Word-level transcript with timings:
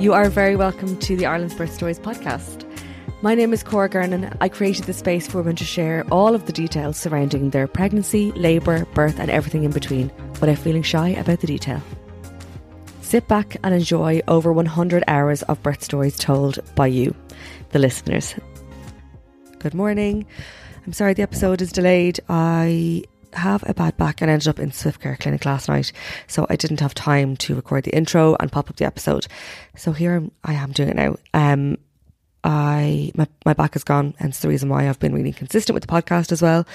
You 0.00 0.14
are 0.14 0.30
very 0.30 0.56
welcome 0.56 0.96
to 1.00 1.14
the 1.14 1.26
Ireland's 1.26 1.54
Birth 1.54 1.74
Stories 1.74 1.98
podcast. 1.98 2.64
My 3.20 3.34
name 3.34 3.52
is 3.52 3.62
Cora 3.62 3.90
Gernan. 3.90 4.34
I 4.40 4.48
created 4.48 4.86
the 4.86 4.94
space 4.94 5.28
for 5.28 5.36
women 5.42 5.56
to 5.56 5.64
share 5.64 6.06
all 6.10 6.34
of 6.34 6.46
the 6.46 6.54
details 6.54 6.96
surrounding 6.96 7.50
their 7.50 7.66
pregnancy, 7.66 8.32
labour, 8.32 8.86
birth, 8.94 9.20
and 9.20 9.30
everything 9.30 9.62
in 9.64 9.72
between 9.72 10.10
without 10.40 10.56
feeling 10.56 10.82
shy 10.82 11.10
about 11.10 11.40
the 11.40 11.46
detail. 11.46 11.82
Sit 13.02 13.28
back 13.28 13.58
and 13.62 13.74
enjoy 13.74 14.22
over 14.26 14.54
100 14.54 15.04
hours 15.06 15.42
of 15.42 15.62
birth 15.62 15.84
stories 15.84 16.16
told 16.16 16.60
by 16.74 16.86
you, 16.86 17.14
the 17.72 17.78
listeners. 17.78 18.34
Good 19.58 19.74
morning. 19.74 20.24
I'm 20.86 20.94
sorry 20.94 21.12
the 21.12 21.24
episode 21.24 21.60
is 21.60 21.72
delayed. 21.72 22.20
I 22.26 23.04
have 23.34 23.68
a 23.68 23.74
bad 23.74 23.96
back 23.96 24.20
and 24.20 24.30
ended 24.30 24.48
up 24.48 24.58
in 24.58 24.72
Swift 24.72 25.00
Care 25.00 25.16
Clinic 25.18 25.44
last 25.44 25.68
night, 25.68 25.92
so 26.26 26.46
I 26.48 26.56
didn't 26.56 26.80
have 26.80 26.94
time 26.94 27.36
to 27.38 27.54
record 27.54 27.84
the 27.84 27.94
intro 27.94 28.36
and 28.40 28.50
pop 28.50 28.70
up 28.70 28.76
the 28.76 28.86
episode. 28.86 29.26
So 29.76 29.92
here 29.92 30.16
I'm, 30.16 30.30
I 30.44 30.54
am 30.54 30.72
doing 30.72 30.90
it 30.90 30.96
now. 30.96 31.16
Um, 31.34 31.78
I 32.42 33.12
my, 33.14 33.26
my 33.44 33.52
back 33.52 33.76
is 33.76 33.84
gone, 33.84 34.14
hence 34.18 34.40
the 34.40 34.48
reason 34.48 34.68
why 34.68 34.88
I've 34.88 34.98
been 34.98 35.14
really 35.14 35.32
consistent 35.32 35.74
with 35.74 35.86
the 35.86 35.92
podcast 35.92 36.32
as 36.32 36.40
well. 36.40 36.66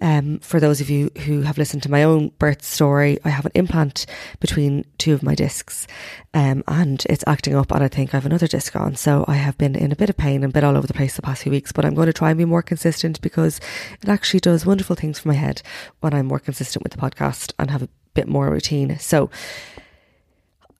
Um, 0.00 0.38
for 0.38 0.58
those 0.58 0.80
of 0.80 0.88
you 0.88 1.10
who 1.26 1.42
have 1.42 1.58
listened 1.58 1.82
to 1.82 1.90
my 1.90 2.02
own 2.02 2.28
birth 2.38 2.62
story, 2.62 3.18
I 3.24 3.28
have 3.28 3.44
an 3.44 3.52
implant 3.54 4.06
between 4.40 4.84
two 4.98 5.12
of 5.12 5.22
my 5.22 5.34
discs, 5.34 5.86
um, 6.32 6.64
and 6.66 7.04
it's 7.10 7.24
acting 7.26 7.54
up, 7.54 7.70
and 7.72 7.84
I 7.84 7.88
think 7.88 8.12
I 8.12 8.16
have 8.16 8.26
another 8.26 8.46
disc 8.46 8.74
on. 8.74 8.96
So 8.96 9.24
I 9.28 9.34
have 9.34 9.58
been 9.58 9.76
in 9.76 9.92
a 9.92 9.96
bit 9.96 10.10
of 10.10 10.16
pain 10.16 10.42
and 10.42 10.52
bit 10.52 10.64
all 10.64 10.76
over 10.76 10.86
the 10.86 10.94
place 10.94 11.16
the 11.16 11.22
past 11.22 11.42
few 11.42 11.52
weeks, 11.52 11.72
but 11.72 11.84
I'm 11.84 11.94
going 11.94 12.06
to 12.06 12.12
try 12.12 12.30
and 12.30 12.38
be 12.38 12.44
more 12.44 12.62
consistent 12.62 13.20
because 13.20 13.60
it 14.00 14.08
actually 14.08 14.40
does 14.40 14.64
wonderful 14.64 14.96
things 14.96 15.18
for 15.18 15.28
my 15.28 15.34
head 15.34 15.62
when 16.00 16.14
I'm 16.14 16.26
more 16.26 16.38
consistent 16.38 16.82
with 16.82 16.92
the 16.92 16.98
podcast 16.98 17.52
and 17.58 17.70
have 17.70 17.82
a 17.82 17.88
bit 18.14 18.28
more 18.28 18.48
routine. 18.50 18.98
So, 18.98 19.30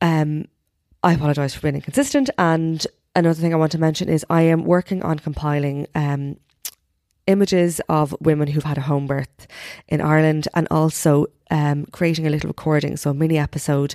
um, 0.01 0.47
I 1.03 1.15
apologize 1.15 1.55
for 1.55 1.63
being 1.63 1.75
inconsistent 1.75 2.31
and 2.39 2.87
another 3.15 3.41
thing 3.41 3.53
I 3.53 3.57
want 3.57 3.73
to 3.73 3.79
mention 3.79 4.09
is 4.09 4.25
I 4.31 4.43
am 4.43 4.65
working 4.65 5.03
on 5.03 5.19
compiling 5.19 5.87
um, 5.95 6.37
images 7.27 7.81
of 7.89 8.15
women 8.21 8.49
who've 8.49 8.65
had 8.65 8.79
a 8.79 8.83
home 8.83 9.07
birth 9.07 9.47
in 9.89 10.01
Ireland 10.01 10.49
and 10.55 10.67
also 10.71 11.27
um, 11.53 11.85
creating 11.93 12.27
a 12.27 12.31
little 12.31 12.49
recording, 12.49 12.97
so 12.97 13.11
a 13.11 13.15
mini 13.15 13.37
episode 13.37 13.95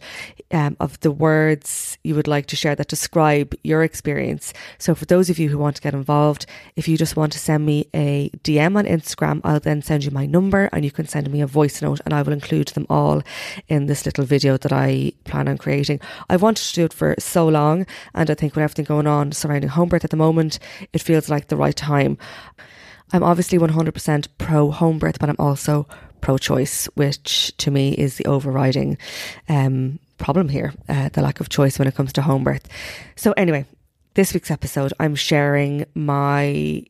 um, 0.51 0.77
of 0.79 0.99
the 0.99 1.11
words 1.11 1.97
you 2.03 2.13
would 2.13 2.27
like 2.27 2.45
to 2.47 2.55
share 2.55 2.75
that 2.75 2.87
describe 2.87 3.55
your 3.63 3.81
experience. 3.83 4.53
So, 4.77 4.93
for 4.93 5.05
those 5.05 5.31
of 5.31 5.39
you 5.39 5.49
who 5.49 5.57
want 5.57 5.75
to 5.77 5.81
get 5.81 5.95
involved, 5.95 6.45
if 6.75 6.87
you 6.87 6.97
just 6.97 7.15
want 7.15 7.33
to 7.33 7.39
send 7.39 7.65
me 7.65 7.87
a 7.95 8.29
DM 8.43 8.77
on 8.77 8.85
Instagram, 8.85 9.41
I'll 9.43 9.59
then 9.59 9.81
send 9.81 10.05
you 10.05 10.11
my 10.11 10.27
number 10.27 10.69
and 10.71 10.85
you 10.85 10.91
can 10.91 11.07
send 11.07 11.31
me 11.31 11.41
a 11.41 11.47
voice 11.47 11.81
note 11.81 11.99
and 12.05 12.13
I 12.13 12.21
will 12.21 12.33
include 12.33 12.67
them 12.69 12.85
all 12.91 13.23
in 13.67 13.87
this 13.87 14.05
little 14.05 14.23
video 14.23 14.57
that 14.57 14.71
I 14.71 15.13
plan 15.23 15.47
on 15.47 15.57
creating. 15.57 15.99
I've 16.29 16.43
wanted 16.43 16.63
to 16.67 16.75
do 16.75 16.85
it 16.85 16.93
for 16.93 17.15
so 17.17 17.47
long, 17.47 17.87
and 18.13 18.29
I 18.29 18.35
think 18.35 18.55
with 18.55 18.63
everything 18.63 18.85
going 18.85 19.07
on 19.07 19.31
surrounding 19.31 19.71
home 19.71 19.89
birth 19.89 20.03
at 20.03 20.11
the 20.11 20.17
moment, 20.17 20.59
it 20.93 21.01
feels 21.01 21.27
like 21.27 21.47
the 21.47 21.57
right 21.57 21.75
time. 21.75 22.19
I'm 23.13 23.23
obviously 23.23 23.57
100% 23.57 24.27
pro 24.37 24.71
home 24.71 24.99
birth, 24.99 25.19
but 25.19 25.29
I'm 25.29 25.35
also 25.39 25.87
pro 26.21 26.37
choice, 26.37 26.85
which 26.95 27.55
to 27.57 27.71
me 27.71 27.93
is 27.93 28.15
the 28.15 28.25
overriding 28.25 28.97
um, 29.47 29.99
problem 30.17 30.49
here 30.49 30.73
uh, 30.89 31.09
the 31.09 31.21
lack 31.21 31.39
of 31.39 31.49
choice 31.49 31.77
when 31.77 31.87
it 31.87 31.95
comes 31.95 32.11
to 32.13 32.21
home 32.21 32.43
birth. 32.43 32.67
So, 33.15 33.31
anyway, 33.33 33.65
this 34.15 34.33
week's 34.33 34.51
episode, 34.51 34.93
I'm 34.99 35.15
sharing 35.15 35.85
my 35.93 36.83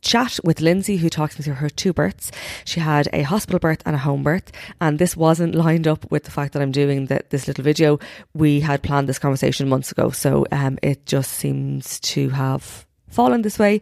chat 0.00 0.38
with 0.44 0.60
Lindsay, 0.60 0.96
who 0.96 1.10
talks 1.10 1.38
me 1.38 1.44
through 1.44 1.54
her 1.54 1.68
two 1.68 1.92
births. 1.92 2.30
She 2.64 2.80
had 2.80 3.08
a 3.12 3.22
hospital 3.22 3.58
birth 3.58 3.82
and 3.84 3.96
a 3.96 3.98
home 3.98 4.22
birth, 4.22 4.50
and 4.80 4.98
this 4.98 5.16
wasn't 5.16 5.54
lined 5.54 5.86
up 5.86 6.10
with 6.10 6.24
the 6.24 6.30
fact 6.30 6.52
that 6.52 6.62
I'm 6.62 6.72
doing 6.72 7.06
the, 7.06 7.22
this 7.30 7.46
little 7.46 7.64
video. 7.64 7.98
We 8.34 8.60
had 8.60 8.82
planned 8.82 9.08
this 9.08 9.18
conversation 9.18 9.68
months 9.68 9.92
ago, 9.92 10.10
so 10.10 10.46
um, 10.52 10.78
it 10.82 11.06
just 11.06 11.32
seems 11.32 12.00
to 12.00 12.30
have 12.30 12.86
fallen 13.08 13.42
this 13.42 13.58
way. 13.58 13.80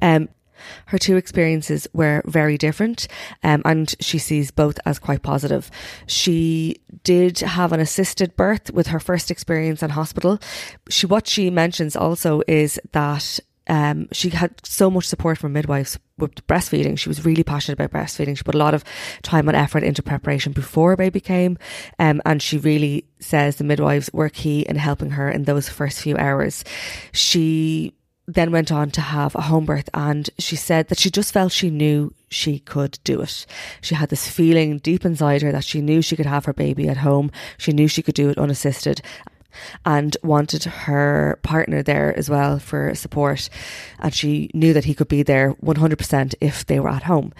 Um, 0.00 0.28
her 0.86 0.98
two 0.98 1.16
experiences 1.16 1.86
were 1.92 2.22
very 2.26 2.58
different, 2.58 3.08
um, 3.42 3.62
and 3.64 3.94
she 4.00 4.18
sees 4.18 4.50
both 4.50 4.78
as 4.86 4.98
quite 4.98 5.22
positive. 5.22 5.70
She 6.06 6.76
did 7.04 7.40
have 7.40 7.72
an 7.72 7.80
assisted 7.80 8.36
birth 8.36 8.70
with 8.72 8.88
her 8.88 9.00
first 9.00 9.30
experience 9.30 9.82
in 9.82 9.90
hospital. 9.90 10.38
She 10.88 11.06
what 11.06 11.26
she 11.26 11.50
mentions 11.50 11.96
also 11.96 12.42
is 12.46 12.80
that 12.92 13.40
um, 13.68 14.08
she 14.12 14.30
had 14.30 14.54
so 14.64 14.90
much 14.90 15.06
support 15.06 15.38
from 15.38 15.52
midwives 15.52 15.98
with 16.18 16.46
breastfeeding. 16.46 16.98
She 16.98 17.08
was 17.08 17.24
really 17.24 17.42
passionate 17.42 17.80
about 17.80 17.90
breastfeeding. 17.90 18.36
She 18.36 18.44
put 18.44 18.54
a 18.54 18.58
lot 18.58 18.74
of 18.74 18.84
time 19.22 19.48
and 19.48 19.56
effort 19.56 19.82
into 19.82 20.02
preparation 20.02 20.52
before 20.52 20.92
a 20.92 20.96
baby 20.96 21.20
came. 21.20 21.58
Um, 21.98 22.22
and 22.24 22.40
she 22.40 22.58
really 22.58 23.06
says 23.18 23.56
the 23.56 23.64
midwives 23.64 24.10
were 24.12 24.28
key 24.28 24.60
in 24.60 24.76
helping 24.76 25.10
her 25.10 25.28
in 25.28 25.44
those 25.44 25.68
first 25.68 26.00
few 26.00 26.16
hours. 26.16 26.64
She 27.12 27.94
then 28.26 28.50
went 28.50 28.72
on 28.72 28.90
to 28.90 29.00
have 29.00 29.34
a 29.34 29.42
home 29.42 29.64
birth 29.64 29.88
and 29.94 30.28
she 30.38 30.56
said 30.56 30.88
that 30.88 30.98
she 30.98 31.10
just 31.10 31.32
felt 31.32 31.52
she 31.52 31.70
knew 31.70 32.12
she 32.28 32.58
could 32.58 32.98
do 33.04 33.20
it. 33.20 33.46
She 33.80 33.94
had 33.94 34.08
this 34.08 34.28
feeling 34.28 34.78
deep 34.78 35.04
inside 35.04 35.42
her 35.42 35.52
that 35.52 35.64
she 35.64 35.80
knew 35.80 36.02
she 36.02 36.16
could 36.16 36.26
have 36.26 36.44
her 36.44 36.52
baby 36.52 36.88
at 36.88 36.98
home. 36.98 37.30
She 37.56 37.72
knew 37.72 37.86
she 37.88 38.02
could 38.02 38.16
do 38.16 38.28
it 38.28 38.38
unassisted 38.38 39.00
and 39.84 40.16
wanted 40.22 40.64
her 40.64 41.38
partner 41.42 41.82
there 41.82 42.16
as 42.18 42.28
well 42.28 42.58
for 42.58 42.94
support. 42.94 43.48
And 43.98 44.12
she 44.12 44.50
knew 44.52 44.72
that 44.72 44.84
he 44.84 44.94
could 44.94 45.08
be 45.08 45.22
there 45.22 45.54
100% 45.54 46.34
if 46.40 46.66
they 46.66 46.80
were 46.80 46.90
at 46.90 47.04
home. 47.04 47.32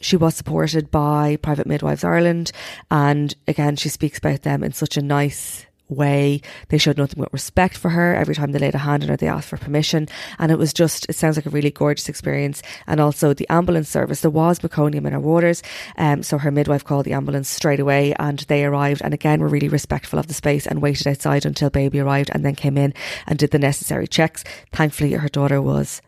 She 0.00 0.16
was 0.16 0.34
supported 0.34 0.90
by 0.90 1.36
Private 1.36 1.66
Midwives 1.66 2.04
Ireland. 2.04 2.52
And 2.90 3.34
again, 3.46 3.76
she 3.76 3.88
speaks 3.88 4.18
about 4.18 4.42
them 4.42 4.62
in 4.64 4.72
such 4.72 4.96
a 4.96 5.02
nice, 5.02 5.66
way. 5.88 6.40
They 6.68 6.78
showed 6.78 6.98
nothing 6.98 7.20
but 7.22 7.32
respect 7.32 7.76
for 7.76 7.90
her. 7.90 8.14
Every 8.14 8.34
time 8.34 8.52
they 8.52 8.58
laid 8.58 8.74
a 8.74 8.78
hand 8.78 9.02
on 9.02 9.08
her, 9.08 9.16
they 9.16 9.28
asked 9.28 9.48
for 9.48 9.56
permission. 9.56 10.08
And 10.38 10.50
it 10.50 10.58
was 10.58 10.72
just, 10.72 11.08
it 11.08 11.16
sounds 11.16 11.36
like 11.36 11.46
a 11.46 11.50
really 11.50 11.70
gorgeous 11.70 12.08
experience. 12.08 12.62
And 12.86 13.00
also 13.00 13.34
the 13.34 13.48
ambulance 13.48 13.88
service, 13.88 14.20
there 14.20 14.30
was 14.30 14.60
meconium 14.60 15.06
in 15.06 15.12
her 15.12 15.20
waters. 15.20 15.62
Um, 15.96 16.22
so 16.22 16.38
her 16.38 16.50
midwife 16.50 16.84
called 16.84 17.06
the 17.06 17.12
ambulance 17.12 17.48
straight 17.48 17.80
away 17.80 18.14
and 18.18 18.40
they 18.40 18.64
arrived. 18.64 19.02
And 19.02 19.14
again, 19.14 19.40
were 19.40 19.48
really 19.48 19.68
respectful 19.68 20.18
of 20.18 20.28
the 20.28 20.34
space 20.34 20.66
and 20.66 20.82
waited 20.82 21.06
outside 21.06 21.44
until 21.44 21.70
baby 21.70 22.00
arrived 22.00 22.30
and 22.32 22.44
then 22.44 22.54
came 22.54 22.78
in 22.78 22.94
and 23.26 23.38
did 23.38 23.50
the 23.50 23.58
necessary 23.58 24.06
checks. 24.06 24.44
Thankfully, 24.72 25.12
her 25.12 25.28
daughter 25.28 25.60
was 25.60 26.00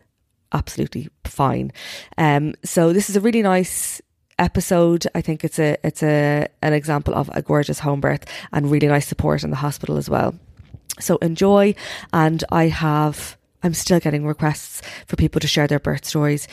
absolutely 0.51 1.09
fine. 1.25 1.71
Um, 2.17 2.55
so 2.63 2.93
this 2.93 3.09
is 3.09 3.15
a 3.15 3.21
really 3.21 3.41
nice 3.41 4.01
episode. 4.39 5.05
I 5.15 5.21
think 5.21 5.43
it's 5.43 5.59
a 5.59 5.77
it's 5.83 6.03
a 6.03 6.47
an 6.61 6.73
example 6.73 7.13
of 7.15 7.29
a 7.33 7.41
gorgeous 7.41 7.79
home 7.79 8.01
birth 8.01 8.25
and 8.51 8.69
really 8.69 8.87
nice 8.87 9.07
support 9.07 9.43
in 9.43 9.49
the 9.49 9.55
hospital 9.57 9.97
as 9.97 10.09
well. 10.09 10.35
So 10.99 11.17
enjoy 11.17 11.75
and 12.13 12.43
I 12.51 12.67
have 12.67 13.37
I'm 13.63 13.73
still 13.73 13.99
getting 13.99 14.25
requests 14.25 14.81
for 15.07 15.15
people 15.15 15.41
to 15.41 15.47
share 15.47 15.67
their 15.67 15.79
birth 15.79 16.05
stories. 16.05 16.47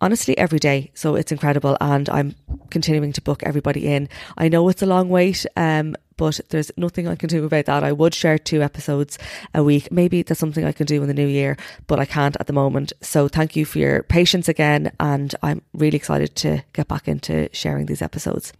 Honestly 0.00 0.36
every 0.38 0.58
day. 0.58 0.90
So 0.94 1.14
it's 1.14 1.32
incredible. 1.32 1.76
And 1.80 2.08
I'm 2.08 2.34
continuing 2.70 3.12
to 3.12 3.22
book 3.22 3.42
everybody 3.42 3.86
in. 3.86 4.08
I 4.36 4.48
know 4.48 4.68
it's 4.68 4.82
a 4.82 4.86
long 4.86 5.08
wait, 5.08 5.44
um, 5.56 5.96
but 6.16 6.40
there's 6.50 6.70
nothing 6.76 7.08
I 7.08 7.16
can 7.16 7.28
do 7.28 7.44
about 7.44 7.66
that. 7.66 7.84
I 7.84 7.92
would 7.92 8.14
share 8.14 8.38
two 8.38 8.62
episodes 8.62 9.18
a 9.54 9.62
week. 9.62 9.90
Maybe 9.90 10.22
there's 10.22 10.38
something 10.38 10.64
I 10.64 10.72
can 10.72 10.86
do 10.86 11.02
in 11.02 11.08
the 11.08 11.14
new 11.14 11.26
year, 11.26 11.56
but 11.86 11.98
I 11.98 12.04
can't 12.04 12.36
at 12.38 12.46
the 12.46 12.52
moment. 12.52 12.92
So 13.00 13.28
thank 13.28 13.56
you 13.56 13.64
for 13.64 13.78
your 13.78 14.02
patience 14.02 14.48
again. 14.48 14.92
And 15.00 15.34
I'm 15.42 15.62
really 15.72 15.96
excited 15.96 16.36
to 16.36 16.62
get 16.72 16.88
back 16.88 17.08
into 17.08 17.48
sharing 17.52 17.86
these 17.86 18.02
episodes. 18.02 18.52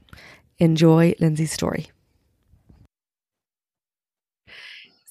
Enjoy 0.59 1.15
Lindsay's 1.21 1.53
story. 1.53 1.91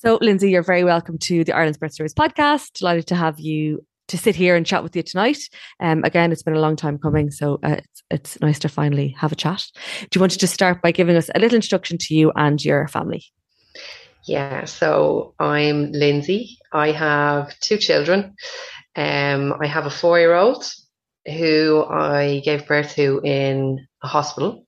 So, 0.02 0.18
Lindsay, 0.22 0.50
you're 0.50 0.64
very 0.64 0.86
welcome 0.86 1.18
to 1.18 1.44
the 1.44 1.54
Ireland's 1.54 1.78
Birth 1.78 1.92
Stories 1.92 2.14
podcast. 2.14 2.72
Delighted 2.72 3.08
to 3.08 3.16
have 3.16 3.38
you 3.38 3.86
to 4.10 4.18
sit 4.18 4.36
here 4.36 4.56
and 4.56 4.66
chat 4.66 4.84
with 4.84 4.96
you 4.96 5.04
tonight. 5.04 5.40
Um, 5.80 6.04
again, 6.04 6.32
it's 6.32 6.44
been 6.44 6.56
a 6.56 6.60
long 6.60 6.76
time 6.76 6.98
coming, 6.98 7.32
so 7.32 7.60
uh, 7.64 7.78
it's, 7.78 8.04
it's 8.12 8.42
nice 8.42 8.60
to 8.60 8.70
finally 8.70 9.16
have 9.18 9.32
a 9.32 9.36
chat. 9.36 9.66
Do 10.10 10.18
you 10.18 10.22
want 10.22 10.34
to 10.34 10.38
just 10.38 10.54
start 10.54 10.82
by 10.82 10.92
giving 10.92 11.16
us 11.16 11.30
a 11.34 11.40
little 11.40 11.56
introduction 11.56 11.98
to 12.00 12.14
you 12.14 12.32
and 12.36 12.64
your 12.64 12.88
family? 12.88 13.24
Yeah, 14.26 14.66
so 14.66 15.34
I'm 15.40 15.92
Lindsay. 15.92 16.58
I 16.74 16.92
have 16.92 17.58
two 17.60 17.78
children. 17.78 18.36
Um, 18.96 19.54
I 19.62 19.68
have 19.68 19.86
a 19.86 19.92
four 19.92 20.20
year 20.20 20.36
old 20.36 20.70
who 21.26 21.86
I 21.86 22.42
gave 22.44 22.68
birth 22.68 22.96
to 22.96 23.22
in 23.24 23.88
a 24.04 24.08
hospital, 24.08 24.66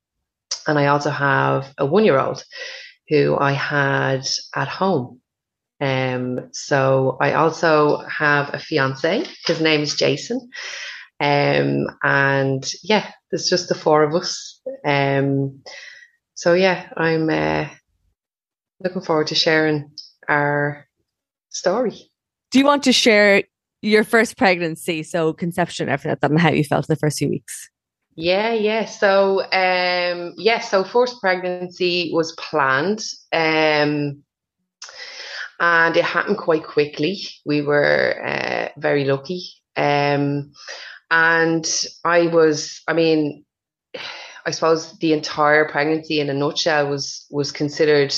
and 0.67 0.79
I 0.79 0.87
also 0.87 1.09
have 1.09 1.73
a 1.77 1.85
one 1.85 2.05
year 2.05 2.19
old 2.19 2.43
who 3.09 3.37
I 3.37 3.51
had 3.51 4.27
at 4.55 4.67
home. 4.67 5.20
Um, 5.81 6.49
so 6.53 7.17
I 7.19 7.33
also 7.33 7.97
have 8.07 8.53
a 8.53 8.59
fiance. 8.59 9.25
His 9.45 9.59
name 9.59 9.81
is 9.81 9.95
Jason. 9.95 10.49
Um, 11.19 11.87
and 12.03 12.71
yeah, 12.83 13.11
there's 13.29 13.49
just 13.49 13.67
the 13.67 13.75
four 13.75 14.03
of 14.03 14.13
us. 14.13 14.61
Um, 14.85 15.63
so 16.35 16.53
yeah, 16.53 16.87
I'm 16.95 17.29
uh, 17.29 17.67
looking 18.79 19.01
forward 19.01 19.27
to 19.27 19.35
sharing 19.35 19.91
our 20.29 20.87
story. 21.49 22.09
Do 22.51 22.59
you 22.59 22.65
want 22.65 22.83
to 22.83 22.93
share 22.93 23.43
your 23.81 24.03
first 24.03 24.37
pregnancy, 24.37 25.03
so 25.03 25.33
conception, 25.33 25.89
everything 25.89 26.11
like 26.11 26.19
that, 26.21 26.31
and 26.31 26.39
how 26.39 26.51
you 26.51 26.63
felt 26.63 26.87
in 26.87 26.93
the 26.93 26.99
first 26.99 27.17
few 27.17 27.29
weeks? 27.29 27.69
Yeah, 28.15 28.53
yeah. 28.53 28.85
So, 28.85 29.41
um, 29.51 30.33
yeah. 30.37 30.59
So, 30.59 30.83
first 30.83 31.21
pregnancy 31.21 32.11
was 32.13 32.33
planned. 32.33 33.03
Um, 33.31 34.23
and 35.61 35.95
it 35.95 36.03
happened 36.03 36.39
quite 36.39 36.63
quickly. 36.63 37.19
We 37.45 37.61
were 37.61 38.19
uh, 38.25 38.69
very 38.79 39.05
lucky. 39.05 39.43
Um, 39.77 40.53
and 41.11 41.85
I 42.03 42.27
was, 42.27 42.81
I 42.87 42.93
mean, 42.93 43.45
I 44.43 44.49
suppose 44.49 44.97
the 44.97 45.13
entire 45.13 45.69
pregnancy 45.69 46.19
in 46.19 46.27
a 46.27 46.33
nutshell 46.33 46.89
was 46.89 47.27
was 47.29 47.51
considered. 47.51 48.13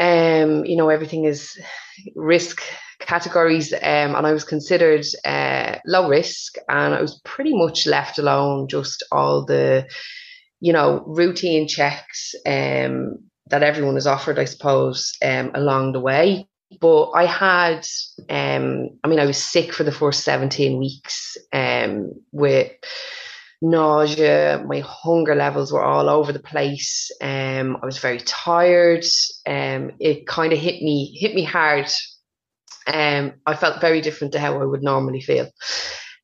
Um, 0.00 0.64
you 0.64 0.76
know, 0.76 0.88
everything 0.88 1.26
is 1.26 1.60
risk 2.16 2.62
categories, 3.00 3.74
um, 3.74 4.14
and 4.14 4.26
I 4.26 4.32
was 4.32 4.44
considered 4.44 5.04
uh, 5.26 5.76
low 5.84 6.08
risk, 6.08 6.54
and 6.70 6.94
I 6.94 7.02
was 7.02 7.20
pretty 7.22 7.54
much 7.54 7.86
left 7.86 8.18
alone. 8.18 8.66
Just 8.66 9.04
all 9.12 9.44
the, 9.44 9.86
you 10.60 10.72
know, 10.72 11.04
routine 11.06 11.68
checks, 11.68 12.34
um, 12.46 13.18
that 13.54 13.62
everyone 13.62 13.96
is 13.96 14.06
offered, 14.06 14.36
I 14.36 14.46
suppose, 14.46 15.16
um, 15.24 15.52
along 15.54 15.92
the 15.92 16.00
way. 16.00 16.48
But 16.80 17.12
I 17.12 17.24
had, 17.24 17.86
um, 18.28 18.88
I 19.04 19.06
mean, 19.06 19.20
I 19.20 19.26
was 19.26 19.40
sick 19.40 19.72
for 19.72 19.84
the 19.84 19.92
first 19.92 20.24
17 20.24 20.76
weeks 20.76 21.36
um, 21.52 22.10
with 22.32 22.72
nausea. 23.62 24.64
My 24.66 24.80
hunger 24.80 25.36
levels 25.36 25.72
were 25.72 25.84
all 25.84 26.10
over 26.10 26.32
the 26.32 26.40
place. 26.40 27.12
Um, 27.20 27.76
I 27.80 27.86
was 27.86 27.98
very 27.98 28.18
tired. 28.18 29.04
Um, 29.46 29.92
it 30.00 30.26
kind 30.26 30.52
of 30.52 30.58
hit 30.58 30.82
me, 30.82 31.16
hit 31.16 31.36
me 31.36 31.44
hard. 31.44 31.88
Um, 32.88 33.34
I 33.46 33.54
felt 33.54 33.80
very 33.80 34.00
different 34.00 34.32
to 34.32 34.40
how 34.40 34.60
I 34.60 34.64
would 34.64 34.82
normally 34.82 35.20
feel. 35.20 35.48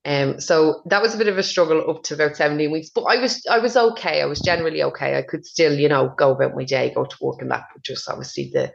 Um, 0.04 0.40
so 0.40 0.82
that 0.86 1.02
was 1.02 1.14
a 1.14 1.18
bit 1.18 1.28
of 1.28 1.36
a 1.36 1.42
struggle 1.42 1.90
up 1.90 2.02
to 2.04 2.14
about 2.14 2.36
17 2.36 2.70
weeks, 2.70 2.88
but 2.94 3.02
I 3.02 3.20
was 3.20 3.44
I 3.50 3.58
was 3.58 3.76
okay. 3.76 4.22
I 4.22 4.26
was 4.26 4.40
generally 4.40 4.82
okay. 4.82 5.18
I 5.18 5.22
could 5.22 5.44
still, 5.44 5.78
you 5.78 5.88
know, 5.88 6.14
go 6.16 6.32
about 6.32 6.56
my 6.56 6.64
day, 6.64 6.92
go 6.94 7.04
to 7.04 7.16
work 7.20 7.42
and 7.42 7.50
that, 7.50 7.64
but 7.72 7.82
just 7.82 8.08
obviously 8.08 8.50
the 8.52 8.72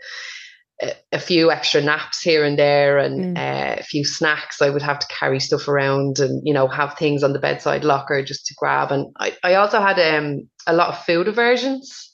a, 0.82 0.94
a 1.14 1.20
few 1.20 1.52
extra 1.52 1.82
naps 1.82 2.22
here 2.22 2.44
and 2.44 2.60
there 2.60 2.98
and 2.98 3.36
mm. 3.36 3.38
uh, 3.38 3.78
a 3.80 3.84
few 3.84 4.06
snacks. 4.06 4.62
I 4.62 4.70
would 4.70 4.82
have 4.82 5.00
to 5.00 5.08
carry 5.08 5.40
stuff 5.40 5.68
around 5.68 6.20
and, 6.20 6.42
you 6.46 6.54
know, 6.54 6.68
have 6.68 6.98
things 6.98 7.24
on 7.24 7.34
the 7.34 7.40
bedside 7.40 7.84
locker 7.84 8.22
just 8.24 8.46
to 8.48 8.56
grab. 8.58 8.92
And 8.92 9.08
I, 9.18 9.36
I 9.44 9.56
also 9.56 9.82
had 9.82 10.00
um, 10.00 10.50
a 10.68 10.76
lot 10.76 10.90
of 10.90 11.06
food 11.06 11.28
aversions 11.28 12.12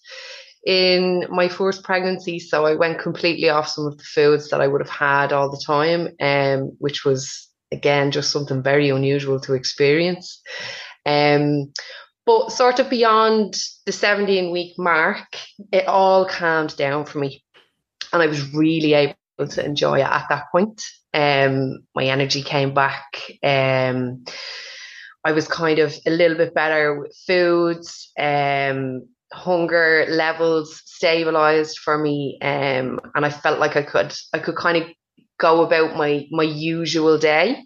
in 0.66 1.26
my 1.30 1.50
first 1.50 1.84
pregnancy. 1.84 2.40
So 2.40 2.66
I 2.66 2.76
went 2.76 3.00
completely 3.00 3.50
off 3.50 3.68
some 3.68 3.88
of 3.88 3.98
the 3.98 4.04
foods 4.04 4.50
that 4.50 4.62
I 4.62 4.68
would 4.68 4.82
have 4.82 4.90
had 4.90 5.34
all 5.34 5.50
the 5.50 5.64
time, 5.66 6.10
um, 6.22 6.76
which 6.78 7.04
was 7.04 7.51
again, 7.72 8.12
just 8.12 8.32
something 8.32 8.64
very 8.64 8.90
unusual 8.90 9.40
to 9.42 9.54
experience. 9.54 10.42
Um, 11.06 11.74
but 12.26 12.52
sort 12.52 12.80
of 12.80 12.90
beyond 12.90 13.56
the 13.86 13.92
17 13.92 14.52
week 14.52 14.78
mark, 14.78 15.26
it 15.72 15.88
all 15.88 16.26
calmed 16.26 16.76
down 16.78 17.06
for 17.06 17.20
me. 17.20 17.44
And 18.14 18.22
I 18.22 18.28
was 18.28 18.54
really 18.54 18.94
able 18.94 19.16
to 19.50 19.66
enjoy 19.66 20.00
it 20.00 20.08
at 20.08 20.26
that 20.30 20.46
point. 20.52 20.82
Um, 21.14 21.80
my 21.96 22.06
energy 22.06 22.44
came 22.44 22.74
back. 22.74 23.22
Um, 23.44 24.26
I 25.24 25.32
was 25.32 25.48
kind 25.48 25.80
of 25.80 25.96
a 26.06 26.12
little 26.12 26.38
bit 26.38 26.54
better 26.54 27.00
with 27.00 27.16
foods. 27.26 28.12
Um, 28.20 29.08
hunger 29.34 30.06
levels 30.10 30.82
stabilized 30.86 31.80
for 31.80 31.98
me 31.98 32.38
um, 32.42 33.00
and 33.16 33.26
i 33.26 33.30
felt 33.30 33.60
like 33.60 33.78
i 33.78 33.82
could 33.82 34.14
i 34.34 34.40
could 34.40 34.56
kind 34.56 34.78
of 34.78 34.84
go 35.42 35.64
about 35.64 35.98
my 35.98 36.28
my 36.32 36.44
usual 36.44 37.18
day 37.18 37.66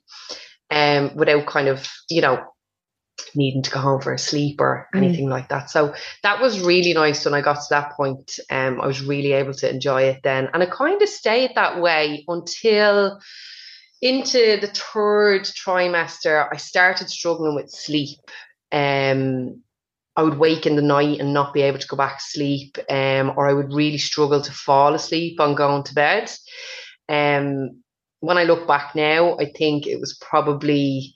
um 0.71 1.15
without 1.15 1.45
kind 1.45 1.67
of 1.67 1.87
you 2.09 2.21
know 2.21 2.41
needing 3.33 3.61
to 3.61 3.71
go 3.71 3.79
home 3.79 4.01
for 4.01 4.13
a 4.13 4.17
sleep 4.17 4.59
or 4.61 4.87
mm. 4.93 4.97
anything 4.97 5.27
mm. 5.27 5.29
like 5.29 5.49
that 5.49 5.69
so 5.69 5.93
that 6.23 6.41
was 6.41 6.61
really 6.61 6.93
nice 6.93 7.25
when 7.25 7.33
i 7.33 7.41
got 7.41 7.55
to 7.55 7.67
that 7.69 7.91
point 7.93 8.39
um 8.49 8.79
i 8.81 8.87
was 8.87 9.01
really 9.01 9.33
able 9.33 9.53
to 9.53 9.69
enjoy 9.69 10.03
it 10.03 10.21
then 10.23 10.49
and 10.53 10.63
it 10.63 10.71
kind 10.71 11.01
of 11.01 11.09
stayed 11.09 11.51
that 11.55 11.81
way 11.81 12.23
until 12.27 13.19
into 14.01 14.57
the 14.61 14.67
third 14.67 15.43
trimester 15.43 16.47
i 16.51 16.57
started 16.57 17.09
struggling 17.09 17.55
with 17.55 17.69
sleep 17.69 18.19
um 18.71 19.61
I 20.17 20.23
would 20.23 20.37
wake 20.37 20.65
in 20.65 20.75
the 20.77 20.81
night 20.81 21.19
and 21.19 21.33
not 21.33 21.53
be 21.53 21.61
able 21.61 21.79
to 21.79 21.87
go 21.87 21.97
back 21.97 22.19
to 22.19 22.23
sleep, 22.23 22.77
um, 22.89 23.33
or 23.35 23.47
I 23.47 23.53
would 23.53 23.73
really 23.73 23.97
struggle 23.97 24.41
to 24.41 24.51
fall 24.51 24.93
asleep 24.93 25.39
on 25.41 25.55
going 25.55 25.83
to 25.83 25.93
bed. 25.93 26.31
Um, 27.09 27.81
when 28.19 28.37
I 28.37 28.43
look 28.43 28.67
back 28.67 28.95
now, 28.95 29.37
I 29.37 29.45
think 29.45 29.87
it 29.87 29.99
was 29.99 30.17
probably 30.19 31.13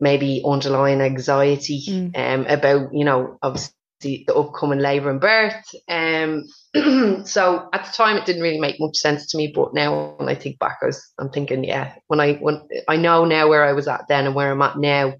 maybe 0.00 0.42
underlying 0.44 1.00
anxiety 1.00 1.82
mm. 1.88 2.18
um, 2.18 2.46
about, 2.46 2.92
you 2.92 3.04
know, 3.04 3.38
obviously 3.42 3.74
the 4.02 4.34
upcoming 4.34 4.80
labour 4.80 5.10
and 5.10 5.20
birth. 5.20 5.64
Um, 5.88 6.44
so 7.24 7.68
at 7.72 7.84
the 7.84 7.92
time, 7.92 8.16
it 8.16 8.24
didn't 8.24 8.42
really 8.42 8.58
make 8.60 8.80
much 8.80 8.96
sense 8.96 9.28
to 9.28 9.36
me. 9.36 9.52
But 9.54 9.74
now, 9.74 10.14
when 10.16 10.28
I 10.28 10.34
think 10.34 10.58
back, 10.58 10.78
I 10.82 10.86
was, 10.86 11.12
I'm 11.18 11.30
thinking, 11.30 11.64
yeah, 11.64 11.94
when 12.08 12.20
I 12.20 12.34
when 12.34 12.62
I 12.88 12.96
know 12.96 13.24
now 13.24 13.48
where 13.48 13.64
I 13.64 13.72
was 13.72 13.88
at 13.88 14.08
then 14.08 14.26
and 14.26 14.34
where 14.34 14.50
I'm 14.50 14.62
at 14.62 14.78
now, 14.78 15.14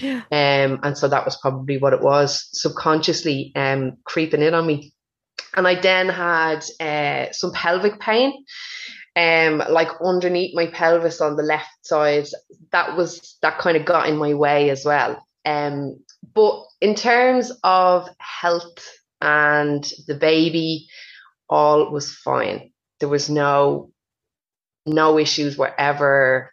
yeah. 0.00 0.22
um, 0.32 0.80
and 0.82 0.98
so 0.98 1.08
that 1.08 1.24
was 1.24 1.36
probably 1.36 1.78
what 1.78 1.92
it 1.92 2.00
was 2.00 2.48
subconsciously 2.52 3.52
um, 3.54 3.98
creeping 4.04 4.42
in 4.42 4.54
on 4.54 4.66
me. 4.66 4.92
And 5.56 5.68
I 5.68 5.80
then 5.80 6.08
had 6.08 6.64
uh, 6.80 7.32
some 7.32 7.52
pelvic 7.52 8.00
pain 8.00 8.44
um 9.16 9.62
like 9.70 9.88
underneath 10.04 10.54
my 10.54 10.66
pelvis 10.66 11.20
on 11.20 11.36
the 11.36 11.42
left 11.42 11.68
side 11.82 12.26
that 12.72 12.96
was 12.96 13.36
that 13.42 13.58
kind 13.58 13.76
of 13.76 13.84
got 13.84 14.08
in 14.08 14.16
my 14.16 14.34
way 14.34 14.70
as 14.70 14.84
well 14.84 15.24
um 15.44 15.96
but 16.34 16.64
in 16.80 16.94
terms 16.94 17.52
of 17.62 18.08
health 18.18 18.88
and 19.20 19.92
the 20.08 20.14
baby 20.14 20.86
all 21.48 21.92
was 21.92 22.12
fine 22.12 22.72
there 22.98 23.08
was 23.08 23.30
no 23.30 23.90
no 24.86 25.18
issues 25.18 25.56
were 25.56 25.72
ever 25.78 26.50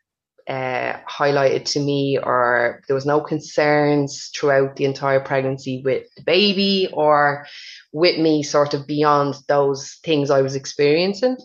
uh, 0.47 0.99
highlighted 1.09 1.65
to 1.65 1.79
me 1.79 2.17
or 2.21 2.81
there 2.87 2.95
was 2.95 3.05
no 3.05 3.21
concerns 3.21 4.29
throughout 4.35 4.75
the 4.75 4.85
entire 4.85 5.19
pregnancy 5.19 5.81
with 5.85 6.03
the 6.17 6.23
baby 6.23 6.89
or 6.93 7.45
with 7.93 8.19
me 8.19 8.43
sort 8.43 8.73
of 8.73 8.87
beyond 8.87 9.35
those 9.47 9.97
things 10.03 10.29
I 10.29 10.41
was 10.41 10.55
experiencing. 10.55 11.37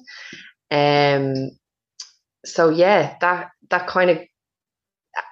Um, 0.71 1.51
so 2.45 2.71
yeah, 2.71 3.17
that 3.21 3.51
that 3.71 3.87
kind 3.87 4.11
of 4.11 4.19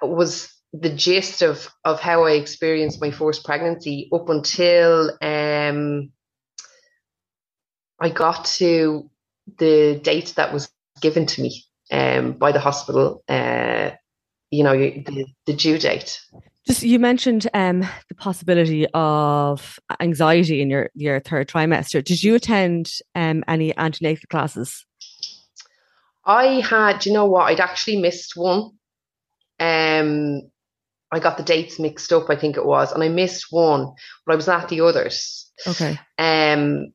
was 0.01 0.51
the 0.73 0.89
gist 0.89 1.41
of 1.41 1.69
of 1.83 1.99
how 1.99 2.25
I 2.25 2.31
experienced 2.31 3.01
my 3.01 3.11
first 3.11 3.45
pregnancy 3.45 4.09
up 4.13 4.29
until 4.29 5.11
um, 5.21 6.11
I 7.99 8.09
got 8.09 8.45
to 8.45 9.09
the 9.57 9.99
date 10.01 10.33
that 10.35 10.53
was 10.53 10.69
given 11.01 11.25
to 11.27 11.41
me 11.41 11.63
um, 11.91 12.33
by 12.33 12.51
the 12.51 12.59
hospital. 12.59 13.23
Uh, 13.27 13.91
you 14.51 14.63
know, 14.63 14.73
the, 14.73 15.25
the 15.45 15.53
due 15.53 15.77
date. 15.77 16.21
Just 16.67 16.81
you 16.81 16.97
mentioned 16.97 17.47
um, 17.53 17.81
the 18.09 18.15
possibility 18.15 18.87
of 18.93 19.79
anxiety 19.99 20.61
in 20.61 20.69
your 20.69 20.89
your 20.95 21.19
third 21.19 21.47
trimester. 21.47 22.03
Did 22.03 22.23
you 22.23 22.35
attend 22.35 22.91
um, 23.13 23.43
any 23.47 23.75
antenatal 23.77 24.25
classes? 24.29 24.85
I 26.25 26.61
had, 26.61 27.05
you 27.05 27.13
know 27.13 27.25
what? 27.25 27.43
I'd 27.43 27.59
actually 27.59 27.97
missed 27.97 28.33
one. 28.35 28.71
Um, 29.59 30.41
I 31.11 31.19
got 31.19 31.37
the 31.37 31.43
dates 31.43 31.79
mixed 31.79 32.11
up, 32.11 32.29
I 32.29 32.35
think 32.35 32.57
it 32.57 32.65
was, 32.65 32.91
and 32.91 33.03
I 33.03 33.09
missed 33.09 33.47
one, 33.51 33.93
but 34.25 34.33
I 34.33 34.35
was 34.35 34.49
at 34.49 34.69
the 34.69 34.81
others. 34.81 35.51
Okay. 35.67 35.99
Um, 36.17 36.93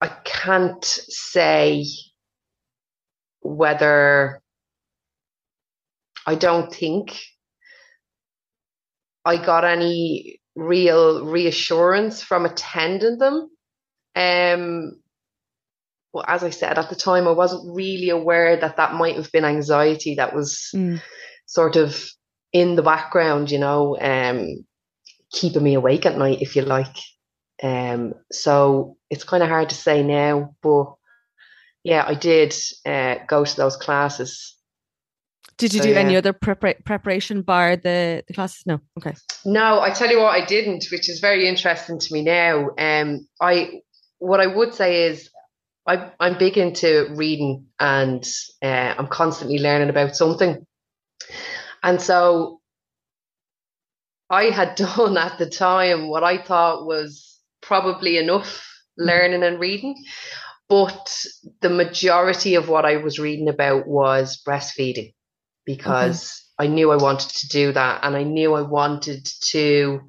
I 0.00 0.08
can't 0.24 0.84
say 0.84 1.84
whether 3.40 4.40
I 6.26 6.34
don't 6.34 6.72
think 6.72 7.20
I 9.24 9.36
got 9.36 9.64
any 9.64 10.40
real 10.54 11.26
reassurance 11.26 12.22
from 12.22 12.46
attending 12.46 13.18
them. 13.18 13.50
Um, 14.14 15.00
well, 16.12 16.24
as 16.26 16.42
I 16.42 16.50
said 16.50 16.78
at 16.78 16.88
the 16.88 16.96
time, 16.96 17.28
I 17.28 17.32
wasn't 17.32 17.74
really 17.74 18.10
aware 18.10 18.56
that 18.56 18.76
that 18.76 18.94
might 18.94 19.16
have 19.16 19.30
been 19.32 19.44
anxiety 19.44 20.16
that 20.16 20.34
was 20.34 20.70
mm. 20.74 21.00
sort 21.46 21.76
of 21.76 22.10
in 22.52 22.74
the 22.74 22.82
background, 22.82 23.50
you 23.50 23.58
know, 23.58 23.96
um, 24.00 24.64
keeping 25.32 25.62
me 25.62 25.74
awake 25.74 26.06
at 26.06 26.18
night, 26.18 26.42
if 26.42 26.56
you 26.56 26.62
like. 26.62 26.96
Um, 27.62 28.14
so 28.32 28.96
it's 29.08 29.24
kind 29.24 29.42
of 29.42 29.48
hard 29.48 29.68
to 29.68 29.74
say 29.74 30.02
now, 30.02 30.54
but 30.62 30.94
yeah, 31.84 32.04
I 32.06 32.14
did 32.14 32.54
uh, 32.84 33.16
go 33.28 33.44
to 33.44 33.56
those 33.56 33.76
classes. 33.76 34.56
Did 35.58 35.74
you 35.74 35.80
so, 35.80 35.84
do 35.84 35.92
yeah. 35.92 36.00
any 36.00 36.16
other 36.16 36.32
prepar- 36.32 36.84
preparation 36.84 37.42
bar 37.42 37.76
the, 37.76 38.24
the 38.26 38.34
classes? 38.34 38.62
No. 38.66 38.80
Okay. 38.98 39.14
No, 39.44 39.80
I 39.80 39.90
tell 39.90 40.10
you 40.10 40.18
what, 40.18 40.34
I 40.34 40.44
didn't, 40.44 40.86
which 40.90 41.08
is 41.08 41.20
very 41.20 41.46
interesting 41.46 41.98
to 41.98 42.14
me 42.14 42.22
now. 42.22 42.70
Um, 42.78 43.28
I 43.40 43.82
what 44.18 44.40
I 44.40 44.46
would 44.46 44.74
say 44.74 45.04
is 45.04 45.30
I, 45.90 46.12
I'm 46.20 46.38
big 46.38 46.56
into 46.56 47.08
reading 47.16 47.66
and 47.80 48.24
uh, 48.62 48.94
I'm 48.96 49.08
constantly 49.08 49.58
learning 49.58 49.90
about 49.90 50.14
something. 50.14 50.64
And 51.82 52.00
so 52.00 52.60
I 54.28 54.44
had 54.44 54.74
done 54.76 55.16
at 55.16 55.38
the 55.38 55.50
time 55.50 56.08
what 56.08 56.22
I 56.22 56.38
thought 56.38 56.86
was 56.86 57.36
probably 57.60 58.18
enough 58.18 58.64
mm-hmm. 59.00 59.08
learning 59.08 59.42
and 59.42 59.58
reading. 59.58 59.96
But 60.68 61.12
the 61.60 61.70
majority 61.70 62.54
of 62.54 62.68
what 62.68 62.84
I 62.84 62.98
was 62.98 63.18
reading 63.18 63.48
about 63.48 63.88
was 63.88 64.40
breastfeeding 64.46 65.12
because 65.66 66.40
I 66.56 66.68
knew 66.68 66.92
I 66.92 66.96
wanted 66.96 67.30
to 67.30 67.48
do 67.48 67.72
that 67.72 68.04
and 68.04 68.14
I 68.14 68.22
knew 68.22 68.54
I 68.54 68.62
wanted 68.62 69.28
to 69.50 70.02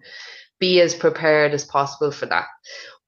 be 0.59 0.79
as 0.79 0.93
prepared 0.93 1.55
as 1.55 1.65
possible 1.65 2.11
for 2.11 2.27
that. 2.27 2.45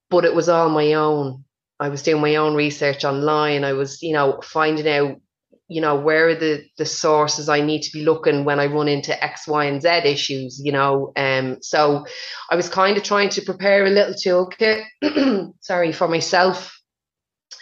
But 0.09 0.25
it 0.25 0.33
was 0.33 0.49
all 0.49 0.69
my 0.69 0.93
own. 0.93 1.43
I 1.79 1.89
was 1.89 2.03
doing 2.03 2.21
my 2.21 2.35
own 2.35 2.55
research 2.55 3.03
online. 3.03 3.63
I 3.63 3.73
was, 3.73 4.01
you 4.01 4.13
know, 4.13 4.39
finding 4.43 4.87
out, 4.87 5.19
you 5.67 5.81
know, 5.81 5.95
where 5.95 6.29
are 6.29 6.35
the 6.35 6.63
the 6.77 6.85
sources 6.85 7.49
I 7.49 7.61
need 7.61 7.81
to 7.83 7.91
be 7.91 8.03
looking 8.03 8.45
when 8.45 8.59
I 8.59 8.67
run 8.67 8.87
into 8.87 9.21
X, 9.23 9.47
Y, 9.47 9.65
and 9.65 9.81
Z 9.81 9.89
issues, 10.05 10.61
you 10.63 10.71
know. 10.71 11.11
Um, 11.15 11.57
so 11.61 12.05
I 12.49 12.55
was 12.55 12.69
kind 12.69 12.97
of 12.97 13.03
trying 13.03 13.29
to 13.29 13.41
prepare 13.41 13.85
a 13.85 13.89
little 13.89 14.13
toolkit, 14.13 14.83
sorry, 15.61 15.91
for 15.91 16.07
myself, 16.07 16.79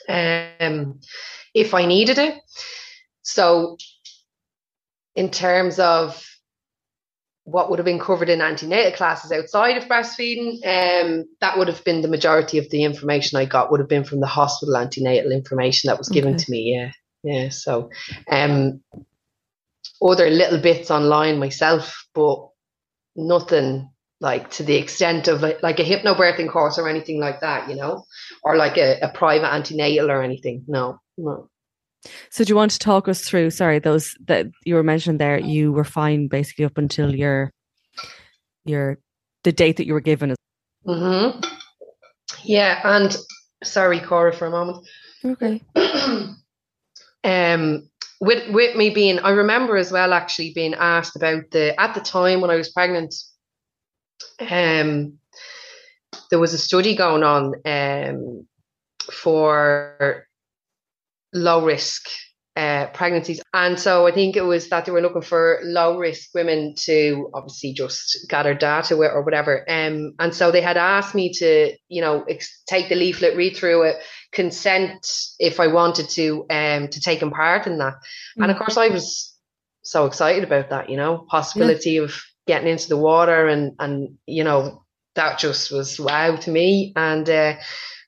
um, 0.10 1.00
if 1.53 1.74
I 1.74 1.86
needed 1.86 2.18
it. 2.18 2.36
So 3.22 3.77
in 5.15 5.30
terms 5.30 5.80
of 5.80 6.25
what 7.43 7.69
would 7.69 7.79
have 7.79 7.86
been 7.86 8.00
covered 8.00 8.29
in 8.29 8.41
antenatal 8.41 8.91
classes 8.91 9.31
outside 9.31 9.77
of 9.77 9.86
breastfeeding, 9.86 10.53
um, 10.65 11.25
that 11.39 11.57
would 11.57 11.67
have 11.67 11.83
been 11.83 12.01
the 12.01 12.07
majority 12.07 12.57
of 12.57 12.69
the 12.69 12.83
information 12.83 13.38
I 13.38 13.45
got 13.45 13.71
would 13.71 13.79
have 13.79 13.89
been 13.89 14.03
from 14.03 14.19
the 14.19 14.27
hospital 14.27 14.77
antenatal 14.77 15.31
information 15.31 15.88
that 15.88 15.98
was 15.98 16.10
given 16.10 16.36
okay. 16.36 16.43
to 16.43 16.51
me. 16.51 16.75
Yeah, 16.75 16.91
yeah. 17.24 17.50
So, 17.50 17.89
um, 18.29 18.81
other 20.01 20.29
little 20.29 20.60
bits 20.60 20.91
online 20.91 21.39
myself, 21.39 22.07
but 22.13 22.48
nothing 23.15 23.89
like 24.19 24.51
to 24.51 24.63
the 24.63 24.75
extent 24.75 25.27
of 25.27 25.41
like, 25.41 25.62
like 25.63 25.79
a 25.79 25.83
hypnobirthing 25.83 26.50
course 26.50 26.77
or 26.77 26.88
anything 26.88 27.19
like 27.19 27.41
that, 27.41 27.69
you 27.69 27.75
know, 27.75 28.05
or 28.43 28.55
like 28.55 28.77
a, 28.77 29.00
a 29.01 29.10
private 29.10 29.51
antenatal 29.51 30.12
or 30.12 30.21
anything. 30.21 30.63
No, 30.67 31.00
no. 31.17 31.50
So 32.29 32.43
do 32.43 32.50
you 32.50 32.55
want 32.55 32.72
to 32.72 32.79
talk 32.79 33.08
us 33.08 33.22
through? 33.22 33.51
Sorry, 33.51 33.79
those 33.79 34.15
that 34.25 34.48
you 34.65 34.75
were 34.75 34.84
mentioning 34.84 35.17
there, 35.17 35.39
you 35.39 35.72
were 35.72 35.84
fine 35.84 36.27
basically 36.27 36.65
up 36.65 36.77
until 36.77 37.15
your 37.15 37.51
your 38.65 38.98
the 39.43 39.51
date 39.51 39.77
that 39.77 39.86
you 39.86 39.93
were 39.93 40.01
given. 40.01 40.36
Mm-hmm. 40.86 41.39
Yeah, 42.43 42.81
and 42.84 43.15
sorry, 43.63 44.00
Cora, 44.00 44.34
for 44.34 44.48
a 44.48 44.51
moment. 44.51 44.88
Okay. 45.24 45.62
um, 47.24 47.89
with 48.20 48.50
with 48.50 48.75
me 48.75 48.89
being, 48.89 49.20
I 49.20 49.31
remember 49.31 49.77
as 49.77 49.91
well 49.91 50.13
actually 50.13 50.53
being 50.53 50.74
asked 50.74 51.15
about 51.15 51.51
the 51.51 51.79
at 51.79 51.93
the 51.93 52.01
time 52.01 52.41
when 52.41 52.51
I 52.51 52.55
was 52.55 52.70
pregnant. 52.70 53.13
Um, 54.39 55.20
there 56.29 56.39
was 56.39 56.53
a 56.53 56.58
study 56.58 56.96
going 56.96 57.24
on 57.24 57.55
um 57.65 58.48
for 59.12 60.27
low 61.33 61.65
risk 61.65 62.07
uh, 62.55 62.88
pregnancies. 62.88 63.41
And 63.53 63.79
so 63.79 64.07
I 64.07 64.11
think 64.11 64.35
it 64.35 64.41
was 64.41 64.69
that 64.69 64.85
they 64.85 64.91
were 64.91 65.01
looking 65.01 65.21
for 65.21 65.59
low 65.63 65.97
risk 65.97 66.29
women 66.33 66.75
to 66.79 67.29
obviously 67.33 67.73
just 67.73 68.25
gather 68.29 68.53
data 68.53 68.95
or 68.95 69.23
whatever. 69.23 69.65
Um, 69.69 70.13
and 70.19 70.35
so 70.35 70.51
they 70.51 70.61
had 70.61 70.77
asked 70.77 71.15
me 71.15 71.31
to, 71.35 71.73
you 71.88 72.01
know, 72.01 72.23
ex- 72.27 72.61
take 72.67 72.89
the 72.89 72.95
leaflet, 72.95 73.38
read 73.38 73.55
through 73.55 73.83
it, 73.83 73.97
consent 74.33 75.07
if 75.39 75.59
I 75.59 75.67
wanted 75.67 76.09
to, 76.09 76.45
um, 76.50 76.88
to 76.89 77.00
take 77.00 77.21
part 77.31 77.67
in 77.67 77.77
that. 77.77 77.93
Mm-hmm. 77.93 78.43
And 78.43 78.51
of 78.51 78.57
mm. 78.57 78.59
course, 78.59 78.77
I 78.77 78.89
was 78.89 79.33
so 79.83 80.05
excited 80.05 80.43
about 80.43 80.69
that, 80.69 80.89
you 80.89 80.97
know, 80.97 81.25
possibility 81.29 81.91
yeah. 81.91 82.01
of 82.01 82.21
getting 82.47 82.67
into 82.67 82.89
the 82.89 82.97
water 82.97 83.47
and 83.47 83.73
and 83.79 84.17
you 84.25 84.43
know 84.43 84.83
that 85.15 85.39
just 85.39 85.71
was 85.71 86.00
wow 86.00 86.35
to 86.35 86.51
me. 86.51 86.93
And 86.95 87.29
uh, 87.29 87.55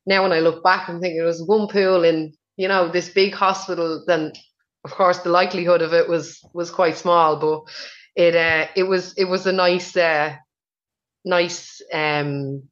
now 0.05 0.23
when 0.23 0.31
I 0.31 0.39
look 0.39 0.63
back, 0.63 0.87
I'm 0.87 0.99
thinking 1.01 1.21
it 1.21 1.25
was 1.25 1.43
one 1.45 1.67
pool 1.67 2.03
in 2.03 2.33
you 2.57 2.67
know 2.67 2.89
this 2.89 3.09
big 3.09 3.33
hospital 3.33 4.03
then 4.07 4.31
of 4.83 4.91
course 4.91 5.19
the 5.19 5.29
likelihood 5.29 5.81
of 5.81 5.93
it 5.93 6.07
was 6.07 6.39
was 6.53 6.69
quite 6.69 6.97
small 6.97 7.37
but 7.37 7.61
it 8.15 8.35
uh 8.35 8.67
it 8.75 8.83
was 8.83 9.13
it 9.17 9.25
was 9.25 9.45
a 9.45 9.51
nice 9.51 9.95
uh 9.95 10.35
nice 11.25 11.81
um 11.93 12.63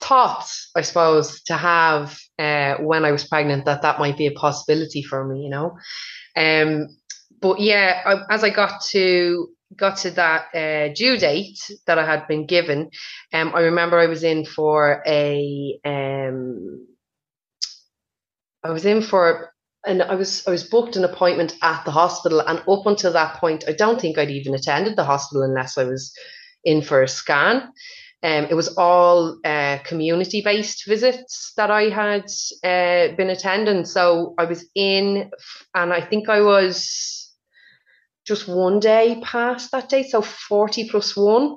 thought 0.00 0.48
i 0.76 0.80
suppose 0.80 1.42
to 1.42 1.56
have 1.56 2.18
uh 2.38 2.74
when 2.76 3.04
i 3.04 3.12
was 3.12 3.26
pregnant 3.28 3.64
that 3.64 3.82
that 3.82 3.98
might 3.98 4.16
be 4.16 4.26
a 4.26 4.32
possibility 4.32 5.02
for 5.02 5.24
me 5.26 5.42
you 5.42 5.50
know? 5.50 5.76
Um 6.36 6.88
but 7.40 7.60
yeah 7.60 8.02
I, 8.04 8.34
as 8.34 8.42
i 8.42 8.50
got 8.50 8.82
to 8.90 9.48
got 9.76 9.96
to 9.98 10.10
that 10.10 10.54
uh, 10.54 10.92
due 10.94 11.16
date 11.16 11.58
that 11.86 11.98
I 11.98 12.06
had 12.06 12.26
been 12.28 12.46
given, 12.46 12.90
um, 13.32 13.52
I 13.54 13.60
remember 13.60 13.98
I 13.98 14.06
was 14.06 14.22
in 14.22 14.44
for 14.44 15.02
a 15.06 15.78
um, 15.84 16.86
I 18.64 18.70
was 18.70 18.84
in 18.84 19.02
for 19.02 19.52
and 19.84 20.02
I 20.02 20.14
was 20.14 20.46
I 20.46 20.50
was 20.50 20.64
booked 20.64 20.96
an 20.96 21.04
appointment 21.04 21.54
at 21.62 21.84
the 21.84 21.90
hospital 21.90 22.40
and 22.40 22.60
up 22.60 22.86
until 22.86 23.12
that 23.12 23.36
point 23.36 23.64
I 23.66 23.72
don't 23.72 24.00
think 24.00 24.18
I'd 24.18 24.30
even 24.30 24.54
attended 24.54 24.96
the 24.96 25.04
hospital 25.04 25.42
unless 25.42 25.76
I 25.76 25.84
was 25.84 26.12
in 26.64 26.82
for 26.82 27.02
a 27.02 27.08
scan. 27.08 27.72
Um, 28.24 28.46
it 28.48 28.54
was 28.54 28.76
all 28.76 29.38
uh, 29.44 29.78
community 29.84 30.42
based 30.42 30.86
visits 30.86 31.52
that 31.56 31.72
I 31.72 31.88
had 31.88 32.26
uh, 32.62 33.16
been 33.16 33.30
attending. 33.30 33.84
So 33.84 34.34
I 34.38 34.44
was 34.44 34.64
in, 34.76 35.28
and 35.74 35.92
I 35.92 36.00
think 36.00 36.28
I 36.28 36.40
was 36.40 37.34
just 38.24 38.46
one 38.46 38.78
day 38.78 39.20
past 39.24 39.72
that 39.72 39.88
date, 39.88 40.10
so 40.10 40.22
40 40.22 40.88
plus 40.88 41.16
one. 41.16 41.56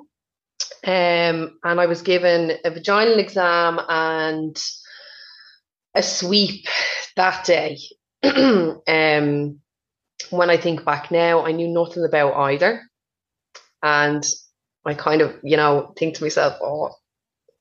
Um, 0.84 1.58
and 1.62 1.80
I 1.80 1.86
was 1.86 2.02
given 2.02 2.58
a 2.64 2.70
vaginal 2.70 3.20
exam 3.20 3.80
and 3.88 4.56
a 5.96 6.02
sweep 6.02 6.66
that 7.16 7.44
day. 7.44 7.78
um, 8.22 9.60
when 10.30 10.50
I 10.50 10.56
think 10.56 10.84
back 10.84 11.10
now, 11.10 11.44
I 11.44 11.52
knew 11.52 11.68
nothing 11.68 12.04
about 12.04 12.34
either. 12.34 12.82
And 13.82 14.24
I 14.84 14.94
kind 14.94 15.20
of, 15.20 15.34
you 15.42 15.56
know, 15.56 15.92
think 15.98 16.16
to 16.16 16.22
myself, 16.22 16.58
oh, 16.62 16.90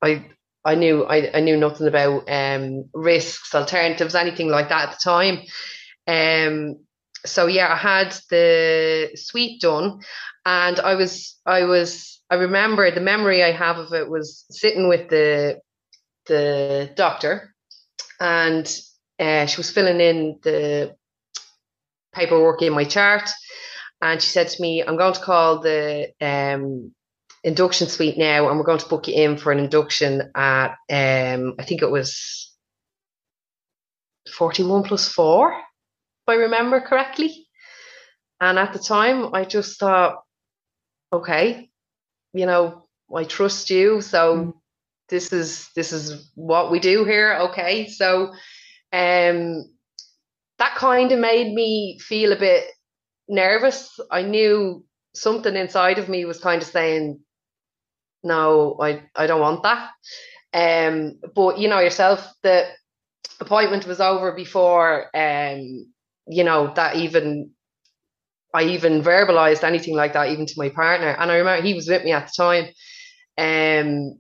I 0.02 0.26
I 0.64 0.76
knew 0.76 1.06
I, 1.06 1.38
I 1.38 1.40
knew 1.42 1.58
nothing 1.58 1.88
about 1.88 2.30
um, 2.30 2.90
risks, 2.94 3.54
alternatives, 3.54 4.16
anything 4.16 4.50
like 4.50 4.70
that 4.70 4.90
at 4.90 4.96
the 4.96 5.04
time. 5.04 5.40
Um, 6.08 6.80
so 7.26 7.48
yeah, 7.48 7.72
I 7.72 7.76
had 7.76 8.18
the 8.30 9.12
sweep 9.16 9.62
done, 9.62 10.00
and 10.46 10.80
I 10.80 10.96
was 10.96 11.40
I 11.46 11.64
was 11.64 12.22
I 12.30 12.36
remember 12.36 12.90
the 12.90 13.02
memory 13.02 13.44
I 13.44 13.52
have 13.52 13.78
of 13.78 13.94
it 13.94 14.10
was 14.10 14.46
sitting 14.50 14.88
with 14.88 15.10
the 15.10 15.60
the 16.28 16.92
doctor 16.96 17.55
and 18.20 18.66
uh, 19.20 19.46
she 19.46 19.58
was 19.58 19.72
filling 19.72 20.00
in 20.00 20.40
the 20.44 20.96
paperwork 22.14 22.62
in 22.62 22.74
my 22.74 22.84
chart. 22.84 23.30
And 24.02 24.22
she 24.22 24.30
said 24.30 24.50
to 24.50 24.62
me, 24.62 24.84
I'm 24.84 24.98
going 24.98 25.14
to 25.14 25.20
call 25.20 25.60
the 25.60 26.12
um, 26.22 26.94
induction 27.44 27.88
suite 27.88 28.18
now 28.18 28.50
and 28.50 28.58
we're 28.58 28.66
going 28.66 28.80
to 28.80 28.90
book 28.90 29.08
you 29.08 29.16
in 29.16 29.38
for 29.38 29.52
an 29.52 29.60
induction 29.60 30.32
at, 30.36 30.76
um, 30.90 31.56
I 31.60 31.64
think 31.64 31.82
it 31.82 31.92
was 31.92 32.52
41 34.34 34.84
plus 34.84 35.08
4, 35.10 35.54
if 35.54 35.60
I 36.28 36.34
remember 36.36 36.82
correctly. 36.82 37.48
And 38.42 38.60
at 38.60 38.74
the 38.74 38.80
time, 38.80 39.34
I 39.34 39.46
just 39.46 39.80
thought, 39.80 40.22
okay, 41.14 41.70
you 42.34 42.46
know, 42.46 42.84
I 43.16 43.24
trust 43.24 43.70
you. 43.70 44.02
So 44.02 44.36
mm. 44.36 44.54
This 45.10 45.32
is 45.32 45.70
this 45.76 45.92
is 45.92 46.32
what 46.36 46.72
we 46.72 46.80
do 46.80 47.06
here. 47.06 47.38
Okay. 47.50 47.88
So 47.88 48.34
um 48.94 49.66
that 50.58 50.76
kind 50.76 51.12
of 51.12 51.20
made 51.20 51.54
me 51.54 52.00
feel 52.00 52.32
a 52.32 52.40
bit 52.40 52.66
nervous. 53.28 54.00
I 54.12 54.22
knew 54.22 54.86
something 55.14 55.56
inside 55.56 56.00
of 56.00 56.10
me 56.10 56.26
was 56.26 56.40
kind 56.40 56.62
of 56.62 56.68
saying, 56.68 57.20
No, 58.24 58.78
I, 58.82 59.04
I 59.16 59.28
don't 59.28 59.42
want 59.42 59.64
that. 59.64 59.92
Um, 60.54 61.20
but 61.36 61.58
you 61.60 61.68
know 61.68 61.80
yourself, 61.80 62.26
the 62.44 62.70
appointment 63.42 63.86
was 63.86 64.00
over 64.00 64.32
before 64.32 65.10
um, 65.16 65.88
you 66.28 66.44
know, 66.44 66.74
that 66.76 66.96
even 66.96 67.52
I 68.54 68.64
even 68.64 69.02
verbalized 69.02 69.64
anything 69.64 69.96
like 69.96 70.14
that 70.14 70.30
even 70.30 70.46
to 70.46 70.54
my 70.58 70.70
partner. 70.70 71.10
And 71.10 71.30
I 71.30 71.36
remember 71.36 71.62
he 71.62 71.74
was 71.74 71.90
with 71.90 72.04
me 72.04 72.14
at 72.14 72.28
the 72.28 72.34
time. 72.38 72.66
Um 73.38 74.20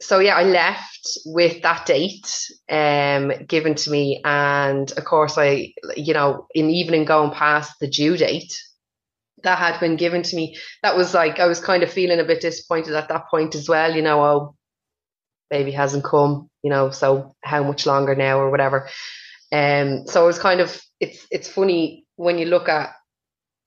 so 0.00 0.18
yeah, 0.18 0.36
I 0.36 0.44
left 0.44 1.18
with 1.24 1.62
that 1.62 1.86
date 1.86 2.28
um 2.68 3.32
given 3.46 3.74
to 3.76 3.90
me, 3.90 4.20
and 4.24 4.90
of 4.92 5.04
course 5.04 5.38
I, 5.38 5.72
you 5.96 6.14
know, 6.14 6.46
in 6.54 6.70
evening 6.70 7.04
going 7.04 7.30
past 7.30 7.78
the 7.80 7.88
due 7.88 8.16
date 8.16 8.56
that 9.42 9.58
had 9.58 9.78
been 9.78 9.96
given 9.96 10.22
to 10.22 10.36
me, 10.36 10.56
that 10.82 10.96
was 10.96 11.14
like 11.14 11.38
I 11.40 11.46
was 11.46 11.60
kind 11.60 11.82
of 11.82 11.90
feeling 11.90 12.20
a 12.20 12.24
bit 12.24 12.40
disappointed 12.40 12.94
at 12.94 13.08
that 13.08 13.28
point 13.30 13.54
as 13.54 13.68
well. 13.68 13.94
You 13.94 14.02
know, 14.02 14.22
oh, 14.24 14.56
baby 15.50 15.72
hasn't 15.72 16.04
come, 16.04 16.50
you 16.62 16.70
know, 16.70 16.90
so 16.90 17.34
how 17.42 17.62
much 17.62 17.86
longer 17.86 18.14
now 18.14 18.38
or 18.38 18.50
whatever. 18.50 18.88
Um, 19.52 20.06
so 20.06 20.24
it 20.24 20.26
was 20.26 20.38
kind 20.38 20.60
of 20.60 20.80
it's 21.00 21.26
it's 21.30 21.48
funny 21.48 22.04
when 22.16 22.38
you 22.38 22.46
look 22.46 22.68
at 22.68 22.90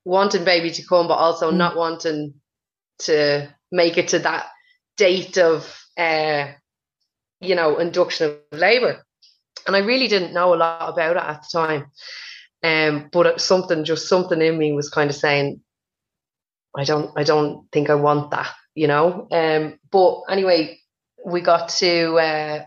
wanting 0.05 0.43
baby 0.43 0.71
to 0.71 0.85
come, 0.85 1.07
but 1.07 1.13
also 1.15 1.51
mm. 1.51 1.57
not 1.57 1.75
wanting 1.75 2.33
to 2.99 3.47
make 3.71 3.97
it 3.97 4.09
to 4.09 4.19
that 4.19 4.47
date 4.97 5.37
of 5.37 5.79
uh, 5.99 6.51
you 7.41 7.55
know, 7.55 7.77
induction 7.77 8.31
of 8.31 8.59
labour. 8.59 9.05
And 9.67 9.75
I 9.75 9.79
really 9.79 10.07
didn't 10.07 10.33
know 10.33 10.53
a 10.53 10.55
lot 10.55 10.89
about 10.89 11.17
it 11.17 11.23
at 11.23 11.43
the 11.43 11.59
time. 11.59 11.91
Um, 12.63 13.09
but 13.11 13.39
something, 13.39 13.83
just 13.83 14.07
something 14.07 14.41
in 14.41 14.57
me 14.57 14.71
was 14.73 14.89
kind 14.89 15.09
of 15.09 15.15
saying, 15.15 15.61
I 16.77 16.83
don't, 16.83 17.11
I 17.17 17.23
don't 17.23 17.67
think 17.71 17.89
I 17.89 17.95
want 17.95 18.31
that, 18.31 18.51
you 18.75 18.87
know. 18.87 19.27
Um, 19.31 19.79
but 19.91 20.21
anyway, 20.29 20.79
we 21.25 21.41
got 21.41 21.69
to 21.69 22.15
uh, 22.17 22.65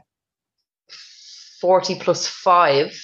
forty 1.61 1.95
plus 1.95 2.27
five, 2.27 3.01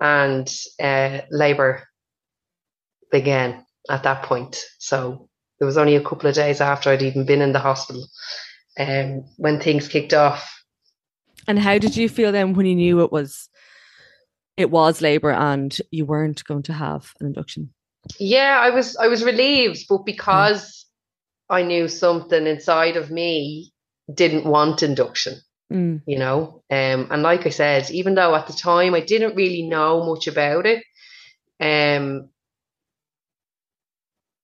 and 0.00 0.52
uh, 0.82 1.20
labour 1.30 1.86
began 3.10 3.64
at 3.88 4.02
that 4.02 4.24
point. 4.24 4.58
So 4.78 5.28
it 5.60 5.64
was 5.64 5.76
only 5.76 5.96
a 5.96 6.02
couple 6.02 6.28
of 6.28 6.34
days 6.34 6.60
after 6.60 6.90
I'd 6.90 7.02
even 7.02 7.26
been 7.26 7.42
in 7.42 7.52
the 7.52 7.60
hospital 7.60 8.06
um, 8.78 9.24
when 9.36 9.60
things 9.60 9.88
kicked 9.88 10.14
off. 10.14 10.64
And 11.48 11.58
how 11.58 11.78
did 11.78 11.96
you 11.96 12.08
feel 12.08 12.32
then 12.32 12.54
when 12.54 12.66
you 12.66 12.74
knew 12.74 13.02
it 13.02 13.12
was 13.12 13.48
it 14.56 14.70
was 14.70 15.00
labour 15.00 15.32
and 15.32 15.76
you 15.90 16.04
weren't 16.04 16.44
going 16.44 16.62
to 16.64 16.72
have 16.72 17.12
an 17.20 17.26
induction? 17.26 17.72
Yeah, 18.18 18.58
I 18.60 18.70
was 18.70 18.96
I 18.96 19.08
was 19.08 19.24
relieved, 19.24 19.86
but 19.88 20.04
because 20.04 20.86
mm. 21.50 21.56
I 21.56 21.62
knew 21.62 21.88
something 21.88 22.46
inside 22.46 22.96
of 22.96 23.10
me 23.10 23.72
didn't 24.12 24.44
want 24.44 24.82
induction. 24.82 25.34
Mm. 25.72 26.02
You 26.06 26.18
know, 26.18 26.62
um, 26.70 27.08
and 27.10 27.22
like 27.22 27.46
I 27.46 27.50
said, 27.50 27.90
even 27.90 28.14
though 28.14 28.34
at 28.34 28.46
the 28.46 28.52
time 28.52 28.94
I 28.94 29.00
didn't 29.00 29.36
really 29.36 29.62
know 29.62 30.04
much 30.04 30.26
about 30.26 30.66
it, 30.66 30.84
um, 31.60 32.28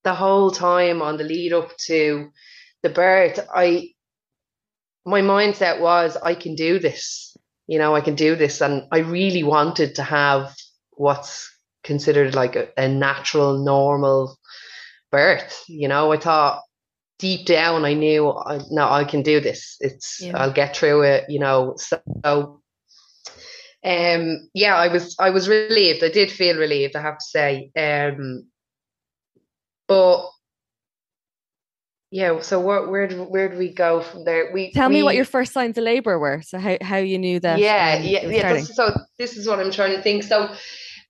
the 0.04 0.14
whole 0.14 0.50
time 0.50 1.02
on 1.02 1.18
the 1.18 1.24
lead 1.24 1.52
up 1.52 1.76
to 1.86 2.30
the 2.82 2.88
birth, 2.88 3.46
I 3.54 3.90
my 5.04 5.20
mindset 5.20 5.80
was 5.80 6.16
I 6.16 6.34
can 6.34 6.54
do 6.54 6.78
this. 6.78 7.36
You 7.66 7.78
know, 7.78 7.94
I 7.94 8.00
can 8.00 8.14
do 8.14 8.36
this. 8.36 8.60
And 8.60 8.84
I 8.92 8.98
really 8.98 9.42
wanted 9.42 9.94
to 9.96 10.02
have 10.02 10.54
what's 10.92 11.50
considered 11.84 12.34
like 12.34 12.56
a, 12.56 12.68
a 12.76 12.88
natural, 12.88 13.64
normal 13.64 14.38
birth. 15.10 15.64
You 15.68 15.88
know, 15.88 16.12
I 16.12 16.18
thought 16.18 16.62
deep 17.18 17.46
down 17.46 17.84
I 17.84 17.94
knew 17.94 18.30
I, 18.30 18.60
no, 18.70 18.88
I 18.88 19.04
can 19.04 19.22
do 19.22 19.40
this. 19.40 19.76
It's 19.80 20.20
yeah. 20.20 20.36
I'll 20.36 20.52
get 20.52 20.76
through 20.76 21.02
it, 21.02 21.24
you 21.28 21.40
know. 21.40 21.76
So 21.76 22.62
um 23.84 24.48
yeah, 24.54 24.76
I 24.76 24.88
was 24.88 25.16
I 25.18 25.30
was 25.30 25.48
relieved. 25.48 26.02
I 26.02 26.08
did 26.08 26.30
feel 26.30 26.56
relieved, 26.56 26.96
I 26.96 27.02
have 27.02 27.18
to 27.18 27.24
say. 27.24 27.70
Um 27.76 28.48
but 29.86 30.28
yeah 32.10 32.40
so 32.40 32.60
where 32.60 32.88
where 32.88 33.06
did, 33.06 33.18
where 33.18 33.48
do 33.48 33.58
we 33.58 33.72
go 33.72 34.00
from 34.00 34.24
there? 34.24 34.50
We 34.52 34.72
tell 34.72 34.88
we, 34.88 34.96
me 34.96 35.02
what 35.02 35.14
your 35.14 35.24
first 35.24 35.52
signs 35.52 35.76
of 35.76 35.84
labor 35.84 36.18
were 36.18 36.42
so 36.42 36.58
how, 36.58 36.78
how 36.80 36.96
you 36.96 37.18
knew 37.18 37.40
that 37.40 37.58
yeah 37.58 37.96
um, 37.98 38.04
yeah 38.04 38.26
yeah 38.26 38.62
so 38.62 38.92
this 39.18 39.36
is 39.36 39.46
what 39.46 39.60
i'm 39.60 39.70
trying 39.70 39.96
to 39.96 40.02
think. 40.02 40.22
So 40.22 40.48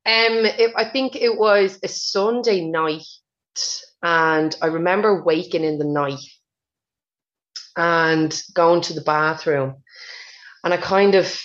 um 0.08 0.46
it, 0.46 0.72
i 0.76 0.84
think 0.84 1.16
it 1.16 1.38
was 1.38 1.78
a 1.82 1.88
sunday 1.88 2.64
night 2.64 3.06
and 4.02 4.56
i 4.62 4.66
remember 4.66 5.22
waking 5.22 5.64
in 5.64 5.78
the 5.78 5.84
night 5.84 6.20
and 7.76 8.40
going 8.54 8.80
to 8.80 8.94
the 8.94 9.02
bathroom 9.02 9.74
and 10.64 10.72
i 10.72 10.76
kind 10.76 11.14
of 11.14 11.38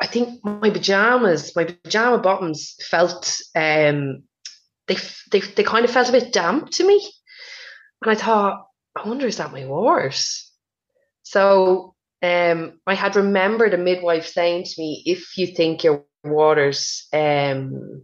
i 0.00 0.06
think 0.06 0.44
my 0.44 0.70
pajamas 0.70 1.56
my 1.56 1.64
pajama 1.64 2.18
bottoms 2.18 2.76
felt 2.88 3.40
um 3.56 4.22
they 4.86 4.96
they, 5.32 5.40
they 5.40 5.64
kind 5.64 5.84
of 5.84 5.90
felt 5.90 6.08
a 6.08 6.12
bit 6.12 6.32
damp 6.32 6.70
to 6.70 6.86
me 6.86 7.10
and 8.04 8.12
I 8.12 8.14
thought, 8.14 8.66
I 8.94 9.08
wonder, 9.08 9.26
is 9.26 9.38
that 9.38 9.52
my 9.52 9.62
horse? 9.62 10.52
So 11.22 11.94
um, 12.22 12.78
I 12.86 12.94
had 12.94 13.16
remembered 13.16 13.72
a 13.72 13.78
midwife 13.78 14.26
saying 14.26 14.64
to 14.64 14.74
me, 14.78 15.02
if 15.06 15.38
you 15.38 15.46
think 15.46 15.82
your 15.82 16.04
waters 16.22 17.06
um, 17.14 18.02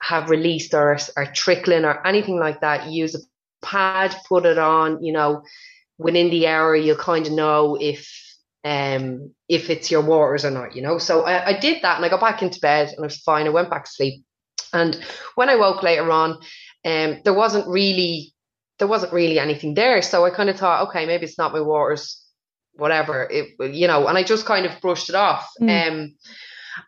have 0.00 0.28
released 0.28 0.74
or 0.74 0.98
are 1.16 1.32
trickling 1.32 1.84
or 1.86 2.06
anything 2.06 2.38
like 2.38 2.60
that, 2.60 2.90
use 2.90 3.14
a 3.14 3.18
pad, 3.64 4.14
put 4.28 4.44
it 4.44 4.58
on, 4.58 5.02
you 5.02 5.12
know, 5.12 5.42
within 5.96 6.28
the 6.28 6.46
hour, 6.46 6.76
you'll 6.76 6.96
kind 6.96 7.26
of 7.26 7.32
know 7.32 7.78
if 7.80 8.12
um, 8.62 9.32
if 9.48 9.70
it's 9.70 9.90
your 9.90 10.02
waters 10.02 10.44
or 10.44 10.50
not, 10.50 10.76
you 10.76 10.82
know. 10.82 10.98
So 10.98 11.22
I, 11.22 11.46
I 11.46 11.58
did 11.58 11.82
that 11.82 11.96
and 11.96 12.04
I 12.04 12.08
got 12.08 12.20
back 12.20 12.42
into 12.42 12.60
bed 12.60 12.88
and 12.88 12.98
I 12.98 13.06
was 13.06 13.16
fine. 13.16 13.46
I 13.46 13.50
went 13.50 13.70
back 13.70 13.84
to 13.84 13.90
sleep. 13.90 14.24
And 14.72 15.00
when 15.36 15.48
I 15.48 15.56
woke 15.56 15.82
later 15.82 16.10
on, 16.10 16.32
um, 16.84 17.20
there 17.24 17.32
wasn't 17.32 17.68
really 17.68 18.34
there 18.78 18.88
wasn't 18.88 19.12
really 19.12 19.38
anything 19.38 19.74
there. 19.74 20.02
So 20.02 20.24
I 20.24 20.30
kind 20.30 20.50
of 20.50 20.56
thought, 20.56 20.88
okay, 20.88 21.06
maybe 21.06 21.24
it's 21.24 21.38
not 21.38 21.52
my 21.52 21.60
waters, 21.60 22.22
whatever. 22.74 23.28
It 23.30 23.74
you 23.74 23.86
know, 23.86 24.06
and 24.06 24.18
I 24.18 24.22
just 24.22 24.46
kind 24.46 24.66
of 24.66 24.80
brushed 24.80 25.08
it 25.08 25.14
off. 25.14 25.48
Mm. 25.60 25.88
Um, 25.88 26.14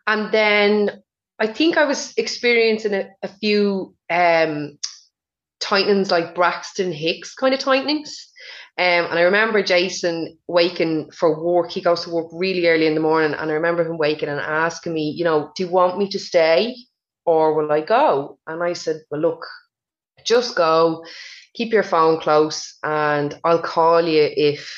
and 0.07 0.31
then 0.31 1.01
I 1.39 1.47
think 1.47 1.77
I 1.77 1.85
was 1.85 2.13
experiencing 2.17 2.93
a, 2.93 3.09
a 3.23 3.27
few 3.27 3.95
um 4.09 4.77
tightenings 5.59 6.09
like 6.09 6.35
Braxton 6.35 6.91
Hicks 6.91 7.33
kind 7.33 7.53
of 7.53 7.59
tightenings. 7.59 8.27
Um, 8.77 9.07
and 9.09 9.19
I 9.19 9.23
remember 9.23 9.61
Jason 9.61 10.37
waking 10.47 11.11
for 11.11 11.43
work. 11.43 11.69
He 11.69 11.81
goes 11.81 12.05
to 12.05 12.11
work 12.11 12.27
really 12.31 12.65
early 12.65 12.87
in 12.87 12.95
the 12.95 13.01
morning, 13.01 13.33
and 13.33 13.51
I 13.51 13.53
remember 13.53 13.83
him 13.83 13.97
waking 13.97 14.29
and 14.29 14.39
asking 14.39 14.93
me, 14.93 15.13
you 15.17 15.25
know, 15.25 15.51
do 15.55 15.63
you 15.63 15.69
want 15.69 15.97
me 15.97 16.07
to 16.09 16.19
stay 16.19 16.77
or 17.25 17.53
will 17.53 17.71
I 17.71 17.81
go? 17.81 18.39
And 18.47 18.63
I 18.63 18.73
said, 18.73 19.01
well, 19.11 19.19
look, 19.19 19.45
just 20.25 20.55
go 20.55 21.03
keep 21.53 21.73
your 21.73 21.83
phone 21.83 22.19
close 22.19 22.77
and 22.83 23.37
I'll 23.43 23.61
call 23.61 24.01
you 24.01 24.29
if 24.35 24.73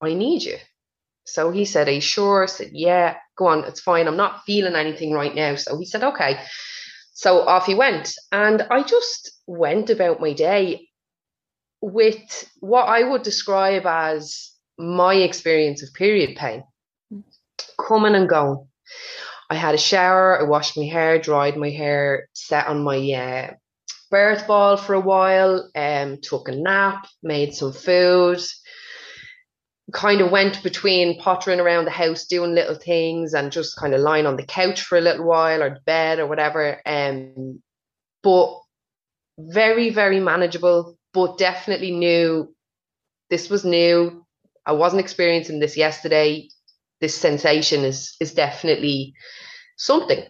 I 0.00 0.14
need 0.14 0.42
you. 0.42 0.56
So 1.24 1.50
he 1.50 1.64
said, 1.64 1.88
Are 1.88 1.92
you 1.92 2.00
sure? 2.00 2.44
I 2.44 2.46
said, 2.46 2.70
Yeah, 2.72 3.16
go 3.36 3.46
on, 3.48 3.64
it's 3.64 3.80
fine. 3.80 4.06
I'm 4.06 4.16
not 4.16 4.44
feeling 4.44 4.74
anything 4.74 5.12
right 5.12 5.34
now. 5.34 5.56
So 5.56 5.78
he 5.78 5.84
said, 5.84 6.02
Okay. 6.02 6.40
So 7.12 7.40
off 7.40 7.66
he 7.66 7.74
went. 7.74 8.12
And 8.32 8.62
I 8.70 8.82
just 8.82 9.30
went 9.46 9.90
about 9.90 10.20
my 10.20 10.32
day 10.32 10.88
with 11.80 12.48
what 12.60 12.84
I 12.84 13.04
would 13.04 13.22
describe 13.22 13.86
as 13.86 14.52
my 14.78 15.14
experience 15.14 15.82
of 15.82 15.92
period 15.94 16.36
pain 16.36 16.64
coming 17.78 18.14
and 18.14 18.28
going. 18.28 18.66
I 19.50 19.54
had 19.54 19.74
a 19.74 19.78
shower, 19.78 20.40
I 20.40 20.44
washed 20.44 20.76
my 20.76 20.84
hair, 20.84 21.18
dried 21.18 21.56
my 21.56 21.70
hair, 21.70 22.28
sat 22.32 22.66
on 22.66 22.84
my 22.84 22.96
uh, 22.96 23.54
birth 24.10 24.46
ball 24.46 24.76
for 24.76 24.94
a 24.94 25.00
while, 25.00 25.68
um, 25.74 26.18
took 26.22 26.48
a 26.48 26.52
nap, 26.52 27.06
made 27.22 27.54
some 27.54 27.72
food, 27.72 28.40
kind 29.92 30.20
of 30.20 30.30
went 30.30 30.62
between 30.62 31.18
pottering 31.20 31.60
around 31.60 31.84
the 31.84 31.90
house, 31.90 32.26
doing 32.26 32.54
little 32.54 32.74
things, 32.74 33.34
and 33.34 33.52
just 33.52 33.76
kind 33.76 33.94
of 33.94 34.00
lying 34.00 34.26
on 34.26 34.36
the 34.36 34.44
couch 34.46 34.82
for 34.82 34.98
a 34.98 35.02
little 35.02 35.26
while 35.26 35.62
or 35.62 35.78
bed 35.86 36.18
or 36.18 36.26
whatever. 36.26 36.80
Um, 36.84 37.62
but 38.22 38.58
very, 39.38 39.90
very 39.90 40.20
manageable, 40.20 40.98
but 41.12 41.38
definitely 41.38 41.92
knew 41.92 42.54
this 43.30 43.48
was 43.48 43.64
new. 43.64 44.24
I 44.66 44.72
wasn't 44.72 45.00
experiencing 45.00 45.60
this 45.60 45.76
yesterday. 45.76 46.48
This 47.00 47.14
sensation 47.14 47.84
is 47.84 48.16
is 48.20 48.34
definitely 48.34 49.14
something. 49.76 50.24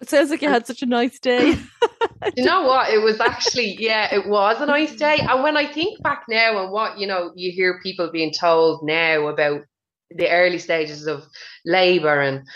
It 0.00 0.08
sounds 0.08 0.30
like 0.30 0.40
you 0.40 0.48
had 0.48 0.66
such 0.66 0.82
a 0.82 0.86
nice 0.86 1.18
day. 1.18 1.50
you 2.36 2.44
know 2.44 2.62
what? 2.62 2.90
It 2.90 3.02
was 3.02 3.20
actually, 3.20 3.76
yeah, 3.78 4.14
it 4.14 4.26
was 4.26 4.58
a 4.60 4.66
nice 4.66 4.96
day. 4.96 5.18
And 5.20 5.42
when 5.42 5.58
I 5.58 5.70
think 5.70 6.02
back 6.02 6.24
now 6.26 6.62
and 6.62 6.72
what, 6.72 6.98
you 6.98 7.06
know, 7.06 7.32
you 7.34 7.52
hear 7.52 7.80
people 7.82 8.10
being 8.10 8.32
told 8.32 8.82
now 8.82 9.28
about 9.28 9.62
the 10.10 10.30
early 10.30 10.58
stages 10.58 11.06
of 11.06 11.24
labor 11.66 12.20
and 12.20 12.46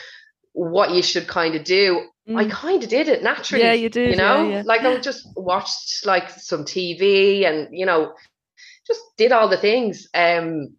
what 0.52 0.92
you 0.92 1.02
should 1.02 1.28
kind 1.28 1.54
of 1.54 1.64
do, 1.64 2.06
mm. 2.26 2.38
I 2.38 2.48
kind 2.48 2.82
of 2.82 2.88
did 2.88 3.08
it 3.08 3.22
naturally. 3.22 3.64
Yeah, 3.64 3.74
you 3.74 3.90
did. 3.90 4.10
You 4.10 4.16
know, 4.16 4.48
yeah, 4.48 4.56
yeah. 4.56 4.62
like 4.64 4.80
I 4.80 4.96
just 4.98 5.28
watched 5.36 6.06
like 6.06 6.30
some 6.30 6.64
TV 6.64 7.44
and, 7.44 7.68
you 7.72 7.84
know, 7.84 8.14
just 8.86 9.02
did 9.18 9.32
all 9.32 9.50
the 9.50 9.58
things. 9.58 10.08
Um, 10.14 10.76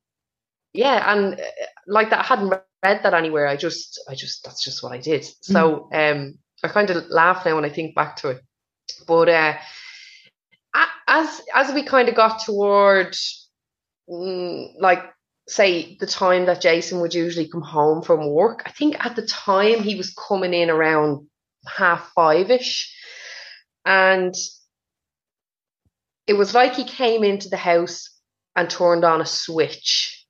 yeah, 0.74 1.14
and 1.14 1.36
uh, 1.36 1.44
like 1.86 2.10
that, 2.10 2.22
I 2.22 2.24
hadn't 2.24 2.50
read 2.50 3.04
that 3.04 3.14
anywhere. 3.14 3.48
I 3.48 3.56
just, 3.56 4.02
I 4.10 4.16
just, 4.16 4.44
that's 4.44 4.64
just 4.64 4.82
what 4.82 4.94
I 4.94 4.98
did. 4.98 5.26
So, 5.42 5.90
mm. 5.94 6.12
um, 6.12 6.40
I 6.64 6.68
kind 6.68 6.90
of 6.90 7.08
laugh 7.10 7.46
now 7.46 7.56
when 7.56 7.66
I 7.66 7.70
think 7.70 7.96
back 7.96 8.18
to 8.18 8.30
it. 8.30 8.42
But 9.08 9.30
uh, 9.30 9.58
as 11.08 11.42
as 11.54 11.74
we 11.74 11.84
kind 11.84 12.10
of 12.10 12.16
got 12.16 12.40
toward, 12.40 13.16
mm, 14.10 14.68
like, 14.80 15.04
say 15.48 15.98
the 16.00 16.08
time 16.08 16.46
that 16.46 16.62
Jason 16.62 17.02
would 17.02 17.14
usually 17.14 17.48
come 17.48 17.62
home 17.62 18.02
from 18.02 18.30
work, 18.30 18.64
I 18.66 18.72
think 18.72 19.04
at 19.06 19.16
the 19.16 19.26
time 19.26 19.84
he 19.84 19.96
was 19.96 20.14
coming 20.28 20.54
in 20.54 20.70
around 20.70 21.28
half 21.68 22.12
five 22.16 22.52
ish, 22.52 22.94
and 23.86 24.34
it 26.28 26.34
was 26.34 26.54
like 26.54 26.76
he 26.76 26.86
came 26.86 27.24
into 27.24 27.50
the 27.50 27.58
house 27.58 28.10
and 28.56 28.70
turned 28.70 29.04
on 29.04 29.22
a 29.22 29.26
switch. 29.26 30.26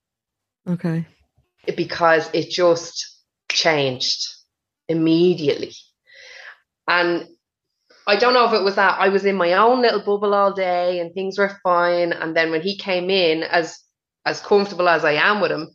Okay. 0.67 1.05
Because 1.75 2.29
it 2.33 2.49
just 2.49 3.19
changed 3.49 4.27
immediately. 4.87 5.71
And 6.87 7.27
I 8.07 8.15
don't 8.17 8.33
know 8.33 8.45
if 8.45 8.53
it 8.53 8.63
was 8.63 8.75
that 8.75 8.99
I 8.99 9.09
was 9.09 9.25
in 9.25 9.35
my 9.35 9.53
own 9.53 9.81
little 9.81 9.99
bubble 10.01 10.33
all 10.33 10.53
day 10.53 10.99
and 10.99 11.13
things 11.13 11.37
were 11.37 11.59
fine. 11.63 12.13
And 12.13 12.35
then 12.35 12.51
when 12.51 12.61
he 12.61 12.77
came 12.77 13.09
in, 13.09 13.43
as 13.43 13.79
as 14.25 14.41
comfortable 14.41 14.89
as 14.89 15.05
I 15.05 15.13
am 15.13 15.41
with 15.41 15.51
him, 15.51 15.71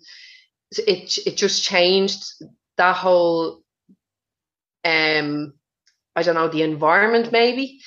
it 0.78 1.18
it 1.26 1.36
just 1.36 1.62
changed 1.64 2.24
that 2.76 2.96
whole 2.96 3.62
um 4.84 5.52
I 6.16 6.22
don't 6.22 6.34
know 6.34 6.48
the 6.48 6.62
environment 6.62 7.32
maybe 7.32 7.80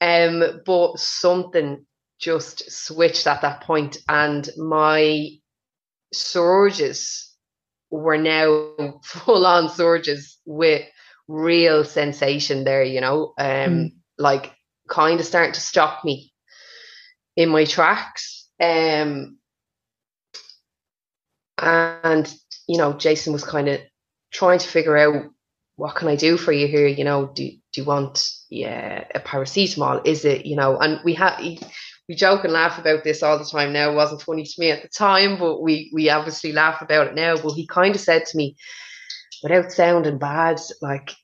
um 0.00 0.62
but 0.64 0.98
something 0.98 1.84
just 2.18 2.70
switched 2.70 3.26
at 3.26 3.42
that 3.42 3.62
point 3.62 3.98
and 4.08 4.48
my 4.56 5.28
surges 6.12 7.34
were 7.90 8.18
now 8.18 8.98
full 9.04 9.46
on 9.46 9.68
surges 9.68 10.38
with 10.44 10.82
real 11.30 11.84
sensation 11.84 12.64
there, 12.64 12.82
you 12.82 13.00
know, 13.00 13.32
um, 13.38 13.46
mm. 13.46 13.92
like 14.18 14.52
kind 14.88 15.20
of 15.20 15.26
starting 15.26 15.52
to 15.52 15.60
stop 15.60 16.04
me 16.04 16.32
in 17.36 17.48
my 17.48 17.64
tracks. 17.64 18.48
Um, 18.60 19.38
and 21.56 22.32
you 22.66 22.78
know, 22.78 22.94
Jason 22.94 23.32
was 23.32 23.44
kind 23.44 23.68
of 23.68 23.80
trying 24.32 24.58
to 24.58 24.68
figure 24.68 24.96
out 24.96 25.30
what 25.76 25.94
can 25.94 26.08
I 26.08 26.16
do 26.16 26.36
for 26.36 26.52
you 26.52 26.66
here. 26.66 26.86
You 26.86 27.04
know, 27.04 27.30
do 27.34 27.48
do 27.48 27.80
you 27.80 27.84
want 27.84 28.28
yeah 28.50 29.04
a 29.14 29.20
paracetamol? 29.20 30.06
Is 30.06 30.24
it 30.24 30.46
you 30.46 30.56
know? 30.56 30.78
And 30.78 31.00
we 31.04 31.14
have 31.14 31.40
we 32.08 32.14
joke 32.16 32.44
and 32.44 32.52
laugh 32.52 32.78
about 32.78 33.04
this 33.04 33.22
all 33.22 33.38
the 33.38 33.44
time 33.44 33.72
now. 33.72 33.90
It 33.92 33.94
wasn't 33.94 34.22
funny 34.22 34.44
to 34.44 34.54
me 34.58 34.70
at 34.70 34.82
the 34.82 34.88
time, 34.88 35.38
but 35.38 35.62
we 35.62 35.90
we 35.94 36.10
obviously 36.10 36.52
laugh 36.52 36.82
about 36.82 37.06
it 37.06 37.14
now. 37.14 37.36
But 37.36 37.52
he 37.52 37.66
kind 37.66 37.94
of 37.94 38.00
said 38.00 38.26
to 38.26 38.36
me, 38.36 38.56
without 39.42 39.72
sounding 39.72 40.18
bad, 40.18 40.60
like 40.82 41.14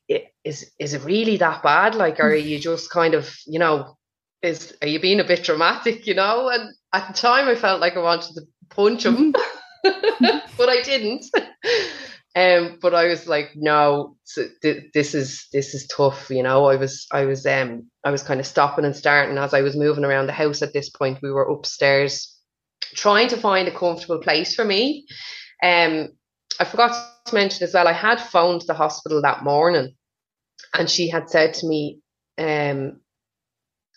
is 0.45 0.71
is 0.79 0.95
it 0.95 1.05
really 1.05 1.37
that 1.39 1.63
bad? 1.63 1.95
Like, 1.95 2.21
are 2.21 2.35
you 2.35 2.59
just 2.71 2.91
kind 2.91 3.15
of, 3.15 3.35
you 3.47 3.59
know, 3.59 3.97
is 4.43 4.77
are 4.83 4.89
you 4.89 5.01
being 5.01 5.21
a 5.21 5.25
bit 5.25 5.45
dramatic, 5.45 6.07
you 6.07 6.15
know? 6.15 6.49
And 6.49 6.75
at 6.93 7.09
the 7.09 7.15
time, 7.15 7.49
I 7.49 7.55
felt 7.55 7.81
like 7.81 7.97
I 7.97 8.01
wanted 8.01 8.35
to 8.35 8.43
punch 8.71 9.05
him, 9.05 9.33
but 9.83 10.69
I 10.69 10.83
didn't. 10.83 11.27
Um, 12.37 12.79
but 12.83 12.95
I 12.95 13.07
was 13.07 13.27
like, 13.27 13.53
no, 13.55 14.17
this 14.63 15.15
is 15.15 15.47
this 15.55 15.73
is 15.73 15.87
tough, 15.87 16.29
you 16.29 16.43
know. 16.43 16.67
I 16.67 16.77
was 16.77 17.07
I 17.11 17.25
was 17.25 17.47
um 17.47 17.91
I 18.05 18.11
was 18.11 18.23
kind 18.23 18.41
of 18.41 18.47
stopping 18.47 18.85
and 18.85 18.95
starting 18.95 19.39
as 19.39 19.55
I 19.55 19.63
was 19.63 19.75
moving 19.75 20.05
around 20.05 20.27
the 20.27 20.33
house. 20.33 20.61
At 20.61 20.75
this 20.75 20.91
point, 20.91 21.19
we 21.23 21.31
were 21.31 21.51
upstairs, 21.51 22.37
trying 22.95 23.29
to 23.29 23.39
find 23.39 23.69
a 23.69 23.77
comfortable 23.77 24.19
place 24.19 24.55
for 24.55 24.67
me. 24.67 25.07
Um, 25.63 26.09
I 26.61 26.65
forgot 26.65 26.93
to 26.93 27.16
mention 27.33 27.65
as 27.65 27.75
well, 27.75 27.89
I 27.89 27.93
had 27.93 28.21
phoned 28.21 28.63
the 28.67 28.75
hospital 28.75 29.23
that 29.23 29.45
morning 29.45 29.95
and 30.75 30.89
she 30.89 31.09
had 31.09 31.29
said 31.29 31.55
to 31.55 31.67
me, 31.67 32.01
um, 32.39 33.01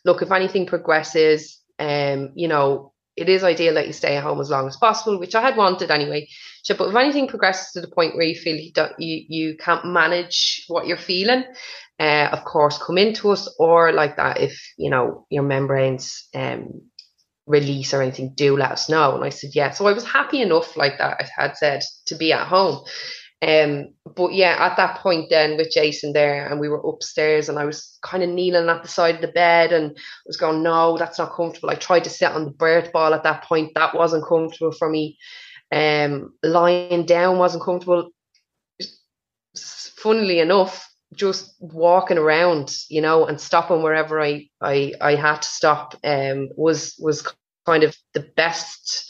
look, 0.06 0.22
if 0.22 0.32
anything 0.32 0.66
progresses, 0.66 1.60
um, 1.78 2.32
you 2.36 2.48
know, 2.48 2.94
it 3.16 3.28
is 3.28 3.44
ideal 3.44 3.74
that 3.74 3.88
you 3.88 3.94
stay 3.94 4.16
at 4.16 4.24
home 4.24 4.40
as 4.40 4.50
long 4.50 4.68
as 4.68 4.78
possible, 4.78 5.20
which 5.20 5.36
I 5.36 5.42
had 5.42 5.58
wanted 5.58 5.92
anyway. 5.92 6.28
So, 6.64 6.76
but 6.76 6.90
if 6.90 6.96
anything 6.96 7.28
progresses 7.28 7.72
to 7.74 7.82
the 7.82 7.94
point 7.94 8.16
where 8.16 8.26
you 8.26 8.36
feel 8.36 8.56
you 8.56 8.72
don't, 8.72 8.94
you, 8.98 9.26
you 9.28 9.58
can't 9.58 9.86
manage 9.86 10.64
what 10.68 10.88
you're 10.88 10.98
feeling, 10.98 11.44
uh, 12.00 12.30
of 12.32 12.46
course, 12.46 12.78
come 12.78 12.98
into 12.98 13.30
us 13.32 13.54
or 13.60 13.92
like 13.92 14.16
that. 14.16 14.40
If 14.40 14.58
you 14.78 14.90
know 14.90 15.26
your 15.30 15.44
membranes 15.44 16.28
um, 16.34 16.82
release 17.46 17.94
or 17.94 18.02
anything, 18.02 18.34
do 18.36 18.56
let 18.56 18.72
us 18.72 18.90
know. 18.90 19.16
And 19.16 19.24
I 19.24 19.30
said, 19.30 19.52
yeah. 19.54 19.72
So 19.72 19.88
I 19.88 19.94
was 19.94 20.06
happy 20.06 20.42
enough, 20.42 20.78
like 20.78 20.98
that 21.00 21.18
I 21.20 21.42
had 21.42 21.58
said, 21.58 21.82
to 22.06 22.16
be 22.16 22.32
at 22.32 22.48
home. 22.48 22.86
Um, 23.42 23.94
but 24.16 24.34
yeah, 24.34 24.58
at 24.60 24.76
that 24.76 24.98
point 24.98 25.30
then 25.30 25.56
with 25.56 25.72
Jason 25.72 26.12
there, 26.12 26.48
and 26.48 26.60
we 26.60 26.68
were 26.68 26.82
upstairs, 26.86 27.48
and 27.48 27.58
I 27.58 27.66
was 27.66 27.98
kind 28.02 28.22
of 28.22 28.30
kneeling 28.30 28.68
at 28.68 28.84
the 28.84 28.90
side 28.90 29.16
of 29.16 29.22
the 29.22 29.30
bed, 29.30 29.72
and 29.72 29.92
I 29.98 30.02
was 30.26 30.38
going, 30.38 30.62
no, 30.62 30.98
that's 30.98 31.20
not 31.20 31.34
comfortable. 31.34 31.70
I 31.70 31.76
tried 31.76 32.04
to 32.04 32.10
sit 32.10 32.32
on 32.32 32.46
the 32.46 32.52
birth 32.52 32.92
ball 32.92 33.14
at 33.14 33.24
that 33.24 33.44
point, 33.44 33.72
that 33.76 33.96
wasn't 33.96 34.28
comfortable 34.28 34.74
for 34.74 34.90
me. 34.90 35.18
Um, 35.72 36.34
lying 36.44 37.06
down 37.06 37.38
wasn't 37.38 37.64
comfortable. 37.64 38.10
Funnily 39.98 40.40
enough, 40.40 40.90
just 41.14 41.56
walking 41.60 42.18
around, 42.18 42.76
you 42.90 43.02
know, 43.02 43.26
and 43.26 43.40
stopping 43.40 43.84
wherever 43.84 44.22
I 44.22 44.50
I 44.62 44.94
I 45.02 45.16
had 45.16 45.42
to 45.42 45.48
stop 45.48 45.96
um 46.04 46.50
was 46.56 46.96
was 47.00 47.28
kind 47.66 47.84
of 47.84 47.96
the 48.14 48.22
best 48.36 49.09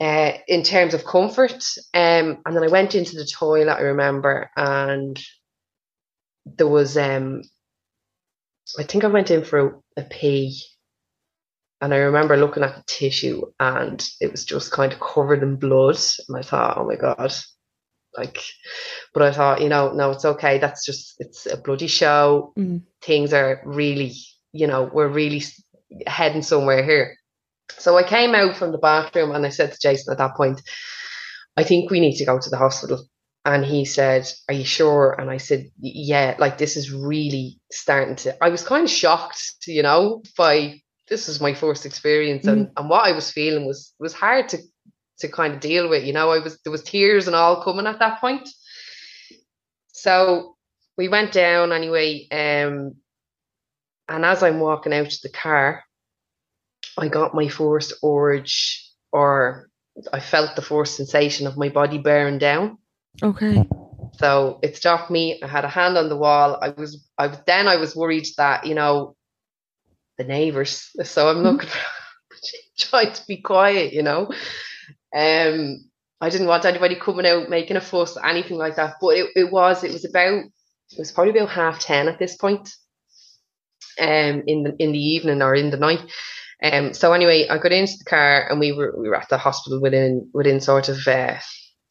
uh, 0.00 0.32
in 0.48 0.62
terms 0.62 0.94
of 0.94 1.04
comfort. 1.04 1.62
Um, 1.94 2.38
and 2.44 2.56
then 2.56 2.64
I 2.64 2.68
went 2.68 2.94
into 2.94 3.16
the 3.16 3.26
toilet, 3.26 3.72
I 3.72 3.82
remember, 3.82 4.50
and 4.56 5.20
there 6.46 6.68
was, 6.68 6.96
um, 6.96 7.42
I 8.78 8.82
think 8.84 9.04
I 9.04 9.08
went 9.08 9.30
in 9.30 9.44
for 9.44 9.58
a, 9.96 10.00
a 10.00 10.04
pee. 10.04 10.62
And 11.82 11.94
I 11.94 11.98
remember 11.98 12.36
looking 12.36 12.62
at 12.62 12.76
the 12.76 12.82
tissue 12.86 13.42
and 13.58 14.06
it 14.20 14.30
was 14.30 14.44
just 14.44 14.70
kind 14.70 14.92
of 14.92 15.00
covered 15.00 15.42
in 15.42 15.56
blood. 15.56 15.98
And 16.28 16.36
I 16.36 16.42
thought, 16.42 16.76
oh 16.76 16.86
my 16.86 16.96
God, 16.96 17.32
like, 18.16 18.42
but 19.14 19.22
I 19.22 19.32
thought, 19.32 19.62
you 19.62 19.70
know, 19.70 19.92
no, 19.92 20.10
it's 20.10 20.26
okay. 20.26 20.58
That's 20.58 20.84
just, 20.84 21.14
it's 21.20 21.46
a 21.46 21.56
bloody 21.56 21.86
show. 21.86 22.52
Mm. 22.58 22.82
Things 23.00 23.32
are 23.32 23.62
really, 23.64 24.12
you 24.52 24.66
know, 24.66 24.90
we're 24.92 25.08
really 25.08 25.42
heading 26.06 26.42
somewhere 26.42 26.84
here. 26.84 27.16
So 27.78 27.96
I 27.96 28.02
came 28.02 28.34
out 28.34 28.56
from 28.56 28.72
the 28.72 28.78
bathroom 28.78 29.32
and 29.34 29.44
I 29.44 29.50
said 29.50 29.72
to 29.72 29.78
Jason 29.80 30.12
at 30.12 30.18
that 30.18 30.36
point, 30.36 30.60
I 31.56 31.64
think 31.64 31.90
we 31.90 32.00
need 32.00 32.16
to 32.16 32.24
go 32.24 32.38
to 32.38 32.50
the 32.50 32.56
hospital. 32.56 33.04
And 33.44 33.64
he 33.64 33.84
said, 33.84 34.30
Are 34.48 34.54
you 34.54 34.64
sure? 34.64 35.16
And 35.18 35.30
I 35.30 35.38
said, 35.38 35.70
Yeah, 35.78 36.36
like 36.38 36.58
this 36.58 36.76
is 36.76 36.92
really 36.92 37.58
starting 37.72 38.16
to. 38.16 38.44
I 38.44 38.50
was 38.50 38.62
kind 38.62 38.84
of 38.84 38.90
shocked, 38.90 39.54
you 39.66 39.82
know, 39.82 40.22
by 40.36 40.80
this 41.08 41.28
is 41.28 41.40
my 41.40 41.54
first 41.54 41.86
experience 41.86 42.46
and, 42.46 42.70
and 42.76 42.88
what 42.88 43.04
I 43.04 43.12
was 43.12 43.32
feeling 43.32 43.66
was 43.66 43.92
was 43.98 44.12
hard 44.12 44.48
to 44.50 44.58
to 45.18 45.28
kind 45.28 45.54
of 45.54 45.60
deal 45.60 45.88
with. 45.88 46.04
You 46.04 46.12
know, 46.12 46.30
I 46.30 46.38
was 46.38 46.58
there 46.64 46.70
was 46.70 46.82
tears 46.82 47.26
and 47.26 47.36
all 47.36 47.62
coming 47.62 47.86
at 47.86 47.98
that 47.98 48.20
point. 48.20 48.48
So 49.92 50.56
we 50.96 51.08
went 51.08 51.32
down 51.32 51.72
anyway. 51.72 52.26
Um, 52.30 52.96
and 54.08 54.24
as 54.24 54.42
I'm 54.42 54.60
walking 54.60 54.92
out 54.92 55.10
to 55.10 55.18
the 55.22 55.30
car, 55.30 55.84
I 56.98 57.08
got 57.08 57.34
my 57.34 57.48
first 57.48 57.94
urge 58.04 58.86
or 59.12 59.68
I 60.12 60.20
felt 60.20 60.56
the 60.56 60.62
first 60.62 60.96
sensation 60.96 61.46
of 61.46 61.56
my 61.56 61.68
body 61.68 61.98
bearing 61.98 62.38
down. 62.38 62.78
Okay. 63.22 63.68
So 64.18 64.58
it 64.62 64.76
stopped 64.76 65.10
me. 65.10 65.40
I 65.42 65.46
had 65.46 65.64
a 65.64 65.68
hand 65.68 65.96
on 65.96 66.08
the 66.08 66.16
wall. 66.16 66.58
I 66.60 66.70
was 66.70 67.06
I 67.18 67.28
was 67.28 67.38
then 67.46 67.68
I 67.68 67.76
was 67.76 67.96
worried 67.96 68.26
that, 68.36 68.66
you 68.66 68.74
know, 68.74 69.16
the 70.18 70.24
neighbours. 70.24 70.90
So 71.04 71.28
I'm 71.28 71.42
looking 71.42 71.68
mm-hmm. 71.68 72.38
trying 72.78 73.12
to 73.12 73.26
be 73.26 73.38
quiet, 73.38 73.92
you 73.92 74.02
know. 74.02 74.30
Um 75.14 75.84
I 76.20 76.28
didn't 76.28 76.48
want 76.48 76.66
anybody 76.66 76.96
coming 76.96 77.26
out 77.26 77.48
making 77.48 77.76
a 77.76 77.80
fuss, 77.80 78.18
anything 78.22 78.58
like 78.58 78.76
that. 78.76 78.96
But 79.00 79.16
it, 79.16 79.30
it 79.34 79.50
was, 79.50 79.84
it 79.84 79.92
was 79.92 80.04
about 80.04 80.44
it 80.44 80.98
was 80.98 81.12
probably 81.12 81.38
about 81.38 81.50
half 81.50 81.80
ten 81.80 82.08
at 82.08 82.18
this 82.18 82.36
point. 82.36 82.68
um, 84.00 84.42
in 84.46 84.62
the 84.62 84.74
in 84.78 84.92
the 84.92 84.98
evening 84.98 85.42
or 85.42 85.54
in 85.54 85.70
the 85.70 85.76
night. 85.76 86.00
Um, 86.62 86.92
so 86.94 87.12
anyway, 87.12 87.48
I 87.48 87.58
got 87.58 87.72
into 87.72 87.96
the 87.98 88.04
car 88.04 88.48
and 88.50 88.60
we 88.60 88.72
were 88.72 88.94
we 88.96 89.08
were 89.08 89.16
at 89.16 89.28
the 89.28 89.38
hospital 89.38 89.80
within 89.80 90.30
within 90.34 90.60
sort 90.60 90.88
of 90.88 91.06
uh, 91.06 91.38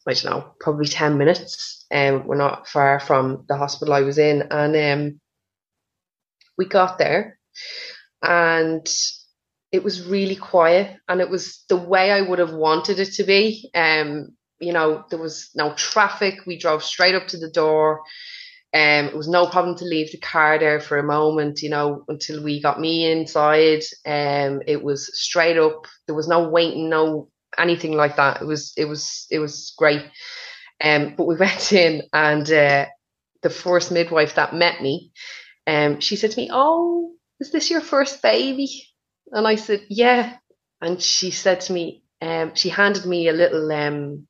I 0.06 0.14
don't 0.14 0.24
know 0.24 0.54
probably 0.60 0.86
ten 0.86 1.18
minutes. 1.18 1.86
Um, 1.92 2.26
we're 2.26 2.36
not 2.36 2.68
far 2.68 3.00
from 3.00 3.44
the 3.48 3.56
hospital 3.56 3.94
I 3.94 4.02
was 4.02 4.18
in, 4.18 4.42
and 4.50 4.76
um, 4.76 5.20
we 6.56 6.66
got 6.66 6.98
there, 6.98 7.38
and 8.22 8.86
it 9.72 9.82
was 9.82 10.06
really 10.06 10.36
quiet, 10.36 10.96
and 11.08 11.20
it 11.20 11.30
was 11.30 11.64
the 11.68 11.76
way 11.76 12.12
I 12.12 12.20
would 12.20 12.38
have 12.38 12.52
wanted 12.52 12.98
it 13.00 13.12
to 13.14 13.24
be. 13.24 13.70
Um, 13.74 14.36
you 14.60 14.72
know, 14.72 15.04
there 15.10 15.18
was 15.18 15.50
no 15.54 15.74
traffic. 15.74 16.46
We 16.46 16.58
drove 16.58 16.84
straight 16.84 17.14
up 17.14 17.28
to 17.28 17.38
the 17.38 17.50
door. 17.50 18.02
Um, 18.72 19.06
it 19.06 19.16
was 19.16 19.28
no 19.28 19.46
problem 19.46 19.76
to 19.78 19.84
leave 19.84 20.12
the 20.12 20.18
car 20.18 20.58
there 20.58 20.80
for 20.80 20.98
a 20.98 21.02
moment, 21.02 21.62
you 21.62 21.70
know, 21.70 22.04
until 22.08 22.42
we 22.42 22.62
got 22.62 22.80
me 22.80 23.10
inside. 23.10 23.82
Um, 24.06 24.62
it 24.66 24.82
was 24.82 25.10
straight 25.18 25.58
up. 25.58 25.86
There 26.06 26.14
was 26.14 26.28
no 26.28 26.48
waiting, 26.48 26.88
no 26.88 27.30
anything 27.58 27.92
like 27.92 28.16
that. 28.16 28.40
It 28.40 28.46
was, 28.46 28.72
it 28.76 28.84
was, 28.84 29.26
it 29.30 29.40
was 29.40 29.74
great. 29.76 30.02
Um, 30.82 31.14
but 31.16 31.26
we 31.26 31.36
went 31.38 31.72
in, 31.72 32.02
and 32.12 32.50
uh, 32.50 32.86
the 33.42 33.50
first 33.50 33.90
midwife 33.90 34.36
that 34.36 34.54
met 34.54 34.80
me, 34.80 35.12
um, 35.66 36.00
she 36.00 36.16
said 36.16 36.30
to 36.32 36.40
me, 36.40 36.48
"Oh, 36.52 37.12
is 37.40 37.52
this 37.52 37.70
your 37.70 37.80
first 37.80 38.22
baby?" 38.22 38.68
And 39.32 39.46
I 39.46 39.56
said, 39.56 39.84
"Yeah." 39.88 40.36
And 40.80 41.02
she 41.02 41.30
said 41.30 41.60
to 41.62 41.72
me, 41.72 42.04
um, 42.22 42.54
she 42.54 42.68
handed 42.68 43.06
me 43.06 43.28
a 43.28 43.32
little 43.32 43.70
um, 43.72 44.26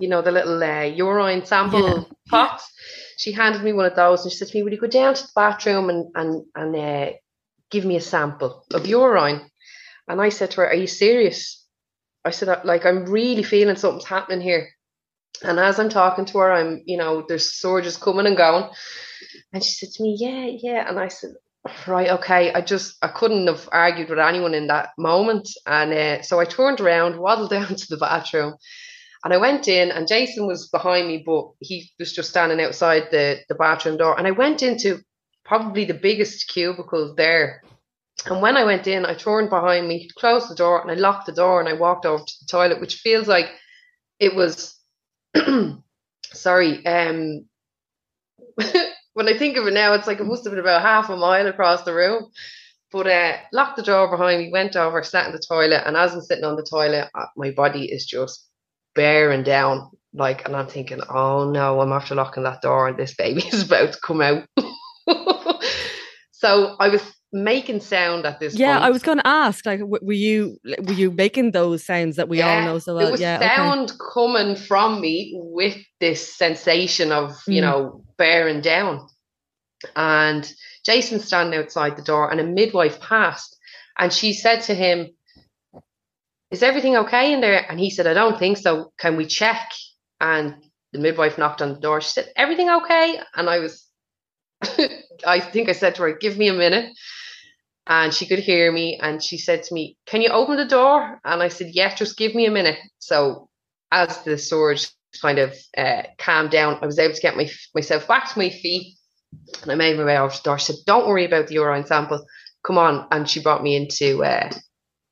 you 0.00 0.08
know, 0.08 0.22
the 0.22 0.32
little 0.32 0.62
uh, 0.62 0.82
urine 0.82 1.44
sample 1.44 1.86
yeah. 1.86 2.02
pots. 2.28 2.72
She 3.18 3.32
handed 3.32 3.62
me 3.62 3.72
one 3.72 3.84
of 3.84 3.94
those 3.94 4.22
and 4.22 4.32
she 4.32 4.38
said 4.38 4.48
to 4.48 4.56
me, 4.56 4.62
Will 4.62 4.72
you 4.72 4.80
go 4.80 4.86
down 4.86 5.14
to 5.14 5.22
the 5.22 5.32
bathroom 5.34 5.90
and, 5.90 6.06
and, 6.14 6.44
and 6.54 6.76
uh, 6.76 7.12
give 7.70 7.84
me 7.84 7.96
a 7.96 8.00
sample 8.00 8.64
of 8.72 8.86
urine? 8.86 9.50
And 10.08 10.20
I 10.20 10.30
said 10.30 10.52
to 10.52 10.62
her, 10.62 10.68
Are 10.68 10.74
you 10.74 10.86
serious? 10.86 11.66
I 12.24 12.30
said, 12.30 12.64
like, 12.64 12.84
I'm 12.84 13.06
really 13.06 13.42
feeling 13.42 13.76
something's 13.76 14.06
happening 14.06 14.40
here. 14.40 14.68
And 15.42 15.58
as 15.58 15.78
I'm 15.78 15.88
talking 15.88 16.24
to 16.26 16.38
her, 16.38 16.52
I'm, 16.52 16.82
you 16.86 16.96
know, 16.96 17.24
there's 17.26 17.54
surges 17.54 17.96
coming 17.96 18.26
and 18.26 18.36
going. 18.36 18.70
And 19.52 19.62
she 19.62 19.72
said 19.72 19.90
to 19.94 20.02
me, 20.02 20.16
Yeah, 20.18 20.46
yeah. 20.46 20.88
And 20.88 20.98
I 20.98 21.08
said, 21.08 21.30
Right, 21.86 22.08
okay. 22.08 22.52
I 22.52 22.62
just, 22.62 22.96
I 23.02 23.08
couldn't 23.08 23.46
have 23.46 23.68
argued 23.70 24.08
with 24.08 24.18
anyone 24.18 24.54
in 24.54 24.68
that 24.68 24.90
moment. 24.96 25.48
And 25.66 25.92
uh, 25.92 26.22
so 26.22 26.40
I 26.40 26.46
turned 26.46 26.80
around, 26.80 27.18
waddled 27.18 27.50
down 27.58 27.74
to 27.74 27.86
the 27.88 27.98
bathroom, 27.98 28.54
and 29.24 29.34
I 29.34 29.36
went 29.36 29.68
in, 29.68 29.90
and 29.90 30.08
Jason 30.08 30.46
was 30.46 30.68
behind 30.68 31.06
me, 31.06 31.22
but 31.24 31.50
he 31.60 31.90
was 31.98 32.12
just 32.12 32.30
standing 32.30 32.60
outside 32.60 33.08
the, 33.10 33.40
the 33.48 33.54
bathroom 33.54 33.98
door. 33.98 34.16
And 34.16 34.26
I 34.26 34.30
went 34.30 34.62
into 34.62 35.00
probably 35.44 35.84
the 35.84 35.94
biggest 35.94 36.48
cubicle 36.48 37.14
there. 37.14 37.62
And 38.26 38.40
when 38.40 38.56
I 38.56 38.64
went 38.64 38.86
in, 38.86 39.04
I 39.04 39.14
turned 39.14 39.50
behind 39.50 39.88
me, 39.88 40.08
closed 40.18 40.48
the 40.50 40.54
door, 40.54 40.80
and 40.80 40.90
I 40.90 40.94
locked 40.94 41.26
the 41.26 41.32
door 41.32 41.60
and 41.60 41.68
I 41.68 41.74
walked 41.74 42.06
over 42.06 42.22
to 42.22 42.34
the 42.40 42.46
toilet, 42.46 42.80
which 42.80 42.96
feels 42.96 43.26
like 43.26 43.50
it 44.18 44.34
was 44.34 44.78
sorry. 46.32 46.86
Um 46.86 47.46
when 49.14 49.28
I 49.28 49.36
think 49.36 49.56
of 49.56 49.66
it 49.66 49.74
now, 49.74 49.94
it's 49.94 50.06
like 50.06 50.20
it 50.20 50.26
must 50.26 50.44
have 50.44 50.52
been 50.52 50.60
about 50.60 50.82
half 50.82 51.08
a 51.10 51.16
mile 51.16 51.46
across 51.46 51.82
the 51.82 51.94
room. 51.94 52.30
But 52.92 53.06
uh, 53.06 53.36
locked 53.52 53.76
the 53.76 53.84
door 53.84 54.10
behind 54.10 54.40
me, 54.42 54.50
went 54.50 54.74
over, 54.74 55.02
sat 55.04 55.26
in 55.26 55.32
the 55.32 55.42
toilet, 55.46 55.84
and 55.86 55.96
as 55.96 56.12
I'm 56.12 56.22
sitting 56.22 56.44
on 56.44 56.56
the 56.56 56.66
toilet, 56.68 57.08
uh, 57.14 57.26
my 57.36 57.52
body 57.52 57.84
is 57.84 58.04
just 58.04 58.49
bearing 59.00 59.42
down. 59.42 59.90
Like, 60.12 60.44
and 60.44 60.54
I'm 60.54 60.66
thinking, 60.66 61.00
oh 61.08 61.50
no, 61.50 61.80
I'm 61.80 61.92
after 61.92 62.14
locking 62.14 62.42
that 62.42 62.60
door 62.60 62.86
and 62.86 62.98
this 62.98 63.14
baby 63.14 63.42
is 63.52 63.62
about 63.62 63.94
to 63.94 63.98
come 64.00 64.20
out. 64.20 64.46
so 66.32 66.76
I 66.78 66.88
was 66.88 67.02
making 67.32 67.78
sound 67.78 68.26
at 68.26 68.40
this 68.40 68.56
yeah 68.56 68.72
point. 68.72 68.86
i 68.86 68.90
was 68.90 69.04
going 69.04 69.16
to 69.16 69.24
ask 69.26 69.64
like 69.64 69.78
were 69.84 70.12
you 70.12 70.58
were 70.64 70.94
you 70.94 71.12
making 71.12 71.52
those 71.52 71.84
sounds 71.84 72.16
that 72.16 72.28
we 72.28 72.38
yeah, 72.38 72.58
all 72.58 72.64
know 72.64 72.78
so 72.80 72.92
well 72.92 73.04
there 73.04 73.12
was 73.12 73.20
yeah 73.20 73.38
sound 73.38 73.88
okay. 73.88 74.00
coming 74.12 74.56
from 74.56 75.00
me 75.00 75.32
with 75.36 75.76
this 76.00 76.36
sensation 76.36 77.12
of 77.12 77.30
mm. 77.30 77.54
you 77.54 77.60
know 77.60 78.02
bearing 78.18 78.60
down 78.60 79.06
and 79.94 80.52
jason 80.84 81.20
standing 81.20 81.60
outside 81.60 81.96
the 81.96 82.02
door 82.02 82.28
and 82.28 82.40
a 82.40 82.44
midwife 82.44 83.00
passed 83.00 83.56
and 83.96 84.12
she 84.12 84.32
said 84.32 84.60
to 84.60 84.74
him 84.74 85.06
is 86.50 86.62
everything 86.62 86.96
okay 86.96 87.32
in 87.32 87.40
there? 87.40 87.64
And 87.70 87.78
he 87.78 87.90
said, 87.90 88.06
I 88.06 88.14
don't 88.14 88.38
think 88.38 88.58
so. 88.58 88.92
Can 88.98 89.16
we 89.16 89.26
check? 89.26 89.70
And 90.20 90.56
the 90.92 90.98
midwife 90.98 91.38
knocked 91.38 91.62
on 91.62 91.74
the 91.74 91.80
door. 91.80 92.00
She 92.00 92.10
said, 92.10 92.28
Everything 92.36 92.68
okay? 92.68 93.20
And 93.34 93.48
I 93.48 93.60
was, 93.60 93.86
I 95.26 95.40
think 95.40 95.68
I 95.68 95.72
said 95.72 95.94
to 95.96 96.02
her, 96.02 96.12
Give 96.12 96.36
me 96.36 96.48
a 96.48 96.54
minute. 96.54 96.92
And 97.86 98.12
she 98.12 98.26
could 98.26 98.40
hear 98.40 98.70
me. 98.70 98.98
And 99.00 99.22
she 99.22 99.38
said 99.38 99.62
to 99.64 99.74
me, 99.74 99.96
Can 100.06 100.22
you 100.22 100.30
open 100.30 100.56
the 100.56 100.66
door? 100.66 101.20
And 101.24 101.42
I 101.42 101.48
said, 101.48 101.68
Yeah, 101.72 101.94
just 101.94 102.18
give 102.18 102.34
me 102.34 102.46
a 102.46 102.50
minute. 102.50 102.78
So 102.98 103.48
as 103.92 104.22
the 104.24 104.36
surge 104.36 104.88
kind 105.22 105.38
of 105.38 105.56
uh, 105.76 106.02
calmed 106.18 106.50
down, 106.50 106.78
I 106.82 106.86
was 106.86 106.98
able 106.98 107.14
to 107.14 107.20
get 107.20 107.36
my, 107.36 107.48
myself 107.74 108.06
back 108.08 108.32
to 108.32 108.38
my 108.38 108.50
feet. 108.50 108.96
And 109.62 109.70
I 109.70 109.76
made 109.76 109.96
my 109.96 110.04
way 110.04 110.18
over 110.18 110.32
to 110.32 110.38
the 110.38 110.42
door. 110.42 110.58
She 110.58 110.72
said, 110.72 110.84
Don't 110.86 111.06
worry 111.06 111.24
about 111.24 111.46
the 111.46 111.54
urine 111.54 111.86
sample. 111.86 112.24
Come 112.64 112.78
on. 112.78 113.06
And 113.12 113.28
she 113.28 113.40
brought 113.40 113.62
me 113.62 113.76
into 113.76 114.24
uh, 114.24 114.50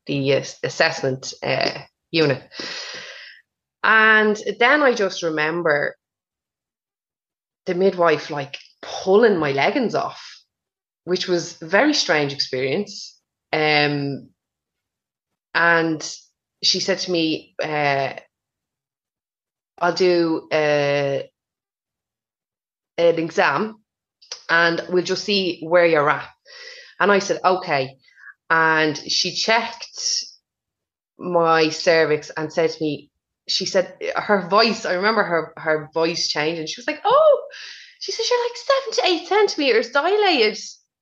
the 0.09 0.35
uh, 0.35 0.45
assessment 0.65 1.33
uh, 1.43 1.71
unit. 2.11 2.43
And 3.85 4.37
then 4.59 4.83
I 4.83 4.93
just 4.95 5.23
remember 5.23 5.95
the 7.67 7.75
midwife 7.75 8.31
like 8.31 8.59
pulling 8.83 9.39
my 9.39 9.53
leggings 9.53 9.95
off, 9.95 10.21
which 11.05 11.29
was 11.29 11.61
a 11.63 11.67
very 11.67 11.95
strange 11.95 12.33
experience. 12.33 13.17
Um, 13.53 14.31
and 15.55 16.03
she 16.63 16.81
said 16.81 16.99
to 17.01 17.13
me, 17.13 17.55
uh, 17.63 18.15
I'll 19.81 19.95
do 19.95 20.49
uh, 20.51 21.23
an 22.99 23.19
exam 23.19 23.77
and 24.51 24.83
we'll 24.89 25.05
just 25.05 25.25
see 25.25 25.61
where 25.63 25.87
you're 25.87 26.11
at. 26.11 26.29
And 26.99 27.13
I 27.13 27.21
said, 27.21 27.39
okay 27.45 27.97
and 28.51 28.97
she 28.97 29.35
checked 29.35 30.25
my 31.19 31.69
cervix 31.69 32.31
and 32.31 32.53
said 32.53 32.71
to 32.71 32.83
me, 32.83 33.11
she 33.47 33.67
said 33.67 33.97
her 34.15 34.49
voice, 34.49 34.85
I 34.85 34.95
remember 34.95 35.23
her 35.23 35.53
her 35.57 35.91
voice 35.93 36.29
changed 36.29 36.61
and 36.61 36.69
she 36.69 36.81
was 36.81 36.87
like, 36.87 37.01
Oh, 37.05 37.47
she 38.01 38.13
said, 38.13 38.25
You're 38.31 38.45
like 38.45 38.57
seven 38.57 38.93
to 38.93 39.07
eight 39.07 39.29
centimeters 39.29 39.91
dilated. 39.91 40.59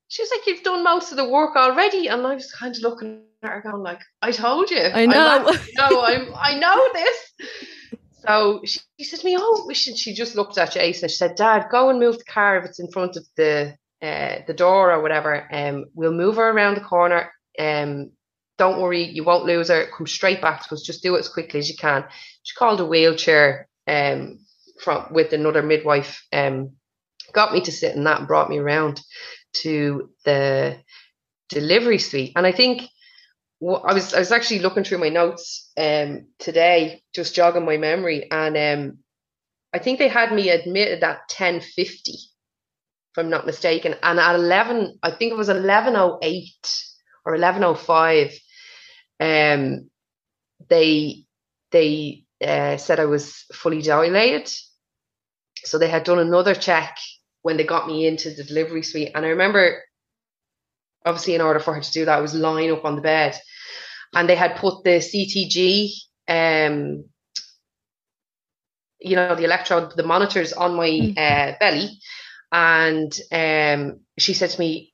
She 0.09 0.22
was 0.22 0.30
like, 0.30 0.46
You've 0.46 0.62
done 0.62 0.85
most 0.85 1.11
of 1.11 1.16
the 1.16 1.28
work 1.28 1.56
already. 1.56 2.06
And 2.06 2.26
I 2.26 2.35
was 2.35 2.50
kind 2.52 2.74
of 2.74 2.82
looking 2.82 3.22
at 3.42 3.50
her 3.50 3.61
going, 3.61 3.82
like, 3.82 4.00
I 4.22 4.30
told 4.30 4.70
you. 4.70 4.78
I 4.80 5.06
know. 5.06 5.52
no, 5.76 6.04
I'm 6.04 6.28
I 6.40 6.59
know 6.59 6.88
this. 6.92 7.50
So 8.26 8.62
she, 8.64 8.80
she 8.98 9.04
said 9.04 9.20
to 9.20 9.26
me, 9.26 9.37
Oh, 9.38 9.70
she, 9.72 9.96
she 9.96 10.14
just 10.14 10.37
looked 10.37 10.56
at 10.59 10.72
Jason. 10.72 11.09
She 11.09 11.16
said, 11.16 11.37
Dad, 11.37 11.66
go 11.70 11.90
and 11.90 11.98
move 11.98 12.18
the 12.18 12.24
car 12.24 12.59
if 12.59 12.64
it's 12.64 12.80
in 12.80 12.90
front 12.90 13.16
of 13.16 13.26
the 13.37 13.76
uh, 14.02 14.37
the 14.46 14.54
door 14.54 14.92
or 14.92 15.02
whatever. 15.02 15.48
Um, 15.52 15.87
we'll 15.94 16.12
move 16.12 16.37
her 16.37 16.50
around 16.50 16.76
the 16.76 16.82
corner 16.82 17.30
um, 17.59 18.12
don't 18.59 18.81
worry, 18.81 19.05
you 19.05 19.25
won't 19.25 19.45
lose 19.45 19.69
her. 19.69 19.87
Come 19.97 20.07
straight 20.07 20.40
back 20.40 20.66
to 20.66 20.75
us. 20.75 20.83
Just 20.83 21.03
do 21.03 21.14
it 21.16 21.21
as 21.21 21.29
quickly 21.29 21.61
as 21.61 21.69
you 21.69 21.77
can. 21.77 22.05
She 22.42 22.55
called 22.57 22.81
a 22.81 22.87
wheelchair 22.87 23.69
um, 23.87 24.38
from 24.83 25.07
with 25.12 25.33
another 25.33 25.62
midwife. 25.62 26.25
Um, 26.33 26.73
got 27.33 27.53
me 27.53 27.61
to 27.62 27.73
sit 27.73 27.95
in 27.95 28.05
that 28.05 28.19
and 28.21 28.29
brought 28.29 28.49
me 28.49 28.59
around 28.59 29.03
to 29.55 30.11
the 30.25 30.79
delivery 31.49 31.99
suite. 31.99 32.33
And 32.35 32.47
I 32.47 32.53
think 32.53 32.83
I 33.62 33.95
was 33.95 34.12
I 34.12 34.19
was 34.19 34.33
actually 34.33 34.61
looking 34.61 34.85
through 34.85 34.99
my 34.99 35.09
notes 35.09 35.71
um, 35.79 36.27
today, 36.38 37.03
just 37.14 37.35
jogging 37.35 37.64
my 37.64 37.79
memory, 37.79 38.31
and 38.31 38.57
um, 38.57 38.99
I 39.73 39.79
think 39.79 39.99
they 39.99 40.09
had 40.09 40.33
me 40.33 40.51
admitted 40.51 41.03
at 41.03 41.29
ten 41.29 41.61
fifty, 41.61 42.12
if 42.12 43.19
I'm 43.19 43.31
not 43.31 43.47
mistaken. 43.47 43.95
And 44.03 44.19
at 44.19 44.35
eleven, 44.35 44.99
I 45.03 45.11
think 45.11 45.33
it 45.33 45.38
was 45.38 45.49
eleven 45.49 45.97
oh 45.97 46.19
eight 46.23 46.69
or 47.27 47.33
1105 47.33 48.39
um 49.21 49.91
they 50.69 51.25
they 51.71 52.25
uh, 52.45 52.77
said 52.77 53.01
I 53.01 53.07
was 53.07 53.45
fully 53.53 53.83
dilated. 53.83 54.51
So 55.65 55.79
they 55.79 55.89
had 55.89 56.05
done 56.05 56.19
another 56.19 56.55
check 56.55 56.97
when 57.43 57.57
they 57.57 57.65
got 57.65 57.87
me 57.87 58.07
into 58.07 58.31
the 58.31 58.45
delivery 58.45 58.83
suite. 58.83 59.12
And 59.15 59.25
I 59.25 59.31
remember 59.31 59.83
obviously 61.05 61.35
in 61.35 61.41
order 61.41 61.61
for 61.61 61.75
her 61.75 61.81
to 61.81 61.93
do 61.93 62.05
that 62.05 62.19
I 62.19 62.21
was 62.21 62.35
lying 62.35 62.73
up 62.73 62.85
on 62.85 62.97
the 62.97 63.03
bed. 63.03 63.39
And 64.15 64.29
they 64.29 64.37
had 64.37 64.57
put 64.57 64.85
the 64.85 64.99
CTG 64.99 65.93
um 66.29 67.05
you 68.99 69.15
know 69.15 69.35
the 69.35 69.45
electrode 69.45 69.97
the 69.97 70.03
monitors 70.03 70.53
on 70.53 70.75
my 70.75 70.89
mm. 70.89 71.19
uh, 71.19 71.57
belly. 71.59 71.99
And 72.53 73.19
um 73.33 74.01
she 74.19 74.35
said 74.35 74.51
to 74.51 74.61
me 74.61 74.93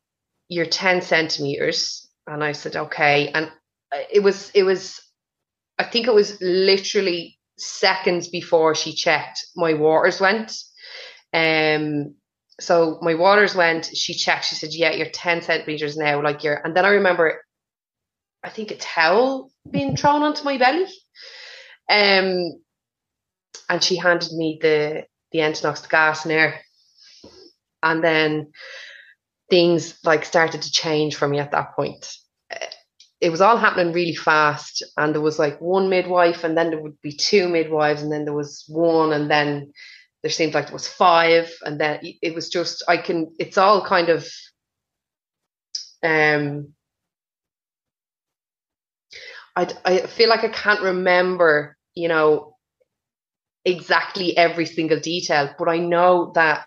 you're 0.49 0.67
10 0.67 1.03
centimeters 1.03 2.09
and 2.27 2.43
I 2.43 2.53
said, 2.53 2.77
okay. 2.77 3.31
And 3.35 3.51
it 4.13 4.21
was, 4.21 4.51
it 4.55 4.63
was, 4.63 5.01
I 5.79 5.85
think 5.85 6.07
it 6.07 6.15
was 6.15 6.41
literally 6.41 7.39
seconds 7.59 8.29
before 8.29 8.75
she 8.75 8.93
checked, 8.93 9.45
my 9.57 9.75
waters 9.75 10.21
went. 10.21 10.53
Um, 11.35 12.15
so 12.61 12.99
my 13.03 13.15
waters 13.15 13.55
went, 13.55 13.91
she 13.95 14.15
checked, 14.15 14.47
she 14.47 14.55
said, 14.55 14.71
Yeah, 14.73 14.93
you're 14.93 15.09
10 15.09 15.43
centimeters 15.43 15.97
now, 15.97 16.23
like 16.23 16.45
you're 16.45 16.61
and 16.65 16.77
then 16.77 16.85
I 16.85 16.91
remember 16.91 17.43
I 18.45 18.51
think 18.51 18.71
a 18.71 18.77
towel 18.77 19.51
being 19.69 19.97
thrown 19.97 20.23
onto 20.23 20.45
my 20.45 20.59
belly. 20.59 20.87
Um 21.89 22.61
and 23.69 23.83
she 23.83 23.97
handed 23.97 24.33
me 24.33 24.59
the 24.61 25.07
the 25.33 25.39
Entonox, 25.39 25.83
the 25.83 25.89
gas 25.89 26.25
and 26.25 26.33
air. 26.33 26.61
And 27.83 28.05
then 28.05 28.53
things 29.51 29.99
like 30.05 30.25
started 30.25 30.63
to 30.63 30.73
change 30.73 31.17
for 31.17 31.29
me 31.29 31.39
at 31.39 31.53
that 31.53 31.75
point. 31.75 32.07
It 33.21 33.31
was 33.31 33.41
all 33.41 33.57
happening 33.57 33.93
really 33.93 34.17
fast, 34.17 34.83
and 34.97 35.15
there 35.15 35.21
was 35.23 35.39
like 35.39 35.61
one 35.61 35.89
midwife, 35.89 36.43
and 36.43 36.57
then 36.57 36.71
there 36.71 36.81
would 36.81 37.01
be 37.03 37.13
two 37.13 37.49
midwives, 37.49 38.03
and 38.03 38.11
then 38.11 38.25
there 38.25 38.35
was 38.35 38.65
one, 38.67 39.13
and 39.13 39.31
then 39.31 39.73
there 40.23 40.31
seemed 40.31 40.55
like 40.55 40.67
there 40.67 40.75
was 40.75 40.89
five, 40.89 41.53
and 41.63 41.81
then 41.81 42.01
it 42.21 42.35
was 42.35 42.49
just 42.49 42.83
I 42.89 42.97
can. 42.97 43.33
It's 43.39 43.59
all 43.59 43.85
kind 43.87 44.09
of 44.09 44.27
um. 46.03 46.73
I 49.55 49.69
I 49.85 49.99
feel 50.07 50.29
like 50.29 50.45
I 50.45 50.49
can't 50.49 50.83
remember, 50.83 51.77
you 51.95 52.09
know, 52.09 52.57
exactly 53.65 54.37
every 54.37 54.67
single 54.67 54.99
detail, 54.99 55.55
but 55.59 55.69
I 55.69 55.79
know 55.79 56.33
that 56.35 56.67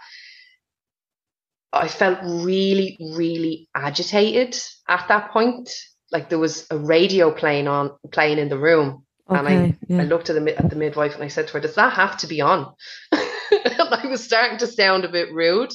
I 1.73 1.87
felt 1.87 2.19
really, 2.23 2.97
really 2.99 3.67
agitated 3.75 4.57
at 4.87 5.07
that 5.09 5.31
point. 5.31 5.69
Like 6.11 6.29
there 6.29 6.39
was 6.39 6.65
a 6.71 6.77
radio 6.77 7.31
playing 7.31 7.67
on, 7.67 7.91
playing 8.11 8.37
in 8.37 8.49
the 8.49 8.57
room, 8.57 9.03
okay, 9.29 9.39
and 9.39 9.47
I, 9.47 9.77
yeah. 9.87 10.01
I 10.01 10.03
looked 10.05 10.29
at 10.29 10.35
the 10.35 10.57
at 10.57 10.69
the 10.69 10.75
midwife 10.75 11.15
and 11.15 11.23
I 11.23 11.27
said 11.27 11.47
to 11.47 11.53
her, 11.53 11.59
"Does 11.59 11.75
that 11.75 11.93
have 11.93 12.17
to 12.17 12.27
be 12.27 12.41
on?" 12.41 12.73
I 13.11 14.07
was 14.07 14.23
starting 14.23 14.57
to 14.59 14.67
sound 14.67 15.03
a 15.03 15.09
bit 15.09 15.33
rude, 15.33 15.71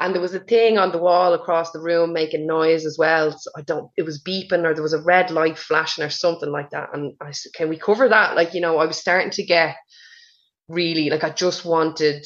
and 0.00 0.14
there 0.14 0.22
was 0.22 0.34
a 0.34 0.40
thing 0.40 0.78
on 0.78 0.92
the 0.92 0.98
wall 0.98 1.34
across 1.34 1.72
the 1.72 1.80
room 1.80 2.12
making 2.12 2.46
noise 2.46 2.86
as 2.86 2.96
well. 2.98 3.32
So 3.32 3.50
I 3.56 3.62
don't. 3.62 3.90
It 3.96 4.02
was 4.02 4.22
beeping, 4.22 4.64
or 4.64 4.72
there 4.72 4.82
was 4.82 4.92
a 4.94 5.02
red 5.02 5.30
light 5.30 5.58
flashing, 5.58 6.04
or 6.04 6.10
something 6.10 6.50
like 6.50 6.70
that. 6.70 6.90
And 6.94 7.14
I 7.20 7.32
said, 7.32 7.52
"Can 7.54 7.68
we 7.68 7.76
cover 7.76 8.08
that?" 8.08 8.36
Like 8.36 8.54
you 8.54 8.60
know, 8.60 8.78
I 8.78 8.86
was 8.86 8.96
starting 8.96 9.30
to 9.32 9.42
get 9.42 9.76
really 10.68 11.10
like 11.10 11.24
I 11.24 11.30
just 11.30 11.64
wanted 11.64 12.24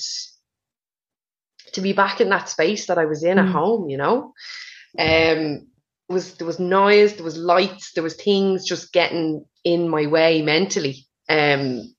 to 1.73 1.81
be 1.81 1.93
back 1.93 2.21
in 2.21 2.29
that 2.31 2.49
space 2.49 2.87
that 2.87 2.99
I 2.99 3.07
was 3.07 3.23
in 3.23 3.39
mm. 3.39 3.47
at 3.47 3.49
home, 3.49 3.89
you 3.89 3.97
know. 3.97 4.33
Um 4.99 5.69
was 6.09 6.35
there 6.37 6.47
was 6.47 6.59
noise, 6.59 7.15
there 7.15 7.25
was 7.25 7.37
lights, 7.37 7.93
there 7.93 8.03
was 8.03 8.17
things 8.17 8.67
just 8.67 8.93
getting 8.93 9.45
in 9.65 9.89
my 9.89 10.07
way 10.07 10.43
mentally. 10.43 11.07
Um 11.29 11.95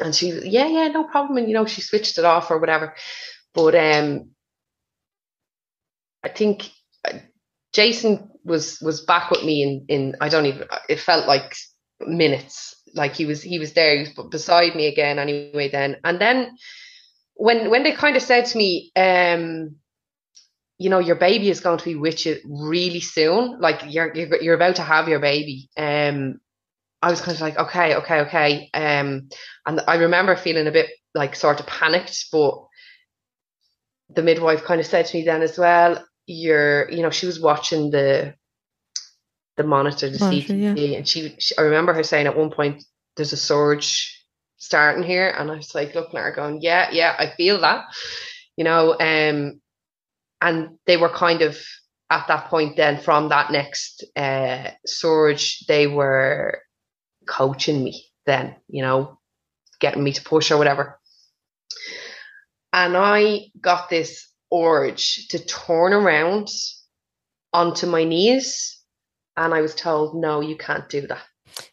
and 0.00 0.14
she 0.14 0.28
yeah, 0.44 0.66
yeah, 0.66 0.88
no 0.88 1.04
problem. 1.04 1.38
And 1.38 1.48
you 1.48 1.54
know, 1.54 1.66
she 1.66 1.80
switched 1.80 2.18
it 2.18 2.24
off 2.24 2.50
or 2.50 2.58
whatever. 2.58 2.94
But 3.54 3.74
um 3.74 4.30
I 6.22 6.28
think 6.28 6.70
uh, 7.08 7.18
Jason 7.72 8.30
was 8.44 8.80
was 8.80 9.04
back 9.04 9.30
with 9.30 9.44
me 9.44 9.62
in 9.62 9.86
in 9.88 10.16
I 10.20 10.28
don't 10.28 10.46
even 10.46 10.68
it 10.88 11.00
felt 11.00 11.26
like 11.26 11.56
minutes 12.00 12.74
like 12.94 13.14
he 13.14 13.24
was 13.24 13.42
he 13.42 13.58
was 13.58 13.72
there 13.72 13.96
he 13.96 14.12
was 14.16 14.28
beside 14.30 14.74
me 14.74 14.86
again 14.86 15.18
anyway 15.18 15.68
then 15.68 15.96
and 16.04 16.20
then 16.20 16.56
when 17.36 17.70
when 17.70 17.82
they 17.82 17.92
kind 17.92 18.16
of 18.16 18.22
said 18.22 18.46
to 18.46 18.58
me, 18.58 18.90
um, 18.96 19.76
you 20.78 20.90
know, 20.90 20.98
your 20.98 21.16
baby 21.16 21.48
is 21.48 21.60
going 21.60 21.78
to 21.78 21.84
be 21.84 21.94
with 21.94 22.26
you 22.26 22.38
really 22.44 23.00
soon, 23.00 23.60
like 23.60 23.82
you're 23.86 24.14
you're, 24.14 24.42
you're 24.42 24.54
about 24.54 24.76
to 24.76 24.82
have 24.82 25.08
your 25.08 25.20
baby. 25.20 25.68
Um, 25.76 26.40
I 27.02 27.10
was 27.10 27.20
kind 27.20 27.34
of 27.34 27.40
like, 27.40 27.58
okay, 27.58 27.94
okay, 27.96 28.20
okay. 28.20 28.70
Um, 28.74 29.28
and 29.66 29.80
I 29.86 29.96
remember 29.96 30.34
feeling 30.34 30.66
a 30.66 30.72
bit 30.72 30.90
like 31.14 31.36
sort 31.36 31.60
of 31.60 31.66
panicked, 31.66 32.26
but 32.32 32.54
the 34.08 34.22
midwife 34.22 34.64
kind 34.64 34.80
of 34.80 34.86
said 34.86 35.06
to 35.06 35.16
me 35.16 35.24
then 35.24 35.42
as 35.42 35.58
well, 35.58 36.04
you're, 36.26 36.90
you 36.90 37.02
know, 37.02 37.10
she 37.10 37.26
was 37.26 37.40
watching 37.40 37.90
the 37.90 38.34
the 39.56 39.62
monitor, 39.62 40.10
the 40.10 40.18
monitor, 40.18 40.54
yeah. 40.54 40.96
and 40.98 41.08
she, 41.08 41.34
she, 41.38 41.56
I 41.56 41.62
remember 41.62 41.94
her 41.94 42.02
saying 42.02 42.26
at 42.26 42.36
one 42.36 42.50
point, 42.50 42.84
there's 43.16 43.32
a 43.32 43.38
surge 43.38 44.25
starting 44.58 45.04
here. 45.04 45.30
And 45.30 45.50
I 45.50 45.56
was 45.56 45.74
like 45.74 45.94
looking 45.94 46.18
at 46.18 46.24
her 46.24 46.32
going, 46.32 46.60
yeah, 46.60 46.90
yeah, 46.92 47.14
I 47.18 47.32
feel 47.36 47.60
that, 47.60 47.84
you 48.56 48.64
know. 48.64 48.92
Um, 48.98 49.60
and 50.40 50.78
they 50.86 50.96
were 50.96 51.08
kind 51.08 51.42
of 51.42 51.58
at 52.10 52.26
that 52.28 52.46
point 52.46 52.76
then 52.76 53.00
from 53.00 53.30
that 53.30 53.50
next 53.50 54.04
uh, 54.16 54.70
surge, 54.84 55.66
they 55.66 55.86
were 55.86 56.60
coaching 57.26 57.82
me 57.82 58.04
then, 58.26 58.54
you 58.68 58.82
know, 58.82 59.18
getting 59.80 60.02
me 60.02 60.12
to 60.12 60.22
push 60.22 60.50
or 60.50 60.58
whatever. 60.58 60.98
And 62.72 62.96
I 62.96 63.46
got 63.60 63.88
this 63.88 64.28
urge 64.52 65.28
to 65.28 65.44
turn 65.44 65.92
around 65.92 66.48
onto 67.52 67.86
my 67.86 68.04
knees. 68.04 68.80
And 69.36 69.52
I 69.52 69.60
was 69.60 69.74
told, 69.74 70.14
no, 70.14 70.40
you 70.40 70.56
can't 70.56 70.88
do 70.88 71.06
that. 71.06 71.22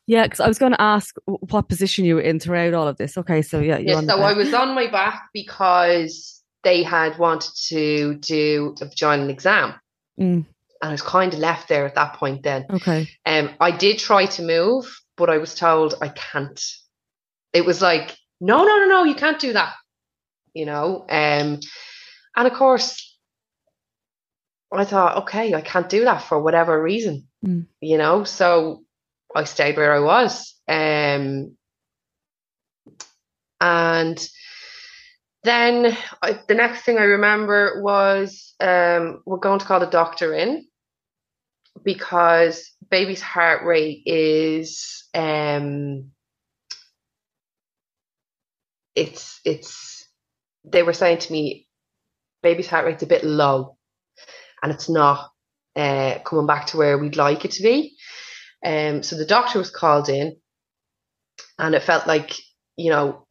Yeah, 0.05 0.23
because 0.23 0.39
I 0.39 0.47
was 0.47 0.59
going 0.59 0.71
to 0.73 0.81
ask 0.81 1.15
what 1.25 1.67
position 1.67 2.05
you 2.05 2.15
were 2.15 2.21
in 2.21 2.39
throughout 2.39 2.73
all 2.73 2.87
of 2.87 2.97
this. 2.97 3.17
Okay, 3.17 3.41
so 3.41 3.59
yeah, 3.59 3.77
yeah. 3.77 4.01
So 4.01 4.21
I 4.21 4.33
was 4.33 4.53
on 4.53 4.75
my 4.75 4.87
back 4.87 5.29
because 5.33 6.41
they 6.63 6.83
had 6.83 7.17
wanted 7.17 7.51
to 7.67 8.15
do 8.15 8.75
a 8.81 8.85
vaginal 8.85 9.29
exam, 9.29 9.73
mm. 10.19 10.45
and 10.45 10.45
I 10.81 10.91
was 10.91 11.01
kind 11.01 11.33
of 11.33 11.39
left 11.39 11.69
there 11.69 11.85
at 11.85 11.95
that 11.95 12.13
point. 12.13 12.43
Then, 12.43 12.65
okay. 12.69 13.09
Um, 13.25 13.49
I 13.59 13.71
did 13.71 13.99
try 13.99 14.25
to 14.25 14.43
move, 14.43 14.93
but 15.17 15.29
I 15.29 15.37
was 15.37 15.55
told 15.55 15.95
I 16.01 16.09
can't. 16.09 16.61
It 17.53 17.65
was 17.65 17.81
like, 17.81 18.17
no, 18.41 18.63
no, 18.63 18.77
no, 18.79 18.87
no, 18.87 19.03
you 19.03 19.15
can't 19.15 19.39
do 19.39 19.53
that. 19.53 19.73
You 20.53 20.65
know, 20.65 21.05
um, 21.09 21.59
and 22.35 22.47
of 22.47 22.53
course, 22.53 23.17
I 24.71 24.85
thought, 24.85 25.23
okay, 25.23 25.53
I 25.53 25.61
can't 25.61 25.89
do 25.89 26.05
that 26.05 26.23
for 26.23 26.41
whatever 26.41 26.81
reason. 26.81 27.27
Mm. 27.45 27.67
You 27.81 27.97
know, 27.97 28.23
so 28.23 28.82
I 29.35 29.43
stayed 29.45 29.77
where 29.77 29.93
I 29.93 29.99
was. 29.99 30.55
Um, 30.67 31.55
and 33.59 34.29
then 35.43 35.97
I, 36.21 36.39
the 36.47 36.55
next 36.55 36.83
thing 36.83 36.97
I 36.97 37.03
remember 37.03 37.81
was 37.81 38.53
um, 38.59 39.21
we're 39.25 39.37
going 39.37 39.59
to 39.59 39.65
call 39.65 39.79
the 39.79 39.85
doctor 39.87 40.33
in 40.33 40.65
because 41.83 42.71
baby's 42.89 43.21
heart 43.21 43.65
rate 43.65 44.03
is 44.05 45.05
um, 45.13 46.11
it's 48.95 49.41
it's 49.43 50.07
they 50.63 50.83
were 50.83 50.93
saying 50.93 51.17
to 51.17 51.31
me 51.31 51.67
baby's 52.41 52.67
heart 52.67 52.85
rate's 52.85 53.03
a 53.03 53.07
bit 53.07 53.23
low 53.23 53.77
and 54.61 54.71
it's 54.71 54.89
not 54.89 55.29
uh, 55.75 56.19
coming 56.23 56.45
back 56.45 56.67
to 56.67 56.77
where 56.77 56.97
we'd 56.97 57.17
like 57.17 57.43
it 57.43 57.51
to 57.51 57.63
be 57.63 57.97
um, 58.63 59.03
so 59.03 59.17
the 59.17 59.25
doctor 59.25 59.59
was 59.59 59.69
called 59.69 60.09
in, 60.09 60.37
and 61.59 61.75
it 61.75 61.83
felt 61.83 62.07
like 62.07 62.33
you 62.77 62.89
know 62.89 63.25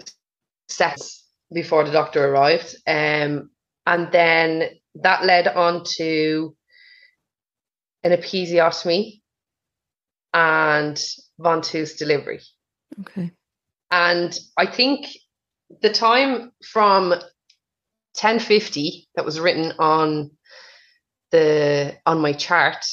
sets 0.68 1.26
before 1.52 1.84
the 1.84 1.92
doctor 1.92 2.24
arrived, 2.24 2.74
um, 2.86 3.50
and 3.86 4.12
then 4.12 4.68
that 4.96 5.24
led 5.24 5.48
on 5.48 5.84
to 5.96 6.54
an 8.04 8.12
episiotomy 8.12 9.20
and 10.34 11.00
Ventouse 11.40 11.96
delivery. 11.96 12.40
Okay. 13.00 13.30
And 13.90 14.36
I 14.56 14.66
think 14.66 15.06
the 15.80 15.92
time 15.92 16.52
from 16.64 17.10
1050 17.10 19.08
that 19.14 19.24
was 19.24 19.40
written 19.40 19.72
on 19.78 20.30
the 21.30 21.96
on 22.04 22.20
my 22.20 22.32
chart 22.32 22.84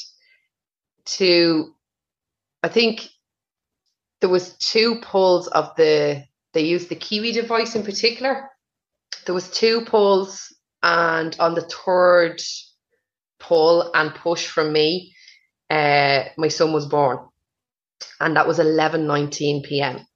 to 1.04 1.74
I 2.62 2.68
think 2.68 3.08
there 4.20 4.30
was 4.30 4.56
two 4.56 5.00
pulls 5.02 5.48
of 5.48 5.74
the 5.76 6.24
they 6.52 6.62
used 6.62 6.88
the 6.88 6.96
Kiwi 6.96 7.32
device 7.32 7.74
in 7.74 7.84
particular. 7.84 8.50
There 9.24 9.34
was 9.34 9.50
two 9.50 9.82
pulls, 9.86 10.54
and 10.82 11.36
on 11.38 11.54
the 11.54 11.62
third 11.62 12.42
pull 13.38 13.90
and 13.94 14.14
push 14.14 14.46
from 14.46 14.72
me, 14.72 15.14
uh, 15.70 16.24
my 16.36 16.48
son 16.48 16.72
was 16.72 16.86
born, 16.86 17.18
and 18.18 18.36
that 18.36 18.46
was 18.46 18.58
eleven 18.58 19.06
nineteen 19.06 19.62
p.m. 19.62 20.06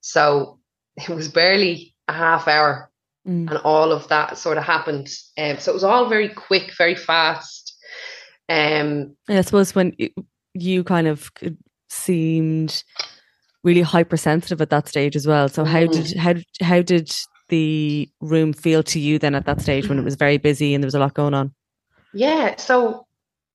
So 0.00 0.60
it 0.96 1.08
was 1.08 1.28
barely 1.28 1.94
a 2.08 2.12
half 2.12 2.48
hour, 2.48 2.90
mm. 3.26 3.50
and 3.50 3.58
all 3.64 3.92
of 3.92 4.08
that 4.08 4.38
sort 4.38 4.56
of 4.56 4.64
happened. 4.64 5.08
Um, 5.36 5.58
so 5.58 5.72
it 5.72 5.74
was 5.74 5.84
all 5.84 6.08
very 6.08 6.28
quick, 6.28 6.72
very 6.78 6.94
fast. 6.94 7.74
Um, 8.48 9.16
I 9.28 9.40
suppose 9.40 9.74
when 9.74 9.96
you 10.54 10.84
kind 10.84 11.08
of 11.08 11.30
seemed 11.88 12.82
really 13.62 13.82
hypersensitive 13.82 14.60
at 14.60 14.70
that 14.70 14.88
stage 14.88 15.16
as 15.16 15.26
well. 15.26 15.48
So 15.48 15.64
how 15.64 15.80
mm. 15.80 15.92
did 15.92 16.16
how 16.16 16.34
how 16.64 16.82
did 16.82 17.12
the 17.48 18.08
room 18.20 18.52
feel 18.52 18.82
to 18.82 18.98
you 18.98 19.18
then 19.18 19.34
at 19.34 19.46
that 19.46 19.60
stage 19.60 19.88
when 19.88 19.98
it 19.98 20.04
was 20.04 20.16
very 20.16 20.38
busy 20.38 20.74
and 20.74 20.82
there 20.82 20.86
was 20.86 20.94
a 20.94 21.00
lot 21.00 21.14
going 21.14 21.34
on? 21.34 21.54
Yeah, 22.12 22.56
so 22.56 23.06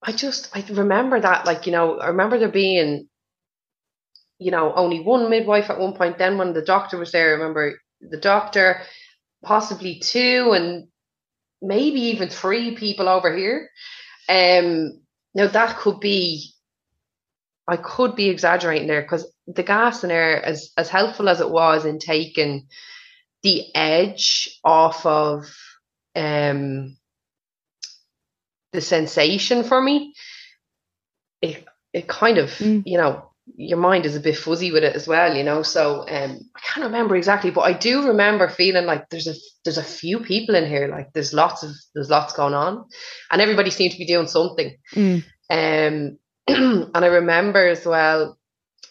I 0.03 0.11
just 0.11 0.55
I 0.55 0.63
remember 0.71 1.19
that 1.19 1.45
like 1.45 1.65
you 1.65 1.71
know 1.71 1.99
I 1.99 2.07
remember 2.07 2.37
there 2.37 2.49
being 2.49 3.07
you 4.39 4.51
know 4.51 4.73
only 4.73 5.01
one 5.01 5.29
midwife 5.29 5.69
at 5.69 5.79
one 5.79 5.93
point. 5.93 6.17
Then 6.17 6.37
when 6.37 6.53
the 6.53 6.61
doctor 6.61 6.97
was 6.97 7.11
there, 7.11 7.29
I 7.29 7.31
remember 7.31 7.79
the 8.01 8.17
doctor, 8.17 8.81
possibly 9.43 9.99
two, 9.99 10.51
and 10.53 10.87
maybe 11.61 12.01
even 12.01 12.29
three 12.29 12.75
people 12.75 13.07
over 13.07 13.35
here. 13.35 13.69
Um, 14.27 15.01
now 15.33 15.47
that 15.47 15.77
could 15.77 15.99
be, 15.99 16.53
I 17.67 17.77
could 17.77 18.15
be 18.15 18.29
exaggerating 18.29 18.87
there 18.87 19.01
because 19.01 19.31
the 19.47 19.63
gas 19.63 20.03
in 20.03 20.11
air, 20.11 20.43
as 20.43 20.71
as 20.77 20.89
helpful 20.89 21.29
as 21.29 21.41
it 21.41 21.49
was 21.49 21.85
in 21.85 21.99
taking 21.99 22.67
the 23.43 23.65
edge 23.75 24.59
off 24.63 25.05
of 25.05 25.45
um 26.15 26.97
the 28.73 28.81
sensation 28.81 29.63
for 29.63 29.81
me, 29.81 30.13
it 31.41 31.65
it 31.93 32.07
kind 32.07 32.37
of 32.37 32.49
mm. 32.51 32.83
you 32.85 32.97
know 32.97 33.31
your 33.55 33.77
mind 33.77 34.05
is 34.05 34.15
a 34.15 34.19
bit 34.19 34.37
fuzzy 34.37 34.71
with 34.71 34.83
it 34.83 34.95
as 34.95 35.07
well, 35.07 35.35
you 35.35 35.43
know. 35.43 35.63
So 35.63 36.01
um, 36.07 36.39
I 36.55 36.59
can't 36.59 36.85
remember 36.85 37.15
exactly, 37.15 37.51
but 37.51 37.61
I 37.61 37.73
do 37.73 38.07
remember 38.07 38.47
feeling 38.47 38.85
like 38.85 39.09
there's 39.09 39.27
a 39.27 39.33
there's 39.63 39.77
a 39.77 39.83
few 39.83 40.19
people 40.19 40.55
in 40.55 40.67
here, 40.67 40.87
like 40.87 41.13
there's 41.13 41.33
lots 41.33 41.63
of 41.63 41.71
there's 41.93 42.09
lots 42.09 42.33
going 42.33 42.53
on, 42.53 42.85
and 43.31 43.41
everybody 43.41 43.69
seemed 43.69 43.93
to 43.93 43.97
be 43.97 44.05
doing 44.05 44.27
something. 44.27 44.77
Mm. 44.93 45.23
Um, 45.49 46.17
and 46.47 46.91
I 46.93 47.07
remember 47.07 47.67
as 47.67 47.85
well 47.85 48.37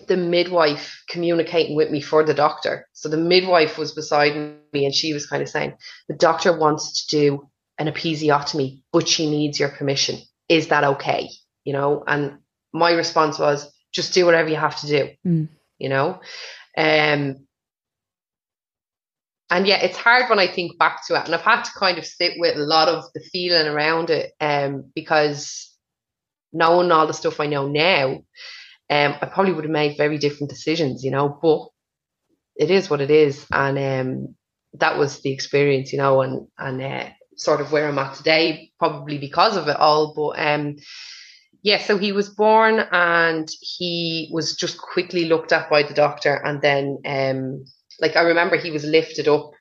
the 0.08 0.16
midwife 0.16 1.02
communicating 1.08 1.76
with 1.76 1.90
me 1.90 2.00
for 2.00 2.24
the 2.24 2.34
doctor. 2.34 2.86
So 2.92 3.08
the 3.08 3.16
midwife 3.16 3.76
was 3.76 3.92
beside 3.92 4.34
me, 4.72 4.84
and 4.84 4.94
she 4.94 5.12
was 5.12 5.26
kind 5.26 5.42
of 5.42 5.48
saying 5.48 5.76
the 6.08 6.16
doctor 6.16 6.56
wants 6.56 7.06
to 7.06 7.16
do 7.16 7.48
an 7.78 7.86
episiotomy, 7.86 8.82
but 8.92 9.08
she 9.08 9.30
needs 9.30 9.58
your 9.58 9.70
permission. 9.70 10.18
Is 10.48 10.68
that 10.68 10.84
okay? 10.84 11.28
You 11.64 11.72
know, 11.72 12.02
and 12.06 12.38
my 12.72 12.92
response 12.92 13.38
was 13.38 13.70
just 13.92 14.14
do 14.14 14.24
whatever 14.24 14.48
you 14.48 14.56
have 14.56 14.78
to 14.80 14.86
do, 14.86 15.08
mm. 15.26 15.48
you 15.78 15.88
know? 15.88 16.20
Um, 16.76 17.46
and 19.50 19.66
yeah, 19.66 19.82
it's 19.82 19.96
hard 19.96 20.30
when 20.30 20.38
I 20.38 20.46
think 20.46 20.78
back 20.78 21.06
to 21.08 21.16
it. 21.16 21.24
And 21.26 21.34
I've 21.34 21.40
had 21.40 21.62
to 21.64 21.72
kind 21.72 21.98
of 21.98 22.06
sit 22.06 22.34
with 22.38 22.56
a 22.56 22.60
lot 22.60 22.88
of 22.88 23.04
the 23.14 23.20
feeling 23.20 23.66
around 23.66 24.10
it 24.10 24.32
um, 24.40 24.90
because 24.94 25.69
knowing 26.52 26.90
all 26.90 27.06
the 27.06 27.12
stuff 27.12 27.40
I 27.40 27.46
know 27.46 27.68
now, 27.68 28.22
um, 28.90 29.14
I 29.20 29.26
probably 29.26 29.52
would 29.52 29.64
have 29.64 29.70
made 29.70 29.96
very 29.96 30.18
different 30.18 30.50
decisions, 30.50 31.04
you 31.04 31.10
know, 31.10 31.38
but 31.42 31.68
it 32.56 32.70
is 32.70 32.90
what 32.90 33.00
it 33.00 33.10
is. 33.10 33.46
And 33.52 33.78
um, 33.78 34.34
that 34.74 34.98
was 34.98 35.20
the 35.20 35.32
experience, 35.32 35.92
you 35.92 35.98
know, 35.98 36.22
and, 36.22 36.48
and 36.58 36.82
uh, 36.82 37.08
sort 37.36 37.60
of 37.60 37.72
where 37.72 37.88
I'm 37.88 37.98
at 37.98 38.16
today, 38.16 38.72
probably 38.78 39.18
because 39.18 39.56
of 39.56 39.68
it 39.68 39.76
all. 39.76 40.12
But 40.14 40.44
um, 40.44 40.76
yeah, 41.62 41.78
so 41.78 41.98
he 41.98 42.12
was 42.12 42.28
born 42.28 42.80
and 42.90 43.48
he 43.60 44.30
was 44.32 44.56
just 44.56 44.78
quickly 44.78 45.26
looked 45.26 45.52
at 45.52 45.70
by 45.70 45.82
the 45.82 45.94
doctor. 45.94 46.34
And 46.34 46.60
then, 46.60 46.98
um, 47.06 47.64
like, 48.00 48.16
I 48.16 48.22
remember 48.22 48.56
he 48.56 48.70
was 48.70 48.84
lifted 48.84 49.28
up 49.28 49.52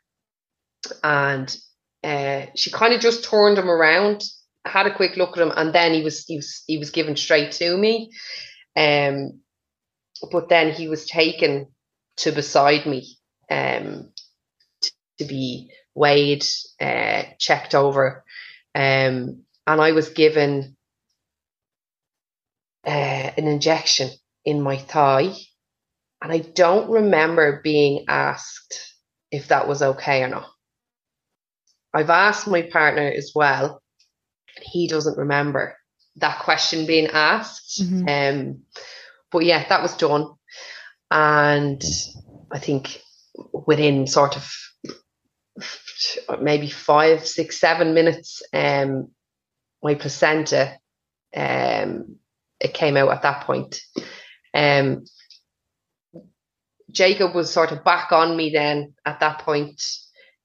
and 1.03 1.55
uh, 2.03 2.45
she 2.55 2.71
kind 2.71 2.93
of 2.93 3.01
just 3.01 3.25
turned 3.25 3.57
him 3.57 3.69
around, 3.69 4.23
had 4.65 4.87
a 4.87 4.95
quick 4.95 5.17
look 5.17 5.37
at 5.37 5.43
him, 5.43 5.53
and 5.55 5.73
then 5.73 5.93
he 5.93 6.03
was, 6.03 6.25
he 6.25 6.37
was, 6.37 6.63
he 6.67 6.77
was 6.77 6.91
given 6.91 7.15
straight 7.15 7.51
to 7.53 7.77
me. 7.77 8.11
Um, 8.75 9.41
but 10.31 10.49
then 10.49 10.73
he 10.73 10.87
was 10.87 11.05
taken 11.05 11.67
to 12.17 12.31
beside 12.31 12.85
me 12.85 13.17
um, 13.49 14.11
to, 14.81 14.91
to 15.19 15.25
be 15.25 15.71
weighed, 15.95 16.45
uh, 16.81 17.23
checked 17.39 17.73
over. 17.75 18.23
Um, 18.75 19.43
and 19.65 19.81
I 19.81 19.91
was 19.91 20.09
given 20.09 20.75
uh, 22.85 22.89
an 23.37 23.47
injection 23.47 24.09
in 24.45 24.61
my 24.61 24.77
thigh. 24.77 25.33
And 26.21 26.31
I 26.31 26.39
don't 26.39 26.89
remember 26.89 27.61
being 27.63 28.05
asked 28.07 28.95
if 29.31 29.47
that 29.49 29.67
was 29.67 29.81
okay 29.81 30.23
or 30.23 30.27
not. 30.27 30.49
I've 31.93 32.09
asked 32.09 32.47
my 32.47 32.61
partner 32.63 33.07
as 33.07 33.31
well, 33.33 33.81
he 34.61 34.87
doesn't 34.87 35.17
remember 35.17 35.75
that 36.17 36.39
question 36.39 36.85
being 36.85 37.07
asked. 37.07 37.81
Mm-hmm. 37.81 38.07
Um, 38.07 38.61
but 39.31 39.45
yeah, 39.45 39.67
that 39.69 39.81
was 39.81 39.95
done. 39.95 40.33
And 41.11 41.83
I 42.51 42.59
think 42.59 43.01
within 43.53 44.07
sort 44.07 44.35
of 44.35 44.51
maybe 46.41 46.69
five, 46.69 47.25
six, 47.25 47.59
seven 47.59 47.93
minutes, 47.93 48.41
um, 48.53 49.09
my 49.81 49.95
placenta 49.95 50.77
um, 51.35 52.17
it 52.59 52.73
came 52.73 52.97
out 52.97 53.11
at 53.11 53.21
that 53.21 53.43
point. 53.43 53.81
Um, 54.53 55.05
Jacob 56.91 57.35
was 57.35 57.51
sort 57.51 57.71
of 57.71 57.83
back 57.83 58.11
on 58.11 58.35
me 58.35 58.49
then 58.49 58.93
at 59.05 59.19
that 59.19 59.39
point. 59.39 59.81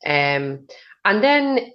Um, 0.07 0.67
and 1.05 1.23
then 1.25 1.73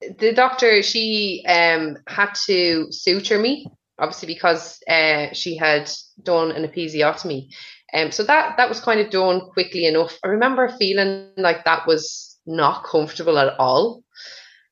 the 0.00 0.32
doctor, 0.32 0.82
she 0.82 1.44
um, 1.46 1.96
had 2.06 2.34
to 2.46 2.86
suture 2.90 3.38
me, 3.38 3.66
obviously 3.98 4.28
because 4.28 4.78
uh, 4.88 5.32
she 5.32 5.56
had 5.56 5.90
done 6.22 6.52
an 6.52 6.64
episiotomy. 6.64 7.48
Um, 7.92 8.12
so 8.12 8.22
that 8.24 8.56
that 8.58 8.68
was 8.68 8.80
kind 8.80 9.00
of 9.00 9.10
done 9.10 9.40
quickly 9.52 9.86
enough. 9.86 10.18
I 10.22 10.28
remember 10.28 10.68
feeling 10.68 11.30
like 11.36 11.64
that 11.64 11.86
was 11.86 12.38
not 12.46 12.84
comfortable 12.84 13.38
at 13.38 13.58
all. 13.58 14.02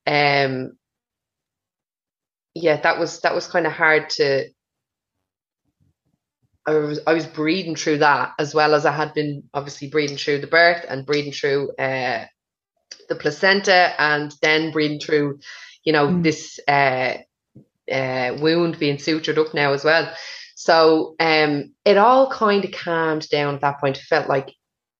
Um, 0.06 0.72
yeah, 2.54 2.80
that 2.80 2.98
was 2.98 3.20
that 3.20 3.34
was 3.34 3.46
kind 3.46 3.66
of 3.66 3.72
hard 3.72 4.10
to. 4.10 4.48
I 6.68 6.72
was 6.72 7.00
I 7.06 7.14
was 7.14 7.26
breathing 7.26 7.76
through 7.76 7.98
that 7.98 8.32
as 8.38 8.54
well 8.54 8.74
as 8.74 8.84
I 8.84 8.92
had 8.92 9.14
been 9.14 9.44
obviously 9.54 9.88
breathing 9.88 10.16
through 10.16 10.40
the 10.40 10.46
birth 10.46 10.84
and 10.88 11.06
breathing 11.06 11.32
through 11.32 11.70
uh, 11.76 12.26
the 13.08 13.16
placenta 13.16 13.94
and 14.00 14.34
then 14.42 14.72
breathing 14.72 15.00
through, 15.00 15.38
you 15.84 15.92
know, 15.92 16.08
mm. 16.08 16.22
this 16.22 16.58
uh, 16.68 17.14
uh, 17.90 18.36
wound 18.40 18.78
being 18.78 18.96
sutured 18.96 19.38
up 19.38 19.54
now 19.54 19.72
as 19.72 19.84
well. 19.84 20.12
So 20.54 21.14
um, 21.20 21.74
it 21.84 21.96
all 21.96 22.30
kind 22.30 22.64
of 22.64 22.72
calmed 22.72 23.28
down 23.28 23.54
at 23.54 23.60
that 23.60 23.80
point. 23.80 23.98
It 23.98 24.04
felt 24.04 24.28
like 24.28 24.52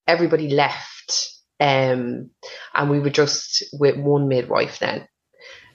everybody 0.07 0.51
left, 0.51 1.33
um, 1.59 2.31
and 2.75 2.91
we 2.91 3.01
were 3.01 3.11
just 3.11 3.65
with 3.73 3.97
one 3.97 4.29
midwife 4.29 4.79
then. 4.79 5.09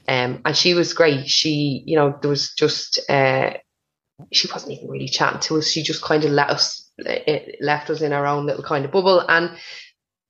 Um, 0.07 0.41
and 0.45 0.55
she 0.55 0.73
was 0.73 0.93
great. 0.93 1.27
She, 1.27 1.83
you 1.85 1.95
know, 1.95 2.17
there 2.21 2.29
was 2.29 2.53
just, 2.53 2.99
uh, 3.09 3.53
she 4.31 4.47
wasn't 4.51 4.73
even 4.73 4.89
really 4.89 5.07
chatting 5.07 5.41
to 5.41 5.57
us. 5.57 5.67
She 5.67 5.83
just 5.83 6.03
kind 6.03 6.23
of 6.23 6.31
let 6.31 6.49
us, 6.49 6.89
it 6.97 7.57
left 7.61 7.89
us 7.89 8.01
in 8.01 8.13
our 8.13 8.25
own 8.25 8.45
little 8.45 8.63
kind 8.63 8.85
of 8.85 8.91
bubble. 8.91 9.19
And 9.27 9.51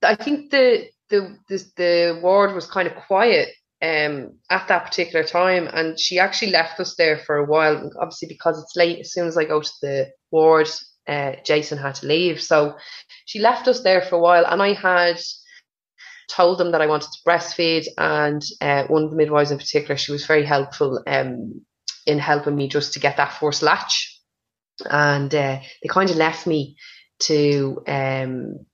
I 0.03 0.15
think 0.15 0.51
the, 0.51 0.87
the, 1.11 1.37
the, 1.47 1.57
the 1.77 2.19
ward 2.21 2.55
was 2.55 2.65
kind 2.65 2.87
of 2.87 2.95
quiet 2.95 3.49
um, 3.81 4.39
at 4.49 4.67
that 4.67 4.85
particular 4.85 5.23
time. 5.23 5.69
And 5.71 5.99
she 5.99 6.17
actually 6.17 6.51
left 6.51 6.79
us 6.79 6.95
there 6.95 7.19
for 7.19 7.37
a 7.37 7.45
while, 7.45 7.91
obviously 7.99 8.27
because 8.27 8.61
it's 8.61 8.75
late. 8.75 8.99
As 8.99 9.13
soon 9.13 9.27
as 9.27 9.37
I 9.37 9.45
go 9.45 9.61
to 9.61 9.71
the 9.81 10.09
ward, 10.31 10.69
uh, 11.07 11.33
Jason 11.45 11.77
had 11.77 11.95
to 11.95 12.07
leave. 12.07 12.41
So 12.41 12.75
she 13.25 13.39
left 13.39 13.67
us 13.67 13.83
there 13.83 14.01
for 14.01 14.15
a 14.15 14.19
while. 14.19 14.45
And 14.45 14.61
I 14.61 14.73
had 14.73 15.19
told 16.31 16.57
them 16.57 16.71
that 16.71 16.81
I 16.81 16.87
wanted 16.87 17.09
to 17.11 17.29
breastfeed, 17.29 17.87
and 17.97 18.41
uh, 18.61 18.85
one 18.87 19.03
of 19.03 19.11
the 19.11 19.17
midwives 19.17 19.51
in 19.51 19.57
particular, 19.57 19.97
she 19.97 20.11
was 20.11 20.25
very 20.25 20.45
helpful 20.45 21.03
um, 21.05 21.65
in 22.05 22.19
helping 22.19 22.55
me 22.55 22.67
just 22.67 22.93
to 22.93 22.99
get 22.99 23.17
that 23.17 23.33
first 23.33 23.61
latch, 23.61 24.19
and 24.89 25.33
uh, 25.35 25.59
they 25.81 25.87
kind 25.89 26.09
of 26.09 26.15
left 26.15 26.47
me 26.47 26.77
to 27.19 27.83
um, 27.87 28.65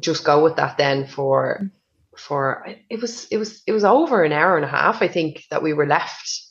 just 0.00 0.24
go 0.24 0.42
with 0.42 0.56
that 0.56 0.76
then 0.76 1.06
for 1.06 1.70
for 2.18 2.66
it 2.88 3.00
was 3.00 3.26
it 3.30 3.36
was 3.38 3.62
it 3.66 3.72
was 3.72 3.84
over 3.84 4.22
an 4.22 4.32
hour 4.32 4.56
and 4.56 4.64
a 4.64 4.68
half 4.68 5.02
I 5.02 5.08
think 5.08 5.44
that 5.50 5.62
we 5.62 5.72
were 5.72 5.86
left 5.86 6.42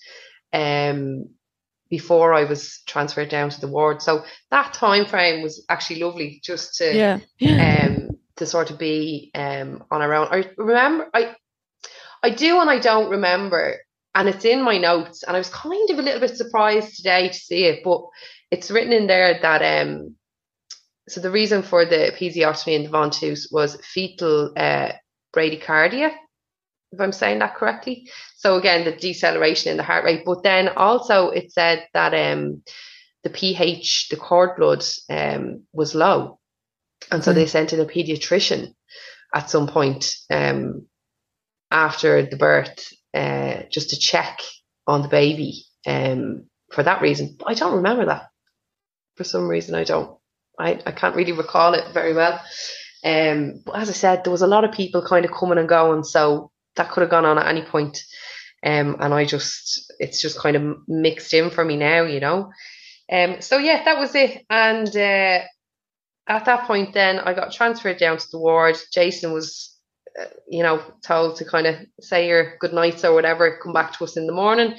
um 0.51 1.29
before 1.89 2.33
I 2.33 2.45
was 2.45 2.81
transferred 2.87 3.29
down 3.29 3.49
to 3.49 3.61
the 3.61 3.67
ward 3.67 4.01
so 4.01 4.23
that 4.51 4.73
time 4.73 5.05
frame 5.05 5.43
was 5.43 5.63
actually 5.69 6.01
lovely 6.01 6.39
just 6.43 6.75
to 6.75 6.95
yeah, 6.95 7.19
yeah. 7.39 7.87
um 7.87 8.13
to 8.37 8.45
sort 8.45 8.71
of 8.71 8.77
be 8.77 9.31
um, 9.35 9.83
on 9.91 10.01
our 10.01 10.13
own. 10.13 10.27
I 10.31 10.49
remember, 10.57 11.09
I, 11.13 11.35
I 12.21 12.29
do 12.31 12.59
and 12.59 12.69
I 12.69 12.79
don't 12.79 13.11
remember, 13.11 13.77
and 14.15 14.27
it's 14.27 14.45
in 14.45 14.63
my 14.63 14.77
notes. 14.77 15.23
And 15.23 15.35
I 15.35 15.39
was 15.39 15.49
kind 15.49 15.89
of 15.89 15.99
a 15.99 16.01
little 16.01 16.19
bit 16.19 16.37
surprised 16.37 16.95
today 16.95 17.29
to 17.29 17.33
see 17.33 17.65
it, 17.65 17.83
but 17.83 18.01
it's 18.51 18.71
written 18.71 18.93
in 18.93 19.07
there 19.07 19.39
that 19.41 19.83
um, 19.83 20.15
so 21.07 21.21
the 21.21 21.31
reason 21.31 21.63
for 21.63 21.85
the 21.85 22.11
episiotomy 22.11 22.75
in 22.75 22.83
the 22.83 22.89
ventouse 22.89 23.51
was 23.51 23.79
fetal 23.85 24.53
uh, 24.57 24.93
bradycardia, 25.35 26.11
if 26.91 27.01
I'm 27.01 27.11
saying 27.11 27.39
that 27.39 27.55
correctly. 27.55 28.09
So 28.37 28.57
again, 28.57 28.85
the 28.85 28.91
deceleration 28.91 29.71
in 29.71 29.77
the 29.77 29.83
heart 29.83 30.05
rate, 30.05 30.23
but 30.25 30.43
then 30.43 30.69
also 30.69 31.29
it 31.29 31.51
said 31.51 31.87
that 31.93 32.13
um, 32.13 32.63
the 33.23 33.29
pH, 33.29 34.09
the 34.09 34.17
cord 34.17 34.57
blood, 34.57 34.83
um, 35.09 35.63
was 35.73 35.95
low. 35.95 36.39
And 37.11 37.23
so 37.23 37.31
mm. 37.31 37.35
they 37.35 37.45
sent 37.47 37.73
in 37.73 37.79
a 37.79 37.85
pediatrician 37.85 38.73
at 39.33 39.49
some 39.49 39.67
point 39.67 40.15
um, 40.29 40.87
after 41.71 42.25
the 42.25 42.37
birth 42.37 42.93
uh, 43.13 43.63
just 43.71 43.89
to 43.89 43.99
check 43.99 44.41
on 44.87 45.01
the 45.01 45.07
baby 45.07 45.65
um, 45.87 46.45
for 46.71 46.83
that 46.83 47.01
reason. 47.01 47.37
I 47.45 47.53
don't 47.53 47.75
remember 47.77 48.05
that. 48.05 48.29
For 49.15 49.23
some 49.23 49.47
reason, 49.47 49.75
I 49.75 49.83
don't. 49.83 50.17
I, 50.59 50.79
I 50.85 50.91
can't 50.91 51.15
really 51.15 51.31
recall 51.31 51.73
it 51.73 51.93
very 51.93 52.13
well. 52.13 52.41
Um, 53.03 53.61
but 53.65 53.75
as 53.75 53.89
I 53.89 53.93
said, 53.93 54.23
there 54.23 54.31
was 54.31 54.41
a 54.41 54.47
lot 54.47 54.63
of 54.63 54.71
people 54.71 55.05
kind 55.05 55.25
of 55.25 55.31
coming 55.31 55.57
and 55.57 55.69
going. 55.69 56.03
So 56.03 56.51
that 56.75 56.91
could 56.91 57.01
have 57.01 57.09
gone 57.09 57.25
on 57.25 57.37
at 57.37 57.47
any 57.47 57.63
point. 57.63 57.99
Um, 58.65 58.95
and 58.99 59.13
I 59.13 59.25
just, 59.25 59.91
it's 59.99 60.21
just 60.21 60.39
kind 60.39 60.55
of 60.55 60.77
mixed 60.87 61.33
in 61.33 61.49
for 61.49 61.65
me 61.65 61.75
now, 61.75 62.03
you 62.03 62.19
know. 62.19 62.51
Um, 63.11 63.41
so 63.41 63.57
yeah, 63.57 63.83
that 63.83 63.99
was 63.99 64.15
it. 64.15 64.45
And 64.49 64.87
uh, 64.95 65.41
at 66.27 66.45
that 66.45 66.65
point, 66.65 66.93
then 66.93 67.19
I 67.19 67.33
got 67.33 67.51
transferred 67.51 67.97
down 67.97 68.17
to 68.17 68.27
the 68.31 68.39
ward. 68.39 68.77
Jason 68.93 69.33
was, 69.33 69.77
uh, 70.19 70.25
you 70.47 70.63
know, 70.63 70.81
told 71.05 71.37
to 71.37 71.45
kind 71.45 71.67
of 71.67 71.75
say 71.99 72.27
your 72.27 72.57
good 72.59 72.73
nights 72.73 73.03
or 73.03 73.13
whatever, 73.13 73.59
come 73.61 73.73
back 73.73 73.97
to 73.97 74.05
us 74.05 74.15
in 74.15 74.27
the 74.27 74.33
morning. 74.33 74.75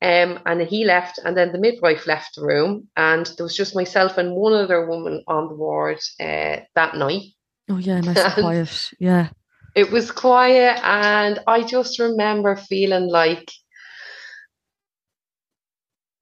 Um, 0.00 0.40
and 0.44 0.60
he 0.60 0.84
left, 0.84 1.18
and 1.24 1.36
then 1.36 1.52
the 1.52 1.58
midwife 1.58 2.06
left 2.06 2.34
the 2.34 2.44
room, 2.44 2.88
and 2.94 3.24
there 3.24 3.44
was 3.44 3.56
just 3.56 3.74
myself 3.74 4.18
and 4.18 4.34
one 4.34 4.52
other 4.52 4.86
woman 4.86 5.24
on 5.26 5.48
the 5.48 5.54
ward 5.54 5.98
uh, 6.20 6.60
that 6.74 6.94
night. 6.94 7.22
Oh 7.68 7.78
yeah, 7.78 8.00
nice 8.00 8.18
and 8.18 8.34
quiet. 8.34 8.92
Yeah, 8.98 9.28
it 9.74 9.90
was 9.90 10.10
quiet, 10.10 10.80
and 10.82 11.38
I 11.46 11.62
just 11.62 11.98
remember 11.98 12.56
feeling 12.56 13.08
like, 13.08 13.50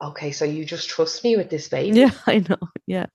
okay, 0.00 0.32
so 0.32 0.44
you 0.44 0.64
just 0.64 0.88
trust 0.88 1.24
me 1.24 1.36
with 1.36 1.50
this 1.50 1.68
baby? 1.68 2.00
Yeah, 2.00 2.10
I 2.26 2.44
know. 2.48 2.58
Yeah, 2.86 3.06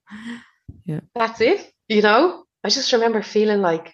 yeah. 0.86 1.02
That's 1.16 1.42
it. 1.42 1.72
You 1.88 2.02
know, 2.02 2.44
I 2.64 2.70
just 2.70 2.92
remember 2.92 3.22
feeling 3.22 3.62
like, 3.62 3.94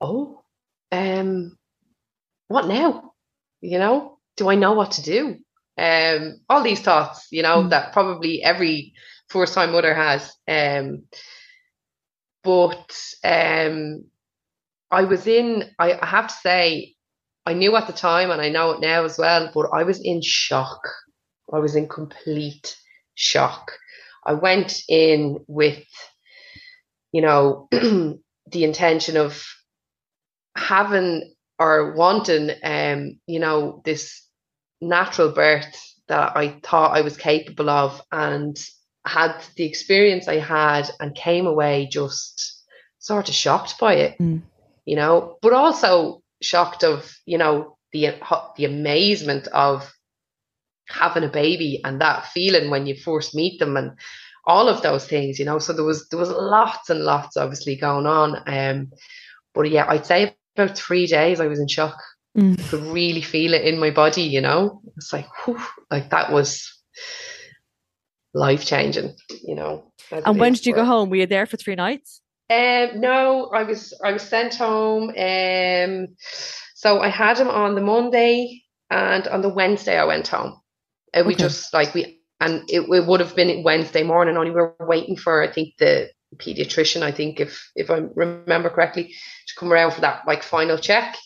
oh, 0.00 0.42
um, 0.90 1.56
what 2.48 2.66
now? 2.66 3.12
You 3.60 3.78
know, 3.78 4.18
do 4.36 4.48
I 4.48 4.54
know 4.54 4.72
what 4.72 4.92
to 4.92 5.02
do? 5.02 5.36
Um, 5.78 6.40
all 6.48 6.62
these 6.62 6.80
thoughts, 6.80 7.26
you 7.30 7.42
know, 7.42 7.64
mm. 7.64 7.70
that 7.70 7.92
probably 7.92 8.42
every 8.42 8.94
first 9.28 9.54
time 9.54 9.72
mother 9.72 9.94
has. 9.94 10.32
Um, 10.48 11.04
but 12.46 12.96
um, 13.24 14.04
I 14.92 15.02
was 15.02 15.26
in, 15.26 15.64
I, 15.80 15.98
I 16.00 16.06
have 16.06 16.28
to 16.28 16.34
say, 16.34 16.94
I 17.44 17.54
knew 17.54 17.74
at 17.74 17.88
the 17.88 17.92
time 17.92 18.30
and 18.30 18.40
I 18.40 18.50
know 18.50 18.70
it 18.70 18.80
now 18.80 19.04
as 19.04 19.18
well, 19.18 19.50
but 19.52 19.70
I 19.74 19.82
was 19.82 20.00
in 20.00 20.22
shock. 20.22 20.80
I 21.52 21.58
was 21.58 21.74
in 21.74 21.88
complete 21.88 22.76
shock. 23.16 23.72
I 24.24 24.34
went 24.34 24.80
in 24.88 25.38
with, 25.48 25.84
you 27.10 27.20
know, 27.20 27.66
the 27.72 28.18
intention 28.52 29.16
of 29.16 29.44
having 30.56 31.34
or 31.58 31.94
wanting, 31.94 32.50
um, 32.62 33.18
you 33.26 33.40
know, 33.40 33.82
this 33.84 34.24
natural 34.80 35.32
birth 35.32 35.82
that 36.06 36.36
I 36.36 36.60
thought 36.62 36.96
I 36.96 37.00
was 37.00 37.16
capable 37.16 37.70
of 37.70 38.00
and 38.12 38.56
had 39.06 39.40
the 39.56 39.64
experience 39.64 40.28
I 40.28 40.38
had 40.38 40.90
and 41.00 41.14
came 41.14 41.46
away 41.46 41.88
just 41.90 42.62
sort 42.98 43.28
of 43.28 43.34
shocked 43.34 43.78
by 43.78 43.94
it, 43.94 44.18
mm. 44.18 44.42
you 44.84 44.96
know, 44.96 45.38
but 45.42 45.52
also 45.52 46.22
shocked 46.42 46.84
of, 46.84 47.16
you 47.24 47.38
know, 47.38 47.76
the 47.92 48.14
the 48.56 48.64
amazement 48.64 49.46
of 49.48 49.92
having 50.88 51.24
a 51.24 51.28
baby 51.28 51.80
and 51.84 52.00
that 52.00 52.26
feeling 52.26 52.70
when 52.70 52.86
you 52.86 52.94
first 52.94 53.34
meet 53.34 53.58
them 53.58 53.76
and 53.76 53.92
all 54.44 54.68
of 54.68 54.82
those 54.82 55.06
things, 55.06 55.38
you 55.38 55.44
know. 55.44 55.58
So 55.58 55.72
there 55.72 55.84
was 55.84 56.08
there 56.08 56.18
was 56.18 56.30
lots 56.30 56.90
and 56.90 57.00
lots 57.00 57.36
obviously 57.36 57.76
going 57.76 58.06
on. 58.06 58.42
Um 58.46 58.92
but 59.54 59.70
yeah, 59.70 59.86
I'd 59.88 60.06
say 60.06 60.34
about 60.56 60.76
three 60.76 61.06
days 61.06 61.40
I 61.40 61.46
was 61.46 61.60
in 61.60 61.68
shock 61.68 61.96
mm. 62.36 62.68
could 62.68 62.82
really 62.82 63.22
feel 63.22 63.54
it 63.54 63.62
in 63.62 63.80
my 63.80 63.90
body, 63.90 64.22
you 64.22 64.40
know. 64.40 64.82
It's 64.96 65.12
like, 65.12 65.26
whew, 65.44 65.60
like 65.90 66.10
that 66.10 66.32
was 66.32 66.72
life 68.36 68.64
changing, 68.64 69.14
you 69.44 69.54
know. 69.54 69.92
And 70.10 70.38
when 70.38 70.52
did 70.52 70.66
you 70.66 70.74
go 70.74 70.84
home? 70.84 71.10
Were 71.10 71.16
you 71.16 71.26
there 71.26 71.46
for 71.46 71.56
three 71.56 71.74
nights? 71.74 72.20
Um, 72.48 73.00
no, 73.00 73.50
I 73.52 73.64
was 73.64 73.92
I 74.04 74.12
was 74.12 74.22
sent 74.22 74.54
home. 74.54 75.10
Um, 75.10 76.08
so 76.74 77.00
I 77.00 77.08
had 77.08 77.38
him 77.38 77.48
on 77.48 77.74
the 77.74 77.80
Monday, 77.80 78.62
and 78.90 79.26
on 79.28 79.42
the 79.42 79.48
Wednesday 79.48 79.98
I 79.98 80.04
went 80.04 80.28
home. 80.28 80.60
And 81.12 81.26
we 81.26 81.34
okay. 81.34 81.44
just 81.44 81.72
like 81.72 81.94
we 81.94 82.20
and 82.40 82.62
it, 82.68 82.82
it 82.82 83.06
would 83.06 83.20
have 83.20 83.34
been 83.34 83.62
Wednesday 83.64 84.02
morning. 84.02 84.36
Only 84.36 84.50
we 84.50 84.60
were 84.60 84.76
waiting 84.80 85.16
for 85.16 85.42
I 85.42 85.50
think 85.50 85.74
the 85.78 86.10
pediatrician. 86.36 87.02
I 87.02 87.12
think 87.12 87.40
if 87.40 87.70
if 87.74 87.90
I 87.90 88.02
remember 88.14 88.70
correctly, 88.70 89.14
to 89.48 89.54
come 89.58 89.72
around 89.72 89.92
for 89.92 90.02
that 90.02 90.26
like 90.26 90.42
final 90.42 90.78
check 90.78 91.16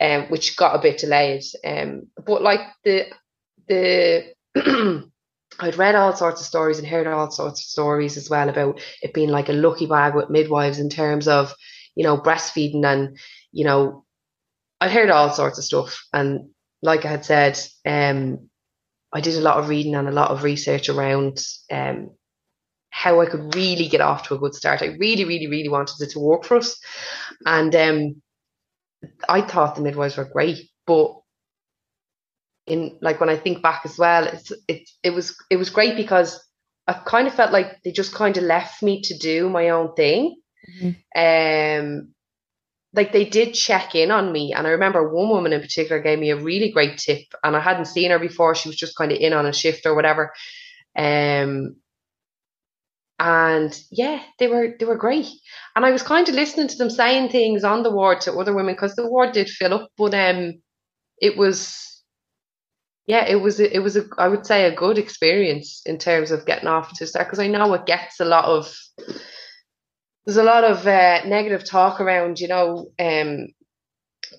um, 0.00 0.22
which 0.24 0.56
got 0.56 0.74
a 0.74 0.82
bit 0.82 0.98
delayed. 0.98 1.42
Um, 1.64 2.08
but 2.24 2.42
like 2.42 2.60
the 2.84 3.06
the 3.68 4.32
I'd 5.58 5.76
read 5.76 5.94
all 5.94 6.14
sorts 6.14 6.40
of 6.40 6.46
stories 6.46 6.78
and 6.78 6.86
heard 6.86 7.06
all 7.06 7.30
sorts 7.30 7.60
of 7.60 7.64
stories 7.64 8.16
as 8.16 8.30
well 8.30 8.48
about 8.48 8.80
it 9.02 9.12
being 9.12 9.30
like 9.30 9.48
a 9.48 9.54
lucky 9.54 9.86
bag 9.86 10.14
with 10.14 10.30
midwives 10.30 10.78
in 10.78 10.88
terms 10.88 11.28
of 11.28 11.54
you 11.96 12.04
know 12.04 12.16
breastfeeding 12.16 12.84
and 12.84 13.18
you 13.52 13.64
know 13.64 14.04
I'd 14.80 14.92
heard 14.92 15.10
all 15.10 15.30
sorts 15.30 15.58
of 15.58 15.64
stuff 15.64 16.02
and 16.12 16.50
like 16.82 17.04
I 17.04 17.08
had 17.08 17.24
said, 17.24 17.60
um, 17.86 18.48
I 19.12 19.20
did 19.20 19.36
a 19.36 19.40
lot 19.40 19.58
of 19.58 19.68
reading 19.68 19.94
and 19.94 20.08
a 20.08 20.12
lot 20.12 20.30
of 20.30 20.42
research 20.42 20.88
around 20.88 21.42
um, 21.70 22.10
how 22.90 23.20
I 23.20 23.26
could 23.26 23.54
really 23.54 23.88
get 23.88 24.00
off 24.00 24.28
to 24.28 24.34
a 24.34 24.38
good 24.38 24.54
start. 24.54 24.82
I 24.82 24.96
really, 24.98 25.24
really, 25.24 25.46
really 25.46 25.68
wanted 25.68 26.00
it 26.00 26.10
to 26.10 26.20
work 26.20 26.44
for 26.44 26.56
us, 26.56 26.78
and 27.44 27.74
um, 27.74 28.22
I 29.28 29.42
thought 29.42 29.74
the 29.74 29.82
midwives 29.82 30.16
were 30.16 30.24
great, 30.24 30.68
but 30.86 31.19
in 32.70 32.96
like 33.02 33.20
when 33.20 33.28
I 33.28 33.36
think 33.36 33.62
back 33.62 33.82
as 33.84 33.98
well, 33.98 34.26
it's 34.26 34.52
it 34.68 34.88
it 35.02 35.10
was 35.10 35.36
it 35.50 35.56
was 35.56 35.70
great 35.70 35.96
because 35.96 36.40
I 36.86 36.94
kind 37.04 37.26
of 37.26 37.34
felt 37.34 37.52
like 37.52 37.82
they 37.82 37.92
just 37.92 38.14
kind 38.14 38.36
of 38.36 38.44
left 38.44 38.82
me 38.82 39.02
to 39.02 39.18
do 39.18 39.50
my 39.50 39.70
own 39.70 39.94
thing. 39.94 40.36
Mm-hmm. 40.82 41.80
Um, 41.86 42.14
like 42.92 43.12
they 43.12 43.24
did 43.24 43.54
check 43.54 43.94
in 43.94 44.10
on 44.10 44.32
me, 44.32 44.52
and 44.52 44.66
I 44.66 44.70
remember 44.70 45.12
one 45.12 45.28
woman 45.28 45.52
in 45.52 45.60
particular 45.60 46.00
gave 46.00 46.18
me 46.18 46.30
a 46.30 46.36
really 46.36 46.70
great 46.70 46.98
tip, 46.98 47.24
and 47.42 47.56
I 47.56 47.60
hadn't 47.60 47.86
seen 47.86 48.10
her 48.10 48.18
before. 48.18 48.54
She 48.54 48.68
was 48.68 48.76
just 48.76 48.96
kind 48.96 49.12
of 49.12 49.18
in 49.18 49.32
on 49.32 49.46
a 49.46 49.52
shift 49.52 49.86
or 49.86 49.94
whatever. 49.94 50.32
Um, 50.96 51.76
and 53.18 53.78
yeah, 53.90 54.22
they 54.38 54.48
were 54.48 54.74
they 54.78 54.86
were 54.86 54.96
great. 54.96 55.28
And 55.76 55.84
I 55.84 55.90
was 55.90 56.02
kind 56.02 56.28
of 56.28 56.34
listening 56.34 56.68
to 56.68 56.76
them 56.76 56.90
saying 56.90 57.28
things 57.28 57.64
on 57.64 57.82
the 57.82 57.90
ward 57.90 58.20
to 58.22 58.32
other 58.32 58.54
women 58.54 58.74
because 58.74 58.94
the 58.94 59.08
ward 59.08 59.32
did 59.32 59.48
fill 59.48 59.74
up, 59.74 59.90
but 59.98 60.14
um, 60.14 60.54
it 61.20 61.36
was 61.36 61.89
yeah, 63.10 63.26
it 63.26 63.40
was 63.40 63.58
it 63.58 63.82
was 63.82 63.96
a 63.96 64.04
I 64.18 64.28
would 64.28 64.46
say 64.46 64.66
a 64.66 64.74
good 64.74 64.96
experience 64.96 65.82
in 65.84 65.98
terms 65.98 66.30
of 66.30 66.46
getting 66.46 66.68
off 66.68 66.96
to 66.98 67.08
start 67.08 67.26
because 67.26 67.40
I 67.40 67.48
know 67.48 67.74
it 67.74 67.84
gets 67.84 68.20
a 68.20 68.24
lot 68.24 68.44
of 68.44 68.72
there's 70.24 70.36
a 70.36 70.44
lot 70.44 70.62
of 70.62 70.86
uh, 70.86 71.24
negative 71.26 71.64
talk 71.64 72.00
around 72.00 72.38
you 72.38 72.46
know 72.46 72.92
um 73.00 73.48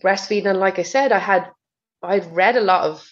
breastfeeding 0.02 0.46
and 0.46 0.60
like 0.60 0.80
I 0.80 0.84
said 0.84 1.12
I 1.12 1.20
had 1.20 1.50
I'd 2.02 2.34
read 2.34 2.56
a 2.56 2.62
lot 2.62 2.86
of 2.90 3.06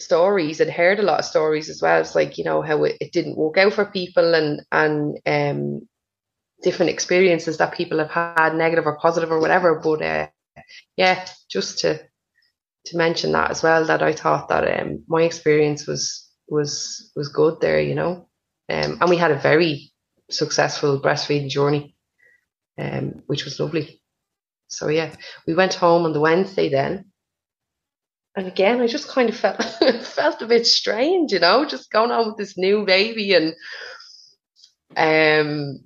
stories 0.00 0.58
and 0.58 0.72
heard 0.72 0.98
a 0.98 1.04
lot 1.04 1.20
of 1.20 1.24
stories 1.24 1.70
as 1.70 1.80
well. 1.80 2.00
It's 2.00 2.16
like 2.16 2.36
you 2.36 2.42
know 2.42 2.60
how 2.60 2.82
it, 2.82 2.96
it 3.00 3.12
didn't 3.12 3.38
work 3.38 3.58
out 3.58 3.74
for 3.74 3.84
people 3.84 4.34
and 4.34 4.60
and 4.72 5.20
um, 5.24 5.88
different 6.64 6.90
experiences 6.90 7.58
that 7.58 7.78
people 7.78 7.98
have 7.98 8.10
had, 8.10 8.56
negative 8.56 8.86
or 8.86 8.98
positive 8.98 9.30
or 9.30 9.38
whatever. 9.38 9.78
But 9.78 10.02
uh, 10.02 10.26
yeah, 10.96 11.24
just 11.48 11.78
to 11.82 12.00
to 12.86 12.96
mention 12.96 13.32
that 13.32 13.50
as 13.50 13.62
well, 13.62 13.84
that 13.86 14.02
I 14.02 14.12
thought 14.12 14.48
that 14.48 14.80
um, 14.80 15.04
my 15.08 15.22
experience 15.22 15.86
was 15.86 16.28
was 16.48 17.12
was 17.16 17.28
good 17.28 17.60
there, 17.60 17.80
you 17.80 17.94
know, 17.94 18.28
um, 18.68 18.98
and 19.00 19.10
we 19.10 19.16
had 19.16 19.32
a 19.32 19.38
very 19.38 19.92
successful 20.30 21.00
breastfeeding 21.00 21.48
journey, 21.48 21.96
um, 22.78 23.22
which 23.26 23.44
was 23.44 23.60
lovely. 23.60 24.00
So 24.68 24.88
yeah, 24.88 25.14
we 25.46 25.54
went 25.54 25.74
home 25.74 26.04
on 26.04 26.12
the 26.12 26.20
Wednesday 26.20 26.68
then, 26.68 27.06
and 28.36 28.46
again, 28.46 28.80
I 28.80 28.86
just 28.86 29.08
kind 29.08 29.30
of 29.30 29.36
felt 29.36 29.62
felt 30.02 30.42
a 30.42 30.46
bit 30.46 30.66
strange, 30.66 31.32
you 31.32 31.40
know, 31.40 31.64
just 31.64 31.90
going 31.90 32.10
on 32.10 32.26
with 32.28 32.36
this 32.36 32.58
new 32.58 32.84
baby 32.84 33.34
and 33.34 33.54
um 34.96 35.80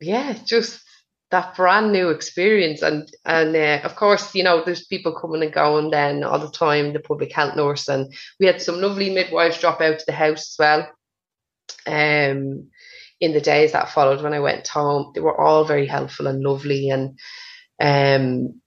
yeah, 0.00 0.34
just 0.44 0.82
that 1.30 1.54
brand 1.56 1.92
new 1.92 2.10
experience. 2.10 2.82
And 2.82 3.10
and 3.24 3.54
uh, 3.54 3.80
of 3.84 3.96
course 3.96 4.34
you 4.34 4.42
know 4.42 4.62
there's 4.64 4.86
people 4.86 5.18
coming 5.18 5.42
and 5.42 5.52
going 5.52 5.90
then 5.90 6.24
all 6.24 6.38
the 6.38 6.50
time 6.50 6.92
the 6.92 7.00
public 7.00 7.32
health 7.32 7.56
nurse. 7.56 7.88
And 7.88 8.12
we 8.38 8.46
had 8.46 8.60
some 8.62 8.80
lovely 8.80 9.10
midwives 9.10 9.60
drop 9.60 9.80
out 9.80 9.98
to 9.98 10.06
the 10.06 10.12
house 10.12 10.52
as 10.52 10.56
well 10.58 10.88
um 11.86 12.68
in 13.20 13.32
the 13.32 13.40
days 13.40 13.72
that 13.72 13.90
followed 13.90 14.22
when 14.22 14.32
I 14.32 14.40
went 14.40 14.66
home. 14.66 15.12
They 15.14 15.20
were 15.20 15.38
all 15.38 15.64
very 15.64 15.86
helpful 15.86 16.26
and 16.26 16.42
lovely. 16.42 16.90
And 16.90 17.18
um 17.80 18.60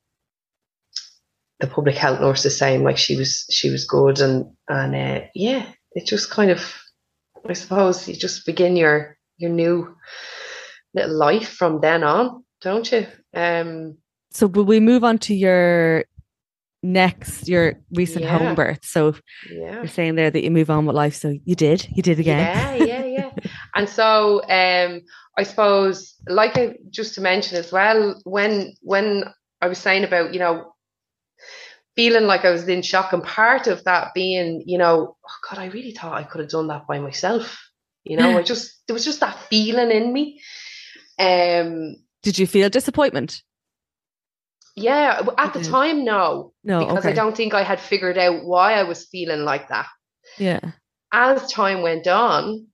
the 1.63 1.67
public 1.69 1.95
health 1.95 2.19
nurse 2.19 2.43
the 2.43 2.49
same. 2.49 2.83
Like 2.83 2.97
she 2.97 3.15
was, 3.15 3.45
she 3.49 3.69
was 3.69 3.85
good, 3.85 4.19
and 4.19 4.53
and 4.67 4.93
uh, 4.95 5.25
yeah, 5.33 5.65
it 5.93 6.05
just 6.05 6.29
kind 6.29 6.51
of, 6.51 6.61
I 7.47 7.53
suppose, 7.53 8.05
you 8.07 8.15
just 8.15 8.45
begin 8.45 8.75
your 8.75 9.17
your 9.37 9.49
new 9.49 9.95
little 10.93 11.17
life 11.17 11.47
from 11.47 11.79
then 11.79 12.03
on, 12.03 12.42
don't 12.63 12.91
you? 12.91 13.07
Um. 13.33 13.97
So 14.31 14.47
will 14.47 14.65
we 14.65 14.79
move 14.79 15.03
on 15.03 15.19
to 15.19 15.35
your 15.35 16.05
next 16.81 17.47
your 17.47 17.79
recent 17.91 18.25
yeah. 18.25 18.37
home 18.37 18.55
birth? 18.55 18.83
So 18.83 19.15
yeah. 19.51 19.75
you're 19.75 19.87
saying 19.87 20.15
there 20.15 20.31
that 20.31 20.43
you 20.43 20.51
move 20.51 20.69
on 20.69 20.85
with 20.85 20.95
life. 20.95 21.15
So 21.15 21.35
you 21.45 21.55
did, 21.55 21.87
you 21.91 22.01
did 22.01 22.19
again. 22.19 22.39
Yeah, 22.79 22.85
yeah, 22.85 23.05
yeah. 23.05 23.31
and 23.75 23.87
so 23.87 24.41
um, 24.49 25.01
I 25.37 25.43
suppose, 25.43 26.15
like 26.27 26.57
I 26.57 26.77
just 26.89 27.15
to 27.15 27.21
mention 27.21 27.57
as 27.57 27.71
well, 27.71 28.19
when 28.23 28.73
when 28.81 29.25
I 29.61 29.67
was 29.67 29.77
saying 29.77 30.03
about 30.03 30.33
you 30.33 30.39
know 30.39 30.73
feeling 31.95 32.25
like 32.25 32.45
I 32.45 32.51
was 32.51 32.67
in 32.67 32.81
shock. 32.81 33.13
And 33.13 33.23
part 33.23 33.67
of 33.67 33.83
that 33.83 34.13
being, 34.13 34.63
you 34.65 34.77
know, 34.77 35.15
oh 35.23 35.35
God, 35.49 35.59
I 35.59 35.67
really 35.67 35.91
thought 35.91 36.13
I 36.13 36.23
could 36.23 36.41
have 36.41 36.49
done 36.49 36.67
that 36.67 36.87
by 36.87 36.99
myself. 36.99 37.59
You 38.03 38.17
know, 38.17 38.37
I 38.37 38.43
just 38.43 38.81
there 38.87 38.93
was 38.93 39.05
just 39.05 39.21
that 39.21 39.39
feeling 39.49 39.91
in 39.91 40.11
me. 40.11 40.41
Um, 41.17 41.95
Did 42.23 42.39
you 42.39 42.47
feel 42.47 42.69
disappointment? 42.69 43.43
Yeah, 44.75 45.21
at 45.37 45.53
the 45.53 45.63
time, 45.63 46.03
no, 46.03 46.53
no, 46.63 46.79
because 46.79 46.99
okay. 46.99 47.09
I 47.09 47.13
don't 47.13 47.37
think 47.37 47.53
I 47.53 47.61
had 47.61 47.79
figured 47.79 48.17
out 48.17 48.43
why 48.43 48.73
I 48.73 48.83
was 48.83 49.05
feeling 49.05 49.41
like 49.41 49.69
that. 49.69 49.85
Yeah. 50.39 50.61
As 51.11 51.51
time 51.51 51.83
went 51.83 52.07
on, 52.07 52.67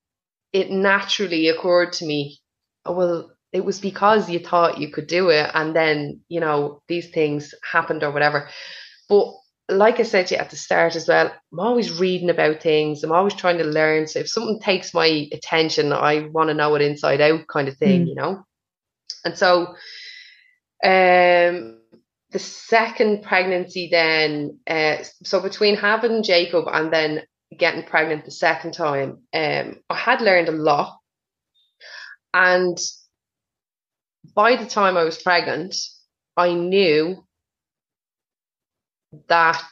it 0.53 0.71
naturally 0.71 1.49
occurred 1.49 1.91
to 1.93 2.05
me, 2.05 2.39
oh, 2.85 2.93
well, 2.93 3.31
it 3.51 3.65
was 3.65 3.81
because 3.81 4.29
you 4.29 4.39
thought 4.39 4.77
you 4.79 4.89
could 4.89 5.07
do 5.07 5.29
it, 5.29 5.49
and 5.53 5.75
then 5.75 6.21
you 6.29 6.39
know 6.39 6.81
these 6.87 7.09
things 7.09 7.53
happened 7.69 8.03
or 8.03 8.11
whatever. 8.11 8.47
But 9.09 9.33
like 9.67 9.99
I 9.99 10.03
said 10.03 10.27
to 10.27 10.35
you 10.35 10.41
at 10.41 10.51
the 10.51 10.55
start 10.55 10.95
as 10.95 11.07
well, 11.07 11.33
I'm 11.51 11.59
always 11.59 11.99
reading 11.99 12.29
about 12.29 12.61
things. 12.61 13.03
I'm 13.03 13.11
always 13.11 13.33
trying 13.33 13.57
to 13.57 13.63
learn. 13.63 14.07
So 14.07 14.19
if 14.19 14.29
something 14.29 14.59
takes 14.61 14.93
my 14.93 15.27
attention, 15.33 15.91
I 15.91 16.27
want 16.31 16.49
to 16.49 16.53
know 16.53 16.75
it 16.75 16.81
inside 16.81 17.19
out, 17.21 17.45
kind 17.47 17.67
of 17.67 17.77
thing, 17.77 18.05
Mm. 18.05 18.07
you 18.07 18.15
know. 18.15 18.45
And 19.25 19.37
so, 19.37 19.75
um, 20.83 21.81
the 22.31 22.39
second 22.39 23.23
pregnancy, 23.23 23.89
then, 23.91 24.59
uh, 24.67 24.97
so 25.23 25.41
between 25.41 25.75
having 25.75 26.23
Jacob 26.23 26.65
and 26.71 26.93
then 26.93 27.23
getting 27.57 27.83
pregnant 27.83 28.25
the 28.25 28.31
second 28.31 28.73
time, 28.73 29.23
um, 29.33 29.79
I 29.89 29.95
had 29.95 30.21
learned 30.21 30.49
a 30.49 30.53
lot, 30.53 30.97
and 32.33 32.77
by 34.35 34.55
the 34.55 34.67
time 34.67 34.95
I 34.95 35.03
was 35.03 35.21
pregnant, 35.21 35.75
I 36.37 36.53
knew 36.53 37.25
that 39.27 39.67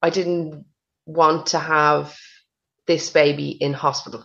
I 0.00 0.10
didn't 0.10 0.64
want 1.06 1.48
to 1.48 1.58
have 1.58 2.16
this 2.86 3.10
baby 3.10 3.50
in 3.50 3.74
hospital. 3.74 4.24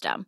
system. 0.01 0.25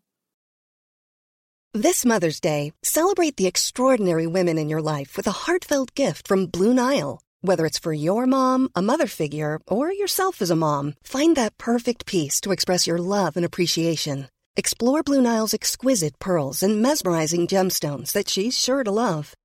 This 1.73 2.05
Mother's 2.05 2.39
Day, 2.39 2.71
celebrate 2.83 3.37
the 3.37 3.47
extraordinary 3.47 4.27
women 4.27 4.57
in 4.57 4.69
your 4.69 4.81
life 4.81 5.17
with 5.17 5.27
a 5.27 5.45
heartfelt 5.45 5.95
gift 5.95 6.27
from 6.27 6.45
Blue 6.45 6.73
Nile. 6.73 7.19
Whether 7.41 7.65
it's 7.65 7.79
for 7.79 7.93
your 7.93 8.25
mom, 8.27 8.69
a 8.75 8.81
mother 8.81 9.07
figure, 9.07 9.59
or 9.67 9.91
yourself 9.91 10.41
as 10.41 10.51
a 10.51 10.55
mom, 10.55 10.93
find 11.03 11.35
that 11.35 11.57
perfect 11.57 12.05
piece 12.05 12.39
to 12.41 12.51
express 12.51 12.87
your 12.87 12.99
love 12.99 13.35
and 13.35 13.45
appreciation. 13.45 14.27
Explore 14.55 15.03
Blue 15.03 15.21
Nile's 15.21 15.53
exquisite 15.53 16.19
pearls 16.19 16.63
and 16.63 16.81
mesmerizing 16.81 17.47
gemstones 17.47 18.11
that 18.11 18.29
she's 18.29 18.57
sure 18.57 18.83
to 18.83 18.91
love. 18.91 19.33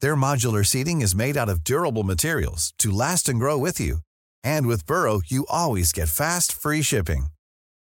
Their 0.00 0.16
modular 0.16 0.64
seating 0.66 1.00
is 1.00 1.14
made 1.14 1.36
out 1.36 1.48
of 1.48 1.64
durable 1.64 2.02
materials 2.04 2.74
to 2.78 2.90
last 2.90 3.28
and 3.28 3.38
grow 3.38 3.56
with 3.56 3.80
you. 3.80 3.98
And 4.44 4.66
with 4.66 4.86
Burrow, 4.86 5.20
you 5.26 5.46
always 5.48 5.92
get 5.92 6.08
fast, 6.08 6.52
free 6.52 6.82
shipping. 6.82 7.26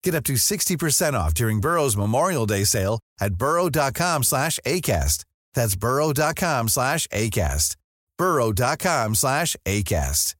Get 0.03 0.15
up 0.15 0.25
to 0.25 0.35
60% 0.35 1.15
off 1.15 1.33
during 1.35 1.61
Burrow's 1.61 1.97
Memorial 1.97 2.47
Day 2.47 2.65
sale 2.65 2.99
at 3.21 3.35
burrow.com 3.35 4.25
slash 4.25 4.59
ACAST. 4.67 5.25
That's 5.55 5.77
burrow.com 5.77 6.69
slash 6.69 7.07
ACAST. 7.09 7.77
burrow.com 8.19 9.15
slash 9.15 9.57
ACAST. 9.67 10.35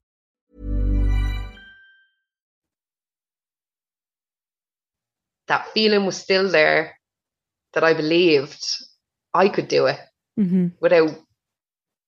That 5.47 5.67
feeling 5.73 6.05
was 6.05 6.17
still 6.17 6.49
there 6.51 6.97
that 7.73 7.83
I 7.83 7.93
believed 7.93 8.63
I 9.33 9.49
could 9.49 9.67
do 9.67 9.85
it 9.87 9.99
Mm-hmm. 10.39 10.67
without, 10.79 11.09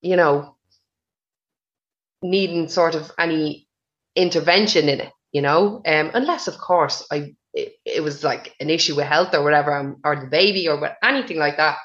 you 0.02 0.16
know, 0.16 0.56
needing 2.22 2.68
sort 2.68 2.96
of 2.96 3.12
any 3.18 3.68
intervention 4.16 4.90
in 4.90 5.00
it, 5.02 5.12
you 5.32 5.42
know, 5.42 5.82
um, 5.86 6.12
unless 6.14 6.48
of 6.48 6.58
course 6.58 7.06
I 7.12 7.36
it, 7.54 7.74
it 7.86 8.04
was 8.04 8.24
like 8.24 8.56
an 8.60 8.70
issue 8.70 8.96
with 8.96 9.06
health 9.06 9.34
or 9.34 9.44
whatever, 9.44 9.74
um, 9.76 9.98
or 10.04 10.16
the 10.16 10.28
baby 10.28 10.68
or 10.68 10.80
what, 10.80 10.98
anything 11.04 11.38
like 11.38 11.58
that, 11.58 11.78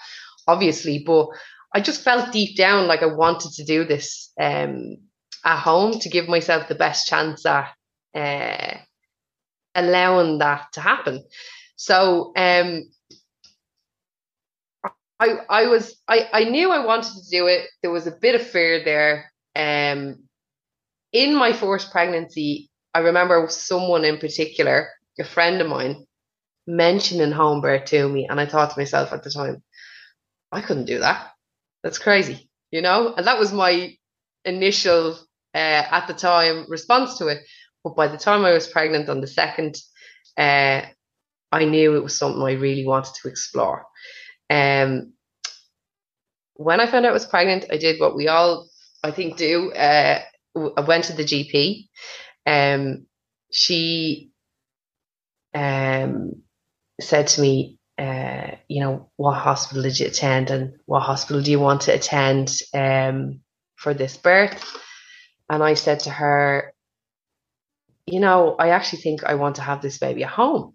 obviously. 0.47 1.03
But 1.07 1.29
I 1.75 1.81
just 1.81 2.03
felt 2.03 2.33
deep 2.33 2.57
down 2.57 2.87
like 2.87 3.03
I 3.03 3.07
wanted 3.07 3.53
to 3.53 3.65
do 3.65 3.85
this 3.85 4.31
um, 4.41 4.97
at 5.45 5.59
home 5.59 5.99
to 6.01 6.09
give 6.09 6.29
myself 6.29 6.69
the 6.69 6.75
best 6.75 7.07
chance 7.07 7.45
at 7.47 7.73
uh, 8.15 8.79
allowing 9.75 10.39
that 10.39 10.67
to 10.75 10.81
happen. 10.81 11.25
So 11.77 12.33
um, 12.37 12.85
I 15.25 15.63
I 15.63 15.67
was 15.67 15.97
I, 16.09 16.29
I 16.33 16.45
knew 16.45 16.71
I 16.71 16.85
wanted 16.85 17.13
to 17.15 17.31
do 17.31 17.47
it. 17.47 17.69
There 17.83 17.91
was 17.91 18.07
a 18.07 18.19
bit 18.25 18.35
of 18.35 18.47
fear 18.47 18.85
there. 18.85 19.33
Um 19.57 20.01
in 21.13 21.35
my 21.35 21.53
first 21.53 21.93
pregnancy, 21.93 22.71
I 22.93 23.01
remember 23.01 23.47
someone 23.49 24.05
in 24.05 24.19
particular, 24.19 24.89
a 25.19 25.25
friend 25.25 25.61
of 25.61 25.69
mine, 25.69 26.07
mentioning 26.67 27.33
home 27.33 27.61
birth 27.61 27.87
to 27.87 28.09
me, 28.09 28.27
and 28.29 28.41
I 28.41 28.47
thought 28.47 28.71
to 28.73 28.81
myself 28.81 29.13
at 29.13 29.23
the 29.23 29.31
time, 29.31 29.63
I 30.53 30.61
couldn't 30.61 30.87
do 30.87 30.99
that. 31.01 31.33
That's 31.83 31.99
crazy, 31.99 32.51
you 32.71 32.83
know? 32.83 33.15
And 33.17 33.27
that 33.27 33.39
was 33.39 33.53
my 33.53 33.97
initial 34.45 35.13
uh, 35.55 35.85
at 35.99 36.07
the 36.09 36.15
time 36.15 36.67
response 36.69 37.19
to 37.19 37.29
it. 37.29 37.43
But 37.85 37.97
by 37.97 38.09
the 38.09 38.19
time 38.19 38.45
I 38.45 38.53
was 38.53 38.67
pregnant 38.67 39.09
on 39.09 39.21
the 39.21 39.27
second, 39.29 39.77
uh, 40.39 40.83
I 41.53 41.65
knew 41.65 41.97
it 41.97 42.03
was 42.03 42.19
something 42.19 42.43
I 42.43 42.53
really 42.53 42.87
wanted 42.87 43.15
to 43.23 43.29
explore. 43.29 43.85
Um, 44.51 45.14
when 46.55 46.81
I 46.81 46.87
found 46.87 47.05
out 47.05 47.11
I 47.11 47.13
was 47.13 47.27
pregnant, 47.27 47.67
I 47.71 47.77
did 47.77 48.01
what 48.01 48.17
we 48.17 48.29
all, 48.29 48.69
I 49.03 49.11
think, 49.11 49.37
do. 49.37 49.73
Uh, 49.73 50.21
I 50.77 50.81
went 50.81 51.05
to 51.05 51.13
the 51.13 51.25
GP. 51.25 51.89
Um, 52.47 53.07
she 53.51 54.31
um, 55.55 56.43
said 57.01 57.29
to 57.29 57.41
me, 57.41 57.79
uh, 57.99 58.53
you 58.69 58.81
know, 58.81 59.11
what 59.17 59.35
hospital 59.35 59.83
did 59.83 59.99
you 59.99 60.07
attend 60.07 60.51
and 60.51 60.75
what 60.87 61.01
hospital 61.01 61.43
do 61.43 61.51
you 61.51 61.61
want 61.61 61.83
to 61.83 61.95
attend 61.95 62.57
um, 62.73 63.41
for 63.77 63.95
this 63.95 64.17
birth? 64.17 64.65
And 65.49 65.63
I 65.63 65.75
said 65.75 66.01
to 66.01 66.11
her, 66.11 66.73
you 68.07 68.21
know, 68.21 68.55
I 68.59 68.71
actually 68.71 69.01
think 69.01 69.25
I 69.25 69.35
want 69.35 69.57
to 69.57 69.63
have 69.63 69.81
this 69.81 69.99
baby 69.99 70.25
at 70.25 70.31
home. 70.31 70.75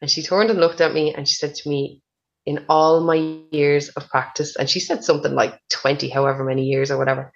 And 0.00 0.10
she 0.10 0.22
turned 0.22 0.50
and 0.50 0.60
looked 0.60 0.80
at 0.80 0.94
me 0.94 1.14
and 1.14 1.28
she 1.28 1.34
said 1.34 1.54
to 1.54 1.68
me, 1.68 2.02
in 2.46 2.64
all 2.68 3.00
my 3.00 3.40
years 3.50 3.88
of 3.90 4.08
practice, 4.08 4.56
and 4.56 4.70
she 4.70 4.80
said 4.80 5.04
something 5.04 5.34
like 5.34 5.60
20, 5.70 6.08
however 6.08 6.44
many 6.44 6.64
years 6.64 6.90
or 6.90 6.96
whatever, 6.96 7.32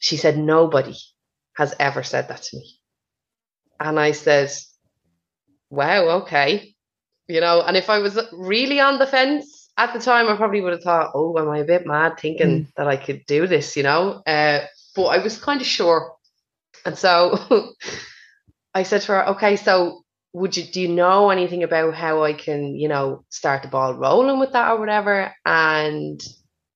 she 0.00 0.16
said, 0.16 0.36
nobody 0.36 0.96
has 1.56 1.74
ever 1.78 2.02
said 2.02 2.28
that 2.28 2.42
to 2.42 2.56
me. 2.56 2.78
And 3.80 3.98
I 3.98 4.12
said, 4.12 4.50
wow, 5.70 6.22
okay. 6.22 6.74
You 7.28 7.40
know, 7.40 7.62
and 7.62 7.76
if 7.76 7.88
I 7.88 7.98
was 7.98 8.18
really 8.32 8.80
on 8.80 8.98
the 8.98 9.06
fence 9.06 9.70
at 9.76 9.92
the 9.92 10.00
time, 10.00 10.28
I 10.28 10.36
probably 10.36 10.60
would 10.60 10.72
have 10.72 10.82
thought, 10.82 11.12
oh, 11.14 11.38
am 11.38 11.48
I 11.48 11.58
a 11.58 11.64
bit 11.64 11.86
mad 11.86 12.18
thinking 12.18 12.64
mm. 12.64 12.74
that 12.76 12.88
I 12.88 12.96
could 12.96 13.24
do 13.26 13.46
this, 13.46 13.76
you 13.76 13.84
know? 13.84 14.22
Uh, 14.26 14.60
but 14.96 15.06
I 15.06 15.18
was 15.18 15.38
kind 15.38 15.60
of 15.60 15.66
sure. 15.66 16.14
And 16.84 16.98
so 16.98 17.38
I 18.74 18.82
said 18.82 19.02
to 19.02 19.12
her, 19.12 19.28
okay, 19.28 19.56
so 19.56 20.02
would 20.32 20.56
you 20.56 20.64
do 20.64 20.80
you 20.80 20.88
know 20.88 21.30
anything 21.30 21.62
about 21.62 21.94
how 21.94 22.24
I 22.24 22.32
can, 22.32 22.74
you 22.76 22.88
know, 22.88 23.24
start 23.30 23.62
the 23.62 23.68
ball 23.68 23.94
rolling 23.94 24.38
with 24.38 24.52
that 24.52 24.72
or 24.72 24.78
whatever? 24.78 25.32
And 25.44 26.20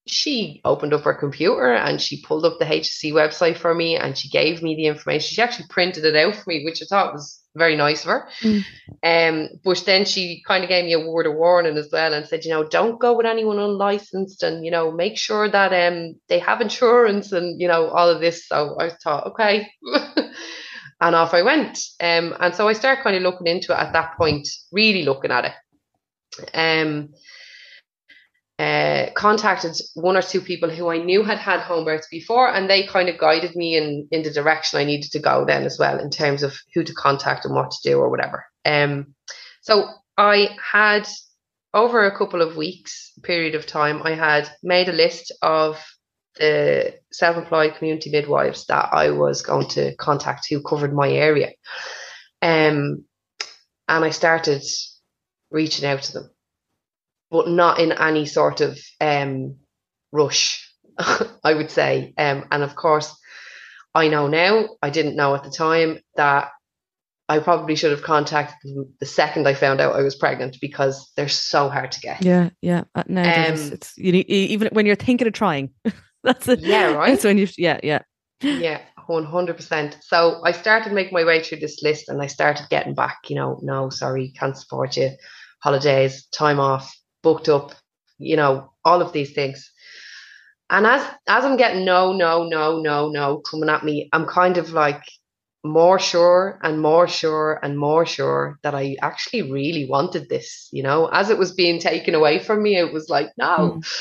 she 0.07 0.61
opened 0.65 0.93
up 0.93 1.03
her 1.03 1.15
computer 1.15 1.73
and 1.73 2.01
she 2.01 2.23
pulled 2.23 2.45
up 2.45 2.59
the 2.59 2.65
HSE 2.65 3.13
website 3.13 3.57
for 3.57 3.73
me 3.73 3.97
and 3.97 4.19
she 4.19 4.29
gave 4.29 4.63
me 4.63 4.75
the 4.75 4.87
information. 4.87 5.35
She 5.35 5.43
actually 5.43 5.67
printed 5.71 6.05
it 6.05 6.17
out 6.17 6.35
for 6.35 6.51
me, 6.51 6.65
which 6.65 6.83
I 6.83 6.87
thought 6.87 7.13
was 7.13 7.41
very 7.55 7.77
nice 7.77 8.03
of 8.03 8.11
her. 8.11 8.29
Mm. 8.41 8.65
Um, 9.05 9.49
but 9.63 9.83
then 9.87 10.05
she 10.05 10.43
kind 10.47 10.65
of 10.65 10.71
gave 10.71 10.85
me 10.87 10.95
a 10.95 11.07
word 11.07 11.27
of 11.27 11.35
warning 11.35 11.77
as 11.77 11.89
well 11.93 12.15
and 12.15 12.27
said, 12.27 12.45
you 12.45 12.51
know, 12.51 12.67
don't 12.67 12.99
go 12.99 13.17
with 13.17 13.27
anyone 13.27 13.59
unlicensed 13.59 14.43
and, 14.43 14.65
you 14.65 14.71
know, 14.71 14.91
make 14.91 15.19
sure 15.19 15.49
that 15.49 15.73
um 15.73 16.15
they 16.29 16.41
have 16.41 16.61
insurance 16.61 17.31
and, 17.31 17.61
you 17.61 17.69
know, 17.69 17.89
all 17.89 18.09
of 18.09 18.21
this. 18.21 18.49
So 18.49 18.77
I 18.81 18.91
thought, 19.05 19.29
okay. 19.29 19.69
and 21.03 21.17
off 21.17 21.35
I 21.35 21.43
went. 21.43 21.79
Um, 22.01 22.35
and 22.41 22.55
so 22.55 22.69
I 22.69 22.73
started 22.73 23.03
kind 23.03 23.17
of 23.17 23.23
looking 23.23 23.49
into 23.49 23.73
it 23.73 23.79
at 23.79 23.93
that 23.93 24.17
point, 24.17 24.49
really 24.71 25.05
looking 25.05 25.33
at 25.33 25.45
it. 25.47 25.53
Um, 26.55 27.11
uh, 28.59 29.11
contacted 29.15 29.73
one 29.95 30.17
or 30.17 30.23
two 30.23 30.41
people 30.41 30.71
who 30.71 30.89
I 30.89 30.99
knew 30.99 31.25
had 31.25 31.39
had 31.39 31.61
home 31.61 31.85
births 31.85 32.07
before, 32.09 32.49
and 32.49 32.71
they 32.71 32.87
kind 32.87 33.09
of 33.09 33.19
guided 33.19 33.57
me 33.57 33.77
in 33.77 34.07
in 34.13 34.23
the 34.23 34.31
direction 34.31 34.79
I 34.79 34.85
needed 34.85 35.11
to 35.13 35.19
go 35.19 35.45
then 35.45 35.65
as 35.65 35.79
well 35.79 35.99
in 35.99 36.11
terms 36.11 36.45
of 36.45 36.57
who 36.73 36.85
to 36.85 36.95
contact 36.95 37.45
and 37.45 37.55
what 37.55 37.73
to 37.73 37.91
do 37.91 37.99
or 37.99 38.09
whatever. 38.09 38.47
Um, 38.65 39.15
so 39.63 39.89
I 40.17 40.51
had 40.73 41.09
over 41.75 42.05
a 42.05 42.17
couple 42.17 42.43
of 42.43 42.57
weeks 42.57 43.13
period 43.23 43.57
of 43.57 43.67
time, 43.67 44.03
I 44.05 44.15
had 44.15 44.49
made 44.63 44.89
a 44.89 44.93
list 44.93 45.33
of 45.43 45.83
the 46.39 46.95
self-employed 47.13 47.75
community 47.77 48.11
midwives 48.11 48.67
that 48.67 48.89
I 48.93 49.11
was 49.11 49.43
going 49.43 49.69
to 49.71 49.95
contact 49.97 50.47
who 50.49 50.63
covered 50.63 50.95
my 50.95 51.11
area, 51.11 51.51
um, 52.41 53.05
and 53.89 54.05
I 54.05 54.11
started 54.11 54.63
reaching 55.51 55.87
out 55.87 56.03
to 56.03 56.13
them 56.13 56.31
but 57.33 57.49
not 57.49 57.81
in 57.81 57.93
any 57.93 58.27
sort 58.27 58.61
of 58.61 58.79
um, 59.01 59.57
rush, 60.13 60.71
I 60.99 61.55
would 61.55 61.71
say. 61.71 62.13
Um, 62.17 62.45
and 62.53 62.63
of 62.63 62.77
course, 62.77 63.17
I 63.95 64.09
know 64.09 64.29
now, 64.29 64.69
I 64.83 64.91
didn't 64.91 65.17
know 65.17 65.35
at 65.35 65.43
the 65.43 65.51
time 65.51 65.99
that 66.17 66.51
I 67.29 67.39
probably 67.39 67.75
should 67.75 67.91
have 67.91 68.03
contacted 68.03 68.57
them 68.63 68.93
the 69.01 69.07
second 69.07 69.49
I 69.49 69.55
found 69.55 69.81
out 69.81 69.97
I 69.97 70.03
was 70.03 70.15
pregnant 70.15 70.59
because 70.61 71.11
they're 71.17 71.29
so 71.29 71.71
hard 71.71 71.93
to 71.93 72.01
get. 72.01 72.23
Yeah, 72.23 72.51
yeah. 72.61 72.85
Uh, 72.95 73.05
no, 73.09 73.23
um, 73.23 73.55
it's 73.73 73.97
you 73.97 74.13
need, 74.13 74.29
even 74.29 74.69
when 74.73 74.85
you're 74.85 74.95
thinking 74.95 75.27
of 75.27 75.33
trying. 75.33 75.71
that's 76.25 76.49
it. 76.49 76.61
Yeah, 76.61 76.93
right. 76.93 77.11
That's 77.11 77.25
when 77.25 77.39
you. 77.39 77.49
Yeah, 77.59 77.81
yeah. 77.83 78.03
Yeah, 78.41 78.81
one 79.07 79.25
hundred 79.25 79.57
percent. 79.57 79.99
So 80.03 80.41
I 80.45 80.53
started 80.53 80.93
making 80.93 81.15
my 81.15 81.25
way 81.25 81.43
through 81.43 81.59
this 81.59 81.83
list, 81.83 82.09
and 82.09 82.23
I 82.23 82.27
started 82.27 82.67
getting 82.71 82.95
back. 82.95 83.19
You 83.29 83.37
know, 83.37 83.61
no, 83.63 83.91
sorry, 83.91 84.33
can't 84.39 84.57
support 84.57 84.97
you. 84.97 85.11
Holidays, 85.63 86.27
time 86.27 86.59
off, 86.59 86.93
booked 87.23 87.49
up, 87.49 87.73
you 88.19 88.37
know, 88.37 88.73
all 88.85 89.01
of 89.01 89.13
these 89.13 89.33
things. 89.33 89.71
And 90.71 90.87
as 90.87 91.07
as 91.29 91.45
I'm 91.45 91.57
getting 91.57 91.85
no, 91.85 92.13
no, 92.13 92.45
no, 92.45 92.81
no, 92.81 93.09
no 93.09 93.39
coming 93.39 93.69
at 93.69 93.85
me, 93.85 94.09
I'm 94.13 94.27
kind 94.27 94.57
of 94.57 94.73
like 94.73 95.03
more 95.65 95.99
sure 95.99 96.59
and 96.63 96.81
more 96.81 97.07
sure 97.07 97.61
and 97.63 97.79
more 97.79 98.05
sure 98.05 98.59
that 98.63 98.75
I 98.75 98.97
actually 99.01 99.51
really 99.51 99.87
wanted 99.89 100.29
this. 100.29 100.69
You 100.73 100.83
know, 100.83 101.07
as 101.07 101.31
it 101.31 101.39
was 101.39 101.55
being 101.55 101.79
taken 101.79 102.15
away 102.15 102.39
from 102.39 102.63
me, 102.63 102.77
it 102.77 102.93
was 102.93 103.09
like, 103.09 103.31
no, 103.39 103.81
mm. 103.81 103.95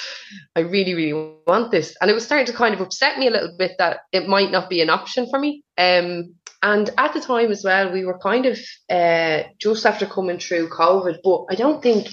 I 0.56 0.62
really, 0.62 0.94
really 0.94 1.36
want 1.46 1.72
this. 1.72 1.96
And 2.02 2.10
it 2.10 2.14
was 2.14 2.26
starting 2.26 2.48
to 2.48 2.54
kind 2.54 2.74
of 2.74 2.82
upset 2.82 3.20
me 3.20 3.28
a 3.28 3.32
little 3.32 3.56
bit 3.58 3.74
that 3.78 4.02
it 4.12 4.28
might 4.28 4.52
not 4.52 4.70
be 4.70 4.82
an 4.82 4.90
option 4.90 5.28
for 5.30 5.40
me. 5.40 5.64
Um, 5.78 6.36
and 6.64 6.90
at 6.98 7.14
the 7.14 7.22
time 7.22 7.52
as 7.52 7.64
well, 7.64 7.92
we 7.92 8.06
were 8.06 8.20
kind 8.20 8.46
of 8.46 8.60
uh, 8.90 9.44
just 9.60 9.86
after 9.86 10.06
coming 10.06 10.40
through 10.40 10.70
COVID, 10.70 11.18
but 11.24 11.46
I 11.50 11.56
don't 11.56 11.82
think 11.82 12.08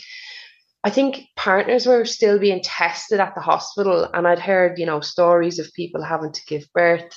I 0.85 0.91
think 0.91 1.27
partners 1.37 1.87
were 1.87 2.05
still 2.05 2.39
being 2.39 2.63
tested 2.63 3.21
at 3.21 3.35
the 3.35 3.41
hospital, 3.41 4.09
and 4.15 4.29
I'd 4.29 4.39
heard, 4.39 4.79
you 4.79 4.87
know, 4.87 5.01
stories 5.01 5.59
of 5.59 5.73
people 5.75 6.03
having 6.03 6.33
to 6.33 6.41
give 6.47 6.73
birth 6.73 7.13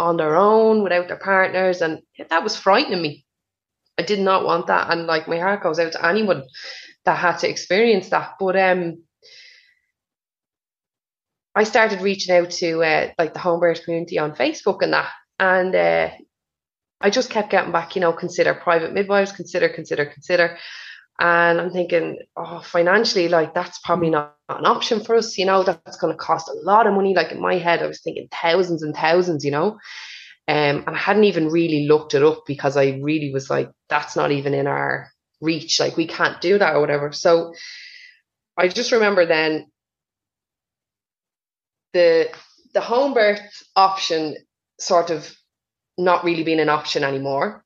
on 0.00 0.16
their 0.16 0.34
own 0.36 0.82
without 0.82 1.08
their 1.08 1.18
partners, 1.18 1.82
and 1.82 2.00
that 2.30 2.42
was 2.42 2.56
frightening 2.56 3.02
me. 3.02 3.24
I 3.98 4.02
did 4.02 4.18
not 4.18 4.44
want 4.44 4.68
that, 4.68 4.90
and 4.90 5.06
like 5.06 5.28
my 5.28 5.38
heart 5.38 5.62
goes 5.62 5.78
out 5.78 5.92
to 5.92 6.06
anyone 6.06 6.44
that 7.04 7.18
had 7.18 7.36
to 7.38 7.48
experience 7.48 8.08
that. 8.08 8.32
But 8.40 8.56
um, 8.58 9.02
I 11.54 11.64
started 11.64 12.00
reaching 12.00 12.34
out 12.34 12.50
to 12.52 12.82
uh, 12.82 13.10
like 13.18 13.34
the 13.34 13.40
home 13.40 13.60
birth 13.60 13.84
community 13.84 14.18
on 14.18 14.34
Facebook 14.34 14.82
and 14.82 14.94
that, 14.94 15.10
and 15.38 15.74
uh, 15.74 16.10
I 17.00 17.10
just 17.10 17.30
kept 17.30 17.50
getting 17.50 17.72
back, 17.72 17.94
you 17.94 18.00
know, 18.00 18.12
consider 18.12 18.54
private 18.54 18.92
midwives, 18.92 19.32
consider, 19.32 19.68
consider, 19.68 20.06
consider. 20.06 20.58
And 21.18 21.60
I'm 21.60 21.70
thinking, 21.70 22.18
oh, 22.36 22.62
financially, 22.62 23.28
like 23.28 23.52
that's 23.52 23.78
probably 23.80 24.10
mm. 24.10 24.30
Not 24.50 24.58
an 24.60 24.66
option 24.66 25.00
for 25.00 25.14
us. 25.14 25.38
You 25.38 25.46
know, 25.46 25.62
that's 25.62 25.96
going 25.96 26.12
to 26.12 26.18
cost 26.18 26.48
a 26.48 26.58
lot 26.64 26.86
of 26.86 26.94
money. 26.94 27.14
Like 27.14 27.30
in 27.30 27.40
my 27.40 27.56
head, 27.56 27.82
I 27.82 27.86
was 27.86 28.00
thinking 28.02 28.28
thousands 28.32 28.82
and 28.82 28.94
thousands, 28.94 29.44
you 29.44 29.52
know. 29.52 29.78
Um, 30.48 30.82
and 30.86 30.90
I 30.90 30.98
hadn't 30.98 31.24
even 31.24 31.48
really 31.48 31.86
looked 31.86 32.14
it 32.14 32.24
up 32.24 32.42
because 32.46 32.76
I 32.76 32.98
really 33.00 33.32
was 33.32 33.48
like, 33.48 33.70
that's 33.88 34.16
not 34.16 34.32
even 34.32 34.52
in 34.52 34.66
our 34.66 35.08
reach. 35.40 35.78
Like 35.78 35.96
we 35.96 36.06
can't 36.06 36.40
do 36.40 36.58
that 36.58 36.74
or 36.74 36.80
whatever. 36.80 37.12
So 37.12 37.54
I 38.58 38.66
just 38.66 38.90
remember 38.90 39.24
then 39.24 39.66
the 41.92 42.30
the 42.74 42.80
home 42.80 43.14
birth 43.14 43.40
option 43.76 44.36
sort 44.80 45.10
of 45.10 45.32
not 45.96 46.24
really 46.24 46.42
being 46.42 46.60
an 46.60 46.68
option 46.68 47.04
anymore. 47.04 47.64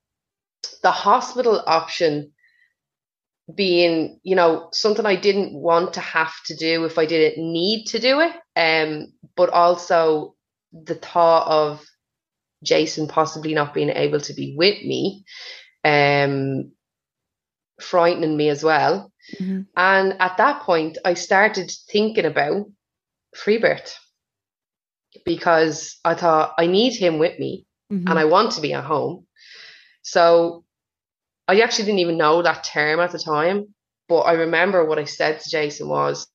The 0.82 0.91
hospital 0.91 1.62
option 1.66 2.32
being, 3.53 4.21
you 4.23 4.37
know, 4.37 4.69
something 4.73 5.05
I 5.05 5.17
didn't 5.17 5.55
want 5.55 5.95
to 5.95 6.01
have 6.01 6.33
to 6.47 6.57
do 6.57 6.85
if 6.85 6.99
I 6.99 7.07
didn't 7.07 7.53
need 7.53 7.87
to 7.87 7.99
do 7.99 8.21
it. 8.21 8.33
Um, 8.57 9.13
but 9.37 9.51
also 9.51 10.35
the 10.73 10.95
thought 10.95 11.47
of 11.47 11.85
Jason 12.63 13.09
possibly 13.09 13.55
not 13.55 13.75
being 13.75 13.91
able 13.91 14.21
to 14.21 14.33
be 14.33 14.55
with 14.57 14.83
me, 14.83 15.25
um, 15.85 16.73
frightening 17.81 18.37
me 18.37 18.49
as 18.49 18.65
well. 18.65 19.13
Mm-hmm. 19.39 19.63
And 19.77 20.17
at 20.21 20.39
that 20.39 20.63
point, 20.63 20.99
I 21.05 21.15
started 21.15 21.71
thinking 21.91 22.25
about 22.25 22.67
free 23.35 23.59
birth 23.59 23.99
because 25.25 25.99
I 26.05 26.15
thought 26.15 26.55
I 26.59 26.67
need 26.67 26.95
him 26.95 27.19
with 27.19 27.39
me 27.39 27.67
mm-hmm. 27.93 28.09
and 28.09 28.19
I 28.19 28.25
want 28.25 28.53
to 28.53 28.61
be 28.61 28.73
at 28.73 28.85
home. 28.85 29.27
So 30.03 30.64
I 31.47 31.61
actually 31.61 31.87
didn't 31.87 32.01
even 32.01 32.19
know 32.19 32.43
that 32.43 32.65
term 32.65 33.01
at 33.01 33.13
the 33.13 33.19
time, 33.19 33.75
but 34.09 34.21
I 34.21 34.33
remember 34.33 34.85
what 34.85 34.99
I 34.99 35.05
said 35.05 35.41
to 35.41 35.51
Jason 35.51 35.89
was 35.89 36.27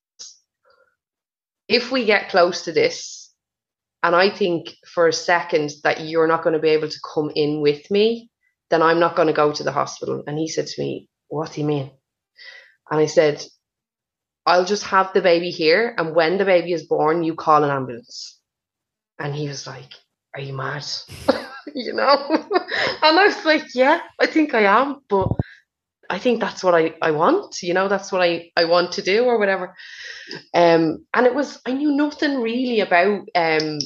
if 1.68 1.92
we 1.92 2.04
get 2.04 2.30
close 2.30 2.64
to 2.64 2.72
this, 2.72 3.32
and 4.02 4.16
I 4.16 4.30
think 4.30 4.74
for 4.92 5.06
a 5.06 5.12
second 5.12 5.70
that 5.84 6.00
you're 6.00 6.26
not 6.26 6.42
going 6.42 6.54
to 6.54 6.60
be 6.60 6.70
able 6.70 6.88
to 6.88 7.00
come 7.14 7.30
in 7.34 7.60
with 7.60 7.90
me, 7.90 8.30
then 8.70 8.82
I'm 8.82 8.98
not 8.98 9.14
going 9.14 9.28
to 9.28 9.34
go 9.34 9.52
to 9.52 9.62
the 9.62 9.72
hospital. 9.72 10.24
And 10.26 10.38
he 10.38 10.48
said 10.48 10.66
to 10.66 10.82
me, 10.82 11.08
What 11.28 11.52
do 11.52 11.60
you 11.60 11.66
mean? 11.66 11.90
And 12.90 13.00
I 13.00 13.06
said, 13.06 13.44
I'll 14.46 14.64
just 14.64 14.84
have 14.84 15.12
the 15.12 15.20
baby 15.20 15.50
here. 15.50 15.94
And 15.96 16.14
when 16.14 16.38
the 16.38 16.44
baby 16.44 16.72
is 16.72 16.86
born, 16.86 17.22
you 17.22 17.34
call 17.34 17.62
an 17.62 17.70
ambulance. 17.70 18.38
And 19.18 19.34
he 19.34 19.46
was 19.46 19.66
like, 19.66 19.92
Are 20.34 20.40
you 20.40 20.54
mad? 20.54 20.84
you 21.74 21.92
know? 21.92 22.26
and 22.30 23.18
I 23.18 23.26
was 23.26 23.44
like, 23.44 23.74
yeah, 23.74 24.00
I 24.18 24.26
think 24.26 24.54
I 24.54 24.62
am, 24.64 25.00
but 25.08 25.28
I 26.08 26.18
think 26.18 26.40
that's 26.40 26.64
what 26.64 26.74
I, 26.74 26.94
I 27.00 27.12
want, 27.12 27.62
you 27.62 27.72
know, 27.72 27.88
that's 27.88 28.10
what 28.10 28.20
I, 28.22 28.50
I 28.56 28.64
want 28.64 28.92
to 28.92 29.02
do 29.02 29.24
or 29.24 29.38
whatever. 29.38 29.76
Um, 30.54 31.06
and 31.14 31.26
it 31.26 31.34
was, 31.34 31.60
I 31.64 31.72
knew 31.72 31.92
nothing 31.92 32.40
really 32.40 32.80
about, 32.80 33.28
um, 33.34 33.78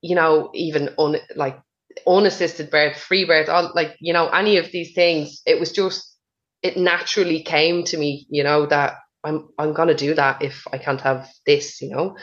you 0.00 0.14
know, 0.14 0.50
even 0.54 0.90
on 0.98 1.16
like 1.36 1.60
unassisted 2.06 2.70
birth, 2.70 2.96
free 2.96 3.24
birth, 3.24 3.48
all, 3.48 3.72
like, 3.74 3.96
you 4.00 4.12
know, 4.12 4.28
any 4.28 4.56
of 4.56 4.70
these 4.70 4.94
things. 4.94 5.42
It 5.46 5.58
was 5.58 5.72
just, 5.72 6.16
it 6.62 6.76
naturally 6.76 7.42
came 7.42 7.84
to 7.84 7.96
me, 7.96 8.26
you 8.30 8.44
know, 8.44 8.66
that 8.66 8.94
I'm, 9.24 9.48
I'm 9.58 9.72
going 9.72 9.88
to 9.88 9.94
do 9.94 10.14
that 10.14 10.42
if 10.42 10.64
I 10.72 10.78
can't 10.78 11.00
have 11.00 11.28
this, 11.44 11.80
you 11.82 11.90
know. 11.90 12.16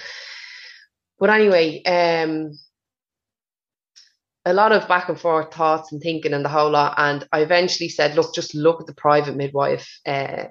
But 1.19 1.29
anyway, 1.29 1.83
um, 1.83 2.51
a 4.45 4.53
lot 4.53 4.71
of 4.71 4.87
back 4.87 5.09
and 5.09 5.19
forth 5.19 5.53
thoughts 5.53 5.91
and 5.91 6.01
thinking 6.01 6.33
and 6.33 6.43
the 6.43 6.49
whole 6.49 6.71
lot. 6.71 6.95
And 6.97 7.27
I 7.31 7.41
eventually 7.41 7.89
said, 7.89 8.15
look, 8.15 8.33
just 8.33 8.55
look 8.55 8.81
at 8.81 8.87
the 8.87 8.95
private 8.95 9.35
midwife 9.35 9.99
uh, 10.05 10.45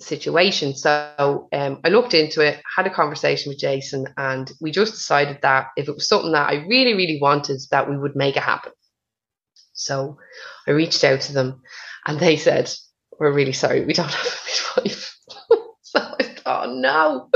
situation. 0.00 0.74
So 0.74 1.48
um, 1.52 1.80
I 1.84 1.88
looked 1.88 2.14
into 2.14 2.40
it, 2.40 2.62
had 2.76 2.86
a 2.86 2.94
conversation 2.94 3.50
with 3.50 3.58
Jason, 3.58 4.06
and 4.16 4.50
we 4.60 4.70
just 4.70 4.92
decided 4.92 5.38
that 5.42 5.68
if 5.76 5.88
it 5.88 5.94
was 5.94 6.08
something 6.08 6.32
that 6.32 6.48
I 6.48 6.64
really, 6.66 6.94
really 6.94 7.18
wanted, 7.20 7.60
that 7.70 7.88
we 7.88 7.98
would 7.98 8.16
make 8.16 8.36
it 8.36 8.42
happen. 8.42 8.72
So 9.72 10.18
I 10.66 10.72
reached 10.72 11.04
out 11.04 11.22
to 11.22 11.32
them, 11.32 11.62
and 12.06 12.18
they 12.18 12.36
said, 12.36 12.70
"We're 13.18 13.32
really 13.32 13.52
sorry, 13.52 13.84
we 13.84 13.92
don't 13.92 14.10
have 14.10 14.26
a 14.26 14.80
midwife." 14.80 15.16
so 15.82 16.00
I 16.00 16.22
thought, 16.24 16.70
no. 16.70 17.28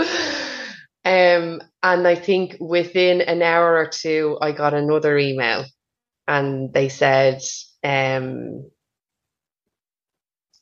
Um, 1.05 1.61
and 1.83 2.09
I 2.09 2.15
think 2.15 2.57
within 2.61 3.21
an 3.21 3.43
hour 3.43 3.77
or 3.77 3.89
two, 3.89 4.39
I 4.41 4.53
got 4.53 4.75
another 4.75 5.19
email, 5.19 5.65
and 6.27 6.73
they 6.73 6.89
said, 6.89 7.41
um, 7.83 8.71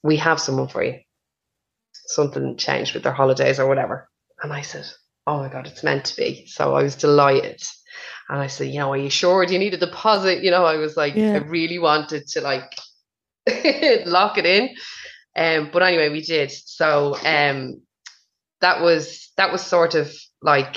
"We 0.03 0.16
have 0.16 0.40
someone 0.40 0.68
for 0.68 0.82
you." 0.82 1.01
something 2.12 2.57
changed 2.57 2.95
with 2.95 3.03
their 3.03 3.12
holidays 3.12 3.59
or 3.59 3.66
whatever. 3.66 4.09
And 4.43 4.53
I 4.53 4.62
said, 4.62 4.86
Oh 5.26 5.38
my 5.38 5.49
God, 5.49 5.66
it's 5.66 5.84
meant 5.84 6.07
to 6.07 6.16
be. 6.16 6.47
So 6.47 6.74
I 6.74 6.82
was 6.82 6.97
delighted. 6.97 7.61
And 8.28 8.40
I 8.40 8.49
said, 8.49 8.68
You 8.68 8.80
know, 8.80 8.93
are 8.93 8.97
you 8.97 9.11
sure? 9.11 9.47
Do 9.47 9.53
you 9.53 9.59
need 9.59 9.74
a 9.74 9.78
deposit? 9.78 10.43
You 10.43 10.51
know, 10.51 10.64
I 10.64 10.76
was 10.76 10.97
like, 10.97 11.14
yeah. 11.14 11.34
I 11.34 11.36
really 11.38 11.78
wanted 11.78 12.26
to 12.28 12.40
like 12.40 12.72
lock 14.07 14.38
it 14.38 14.47
in. 14.47 14.70
Um, 15.34 15.70
but 15.72 15.82
anyway, 15.82 16.09
we 16.09 16.22
did. 16.22 16.51
So 16.51 17.16
um, 17.24 17.82
that 18.61 18.80
was 18.82 19.30
that 19.36 19.53
was 19.53 19.62
sort 19.64 19.95
of 19.95 20.12
like 20.43 20.76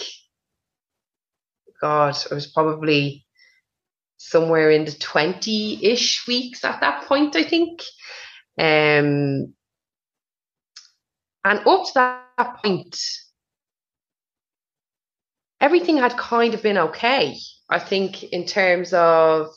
God, 1.81 2.17
I 2.31 2.33
was 2.33 2.47
probably 2.47 3.25
somewhere 4.17 4.71
in 4.71 4.85
the 4.85 4.91
20-ish 4.91 6.25
weeks 6.27 6.63
at 6.63 6.81
that 6.81 7.05
point, 7.05 7.35
I 7.35 7.43
think. 7.43 7.81
Um, 8.57 9.53
and 11.43 11.59
up 11.67 11.85
to 11.85 11.91
that 11.95 12.57
point, 12.63 12.97
everything 15.59 15.97
had 15.97 16.17
kind 16.17 16.53
of 16.53 16.63
been 16.63 16.77
okay. 16.77 17.35
I 17.69 17.79
think 17.79 18.23
in 18.23 18.45
terms 18.45 18.93
of 18.93 19.47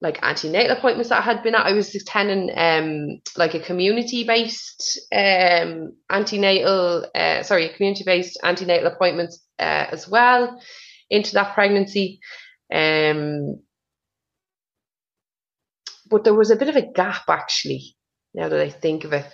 like 0.00 0.22
antenatal 0.22 0.76
appointments 0.76 1.08
that 1.08 1.20
I 1.20 1.22
had 1.22 1.42
been 1.42 1.54
at, 1.54 1.66
I 1.66 1.72
was 1.72 1.94
attending 1.94 2.50
um 2.56 3.20
like 3.36 3.54
a 3.54 3.60
community 3.60 4.24
based 4.24 5.00
um 5.12 5.94
antenatal 6.10 7.06
uh, 7.14 7.42
sorry 7.42 7.70
community 7.70 8.04
based 8.04 8.38
antenatal 8.42 8.88
appointments 8.88 9.42
uh, 9.58 9.86
as 9.90 10.08
well 10.08 10.60
into 11.08 11.34
that 11.34 11.54
pregnancy. 11.54 12.20
Um, 12.72 13.62
but 16.08 16.24
there 16.24 16.34
was 16.34 16.50
a 16.50 16.56
bit 16.56 16.68
of 16.68 16.76
a 16.76 16.92
gap 16.92 17.28
actually. 17.28 17.96
Now 18.34 18.50
that 18.50 18.60
I 18.60 18.68
think 18.68 19.04
of 19.04 19.14
it, 19.14 19.24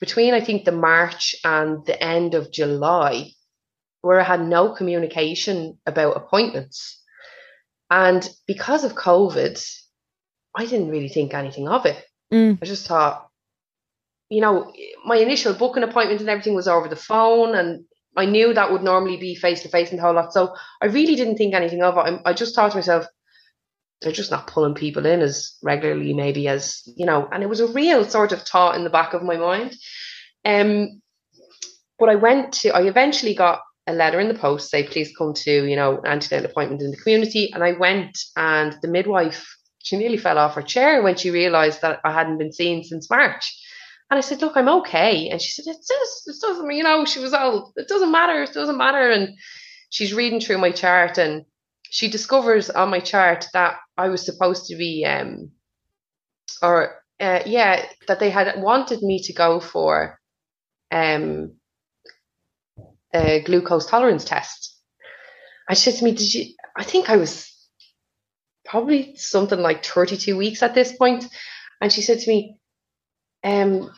between 0.00 0.32
I 0.32 0.40
think 0.40 0.64
the 0.64 0.72
March 0.72 1.34
and 1.44 1.84
the 1.84 2.02
end 2.02 2.34
of 2.34 2.50
July, 2.50 3.32
where 4.00 4.18
I 4.18 4.24
had 4.24 4.40
no 4.40 4.72
communication 4.72 5.78
about 5.84 6.16
appointments. 6.16 7.02
And 7.90 8.26
because 8.46 8.82
of 8.82 8.94
COVID, 8.94 9.62
I 10.56 10.66
didn't 10.66 10.88
really 10.88 11.08
think 11.08 11.34
anything 11.34 11.68
of 11.68 11.86
it. 11.86 12.02
Mm. 12.32 12.58
I 12.60 12.66
just 12.66 12.86
thought, 12.86 13.28
you 14.28 14.40
know, 14.40 14.72
my 15.04 15.16
initial 15.16 15.54
booking 15.54 15.82
appointment 15.82 16.20
and 16.20 16.28
everything 16.30 16.54
was 16.54 16.66
over 16.66 16.88
the 16.88 16.96
phone, 16.96 17.54
and 17.54 17.84
I 18.16 18.24
knew 18.24 18.54
that 18.54 18.72
would 18.72 18.82
normally 18.82 19.18
be 19.18 19.34
face 19.34 19.62
to 19.62 19.68
face 19.68 19.90
and 19.90 19.98
the 19.98 20.02
whole 20.02 20.14
lot. 20.14 20.32
So 20.32 20.54
I 20.80 20.86
really 20.86 21.14
didn't 21.14 21.36
think 21.36 21.54
anything 21.54 21.82
of 21.82 21.96
it. 21.96 22.00
I, 22.24 22.30
I 22.30 22.32
just 22.32 22.54
thought 22.54 22.72
to 22.72 22.78
myself, 22.78 23.06
they're 24.00 24.12
just 24.12 24.30
not 24.30 24.46
pulling 24.46 24.74
people 24.74 25.06
in 25.06 25.20
as 25.20 25.56
regularly 25.62 26.12
maybe 26.12 26.48
as 26.48 26.82
you 26.96 27.06
know 27.06 27.28
and 27.32 27.42
it 27.42 27.48
was 27.48 27.60
a 27.60 27.72
real 27.72 28.04
sort 28.04 28.32
of 28.32 28.42
thought 28.42 28.76
in 28.76 28.84
the 28.84 28.90
back 28.90 29.14
of 29.14 29.22
my 29.22 29.36
mind 29.36 29.74
um 30.44 31.00
but 31.98 32.08
i 32.08 32.14
went 32.14 32.52
to 32.52 32.70
i 32.70 32.82
eventually 32.82 33.34
got 33.34 33.60
a 33.86 33.92
letter 33.92 34.20
in 34.20 34.28
the 34.28 34.34
post 34.34 34.70
say 34.70 34.82
please 34.82 35.12
come 35.16 35.32
to 35.32 35.66
you 35.68 35.76
know 35.76 35.98
an 35.98 36.06
antenatal 36.06 36.50
appointment 36.50 36.82
in 36.82 36.90
the 36.90 36.96
community 36.96 37.50
and 37.52 37.64
i 37.64 37.72
went 37.72 38.18
and 38.36 38.76
the 38.82 38.88
midwife 38.88 39.55
she 39.86 39.96
nearly 39.96 40.16
fell 40.16 40.38
off 40.38 40.54
her 40.54 40.62
chair 40.62 41.02
when 41.02 41.16
she 41.16 41.30
realized 41.30 41.80
that 41.82 42.00
i 42.04 42.12
hadn't 42.12 42.38
been 42.38 42.52
seen 42.52 42.82
since 42.82 43.08
march 43.08 43.44
and 44.10 44.18
I 44.18 44.20
said, 44.20 44.40
look, 44.40 44.56
I'm 44.56 44.68
okay. 44.68 45.30
And 45.30 45.42
she 45.42 45.50
said, 45.50 45.68
it 45.68 45.84
says, 45.84 46.22
it 46.26 46.40
doesn't, 46.40 46.70
you 46.70 46.84
know, 46.84 47.04
she 47.04 47.18
was 47.18 47.32
all, 47.32 47.72
it 47.74 47.88
doesn't 47.88 48.12
matter, 48.12 48.44
it 48.44 48.52
doesn't 48.52 48.78
matter. 48.78 49.10
And 49.10 49.36
she's 49.90 50.14
reading 50.14 50.38
through 50.40 50.58
my 50.58 50.70
chart 50.70 51.18
and 51.18 51.44
she 51.82 52.08
discovers 52.08 52.70
on 52.70 52.90
my 52.90 53.00
chart 53.00 53.46
that 53.52 53.78
I 53.96 54.08
was 54.08 54.24
supposed 54.24 54.66
to 54.66 54.76
be, 54.76 55.04
um, 55.04 55.50
or 56.62 57.02
uh, 57.18 57.40
yeah, 57.46 57.84
that 58.06 58.20
they 58.20 58.30
had 58.30 58.60
wanted 58.60 59.02
me 59.02 59.22
to 59.22 59.32
go 59.32 59.58
for 59.58 60.20
um, 60.92 61.54
a 63.12 63.42
glucose 63.42 63.86
tolerance 63.86 64.24
test. 64.24 64.74
She 65.70 65.76
said 65.76 65.94
to 65.96 66.04
me, 66.04 66.12
"Did 66.12 66.32
you?" 66.32 66.54
I 66.76 66.84
think 66.84 67.10
I 67.10 67.16
was 67.16 67.52
probably 68.66 69.16
something 69.16 69.60
like 69.60 69.84
32 69.84 70.36
weeks 70.36 70.62
at 70.62 70.74
this 70.74 70.92
point, 70.92 71.26
and 71.80 71.92
she 71.92 72.02
said 72.02 72.20
to 72.20 72.30
me, 72.30 72.58
um, 73.44 73.90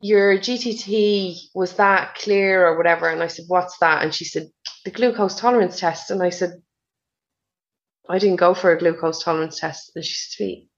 your 0.00 0.36
GTT 0.36 1.36
was 1.54 1.74
that 1.74 2.16
clear 2.16 2.66
or 2.66 2.76
whatever? 2.76 3.08
And 3.08 3.22
I 3.22 3.28
said, 3.28 3.44
what's 3.46 3.78
that? 3.78 4.02
And 4.02 4.12
she 4.12 4.24
said, 4.24 4.48
the 4.84 4.90
glucose 4.90 5.38
tolerance 5.38 5.78
test. 5.78 6.10
And 6.10 6.22
I 6.22 6.30
said, 6.30 6.60
I 8.08 8.18
didn't 8.18 8.36
go 8.36 8.52
for 8.52 8.72
a 8.72 8.78
glucose 8.78 9.22
tolerance 9.22 9.60
test. 9.60 9.92
And 9.94 10.04
she 10.04 10.14
said 10.14 10.36
to 10.38 10.44
me, 10.44 10.68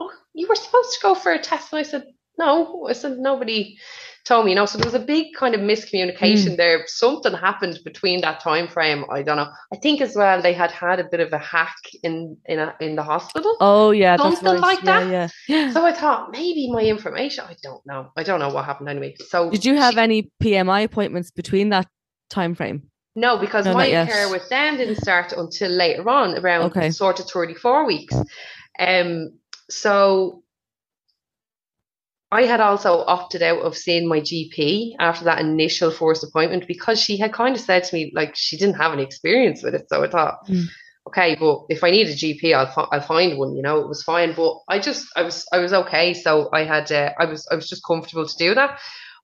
Oh, 0.00 0.10
you 0.32 0.48
were 0.48 0.54
supposed 0.54 0.94
to 0.94 1.02
go 1.02 1.14
for 1.14 1.32
a 1.32 1.38
test. 1.38 1.72
And 1.72 1.80
I 1.80 1.82
said, 1.82 2.04
No. 2.38 2.86
I 2.88 2.94
said, 2.94 3.18
Nobody 3.18 3.78
told 4.24 4.44
me, 4.46 4.52
you 4.52 4.56
know. 4.56 4.66
So 4.66 4.78
there 4.78 4.86
was 4.86 4.94
a 4.94 5.04
big 5.04 5.34
kind 5.34 5.54
of 5.54 5.60
miscommunication 5.60 6.52
mm. 6.52 6.56
there. 6.56 6.84
Something 6.86 7.32
happened 7.34 7.78
between 7.84 8.20
that 8.22 8.40
time 8.40 8.68
frame. 8.68 9.04
I 9.10 9.22
don't 9.22 9.36
know. 9.36 9.50
I 9.72 9.76
think 9.76 10.00
as 10.00 10.14
well 10.16 10.40
they 10.40 10.52
had 10.52 10.70
had 10.70 11.00
a 11.00 11.04
bit 11.04 11.20
of 11.20 11.32
a 11.32 11.38
hack 11.38 11.76
in 12.02 12.36
in 12.46 12.58
a, 12.58 12.74
in 12.80 12.96
the 12.96 13.02
hospital. 13.02 13.56
Oh 13.60 13.90
yeah, 13.90 14.16
something 14.16 14.60
like 14.60 14.82
that. 14.82 15.10
Yeah, 15.10 15.28
yeah. 15.48 15.72
So 15.72 15.84
I 15.84 15.92
thought 15.92 16.30
maybe 16.32 16.70
my 16.70 16.82
information. 16.82 17.44
I 17.46 17.56
don't 17.62 17.84
know. 17.86 18.10
I 18.16 18.22
don't 18.22 18.40
know 18.40 18.50
what 18.50 18.64
happened 18.64 18.88
anyway. 18.88 19.14
So 19.28 19.50
did 19.50 19.64
you 19.64 19.76
have 19.76 19.98
any 19.98 20.30
PMI 20.42 20.84
appointments 20.84 21.30
between 21.30 21.70
that 21.70 21.86
time 22.30 22.54
frame? 22.54 22.90
No, 23.16 23.38
because 23.38 23.64
no, 23.64 23.74
my 23.74 23.88
care 23.88 24.28
with 24.28 24.48
them 24.48 24.76
didn't 24.76 24.96
start 24.96 25.32
until 25.32 25.70
later 25.70 26.08
on, 26.08 26.36
around 26.36 26.72
okay. 26.76 26.90
sort 26.90 27.20
of 27.20 27.26
34 27.26 27.86
weeks. 27.86 28.14
Um, 28.78 29.38
so 29.70 30.42
I 32.34 32.46
had 32.46 32.58
also 32.58 33.04
opted 33.06 33.42
out 33.42 33.60
of 33.60 33.76
seeing 33.76 34.08
my 34.08 34.20
GP 34.20 34.96
after 34.98 35.24
that 35.26 35.38
initial 35.38 35.92
first 35.92 36.24
appointment 36.24 36.66
because 36.66 37.00
she 37.00 37.16
had 37.16 37.32
kind 37.32 37.54
of 37.54 37.60
said 37.60 37.84
to 37.84 37.94
me 37.94 38.10
like 38.12 38.34
she 38.34 38.56
didn't 38.56 38.74
have 38.74 38.92
any 38.92 39.04
experience 39.04 39.62
with 39.62 39.76
it. 39.76 39.86
So 39.88 40.02
I 40.02 40.08
thought, 40.08 40.44
mm. 40.48 40.64
okay, 41.06 41.36
but 41.38 41.60
if 41.68 41.84
I 41.84 41.92
need 41.92 42.08
a 42.08 42.12
GP, 42.12 42.52
I'll 42.52 42.88
I'll 42.90 43.00
find 43.00 43.38
one. 43.38 43.54
You 43.54 43.62
know, 43.62 43.78
it 43.78 43.86
was 43.86 44.02
fine. 44.02 44.34
But 44.34 44.56
I 44.68 44.80
just 44.80 45.06
I 45.14 45.22
was 45.22 45.46
I 45.52 45.58
was 45.58 45.72
okay. 45.72 46.12
So 46.12 46.50
I 46.52 46.64
had 46.64 46.90
uh, 46.90 47.12
I 47.20 47.26
was 47.26 47.46
I 47.52 47.54
was 47.54 47.68
just 47.68 47.86
comfortable 47.86 48.26
to 48.26 48.36
do 48.36 48.52
that. 48.56 48.80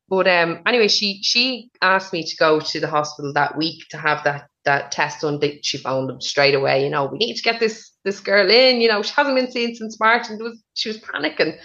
But 0.08 0.28
um, 0.28 0.60
anyway, 0.64 0.86
she 0.86 1.20
she 1.24 1.68
asked 1.82 2.12
me 2.12 2.22
to 2.22 2.36
go 2.36 2.60
to 2.60 2.78
the 2.78 2.86
hospital 2.86 3.32
that 3.32 3.58
week 3.58 3.88
to 3.90 3.98
have 3.98 4.22
that 4.22 4.46
that 4.64 4.92
test 4.92 5.22
done. 5.22 5.40
She 5.62 5.78
phoned 5.78 6.10
them 6.10 6.20
straight 6.20 6.54
away. 6.54 6.84
You 6.84 6.90
know, 6.90 7.06
we 7.06 7.18
need 7.18 7.34
to 7.34 7.42
get 7.42 7.58
this 7.58 7.90
this 8.04 8.20
girl 8.20 8.48
in. 8.48 8.80
You 8.80 8.86
know, 8.86 9.02
she 9.02 9.14
hasn't 9.14 9.34
been 9.34 9.50
seen 9.50 9.74
since 9.74 9.98
March, 9.98 10.30
and 10.30 10.40
was 10.40 10.62
she 10.74 10.90
was 10.90 10.98
panicking. 10.98 11.58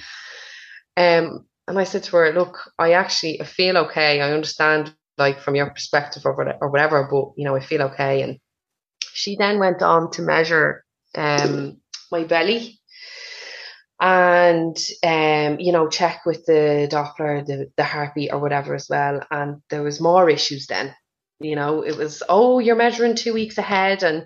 Um, 0.97 1.45
and 1.67 1.79
I 1.79 1.83
said 1.83 2.03
to 2.03 2.17
her, 2.17 2.31
"Look, 2.31 2.57
I 2.77 2.93
actually 2.93 3.41
I 3.41 3.45
feel 3.45 3.77
okay. 3.77 4.21
I 4.21 4.31
understand, 4.31 4.93
like 5.17 5.39
from 5.39 5.55
your 5.55 5.69
perspective 5.69 6.23
or 6.25 6.35
whatever, 6.35 6.57
or 6.61 6.69
whatever, 6.69 7.07
but 7.09 7.33
you 7.37 7.45
know, 7.45 7.55
I 7.55 7.59
feel 7.59 7.81
okay." 7.83 8.21
And 8.21 8.39
she 9.13 9.35
then 9.35 9.59
went 9.59 9.81
on 9.81 10.11
to 10.11 10.21
measure 10.21 10.83
um 11.15 11.77
my 12.11 12.23
belly 12.23 12.79
and 13.99 14.77
um, 15.03 15.59
you 15.59 15.71
know, 15.71 15.87
check 15.87 16.25
with 16.25 16.45
the 16.45 16.87
Doppler, 16.91 17.45
the, 17.45 17.71
the 17.77 17.83
heartbeat 17.83 18.33
or 18.33 18.39
whatever 18.39 18.75
as 18.75 18.87
well. 18.89 19.21
And 19.31 19.61
there 19.69 19.83
was 19.83 20.01
more 20.01 20.29
issues 20.29 20.67
then. 20.67 20.93
You 21.39 21.55
know, 21.55 21.81
it 21.81 21.97
was, 21.97 22.21
oh, 22.27 22.59
you're 22.59 22.75
measuring 22.75 23.15
two 23.15 23.33
weeks 23.33 23.57
ahead. 23.57 24.03
And 24.03 24.25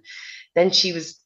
then 0.55 0.71
she 0.71 0.93
was, 0.93 1.18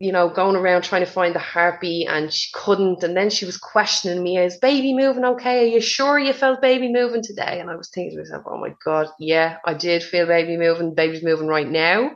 you 0.00 0.12
know, 0.12 0.28
going 0.28 0.54
around 0.54 0.82
trying 0.82 1.04
to 1.04 1.10
find 1.10 1.34
the 1.34 1.40
heartbeat 1.40 2.08
and 2.08 2.32
she 2.32 2.50
couldn't. 2.54 3.02
And 3.02 3.16
then 3.16 3.30
she 3.30 3.44
was 3.44 3.58
questioning 3.58 4.22
me, 4.22 4.38
is 4.38 4.56
baby 4.56 4.94
moving 4.94 5.24
okay? 5.24 5.64
Are 5.64 5.68
you 5.68 5.80
sure 5.80 6.18
you 6.18 6.32
felt 6.32 6.62
baby 6.62 6.92
moving 6.92 7.22
today? 7.22 7.58
And 7.58 7.68
I 7.68 7.74
was 7.74 7.90
thinking 7.90 8.12
to 8.12 8.22
myself, 8.22 8.44
oh 8.46 8.58
my 8.58 8.74
God, 8.84 9.08
yeah, 9.18 9.56
I 9.64 9.74
did 9.74 10.04
feel 10.04 10.26
baby 10.26 10.56
moving. 10.56 10.94
Baby's 10.94 11.24
moving 11.24 11.48
right 11.48 11.68
now. 11.68 12.12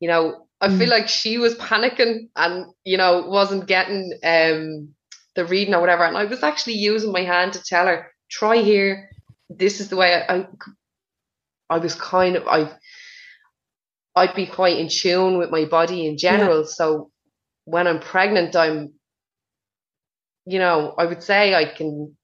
You 0.00 0.08
know, 0.08 0.46
I 0.60 0.68
feel 0.68 0.88
mm. 0.88 0.90
like 0.90 1.08
she 1.08 1.38
was 1.38 1.54
panicking 1.54 2.28
and, 2.34 2.66
you 2.84 2.96
know, 2.96 3.24
wasn't 3.28 3.68
getting 3.68 4.18
um, 4.24 4.88
the 5.36 5.44
reading 5.44 5.74
or 5.74 5.80
whatever. 5.80 6.04
And 6.04 6.16
I 6.16 6.24
was 6.24 6.42
actually 6.42 6.74
using 6.74 7.12
my 7.12 7.22
hand 7.22 7.52
to 7.52 7.62
tell 7.62 7.86
her, 7.86 8.10
try 8.28 8.56
here. 8.56 9.10
This 9.48 9.80
is 9.80 9.90
the 9.90 9.96
way 9.96 10.12
I, 10.14 10.38
I, 10.38 10.46
I 11.70 11.78
was 11.78 11.94
kind 11.94 12.34
of, 12.34 12.48
I, 12.48 12.72
I'd 14.16 14.34
be 14.34 14.46
quite 14.46 14.78
in 14.78 14.88
tune 14.88 15.38
with 15.38 15.50
my 15.50 15.66
body 15.66 16.06
in 16.06 16.18
general. 16.18 16.62
Yeah. 16.62 16.66
So 16.66 17.11
when 17.64 17.86
I'm 17.86 18.00
pregnant, 18.00 18.56
I'm, 18.56 18.94
you 20.46 20.58
know, 20.58 20.94
I 20.98 21.06
would 21.06 21.22
say 21.22 21.54
I 21.54 21.64
can 21.64 22.16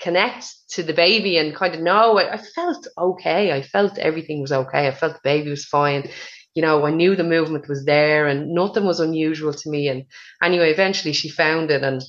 connect 0.00 0.46
to 0.70 0.82
the 0.82 0.92
baby 0.92 1.38
and 1.38 1.56
kind 1.56 1.74
of 1.74 1.80
know 1.80 2.18
I, 2.18 2.34
I 2.34 2.38
felt 2.38 2.86
okay. 2.96 3.52
I 3.52 3.62
felt 3.62 3.98
everything 3.98 4.40
was 4.40 4.52
okay. 4.52 4.86
I 4.86 4.92
felt 4.92 5.14
the 5.14 5.20
baby 5.24 5.50
was 5.50 5.64
fine. 5.64 6.08
You 6.54 6.62
know, 6.62 6.86
I 6.86 6.90
knew 6.90 7.16
the 7.16 7.24
movement 7.24 7.68
was 7.68 7.84
there 7.84 8.26
and 8.26 8.54
nothing 8.54 8.84
was 8.84 9.00
unusual 9.00 9.52
to 9.52 9.70
me. 9.70 9.88
And 9.88 10.04
anyway, 10.42 10.70
eventually 10.70 11.12
she 11.12 11.28
found 11.28 11.70
it. 11.70 11.82
And 11.82 12.02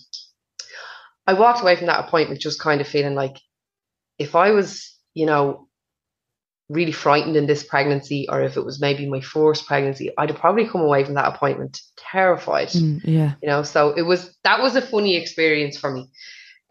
I 1.26 1.34
walked 1.34 1.61
away 1.61 1.76
from 1.76 1.88
that 1.88 2.05
appointment 2.07 2.41
just 2.41 2.61
kind 2.61 2.82
of 2.82 2.88
feeling 2.88 3.15
like 3.15 3.38
if 4.17 4.36
I 4.36 4.51
was, 4.51 4.95
you 5.13 5.26
know, 5.26 5.68
really 6.70 6.91
frightened 6.91 7.36
in 7.36 7.47
this 7.47 7.63
pregnancy 7.63 8.28
or 8.30 8.41
if 8.43 8.55
it 8.55 8.63
was 8.63 8.80
maybe 8.80 9.09
my 9.09 9.20
first 9.22 9.65
pregnancy 9.65 10.11
i'd 10.17 10.30
have 10.30 10.39
probably 10.39 10.67
come 10.67 10.82
away 10.82 11.03
from 11.03 11.15
that 11.15 11.34
appointment 11.34 11.82
terrified 11.97 12.67
Mm, 12.70 13.01
yeah. 13.03 13.34
you 13.41 13.49
know 13.49 13.63
so 13.63 13.93
it 13.93 14.03
was 14.03 14.38
that 14.43 14.61
was 14.61 14.76
a 14.76 14.82
funny 14.82 15.15
experience 15.15 15.78
for 15.78 15.91
me 15.91 16.07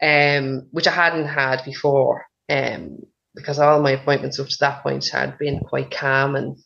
um 0.01 0.67
which 0.71 0.87
i 0.87 0.91
hadn't 0.91 1.27
had 1.27 1.63
before 1.65 2.25
um 2.49 2.99
because 3.35 3.59
all 3.59 3.81
my 3.81 3.91
appointments 3.91 4.39
up 4.39 4.47
to 4.47 4.57
that 4.61 4.81
point 4.83 5.07
had 5.11 5.37
been 5.37 5.59
quite 5.59 5.91
calm 5.91 6.35
and 6.35 6.57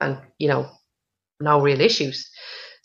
and 0.00 0.18
you 0.38 0.48
know 0.48 0.68
no 1.40 1.60
real 1.60 1.80
issues 1.80 2.28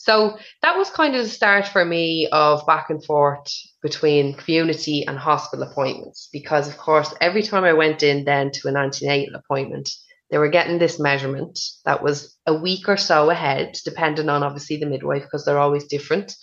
so 0.06 0.38
that 0.62 0.78
was 0.78 0.92
kind 0.92 1.16
of 1.16 1.24
the 1.24 1.30
start 1.30 1.68
for 1.68 1.84
me 1.84 2.30
of 2.32 2.64
back 2.68 2.92
and 2.92 3.04
forth 3.04 3.52
between 3.82 4.36
community 4.36 5.04
and 5.08 5.18
hospital 5.18 5.68
appointments 5.68 6.30
because 6.32 6.68
of 6.68 6.78
course 6.78 7.12
every 7.22 7.42
time 7.42 7.64
I 7.64 7.74
went 7.74 8.04
in 8.04 8.24
then 8.24 8.52
to 8.52 8.68
an 8.68 8.78
antenatal 8.78 9.34
appointment 9.36 9.90
they 10.30 10.38
were 10.38 10.50
getting 10.50 10.78
this 10.78 11.00
measurement 11.00 11.60
that 11.86 12.04
was 12.04 12.38
a 12.46 12.54
week 12.54 12.88
or 12.88 12.98
so 12.98 13.32
ahead 13.32 13.78
depending 13.84 14.30
on 14.30 14.44
obviously 14.44 14.78
the 14.78 14.86
midwife 14.86 15.24
because 15.24 15.44
they're 15.44 15.58
always 15.58 15.86
different. 15.86 16.36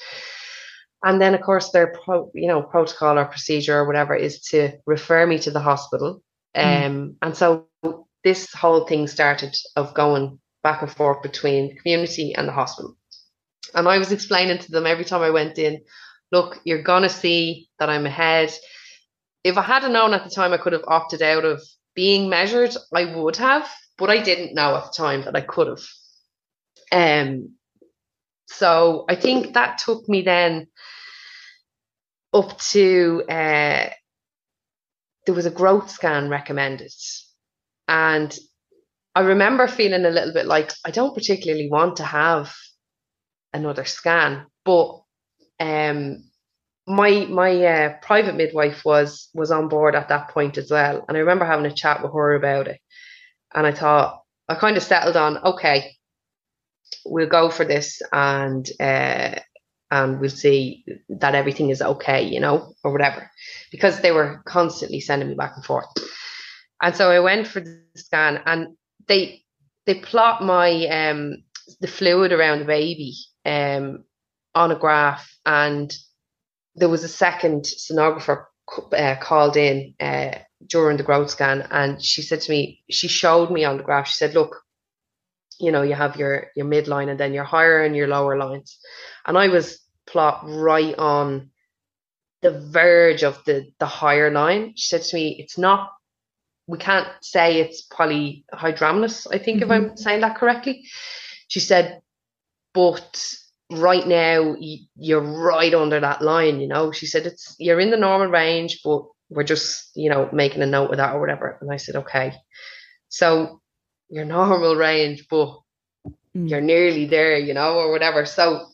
And 1.05 1.21
then 1.21 1.35
of 1.35 1.43
course 1.43 1.71
their 1.71 1.95
pro, 2.05 2.31
you 2.35 2.49
know 2.49 2.63
protocol 2.63 3.19
or 3.19 3.27
procedure 3.27 3.79
or 3.79 3.87
whatever 3.87 4.15
is 4.15 4.41
to 4.51 4.73
refer 4.87 5.25
me 5.27 5.39
to 5.41 5.51
the 5.53 5.61
hospital. 5.61 6.23
Um, 6.55 7.17
and 7.23 7.37
so 7.37 7.69
this 8.25 8.53
whole 8.53 8.87
thing 8.87 9.07
started 9.07 9.57
of 9.77 9.95
going 9.95 10.41
back 10.63 10.83
and 10.83 10.91
forth 10.91 11.23
between 11.23 11.77
community 11.77 12.35
and 12.35 12.47
the 12.47 12.53
hospital 12.53 12.97
and 13.75 13.89
I 13.89 13.99
was 13.99 14.13
explaining 14.13 14.59
to 14.59 14.71
them 14.71 14.87
every 14.87 15.05
time 15.05 15.23
I 15.23 15.31
went 15.31 15.59
in, 15.59 15.83
look, 16.31 16.61
you're 16.65 16.83
going 16.83 17.03
to 17.03 17.09
see 17.09 17.69
that 17.79 17.89
I'm 17.89 18.07
ahead. 18.07 18.53
If 19.45 19.57
I 19.57 19.63
hadn't 19.63 19.93
known 19.93 20.15
at 20.15 20.25
the 20.25 20.31
time 20.31 20.53
I 20.53 20.59
could 20.59 20.73
have 20.73 20.85
opted 20.87 21.23
out 21.23 21.45
of 21.45 21.63
being 21.95 22.29
measured, 22.29 22.75
I 22.95 23.15
would 23.15 23.37
have, 23.37 23.69
but 23.99 24.11
I 24.11 24.23
didn't 24.23 24.55
know 24.55 24.77
at 24.77 24.85
the 24.85 24.95
time 24.97 25.23
that 25.25 25.37
I 25.37 25.41
could 25.41 25.69
have. 25.69 25.83
Um, 26.93 27.55
so 28.47 29.05
I 29.09 29.15
think 29.15 29.55
that 29.55 29.79
took 29.79 30.09
me 30.09 30.23
then 30.23 30.69
up 32.33 32.59
to 32.59 33.23
uh, 33.29 33.91
there 35.27 35.35
was 35.35 35.47
a 35.47 35.51
growth 35.51 35.91
scan 35.91 36.29
recommended. 36.29 36.93
And 37.89 38.37
I 39.15 39.21
remember 39.21 39.67
feeling 39.69 40.05
a 40.05 40.11
little 40.11 40.33
bit 40.33 40.47
like 40.47 40.73
I 40.85 40.91
don't 40.91 41.15
particularly 41.15 41.69
want 41.71 41.97
to 41.97 42.05
have 42.05 42.55
another 43.53 43.85
scan. 43.85 44.47
But 44.65 45.03
um, 45.61 46.25
my 46.87 47.27
my 47.27 47.65
uh, 47.65 47.97
private 48.03 48.35
midwife 48.35 48.85
was 48.85 49.29
was 49.35 49.51
on 49.51 49.69
board 49.69 49.95
at 49.95 50.09
that 50.09 50.29
point 50.29 50.59
as 50.59 50.71
well, 50.71 51.05
and 51.07 51.17
I 51.17 51.21
remember 51.21 51.45
having 51.45 51.67
a 51.67 51.75
chat 51.75 52.03
with 52.03 52.13
her 52.13 52.35
about 52.35 52.69
it. 52.69 52.81
And 53.55 53.67
I 53.67 53.73
thought 53.73 54.23
I 54.49 54.55
kind 54.55 54.77
of 54.77 54.83
settled 54.83 55.17
on 55.17 55.39
okay, 55.39 55.93
we'll 57.05 57.29
go 57.29 57.51
for 57.51 57.65
this, 57.65 58.03
and 58.13 58.69
uh, 58.81 59.37
and 59.91 60.21
we'll 60.21 60.31
see 60.31 60.85
that 61.09 61.35
everything 61.35 61.71
is 61.71 61.83
okay, 61.83 62.23
you 62.23 62.41
know, 62.41 62.75
or 62.83 62.93
whatever, 62.93 63.31
because 63.71 64.01
they 64.01 64.11
were 64.13 64.43
constantly 64.47 65.01
sending 65.01 65.29
me 65.29 65.35
back 65.35 65.53
and 65.55 65.65
forth. 65.65 65.87
And 66.83 66.97
so 66.97 67.11
I 67.11 67.21
went 67.21 67.47
for 67.47 67.61
the 67.61 67.81
scan, 67.95 68.43
and 68.47 68.77
they 69.07 69.43
they 69.87 69.95
plot 69.95 70.43
my 70.43 70.87
um 70.87 71.45
the 71.81 71.87
fluid 71.87 72.33
around 72.33 72.59
the 72.59 72.65
baby 72.65 73.15
um, 73.45 74.05
on 74.55 74.71
a 74.71 74.79
graph, 74.79 75.37
and 75.45 75.95
there 76.75 76.89
was 76.89 77.05
a 77.05 77.09
second 77.09 77.65
sonographer 77.65 78.47
uh, 78.93 79.17
called 79.21 79.57
in 79.57 79.95
uh, 80.01 80.33
during 80.67 80.97
the 80.97 81.03
growth 81.03 81.31
scan, 81.31 81.67
and 81.71 82.03
she 82.03 82.23
said 82.23 82.41
to 82.41 82.51
me, 82.51 82.83
she 82.91 83.09
showed 83.09 83.51
me 83.51 83.65
on 83.65 83.77
the 83.77 83.83
graph. 83.83 84.09
She 84.09 84.15
said, 84.15 84.35
"Look, 84.35 84.63
you 85.59 85.73
know, 85.73 85.83
you 85.83 85.95
have 85.95 86.17
your 86.17 86.49
your 86.57 86.67
midline, 86.67 87.11
and 87.11 87.19
then 87.19 87.35
your 87.35 87.45
higher 87.45 87.83
and 87.83 87.97
your 87.97 88.09
lower 88.09 88.37
lines," 88.37 88.79
and 89.27 89.37
I 89.37 89.49
was 89.49 89.81
plot 90.07 90.43
right 90.45 90.97
on 90.99 91.51
the 92.41 92.59
verge 92.61 93.23
of 93.23 93.43
the 93.45 93.71
the 93.79 93.87
higher 93.87 94.31
line. 94.31 94.75
She 94.77 94.89
said 94.89 95.03
to 95.03 95.17
me, 95.17 95.37
"It's 95.39 95.59
not." 95.59 95.93
We 96.69 96.79
can't 96.79 97.09
say 97.21 97.61
it's 97.61 97.87
polyhydramnios, 97.89 99.27
I 99.33 99.39
think, 99.39 99.63
mm-hmm. 99.63 99.73
if 99.73 99.91
I'm 99.91 99.97
saying 99.97 100.21
that 100.21 100.37
correctly. 100.37 100.85
She 101.49 101.59
said, 101.59 102.01
but 102.75 103.25
right 103.71 104.07
now 104.07 104.55
you're 104.97 105.21
right 105.21 105.73
under 105.75 106.01
that 106.01 106.23
line 106.23 106.61
you 106.61 106.69
know? 106.69 106.93
She 106.93 107.07
said 107.07 107.27
it's 107.27 107.57
you're 107.59 107.81
in 107.81 107.91
the 107.91 107.97
normal 107.97 108.29
range 108.29 108.81
but 108.85 109.05
we're 109.31 109.45
just 109.45 109.91
you 109.95 110.11
know 110.11 110.29
making 110.33 110.63
a 110.63 110.67
note 110.67 110.91
of 110.91 110.97
that 110.99 111.15
or 111.15 111.21
whatever. 111.21 111.59
And 111.61 111.73
i 111.73 111.77
said 111.77 111.97
okay. 111.97 112.35
So 113.09 113.61
your 114.09 114.25
normal 114.39 114.77
range 114.77 115.27
but 115.31 115.59
mm. 116.37 116.49
you're 116.49 116.61
nearly 116.61 117.07
there 117.07 117.39
you 117.39 117.55
know 117.55 117.77
or 117.77 117.91
whatever. 117.91 118.27
So 118.27 118.67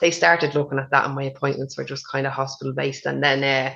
they 0.00 0.10
started 0.10 0.54
looking 0.54 0.78
at 0.78 0.90
that 0.90 1.06
and 1.06 1.14
my 1.14 1.24
appointments 1.24 1.76
were 1.76 1.84
just 1.84 2.08
kind 2.10 2.26
of 2.26 2.32
hospital 2.32 2.74
based 2.74 3.06
and 3.06 3.22
then 3.22 3.42
uh, 3.42 3.74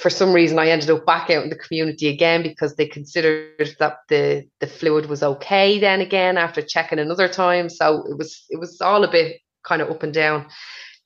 for 0.00 0.10
some 0.10 0.32
reason 0.32 0.58
I 0.58 0.68
ended 0.68 0.90
up 0.90 1.06
back 1.06 1.30
out 1.30 1.44
in 1.44 1.50
the 1.50 1.56
community 1.56 2.08
again 2.08 2.42
because 2.42 2.76
they 2.76 2.86
considered 2.86 3.74
that 3.78 3.98
the 4.08 4.46
the 4.60 4.66
fluid 4.66 5.06
was 5.06 5.22
okay 5.22 5.78
then 5.78 6.00
again 6.00 6.36
after 6.36 6.62
checking 6.62 6.98
another 6.98 7.28
time. 7.28 7.68
So 7.68 8.04
it 8.08 8.16
was 8.16 8.44
it 8.50 8.60
was 8.60 8.80
all 8.80 9.04
a 9.04 9.10
bit 9.10 9.40
kind 9.64 9.82
of 9.82 9.90
up 9.90 10.02
and 10.02 10.12
down. 10.12 10.46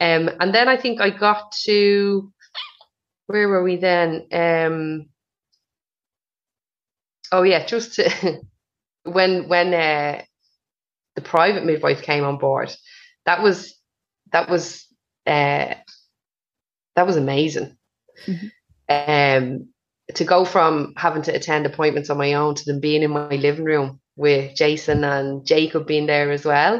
Um, 0.00 0.30
and 0.40 0.54
then 0.54 0.68
I 0.68 0.76
think 0.76 1.00
I 1.00 1.10
got 1.10 1.52
to 1.64 2.32
where 3.26 3.48
were 3.48 3.62
we 3.62 3.76
then? 3.76 4.26
Um, 4.32 5.06
oh 7.30 7.42
yeah, 7.42 7.64
just 7.64 7.94
to, 7.94 8.40
when 9.04 9.48
when 9.48 9.72
uh, 9.72 10.22
the 11.14 11.22
private 11.22 11.64
midwife 11.64 12.02
came 12.02 12.24
on 12.24 12.38
board, 12.38 12.74
that 13.24 13.42
was 13.42 13.74
that 14.32 14.48
was 14.48 14.86
uh, 15.26 15.74
that 16.96 17.06
was 17.06 17.16
amazing. 17.16 17.76
Mm-hmm 18.26 18.48
um, 18.90 19.68
to 20.14 20.24
go 20.24 20.44
from 20.44 20.92
having 20.96 21.22
to 21.22 21.34
attend 21.34 21.64
appointments 21.64 22.10
on 22.10 22.18
my 22.18 22.34
own 22.34 22.54
to 22.56 22.64
them 22.64 22.80
being 22.80 23.02
in 23.02 23.12
my 23.12 23.28
living 23.28 23.64
room 23.64 24.00
with 24.16 24.54
Jason 24.56 25.04
and 25.04 25.46
Jacob 25.46 25.86
being 25.86 26.06
there 26.06 26.30
as 26.30 26.44
well, 26.44 26.74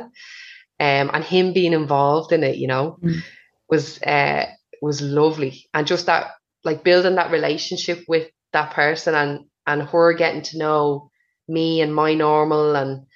um, 0.80 1.10
and 1.14 1.24
him 1.24 1.52
being 1.52 1.72
involved 1.72 2.32
in 2.32 2.42
it, 2.42 2.56
you 2.56 2.66
know, 2.66 2.98
mm. 3.02 3.22
was 3.68 4.02
uh, 4.02 4.46
was 4.82 5.00
lovely, 5.00 5.68
and 5.72 5.86
just 5.86 6.06
that 6.06 6.32
like 6.64 6.84
building 6.84 7.14
that 7.14 7.30
relationship 7.30 8.04
with 8.08 8.28
that 8.52 8.72
person 8.72 9.14
and 9.14 9.44
and 9.66 9.82
her 9.82 10.12
getting 10.12 10.42
to 10.42 10.58
know 10.58 11.10
me 11.48 11.80
and 11.80 11.94
my 11.94 12.14
normal 12.14 12.74
and 12.74 13.06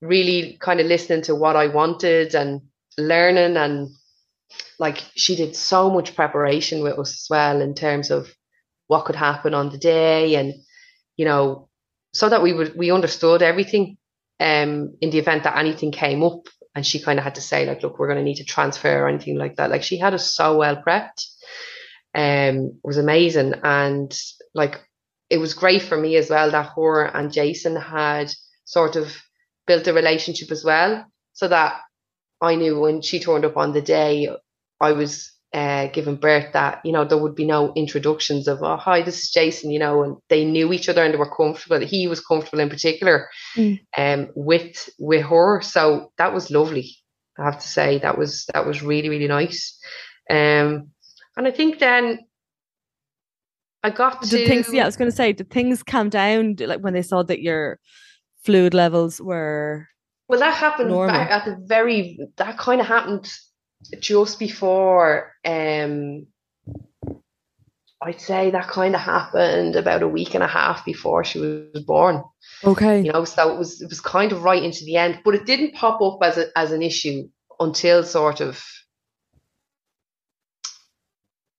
really 0.00 0.56
kind 0.60 0.80
of 0.80 0.86
listening 0.86 1.22
to 1.22 1.34
what 1.34 1.56
I 1.56 1.66
wanted 1.66 2.34
and 2.34 2.62
learning 2.96 3.56
and 3.56 3.88
like 4.78 5.02
she 5.16 5.36
did 5.36 5.54
so 5.54 5.90
much 5.90 6.14
preparation 6.14 6.82
with 6.82 6.98
us 6.98 7.12
as 7.12 7.26
well 7.30 7.60
in 7.60 7.74
terms 7.74 8.10
of 8.10 8.32
what 8.86 9.04
could 9.04 9.16
happen 9.16 9.54
on 9.54 9.70
the 9.70 9.78
day 9.78 10.34
and 10.34 10.54
you 11.16 11.24
know 11.24 11.68
so 12.12 12.28
that 12.28 12.42
we 12.42 12.52
would 12.52 12.76
we 12.76 12.90
understood 12.90 13.42
everything 13.42 13.96
um 14.40 14.96
in 15.00 15.10
the 15.10 15.18
event 15.18 15.44
that 15.44 15.58
anything 15.58 15.92
came 15.92 16.22
up. 16.22 16.46
And 16.74 16.86
she 16.86 17.00
kind 17.00 17.18
of 17.18 17.24
had 17.24 17.34
to 17.34 17.40
say 17.40 17.66
like 17.66 17.82
look 17.82 17.98
we're 17.98 18.06
going 18.06 18.18
to 18.18 18.24
need 18.24 18.36
to 18.36 18.44
transfer 18.44 19.02
or 19.02 19.08
anything 19.08 19.36
like 19.36 19.56
that. 19.56 19.70
Like 19.70 19.82
she 19.82 19.98
had 19.98 20.14
us 20.14 20.32
so 20.32 20.56
well 20.58 20.82
prepped 20.86 21.26
um 22.14 22.78
it 22.82 22.84
was 22.84 22.96
amazing. 22.96 23.54
And 23.62 24.16
like 24.54 24.80
it 25.28 25.38
was 25.38 25.54
great 25.54 25.82
for 25.82 25.96
me 25.96 26.16
as 26.16 26.30
well 26.30 26.50
that 26.50 26.72
her 26.76 27.04
and 27.04 27.32
Jason 27.32 27.76
had 27.76 28.32
sort 28.64 28.96
of 28.96 29.16
built 29.66 29.86
a 29.86 29.92
relationship 29.92 30.50
as 30.50 30.64
well 30.64 31.04
so 31.32 31.48
that 31.48 31.80
I 32.40 32.54
knew 32.54 32.80
when 32.80 33.02
she 33.02 33.20
turned 33.20 33.44
up 33.44 33.56
on 33.56 33.72
the 33.72 33.82
day 33.82 34.28
I 34.80 34.92
was 34.92 35.32
uh, 35.52 35.88
given 35.88 36.14
birth 36.14 36.52
that 36.52 36.80
you 36.84 36.92
know 36.92 37.04
there 37.04 37.18
would 37.18 37.34
be 37.34 37.44
no 37.44 37.72
introductions 37.74 38.46
of 38.46 38.62
oh 38.62 38.76
hi 38.76 39.02
this 39.02 39.24
is 39.24 39.30
Jason 39.30 39.70
you 39.70 39.80
know 39.80 40.04
and 40.04 40.16
they 40.28 40.44
knew 40.44 40.72
each 40.72 40.88
other 40.88 41.02
and 41.02 41.12
they 41.12 41.18
were 41.18 41.34
comfortable 41.34 41.84
he 41.84 42.06
was 42.06 42.24
comfortable 42.24 42.60
in 42.60 42.70
particular 42.70 43.28
mm. 43.56 43.80
um 43.96 44.28
with 44.34 44.88
with 44.98 45.24
her. 45.26 45.60
So 45.60 46.12
that 46.18 46.32
was 46.32 46.50
lovely 46.50 46.96
I 47.38 47.44
have 47.44 47.60
to 47.60 47.68
say. 47.68 47.98
That 47.98 48.16
was 48.16 48.46
that 48.54 48.66
was 48.66 48.82
really 48.82 49.08
really 49.08 49.28
nice. 49.28 49.76
Um 50.30 50.90
and 51.36 51.48
I 51.48 51.50
think 51.50 51.80
then 51.80 52.20
I 53.82 53.90
got 53.90 54.22
to 54.22 54.46
things 54.46 54.72
yeah 54.72 54.84
I 54.84 54.86
was 54.86 54.96
going 54.96 55.10
to 55.10 55.16
say 55.16 55.32
did 55.32 55.50
things 55.50 55.82
calm 55.82 56.10
down 56.10 56.56
like 56.60 56.80
when 56.80 56.92
they 56.92 57.02
saw 57.02 57.22
that 57.24 57.40
your 57.40 57.80
fluid 58.44 58.74
levels 58.74 59.20
were 59.20 59.88
Well, 60.30 60.38
that 60.38 60.54
happened 60.54 60.92
at 60.92 61.44
the 61.44 61.56
very. 61.60 62.20
That 62.36 62.56
kind 62.56 62.80
of 62.80 62.86
happened 62.86 63.28
just 63.98 64.38
before. 64.38 65.32
Um, 65.44 66.28
I'd 68.00 68.20
say 68.20 68.52
that 68.52 68.68
kind 68.68 68.94
of 68.94 69.00
happened 69.00 69.74
about 69.74 70.04
a 70.04 70.08
week 70.08 70.34
and 70.34 70.44
a 70.44 70.46
half 70.46 70.84
before 70.84 71.24
she 71.24 71.40
was 71.40 71.82
born. 71.84 72.22
Okay. 72.62 73.00
You 73.00 73.10
know, 73.10 73.24
so 73.24 73.52
it 73.52 73.58
was 73.58 73.82
it 73.82 73.88
was 73.88 74.00
kind 74.00 74.30
of 74.30 74.44
right 74.44 74.62
into 74.62 74.84
the 74.84 74.98
end, 74.98 75.18
but 75.24 75.34
it 75.34 75.46
didn't 75.46 75.74
pop 75.74 76.00
up 76.00 76.20
as 76.22 76.38
a, 76.38 76.46
as 76.56 76.70
an 76.70 76.82
issue 76.82 77.28
until 77.58 78.04
sort 78.04 78.40
of 78.40 78.64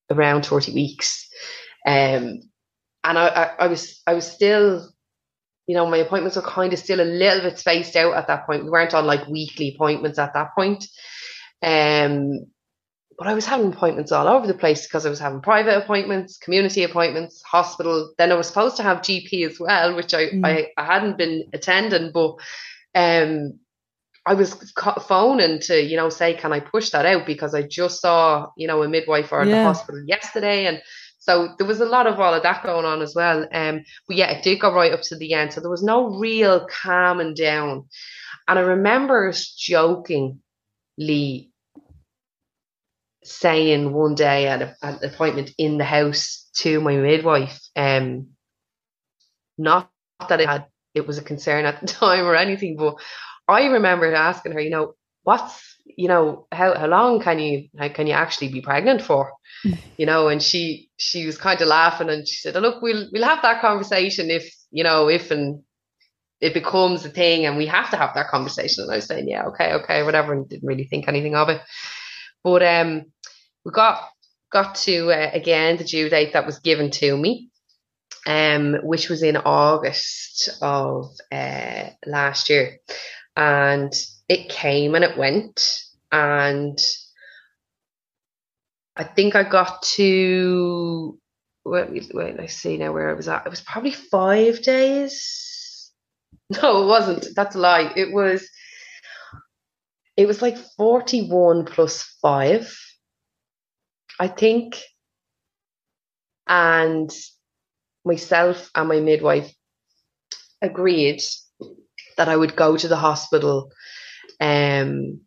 around 0.09 0.45
thirty 0.45 0.73
weeks. 0.73 1.27
Um, 1.85 2.39
and 3.03 3.17
I, 3.19 3.27
I, 3.27 3.65
I 3.65 3.67
was 3.67 4.01
I 4.07 4.13
was 4.13 4.31
still 4.31 4.87
you 5.67 5.75
know, 5.75 5.85
my 5.85 5.97
appointments 5.97 6.35
were 6.35 6.41
kind 6.41 6.73
of 6.73 6.79
still 6.79 6.99
a 6.99 7.03
little 7.03 7.49
bit 7.49 7.59
spaced 7.59 7.95
out 7.95 8.13
at 8.15 8.27
that 8.27 8.45
point. 8.45 8.63
We 8.63 8.69
weren't 8.69 8.93
on 8.93 9.05
like 9.05 9.27
weekly 9.27 9.73
appointments 9.75 10.19
at 10.19 10.33
that 10.33 10.55
point. 10.55 10.85
Um, 11.61 12.47
but 13.17 13.27
I 13.27 13.35
was 13.35 13.45
having 13.45 13.71
appointments 13.71 14.11
all 14.11 14.27
over 14.27 14.47
the 14.47 14.55
place 14.55 14.87
because 14.87 15.05
I 15.05 15.09
was 15.09 15.19
having 15.19 15.41
private 15.41 15.77
appointments, 15.77 16.37
community 16.37 16.83
appointments, 16.83 17.41
hospital. 17.43 18.13
Then 18.17 18.31
I 18.31 18.35
was 18.35 18.47
supposed 18.47 18.77
to 18.77 18.83
have 18.83 19.03
GP 19.03 19.45
as 19.47 19.59
well, 19.59 19.95
which 19.95 20.13
I, 20.15 20.25
Mm. 20.29 20.43
I, 20.43 20.69
I 20.75 20.85
hadn't 20.85 21.19
been 21.19 21.45
attending, 21.53 22.11
but 22.11 22.37
um, 22.95 23.59
I 24.25 24.33
was 24.33 24.73
phoning 25.07 25.59
to, 25.61 25.79
you 25.79 25.97
know, 25.97 26.09
say, 26.09 26.33
can 26.33 26.51
I 26.51 26.61
push 26.61 26.89
that 26.91 27.05
out? 27.05 27.27
Because 27.27 27.53
I 27.53 27.61
just 27.61 28.01
saw, 28.01 28.47
you 28.57 28.67
know, 28.67 28.81
a 28.81 28.89
midwife 28.89 29.31
or 29.31 29.43
in 29.43 29.49
the 29.49 29.63
hospital 29.63 30.03
yesterday. 30.05 30.65
And 30.65 30.81
so 31.21 31.53
there 31.59 31.67
was 31.67 31.79
a 31.79 31.85
lot 31.85 32.07
of 32.07 32.19
all 32.19 32.33
of 32.33 32.41
that 32.41 32.63
going 32.63 32.83
on 32.83 33.03
as 33.03 33.13
well. 33.13 33.47
Um, 33.53 33.83
but 34.07 34.17
yeah, 34.17 34.31
it 34.31 34.43
did 34.43 34.59
go 34.59 34.73
right 34.73 34.91
up 34.91 35.01
to 35.03 35.15
the 35.15 35.35
end. 35.35 35.53
So 35.53 35.61
there 35.61 35.69
was 35.69 35.83
no 35.83 36.17
real 36.17 36.67
calming 36.67 37.35
down. 37.35 37.85
And 38.47 38.57
I 38.57 38.63
remember 38.63 39.31
jokingly 39.55 40.41
saying 43.23 43.93
one 43.93 44.15
day 44.15 44.47
at, 44.47 44.63
a, 44.63 44.75
at 44.81 45.03
an 45.03 45.09
appointment 45.13 45.51
in 45.59 45.77
the 45.77 45.85
house 45.85 46.49
to 46.55 46.81
my 46.81 46.95
midwife, 46.95 47.61
um, 47.75 48.29
not 49.59 49.91
that 50.27 50.41
it 50.41 50.49
had 50.49 50.65
it 50.95 51.05
was 51.05 51.19
a 51.19 51.23
concern 51.23 51.65
at 51.65 51.81
the 51.81 51.87
time 51.87 52.25
or 52.25 52.35
anything, 52.35 52.77
but 52.77 52.95
I 53.47 53.67
remember 53.67 54.11
asking 54.11 54.53
her, 54.53 54.59
you 54.59 54.71
know, 54.71 54.95
what's 55.21 55.77
you 55.85 56.07
know 56.07 56.47
how 56.51 56.77
how 56.77 56.87
long 56.87 57.21
can 57.21 57.39
you 57.39 57.67
how 57.77 57.89
can 57.89 58.07
you 58.07 58.13
actually 58.13 58.49
be 58.49 58.61
pregnant 58.61 59.01
for? 59.01 59.31
You 59.97 60.05
know 60.05 60.27
and 60.27 60.41
she 60.41 60.89
she 60.97 61.25
was 61.25 61.37
kind 61.37 61.61
of 61.61 61.67
laughing 61.67 62.09
and 62.09 62.27
she 62.27 62.35
said 62.35 62.55
oh, 62.55 62.59
look 62.59 62.81
we'll 62.81 63.07
we'll 63.11 63.23
have 63.23 63.41
that 63.41 63.61
conversation 63.61 64.29
if 64.31 64.53
you 64.71 64.83
know 64.83 65.07
if 65.07 65.31
and 65.31 65.63
it 66.39 66.53
becomes 66.55 67.05
a 67.05 67.09
thing 67.09 67.45
and 67.45 67.55
we 67.55 67.67
have 67.67 67.91
to 67.91 67.97
have 67.97 68.15
that 68.15 68.29
conversation. 68.29 68.83
And 68.83 68.91
I 68.91 68.95
was 68.95 69.05
saying 69.05 69.27
yeah 69.27 69.45
okay 69.47 69.73
okay 69.73 70.03
whatever 70.03 70.33
and 70.33 70.47
didn't 70.49 70.67
really 70.67 70.85
think 70.85 71.07
anything 71.07 71.35
of 71.35 71.49
it. 71.49 71.61
But 72.43 72.63
um 72.63 73.05
we 73.63 73.71
got 73.71 74.07
got 74.51 74.75
to 74.75 75.11
uh, 75.11 75.29
again 75.33 75.77
the 75.77 75.83
due 75.83 76.09
date 76.09 76.33
that 76.33 76.45
was 76.45 76.59
given 76.59 76.91
to 76.91 77.15
me 77.15 77.49
um 78.25 78.75
which 78.83 79.09
was 79.09 79.23
in 79.23 79.37
August 79.37 80.49
of 80.61 81.11
uh 81.31 81.89
last 82.05 82.49
year. 82.49 82.77
And 83.35 83.93
it 84.31 84.47
came 84.47 84.95
and 84.95 85.03
it 85.03 85.17
went 85.17 85.61
and 86.09 86.79
I 88.95 89.03
think 89.03 89.35
I 89.35 89.43
got 89.43 89.81
to 89.97 91.19
wait, 91.65 92.11
wait 92.13 92.39
I 92.39 92.45
see 92.45 92.77
now 92.77 92.93
where 92.93 93.09
I 93.09 93.13
was 93.13 93.27
at. 93.27 93.45
It 93.45 93.49
was 93.49 93.59
probably 93.59 93.91
five 93.91 94.61
days. 94.63 95.47
No, 96.61 96.83
it 96.83 96.87
wasn't. 96.87 97.27
That's 97.33 97.55
a 97.55 97.59
lie. 97.59 97.93
It 97.95 98.13
was 98.13 98.45
it 100.17 100.27
was 100.27 100.41
like 100.41 100.57
41 100.75 101.63
plus 101.63 102.03
five, 102.21 102.77
I 104.19 104.27
think. 104.27 104.77
And 106.45 107.09
myself 108.03 108.69
and 108.75 108.89
my 108.89 108.99
midwife 108.99 109.53
agreed 110.61 111.21
that 112.17 112.27
I 112.27 112.35
would 112.35 112.57
go 112.57 112.75
to 112.75 112.87
the 112.89 112.97
hospital 112.97 113.71
um, 114.41 115.21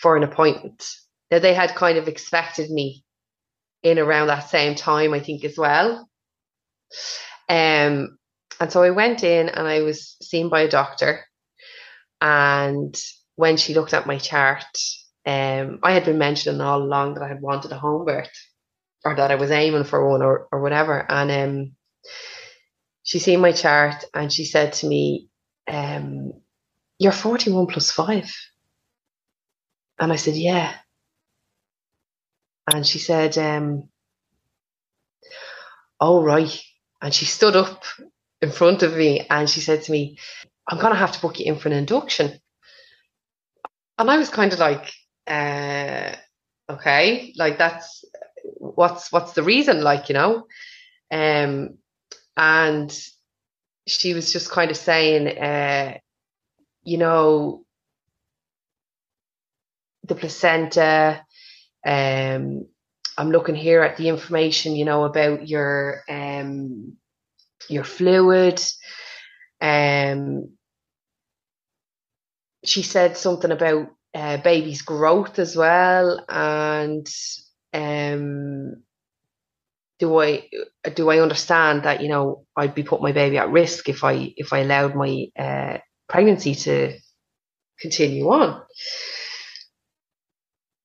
for 0.00 0.16
an 0.16 0.24
appointment. 0.24 0.84
Now 1.30 1.38
they 1.38 1.54
had 1.54 1.74
kind 1.74 1.98
of 1.98 2.08
expected 2.08 2.70
me 2.70 3.04
in 3.82 3.98
around 3.98 4.28
that 4.28 4.48
same 4.48 4.74
time, 4.74 5.12
I 5.12 5.20
think, 5.20 5.44
as 5.44 5.56
well. 5.58 6.08
Um, 7.48 8.18
and 8.60 8.70
so 8.70 8.82
I 8.82 8.90
went 8.90 9.22
in 9.22 9.48
and 9.48 9.68
I 9.68 9.82
was 9.82 10.16
seen 10.22 10.48
by 10.48 10.62
a 10.62 10.68
doctor. 10.68 11.24
And 12.20 12.98
when 13.36 13.56
she 13.58 13.74
looked 13.74 13.92
at 13.92 14.06
my 14.06 14.16
chart, 14.16 14.64
um, 15.26 15.80
I 15.82 15.92
had 15.92 16.04
been 16.04 16.18
mentioning 16.18 16.60
all 16.60 16.82
along 16.82 17.14
that 17.14 17.22
I 17.22 17.28
had 17.28 17.42
wanted 17.42 17.72
a 17.72 17.78
home 17.78 18.06
birth 18.06 18.32
or 19.04 19.14
that 19.14 19.30
I 19.30 19.34
was 19.34 19.50
aiming 19.50 19.84
for 19.84 20.08
one 20.08 20.22
or, 20.22 20.48
or 20.50 20.62
whatever. 20.62 21.04
And 21.10 21.30
um, 21.30 21.72
she 23.02 23.18
seen 23.18 23.40
my 23.40 23.52
chart 23.52 24.04
and 24.14 24.32
she 24.32 24.46
said 24.46 24.72
to 24.74 24.86
me, 24.86 25.28
um, 25.68 26.32
You're 26.98 27.12
41 27.12 27.66
plus 27.66 27.90
five. 27.90 28.32
And 29.98 30.12
I 30.12 30.16
said, 30.16 30.34
Yeah. 30.34 30.72
And 32.72 32.86
she 32.86 32.98
said, 32.98 33.36
um, 33.38 33.88
Oh, 36.00 36.22
right. 36.22 36.58
And 37.00 37.14
she 37.14 37.24
stood 37.24 37.56
up 37.56 37.84
in 38.40 38.50
front 38.50 38.82
of 38.82 38.96
me 38.96 39.26
and 39.28 39.48
she 39.48 39.60
said 39.60 39.82
to 39.82 39.92
me, 39.92 40.18
I'm 40.68 40.78
going 40.78 40.92
to 40.92 40.98
have 40.98 41.12
to 41.12 41.20
book 41.20 41.38
you 41.38 41.46
in 41.46 41.58
for 41.58 41.68
an 41.68 41.74
induction. 41.74 42.38
And 43.98 44.10
I 44.10 44.16
was 44.18 44.30
kind 44.30 44.52
of 44.52 44.58
like, 44.58 44.92
uh, 45.26 46.14
okay, 46.68 47.32
like 47.36 47.58
that's 47.58 48.04
what's 48.56 49.12
what's 49.12 49.32
the 49.32 49.42
reason, 49.42 49.82
like 49.82 50.08
you 50.08 50.14
know, 50.14 50.46
um, 51.10 51.78
and 52.36 52.98
she 53.86 54.14
was 54.14 54.32
just 54.32 54.50
kind 54.50 54.70
of 54.70 54.76
saying, 54.76 55.38
uh, 55.38 55.98
you 56.84 56.98
know, 56.98 57.64
the 60.04 60.14
placenta. 60.14 61.24
Um, 61.86 62.66
I'm 63.16 63.30
looking 63.30 63.54
here 63.54 63.82
at 63.82 63.96
the 63.96 64.08
information, 64.08 64.76
you 64.76 64.84
know, 64.84 65.04
about 65.04 65.48
your 65.48 66.02
um, 66.08 66.96
your 67.68 67.84
fluid. 67.84 68.60
Um, 69.60 70.50
she 72.64 72.82
said 72.82 73.16
something 73.16 73.50
about 73.50 73.88
uh, 74.14 74.36
baby's 74.38 74.82
growth 74.82 75.38
as 75.38 75.56
well, 75.56 76.24
and 76.28 77.06
um, 77.72 78.82
do 79.98 80.20
I 80.20 80.48
do 80.94 81.10
I 81.10 81.20
understand 81.20 81.84
that 81.84 82.02
you 82.02 82.08
know 82.08 82.44
I'd 82.56 82.74
be 82.74 82.82
putting 82.82 83.04
my 83.04 83.12
baby 83.12 83.38
at 83.38 83.50
risk 83.50 83.88
if 83.88 84.04
I 84.04 84.32
if 84.36 84.52
I 84.52 84.60
allowed 84.60 84.94
my 84.94 85.26
uh, 85.38 85.78
pregnancy 86.14 86.54
to 86.54 86.96
continue 87.80 88.28
on? 88.28 88.62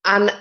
And 0.03 0.31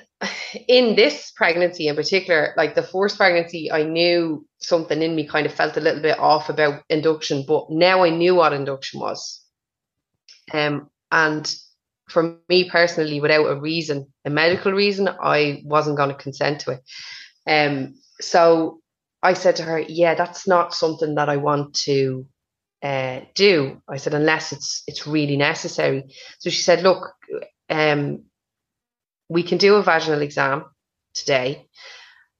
in 0.66 0.96
this 0.96 1.30
pregnancy 1.36 1.88
in 1.88 1.94
particular, 1.94 2.54
like 2.56 2.74
the 2.74 2.82
first 2.82 3.18
pregnancy, 3.18 3.70
I 3.70 3.82
knew 3.82 4.46
something 4.60 5.02
in 5.02 5.14
me 5.14 5.26
kind 5.26 5.44
of 5.44 5.52
felt 5.52 5.76
a 5.76 5.80
little 5.80 6.00
bit 6.00 6.18
off 6.18 6.48
about 6.48 6.82
induction, 6.88 7.44
but 7.46 7.66
now 7.68 8.02
I 8.02 8.08
knew 8.08 8.34
what 8.36 8.54
induction 8.54 9.00
was. 9.00 9.44
Um, 10.54 10.88
and 11.12 11.54
for 12.08 12.38
me 12.48 12.70
personally, 12.70 13.20
without 13.20 13.44
a 13.44 13.60
reason, 13.60 14.06
a 14.24 14.30
medical 14.30 14.72
reason, 14.72 15.06
I 15.08 15.60
wasn't 15.66 15.98
going 15.98 16.08
to 16.08 16.14
consent 16.14 16.60
to 16.60 16.70
it. 16.70 16.82
Um, 17.46 17.96
so 18.22 18.80
I 19.22 19.34
said 19.34 19.56
to 19.56 19.64
her, 19.64 19.78
"Yeah, 19.78 20.14
that's 20.14 20.48
not 20.48 20.72
something 20.72 21.16
that 21.16 21.28
I 21.28 21.36
want 21.36 21.74
to 21.84 22.26
uh, 22.82 23.20
do." 23.34 23.82
I 23.88 23.96
said, 23.96 24.14
"Unless 24.14 24.52
it's 24.52 24.82
it's 24.86 25.06
really 25.06 25.36
necessary." 25.36 26.04
So 26.38 26.50
she 26.50 26.62
said, 26.62 26.82
"Look, 26.82 27.12
um, 27.68 28.24
we 29.28 29.42
can 29.42 29.58
do 29.58 29.76
a 29.76 29.82
vaginal 29.82 30.22
exam 30.22 30.64
today," 31.14 31.66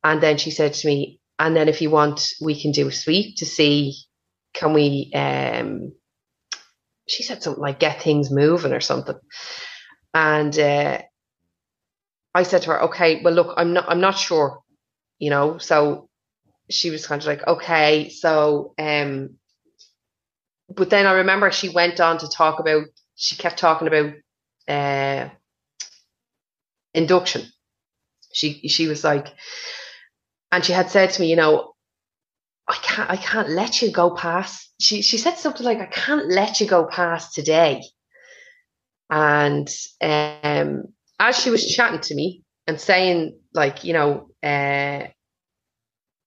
and 0.04 0.22
then 0.22 0.38
she 0.38 0.50
said 0.50 0.74
to 0.74 0.86
me, 0.86 1.20
"And 1.38 1.56
then 1.56 1.68
if 1.68 1.82
you 1.82 1.90
want, 1.90 2.32
we 2.40 2.60
can 2.60 2.72
do 2.72 2.88
a 2.88 2.92
sweep 2.92 3.36
to 3.36 3.46
see 3.46 3.94
can 4.54 4.72
we." 4.72 5.10
Um, 5.14 5.92
she 7.08 7.22
said 7.22 7.42
something 7.42 7.62
like 7.62 7.80
"get 7.80 8.02
things 8.02 8.30
moving" 8.30 8.72
or 8.72 8.80
something, 8.80 9.18
and 10.14 10.58
uh, 10.58 11.02
I 12.34 12.42
said 12.44 12.62
to 12.62 12.70
her, 12.70 12.82
"Okay, 12.84 13.22
well, 13.22 13.34
look, 13.34 13.54
I'm 13.56 13.72
not 13.72 13.86
I'm 13.88 14.00
not 14.00 14.18
sure." 14.18 14.62
you 15.18 15.30
know 15.30 15.58
so 15.58 16.08
she 16.70 16.90
was 16.90 17.06
kind 17.06 17.20
of 17.20 17.26
like 17.26 17.46
okay 17.46 18.08
so 18.08 18.74
um 18.78 19.37
but 20.74 20.90
then 20.90 21.06
i 21.06 21.12
remember 21.12 21.50
she 21.50 21.68
went 21.70 22.00
on 22.00 22.18
to 22.18 22.28
talk 22.28 22.60
about 22.60 22.84
she 23.16 23.36
kept 23.36 23.58
talking 23.58 23.88
about 23.88 24.12
uh 24.68 25.28
induction 26.94 27.42
she 28.32 28.68
she 28.68 28.88
was 28.88 29.04
like 29.04 29.28
and 30.52 30.64
she 30.64 30.72
had 30.72 30.90
said 30.90 31.10
to 31.10 31.20
me 31.22 31.28
you 31.28 31.36
know 31.36 31.74
i 32.68 32.74
can't 32.82 33.10
i 33.10 33.16
can't 33.16 33.50
let 33.50 33.82
you 33.82 33.90
go 33.92 34.10
past 34.14 34.72
she 34.80 35.02
she 35.02 35.18
said 35.18 35.36
something 35.38 35.64
like 35.64 35.80
i 35.80 35.86
can't 35.86 36.28
let 36.30 36.60
you 36.60 36.66
go 36.66 36.86
past 36.86 37.34
today 37.34 37.82
And 39.10 39.68
um, 40.00 40.84
as 41.18 41.38
she 41.38 41.50
was 41.50 41.66
chatting 41.66 42.00
to 42.00 42.14
me 42.14 42.42
and 42.66 42.80
saying, 42.80 43.38
like, 43.54 43.84
you 43.84 43.92
know, 43.92 44.28
uh, 44.42 45.06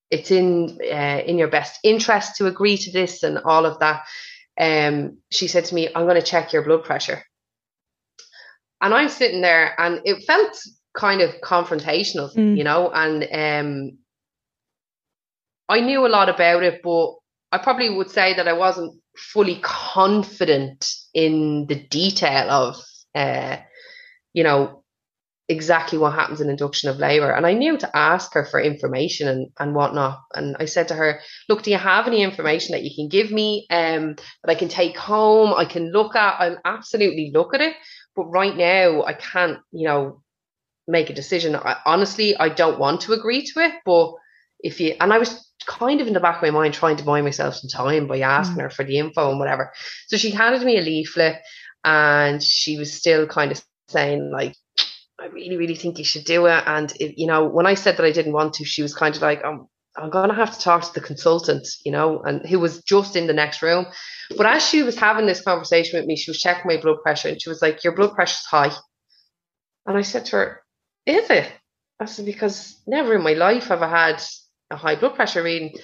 it's 0.10 0.32
in 0.32 0.78
uh, 0.84 1.22
in 1.26 1.38
your 1.38 1.48
best 1.48 1.80
interest 1.84 2.36
to 2.38 2.48
agree 2.48 2.78
to 2.78 2.92
this 2.92 3.24
and 3.24 3.40
all 3.46 3.66
of 3.66 3.80
that. 3.80 4.04
Um, 4.60 5.18
she 5.30 5.48
said 5.48 5.66
to 5.66 5.76
me, 5.76 5.90
"I'm 5.94 6.06
going 6.06 6.20
to 6.20 6.26
check 6.26 6.54
your 6.54 6.64
blood 6.64 6.84
pressure," 6.84 7.24
and 8.82 8.94
I'm 8.94 9.10
sitting 9.10 9.42
there, 9.42 9.80
and 9.80 10.02
it 10.06 10.24
felt 10.26 10.58
kind 10.94 11.22
of 11.22 11.32
confrontational, 11.42 12.36
mm. 12.36 12.58
you 12.58 12.64
know, 12.64 12.92
and 12.94 13.24
um, 13.32 13.98
I 15.70 15.80
knew 15.80 16.06
a 16.06 16.10
lot 16.10 16.30
about 16.30 16.64
it, 16.64 16.82
but 16.84 17.14
I 17.52 17.58
probably 17.58 17.90
would 17.90 18.10
say 18.10 18.34
that 18.34 18.48
I 18.48 18.54
wasn't 18.54 19.00
fully 19.16 19.60
confident 19.62 20.94
in 21.14 21.66
the 21.68 21.76
detail 21.76 22.50
of, 22.50 22.76
uh, 23.16 23.58
you 24.34 24.44
know, 24.44 24.81
exactly 25.52 25.98
what 25.98 26.14
happens 26.14 26.40
in 26.40 26.50
induction 26.50 26.90
of 26.90 26.98
labour. 26.98 27.30
And 27.30 27.46
I 27.46 27.54
knew 27.54 27.78
to 27.78 27.98
ask 27.98 28.34
her 28.34 28.46
for 28.46 28.60
information 28.60 29.28
and, 29.28 29.50
and 29.60 29.76
whatnot. 29.76 30.22
And 30.34 30.56
I 30.60 30.66
said 30.66 30.88
to 30.88 30.96
her, 30.96 31.20
look, 31.50 31.62
do 31.62 31.72
you 31.72 31.78
have 31.78 32.08
any 32.08 32.24
information 32.24 32.72
that 32.72 32.84
you 32.84 32.92
can 32.96 33.10
give 33.10 33.32
me 33.32 33.68
um, 33.70 34.16
that 34.16 34.52
I 34.52 34.56
can 34.56 34.70
take 34.70 34.98
home? 34.98 35.54
I 35.54 35.66
can 35.66 35.92
look 35.92 36.16
at, 36.16 36.40
I'll 36.40 36.58
absolutely 36.64 37.32
look 37.34 37.54
at 37.54 37.62
it. 37.62 37.76
But 38.16 38.26
right 38.26 38.56
now, 38.56 39.04
I 39.04 39.14
can't, 39.14 39.60
you 39.72 39.88
know, 39.88 40.24
make 40.88 41.10
a 41.10 41.14
decision. 41.14 41.56
I, 41.56 41.78
honestly, 41.86 42.36
I 42.38 42.48
don't 42.48 42.80
want 42.80 43.02
to 43.02 43.14
agree 43.14 43.46
to 43.46 43.60
it. 43.60 43.74
But 43.86 44.14
if 44.62 44.80
you, 44.80 44.96
and 45.02 45.12
I 45.12 45.18
was 45.18 45.52
kind 45.66 46.00
of 46.00 46.08
in 46.08 46.14
the 46.14 46.20
back 46.22 46.38
of 46.38 46.42
my 46.44 46.52
mind 46.52 46.74
trying 46.74 46.98
to 46.98 47.04
buy 47.04 47.22
myself 47.22 47.56
some 47.56 47.70
time 47.70 48.08
by 48.08 48.22
asking 48.22 48.58
mm. 48.58 48.62
her 48.62 48.70
for 48.70 48.86
the 48.86 48.98
info 48.98 49.30
and 49.30 49.40
whatever. 49.40 49.74
So 50.08 50.16
she 50.16 50.32
handed 50.32 50.64
me 50.64 50.78
a 50.78 50.82
leaflet 50.82 51.42
and 51.84 52.42
she 52.42 52.78
was 52.78 52.94
still 52.94 53.28
kind 53.28 53.52
of 53.52 53.62
saying 53.90 54.32
like, 54.32 54.56
I 55.22 55.28
really, 55.28 55.56
really 55.56 55.76
think 55.76 56.00
you 56.00 56.04
should 56.04 56.26
do 56.26 56.48
it. 56.48 56.64
And 56.66 56.92
it, 57.00 57.20
you 57.20 57.28
know, 57.28 57.46
when 57.46 57.68
I 57.68 57.76
said 57.76 57.98
that 57.98 58.06
I 58.06 58.12
didn't 58.12 58.34
want 58.34 58.56
to, 58.56 58.66
she 58.66 58.82
was 58.82 58.96
kind 58.96 59.16
of 59.16 59.22
like, 59.22 59.46
I'm, 59.46 59.68
I'm 59.96 60.10
going 60.10 60.30
to 60.30 60.36
have 60.36 60.52
to 60.58 60.60
talk 60.60 60.82
to 60.82 60.94
the 60.94 61.06
consultant, 61.06 61.68
you 61.86 61.92
know, 61.92 62.22
and 62.22 62.44
who 62.48 62.60
was 62.60 62.82
just 62.84 63.16
in 63.16 63.28
the 63.28 63.34
next 63.34 63.62
room. 63.62 63.86
But 64.36 64.48
as 64.48 64.68
she 64.68 64.82
was 64.82 64.98
having 64.98 65.28
this 65.28 65.42
conversation 65.42 66.00
with 66.00 66.08
me, 66.08 66.16
she 66.16 66.32
was 66.32 66.40
checking 66.40 66.68
my 66.68 66.82
blood 66.82 67.04
pressure 67.04 67.30
and 67.30 67.40
she 67.40 67.50
was 67.50 67.62
like, 67.62 67.84
Your 67.84 67.96
blood 67.96 68.16
pressure's 68.16 68.46
high. 68.46 68.72
And 69.86 69.96
I 69.96 70.02
said 70.02 70.26
to 70.26 70.38
her, 70.38 70.64
Is 71.06 71.30
it? 71.30 71.52
I 72.00 72.06
said, 72.06 72.26
Because 72.26 72.82
never 72.88 73.14
in 73.14 73.24
my 73.24 73.34
life 73.34 73.66
have 73.66 73.84
I 73.84 73.90
had 73.90 74.24
a 74.72 74.76
high 74.76 74.96
blood 74.96 75.14
pressure 75.14 75.44
reading. 75.44 75.76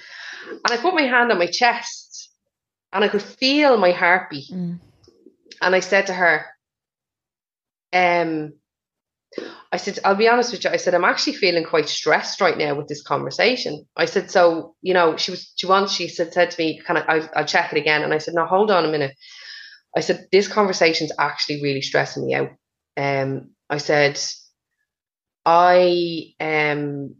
And 0.50 0.60
I 0.66 0.78
put 0.78 0.94
my 0.94 1.02
hand 1.02 1.30
on 1.30 1.38
my 1.38 1.46
chest 1.46 2.30
and 2.92 3.04
I 3.04 3.08
could 3.08 3.22
feel 3.22 3.76
my 3.76 3.92
heartbeat. 3.92 4.50
Mm. 4.50 4.80
And 5.62 5.74
I 5.76 5.80
said 5.80 6.06
to 6.06 6.14
her, 6.14 6.46
um, 7.92 8.54
I 9.70 9.76
said, 9.76 9.98
I'll 10.04 10.14
be 10.14 10.28
honest 10.28 10.52
with 10.52 10.64
you. 10.64 10.70
I 10.70 10.76
said, 10.76 10.94
I'm 10.94 11.04
actually 11.04 11.34
feeling 11.34 11.64
quite 11.64 11.88
stressed 11.88 12.40
right 12.40 12.56
now 12.56 12.74
with 12.74 12.88
this 12.88 13.02
conversation. 13.02 13.84
I 13.96 14.06
said, 14.06 14.30
so, 14.30 14.74
you 14.80 14.94
know, 14.94 15.16
she 15.16 15.30
was, 15.32 15.52
she 15.56 15.66
once, 15.66 15.92
she 15.92 16.08
said, 16.08 16.32
said 16.32 16.50
to 16.50 16.60
me, 16.60 16.80
can 16.84 16.96
I, 16.96 17.00
I'll, 17.00 17.30
I'll 17.36 17.44
check 17.44 17.72
it 17.72 17.78
again. 17.78 18.02
And 18.02 18.14
I 18.14 18.18
said, 18.18 18.34
no, 18.34 18.46
hold 18.46 18.70
on 18.70 18.84
a 18.86 18.90
minute. 18.90 19.14
I 19.96 20.00
said, 20.00 20.26
this 20.32 20.48
conversation's 20.48 21.12
actually 21.18 21.62
really 21.62 21.82
stressing 21.82 22.26
me 22.26 22.34
out. 22.34 22.50
Um, 22.96 23.50
I 23.68 23.78
said, 23.78 24.18
I, 25.44 26.32
um, 26.40 27.16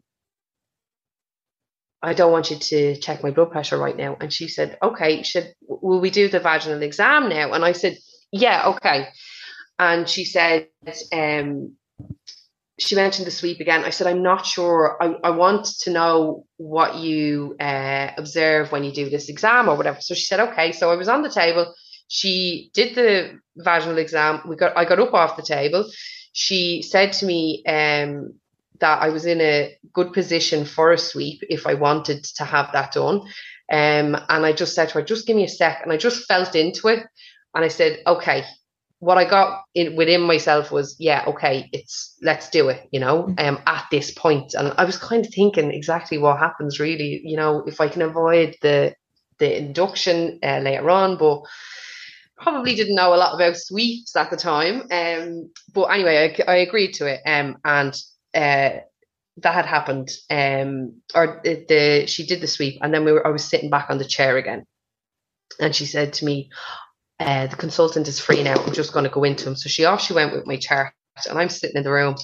I 2.03 2.15
don't 2.15 2.33
want 2.33 2.51
you 2.51 2.57
to 2.57 2.97
check 2.97 3.23
my 3.23 3.31
blood 3.31 3.51
pressure 3.51 3.77
right 3.79 3.97
now. 3.97 4.17
And 4.21 4.33
she 4.33 4.49
said, 4.49 4.79
okay, 4.83 5.23
should, 5.23 5.53
will 5.67 6.01
we 6.01 6.11
do 6.11 6.29
the 6.29 6.41
vaginal 6.41 6.83
exam 6.83 7.29
now? 7.29 7.53
And 7.53 7.65
I 7.65 7.73
said, 7.73 7.99
yeah, 8.33 8.69
okay. 8.77 9.09
And 9.79 10.09
she 10.09 10.25
said, 10.25 10.69
um, 11.13 11.77
she 12.79 12.95
mentioned 12.95 13.27
the 13.27 13.33
sweep 13.33 13.59
again. 13.61 13.85
I 13.85 13.91
said, 13.91 14.07
I'm 14.07 14.23
not 14.23 14.47
sure. 14.47 14.97
I, 15.01 15.17
I 15.25 15.31
want 15.31 15.67
to 15.81 15.91
know 15.91 16.47
what 16.59 16.97
you 16.97 17.57
uh, 17.59 18.11
observe 18.17 18.71
when 18.71 18.85
you 18.85 18.93
do 18.93 19.11
this 19.11 19.29
exam 19.29 19.69
or 19.69 19.77
whatever. 19.77 20.01
So 20.01 20.15
she 20.15 20.25
said, 20.25 20.41
okay. 20.41 20.71
So 20.71 20.91
I 20.91 20.97
was 20.97 21.09
on 21.09 21.23
the 21.23 21.31
table. 21.31 21.75
She 22.07 22.71
did 22.75 22.95
the 22.95 23.41
vaginal 23.57 23.99
exam. 23.99 24.43
We 24.47 24.55
got, 24.55 24.77
I 24.77 24.85
got 24.85 25.01
up 25.01 25.13
off 25.13 25.37
the 25.37 25.43
table. 25.43 25.91
She 26.33 26.83
said 26.83 27.13
to 27.15 27.27
me 27.27 27.65
um, 27.67 28.35
that 28.79 29.03
I 29.03 29.09
was 29.09 29.27
in 29.27 29.41
a 29.41 29.77
good 29.93 30.13
position 30.13 30.65
for 30.65 30.93
a 30.93 30.99
sweep 30.99 31.41
if 31.51 31.67
I 31.67 31.75
wanted 31.75 32.23
to 32.37 32.45
have 32.45 32.71
that 32.73 32.93
done. 32.93 33.23
Um, 33.71 34.15
and 34.29 34.47
I 34.47 34.53
just 34.53 34.75
said 34.75 34.91
to 34.91 34.95
her, 34.95 35.03
just 35.03 35.27
give 35.27 35.37
me 35.37 35.45
a 35.45 35.49
sec. 35.49 35.81
And 35.83 35.93
I 35.93 35.97
just 35.97 36.27
felt 36.27 36.55
into 36.55 36.87
it. 36.89 37.05
And 37.55 37.65
I 37.65 37.69
said, 37.69 38.03
okay, 38.07 38.45
what 39.01 39.19
I 39.19 39.25
got 39.25 39.63
in 39.75 39.97
within 39.97 40.23
myself 40.23 40.73
was, 40.73 40.97
yeah, 40.99 41.25
okay, 41.29 41.69
it's 41.73 42.17
let's 42.21 42.51
do 42.51 42.69
it, 42.69 42.89
you 42.91 42.99
know, 42.99 43.25
mm. 43.25 43.41
um, 43.41 43.61
at 43.67 43.87
this 43.91 44.11
point. 44.11 44.55
And 44.55 44.73
I 44.77 44.85
was 44.85 44.99
kind 44.99 45.25
of 45.25 45.33
thinking 45.33 45.71
exactly 45.71 46.19
what 46.19 46.39
happens 46.39 46.81
really, 46.81 47.21
you 47.25 47.37
know, 47.37 47.63
if 47.67 47.81
I 47.81 47.89
can 47.89 48.03
avoid 48.03 48.57
the 48.63 48.95
the 49.39 49.57
induction 49.57 50.41
uh, 50.43 50.59
later 50.59 50.91
on, 50.91 51.17
but 51.17 51.43
probably 52.37 52.75
didn't 52.75 52.97
know 52.97 53.15
a 53.15 53.17
lot 53.17 53.35
about 53.35 53.57
sweeps 53.57 54.17
at 54.17 54.31
the 54.31 54.37
time. 54.37 54.83
Um, 54.91 55.51
but 55.73 55.85
anyway, 55.87 56.35
I, 56.49 56.53
I 56.53 56.57
agreed 56.57 56.95
to 56.95 57.07
it. 57.07 57.21
Um, 57.25 57.59
and 57.65 57.95
uh, 58.35 58.81
that 59.43 59.55
had 59.55 59.67
happened. 59.67 60.11
Um, 60.29 61.01
or 61.15 61.41
the, 61.45 61.65
the 61.69 62.07
she 62.07 62.27
did 62.27 62.41
the 62.41 62.47
sweep, 62.49 62.79
and 62.83 62.93
then 62.93 63.05
we 63.05 63.13
were. 63.13 63.27
I 63.27 63.31
was 63.31 63.45
sitting 63.45 63.71
back 63.71 63.91
on 63.91 63.99
the 63.99 64.05
chair 64.05 64.37
again, 64.37 64.65
and 65.61 65.75
she 65.75 65.87
said 65.87 66.15
to 66.15 66.25
me, 66.25 66.51
uh, 67.21 67.47
the 67.49 67.57
consultant 67.57 68.09
is 68.09 68.21
free 68.21 68.43
now. 68.43 68.55
I'm 68.55 68.73
just 68.73 68.93
going 68.93 69.05
to 69.05 69.11
go 69.11 69.25
into 69.25 69.49
him. 69.49 69.57
So 69.57 69.69
she 69.69 69.85
off 69.85 70.03
she 70.03 70.13
went 70.13 70.33
with 70.33 70.47
my 70.47 70.57
chart, 70.57 70.93
and 71.29 71.39
I'm 71.39 71.49
sitting 71.49 71.77
in 71.77 71.85
the 71.85 71.93
room, 71.93 72.17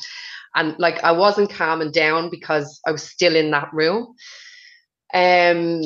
and 0.54 0.78
like 0.78 1.02
I 1.02 1.12
wasn't 1.12 1.50
calming 1.50 1.90
down 1.90 2.30
because 2.30 2.80
I 2.86 2.92
was 2.92 3.02
still 3.02 3.34
in 3.36 3.50
that 3.50 3.72
room. 3.72 4.14
Um, 5.12 5.82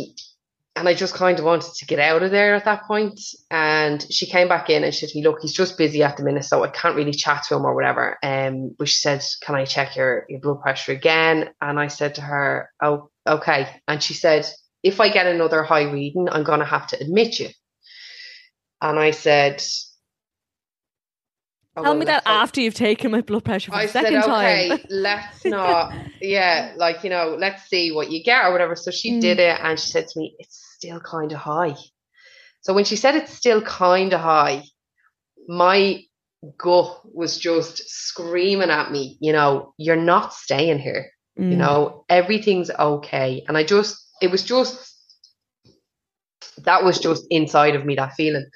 and 0.77 0.89
I 0.89 0.95
just 0.95 1.15
kind 1.15 1.39
of 1.39 1.45
wanted 1.45 1.75
to 1.75 1.87
get 1.87 1.99
out 1.99 2.23
of 2.23 2.31
there 2.31 2.55
at 2.55 2.65
that 2.67 2.85
point. 2.85 3.21
And 3.51 4.05
she 4.13 4.27
came 4.27 4.47
back 4.49 4.71
in 4.71 4.85
and 4.85 4.95
she 4.95 5.01
said 5.01 5.09
to 5.11 5.19
me, 5.19 5.25
"Look, 5.25 5.41
he's 5.43 5.53
just 5.53 5.77
busy 5.77 6.03
at 6.03 6.17
the 6.17 6.23
minute, 6.23 6.45
so 6.45 6.63
I 6.63 6.69
can't 6.69 6.95
really 6.95 7.13
chat 7.13 7.45
to 7.49 7.57
him 7.57 7.65
or 7.65 7.75
whatever." 7.75 8.17
Um, 8.23 8.75
but 8.79 8.89
she 8.89 9.01
said, 9.01 9.25
"Can 9.43 9.57
I 9.57 9.65
check 9.65 9.97
your 9.97 10.25
your 10.29 10.41
blood 10.41 10.61
pressure 10.61 10.93
again?" 10.93 11.51
And 11.61 11.81
I 11.81 11.89
said 11.89 12.15
to 12.17 12.21
her, 12.21 12.71
"Oh, 12.81 13.11
okay." 13.27 13.69
And 13.89 14.03
she 14.03 14.15
said, 14.15 14.47
"If 14.83 15.01
I 15.01 15.09
get 15.09 15.27
another 15.27 15.65
high 15.65 15.91
reading, 15.91 16.29
I'm 16.31 16.45
going 16.45 16.61
to 16.61 16.67
have 16.67 16.87
to 16.89 17.01
admit 17.01 17.41
you." 17.41 17.49
And 18.81 18.99
I 18.99 19.11
said, 19.11 19.63
oh, 21.77 21.83
Tell 21.83 21.93
well, 21.93 21.99
me 21.99 22.07
that 22.07 22.23
after 22.27 22.61
you've 22.61 22.75
taken 22.75 23.11
my 23.11 23.21
blood 23.21 23.45
pressure 23.45 23.73
for 23.73 23.79
I 23.79 23.87
the 23.87 23.93
second 23.93 24.23
said, 24.23 24.31
okay, 24.31 24.69
time. 24.69 24.79
let's 24.91 25.45
not, 25.45 25.93
yeah, 26.21 26.75
like, 26.77 27.03
you 27.05 27.11
know, 27.11 27.37
let's 27.39 27.65
see 27.69 27.93
what 27.93 28.11
you 28.11 28.23
get 28.23 28.45
or 28.45 28.53
whatever. 28.53 28.77
So 28.77 28.91
she 28.91 29.13
mm. 29.13 29.21
did 29.21 29.39
it 29.39 29.59
and 29.61 29.79
she 29.79 29.91
said 29.91 30.09
to 30.09 30.19
me, 30.19 30.37
it's 30.39 30.65
still 30.77 31.01
kind 31.01 31.33
of 31.33 31.39
high. 31.39 31.75
So 32.61 32.75
when 32.75 32.85
she 32.85 32.97
said 32.97 33.15
it's 33.15 33.33
still 33.33 33.63
kind 33.63 34.13
of 34.13 34.21
high, 34.21 34.65
my 35.49 36.03
gut 36.57 37.01
was 37.15 37.39
just 37.39 37.89
screaming 37.89 38.71
at 38.71 38.93
me, 38.93 39.17
you 39.21 39.33
know, 39.33 39.75
you're 39.77 39.97
not 39.97 40.33
staying 40.33 40.79
here. 40.79 41.11
Mm. 41.39 41.51
You 41.51 41.57
know, 41.57 42.05
everything's 42.09 42.71
okay. 42.71 43.45
And 43.49 43.57
I 43.57 43.65
just, 43.65 43.97
it 44.21 44.31
was 44.31 44.43
just 44.43 44.95
that 46.65 46.85
was 46.85 46.99
just 46.99 47.27
inside 47.31 47.75
of 47.75 47.85
me, 47.85 47.95
that 47.97 48.15
feeling. 48.15 48.47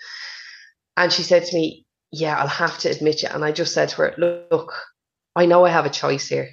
And 0.97 1.13
she 1.13 1.23
said 1.23 1.45
to 1.45 1.57
me, 1.57 1.87
Yeah, 2.11 2.37
I'll 2.37 2.49
have 2.49 2.79
to 2.79 2.91
admit 2.91 3.25
it. 3.25 3.33
And 3.33 3.45
I 3.45 3.53
just 3.53 3.75
said 3.75 3.89
to 3.91 3.97
her, 3.97 4.15
Look, 4.19 4.75
I 5.35 5.47
know 5.47 5.65
I 5.65 5.71
have 5.71 5.87
a 5.87 5.91
choice 5.91 6.29
here. 6.29 6.51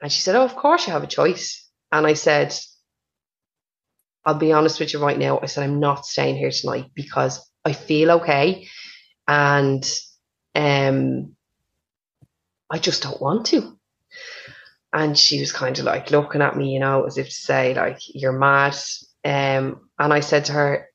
And 0.00 0.10
she 0.10 0.20
said, 0.20 0.36
Oh, 0.36 0.44
of 0.44 0.56
course 0.56 0.86
you 0.86 0.92
have 0.92 1.02
a 1.02 1.08
choice. 1.08 1.68
And 1.90 2.06
I 2.06 2.14
said, 2.14 2.54
I'll 4.24 4.34
be 4.34 4.52
honest 4.52 4.78
with 4.78 4.92
you 4.92 5.00
right 5.00 5.18
now. 5.18 5.40
I 5.42 5.46
said, 5.46 5.64
I'm 5.64 5.80
not 5.80 6.06
staying 6.06 6.36
here 6.36 6.50
tonight 6.50 6.90
because 6.94 7.44
I 7.64 7.72
feel 7.72 8.12
okay. 8.12 8.68
And 9.26 9.84
um, 10.54 11.34
I 12.70 12.78
just 12.78 13.02
don't 13.02 13.20
want 13.20 13.46
to. 13.46 13.78
And 14.92 15.18
she 15.18 15.40
was 15.40 15.52
kind 15.52 15.78
of 15.78 15.84
like 15.84 16.10
looking 16.10 16.42
at 16.42 16.56
me, 16.56 16.70
you 16.70 16.78
know, 16.78 17.04
as 17.04 17.18
if 17.18 17.26
to 17.26 17.34
say, 17.34 17.74
like, 17.74 17.98
you're 18.08 18.32
mad. 18.32 18.76
Um, 19.24 19.88
and 20.02 20.12
I 20.12 20.18
said 20.20 20.46
to 20.46 20.52
her, 20.52 20.88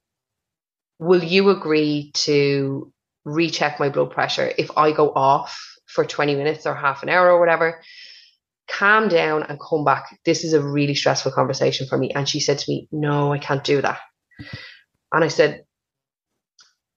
Will 0.99 1.23
you 1.23 1.49
agree 1.49 2.11
to 2.25 2.91
recheck 3.23 3.79
my 3.79 3.87
blood 3.87 4.11
pressure 4.11 4.51
if 4.57 4.69
I 4.75 4.91
go 4.91 5.11
off 5.13 5.57
for 5.85 6.03
20 6.03 6.35
minutes 6.35 6.65
or 6.65 6.73
half 6.75 7.03
an 7.03 7.09
hour 7.09 7.31
or 7.31 7.39
whatever? 7.39 7.81
Calm 8.67 9.07
down 9.07 9.43
and 9.43 9.59
come 9.59 9.85
back. 9.85 10.19
This 10.25 10.43
is 10.43 10.51
a 10.53 10.61
really 10.61 10.93
stressful 10.93 11.31
conversation 11.31 11.87
for 11.87 11.97
me. 11.97 12.11
And 12.11 12.27
she 12.27 12.41
said 12.41 12.59
to 12.59 12.71
me, 12.71 12.89
No, 12.91 13.31
I 13.31 13.37
can't 13.37 13.63
do 13.63 13.81
that. 13.81 13.99
And 15.13 15.23
I 15.23 15.29
said, 15.29 15.63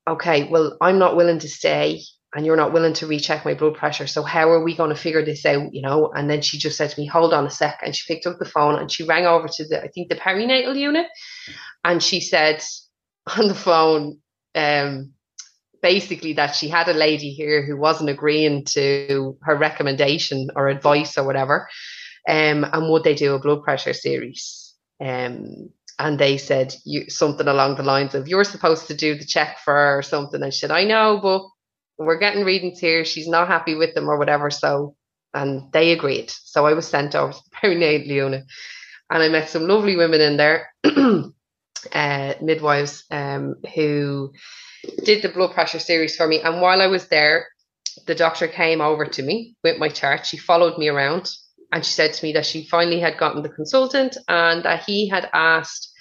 Okay, 0.08 0.48
well, 0.48 0.76
I'm 0.80 0.98
not 0.98 1.14
willing 1.14 1.38
to 1.38 1.48
stay 1.48 2.00
and 2.34 2.46
you're 2.46 2.56
not 2.56 2.72
willing 2.72 2.92
to 2.94 3.06
recheck 3.06 3.44
my 3.44 3.54
blood 3.54 3.74
pressure. 3.74 4.06
So 4.06 4.22
how 4.22 4.50
are 4.50 4.62
we 4.62 4.76
going 4.76 4.90
to 4.90 5.00
figure 5.00 5.24
this 5.24 5.44
out? 5.44 5.74
You 5.74 5.82
know? 5.82 6.12
And 6.14 6.30
then 6.30 6.42
she 6.42 6.58
just 6.58 6.76
said 6.76 6.90
to 6.90 7.00
me, 7.00 7.06
hold 7.06 7.34
on 7.34 7.46
a 7.46 7.50
sec. 7.50 7.80
And 7.84 7.94
she 7.94 8.12
picked 8.12 8.26
up 8.26 8.38
the 8.38 8.44
phone 8.44 8.78
and 8.78 8.90
she 8.90 9.04
rang 9.04 9.26
over 9.26 9.48
to 9.48 9.68
the, 9.68 9.82
I 9.82 9.88
think 9.88 10.08
the 10.08 10.14
perinatal 10.14 10.76
unit. 10.76 11.06
And 11.84 12.02
she 12.02 12.20
said 12.20 12.62
on 13.36 13.48
the 13.48 13.54
phone, 13.54 14.18
um, 14.54 15.12
basically 15.82 16.34
that 16.34 16.54
she 16.54 16.68
had 16.68 16.88
a 16.88 16.92
lady 16.92 17.30
here 17.32 17.64
who 17.64 17.76
wasn't 17.76 18.10
agreeing 18.10 18.64
to 18.66 19.36
her 19.42 19.56
recommendation 19.56 20.50
or 20.54 20.68
advice 20.68 21.18
or 21.18 21.24
whatever. 21.24 21.68
Um, 22.28 22.64
and 22.64 22.90
would 22.90 23.02
they 23.02 23.14
do 23.14 23.34
a 23.34 23.40
blood 23.40 23.62
pressure 23.64 23.94
series? 23.94 24.74
Um, 25.00 25.70
and 25.98 26.18
they 26.18 26.38
said 26.38 26.74
you 26.84 27.10
something 27.10 27.48
along 27.48 27.76
the 27.76 27.82
lines 27.82 28.14
of 28.14 28.28
you're 28.28 28.44
supposed 28.44 28.86
to 28.86 28.94
do 28.94 29.16
the 29.16 29.24
check 29.24 29.58
for 29.58 29.74
her 29.74 29.98
or 29.98 30.02
something. 30.02 30.42
And 30.42 30.52
she 30.52 30.60
said, 30.60 30.70
I 30.70 30.84
know, 30.84 31.18
but 31.22 31.42
we're 32.06 32.18
getting 32.18 32.44
readings 32.44 32.78
here. 32.78 33.04
She's 33.04 33.28
not 33.28 33.48
happy 33.48 33.74
with 33.74 33.94
them 33.94 34.08
or 34.08 34.18
whatever. 34.18 34.50
So, 34.50 34.96
and 35.34 35.70
they 35.72 35.92
agreed. 35.92 36.30
So 36.30 36.66
I 36.66 36.72
was 36.72 36.88
sent 36.88 37.14
over 37.14 37.32
to 37.32 37.38
Perinatal 37.62 38.06
Unit 38.06 38.44
and 39.10 39.22
I 39.22 39.28
met 39.28 39.50
some 39.50 39.66
lovely 39.66 39.96
women 39.96 40.20
in 40.20 40.36
there, 40.36 40.72
uh, 40.84 42.34
midwives, 42.40 43.04
um, 43.10 43.56
who 43.74 44.32
did 45.04 45.22
the 45.22 45.28
blood 45.28 45.52
pressure 45.52 45.78
series 45.78 46.16
for 46.16 46.26
me. 46.26 46.40
And 46.40 46.60
while 46.60 46.80
I 46.80 46.86
was 46.86 47.08
there, 47.08 47.48
the 48.06 48.14
doctor 48.14 48.48
came 48.48 48.80
over 48.80 49.04
to 49.04 49.22
me 49.22 49.56
with 49.62 49.78
my 49.78 49.88
chart. 49.88 50.24
She 50.24 50.36
followed 50.36 50.78
me 50.78 50.88
around 50.88 51.30
and 51.72 51.84
she 51.84 51.92
said 51.92 52.14
to 52.14 52.24
me 52.24 52.32
that 52.32 52.46
she 52.46 52.66
finally 52.66 53.00
had 53.00 53.18
gotten 53.18 53.42
the 53.42 53.48
consultant 53.48 54.16
and 54.28 54.64
that 54.64 54.84
he 54.84 55.08
had 55.08 55.28
asked 55.32 55.92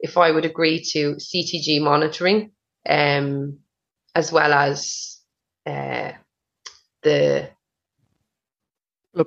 if 0.00 0.18
I 0.18 0.30
would 0.30 0.44
agree 0.44 0.84
to 0.92 1.14
CTG 1.14 1.80
monitoring, 1.80 2.50
um, 2.88 3.60
as 4.14 4.30
well 4.30 4.52
as 4.52 5.15
uh, 5.66 6.12
the. 7.02 7.50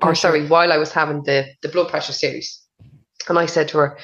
Or 0.01 0.13
sorry, 0.13 0.45
while 0.47 0.71
I 0.71 0.77
was 0.77 0.91
having 0.91 1.23
the 1.23 1.47
the 1.63 1.69
blood 1.69 1.89
pressure 1.89 2.13
series, 2.13 2.61
and 3.27 3.39
I 3.39 3.47
said 3.47 3.69
to 3.69 3.79
her, 3.79 3.97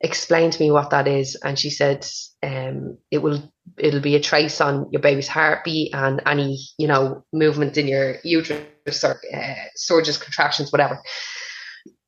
"Explain 0.00 0.50
to 0.50 0.60
me 0.60 0.70
what 0.70 0.90
that 0.90 1.08
is," 1.08 1.36
and 1.42 1.58
she 1.58 1.70
said, 1.70 2.06
um, 2.42 2.98
"It 3.10 3.18
will 3.18 3.50
it'll 3.78 4.00
be 4.00 4.16
a 4.16 4.20
trace 4.20 4.60
on 4.60 4.88
your 4.90 5.00
baby's 5.00 5.28
heartbeat 5.28 5.94
and 5.94 6.20
any 6.26 6.58
you 6.76 6.86
know 6.86 7.24
movement 7.32 7.78
in 7.78 7.88
your 7.88 8.16
uterus 8.24 9.04
or 9.04 9.20
uh, 9.34 9.54
surges, 9.74 10.18
contractions, 10.18 10.70
whatever." 10.70 11.00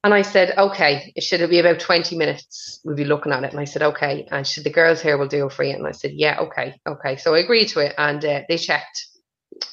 And 0.04 0.12
I 0.12 0.20
said, 0.20 0.56
okay, 0.58 1.14
It 1.16 1.22
should 1.22 1.40
it 1.40 1.48
be 1.48 1.58
about 1.58 1.80
20 1.80 2.14
minutes? 2.18 2.78
We'll 2.84 2.94
be 2.94 3.06
looking 3.06 3.32
at 3.32 3.42
it. 3.42 3.52
And 3.52 3.58
I 3.58 3.64
said, 3.64 3.80
okay. 3.82 4.28
And 4.30 4.46
she 4.46 4.54
said, 4.54 4.64
the 4.64 4.70
girls 4.70 5.00
here 5.00 5.16
will 5.16 5.28
do 5.28 5.46
it 5.46 5.52
for 5.52 5.64
you. 5.64 5.74
And 5.74 5.86
I 5.86 5.92
said, 5.92 6.12
yeah, 6.12 6.40
okay, 6.40 6.74
okay. 6.86 7.16
So 7.16 7.34
I 7.34 7.38
agreed 7.38 7.68
to 7.68 7.80
it 7.80 7.94
and 7.96 8.22
uh, 8.22 8.42
they 8.46 8.58
checked. 8.58 9.06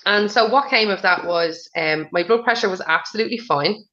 And 0.05 0.31
so 0.31 0.49
what 0.49 0.69
came 0.69 0.89
of 0.89 1.01
that 1.01 1.25
was 1.25 1.69
um, 1.75 2.07
my 2.11 2.23
blood 2.23 2.43
pressure 2.43 2.69
was 2.69 2.81
absolutely 2.81 3.37
fine, 3.37 3.83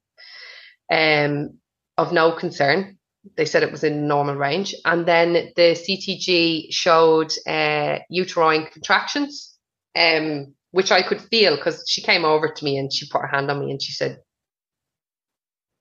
um, 0.92 1.58
of 1.96 2.12
no 2.12 2.32
concern. 2.32 2.98
They 3.36 3.44
said 3.44 3.62
it 3.62 3.72
was 3.72 3.84
in 3.84 4.08
normal 4.08 4.36
range. 4.36 4.74
And 4.84 5.06
then 5.06 5.32
the 5.56 5.76
CTG 5.76 6.68
showed 6.70 7.32
uh, 7.46 7.98
uterine 8.08 8.66
contractions, 8.72 9.56
um, 9.96 10.54
which 10.70 10.92
I 10.92 11.02
could 11.02 11.20
feel 11.20 11.56
because 11.56 11.84
she 11.88 12.02
came 12.02 12.24
over 12.24 12.48
to 12.48 12.64
me 12.64 12.78
and 12.78 12.92
she 12.92 13.08
put 13.08 13.22
her 13.22 13.28
hand 13.28 13.50
on 13.50 13.60
me 13.60 13.70
and 13.70 13.82
she 13.82 13.92
said, 13.92 14.18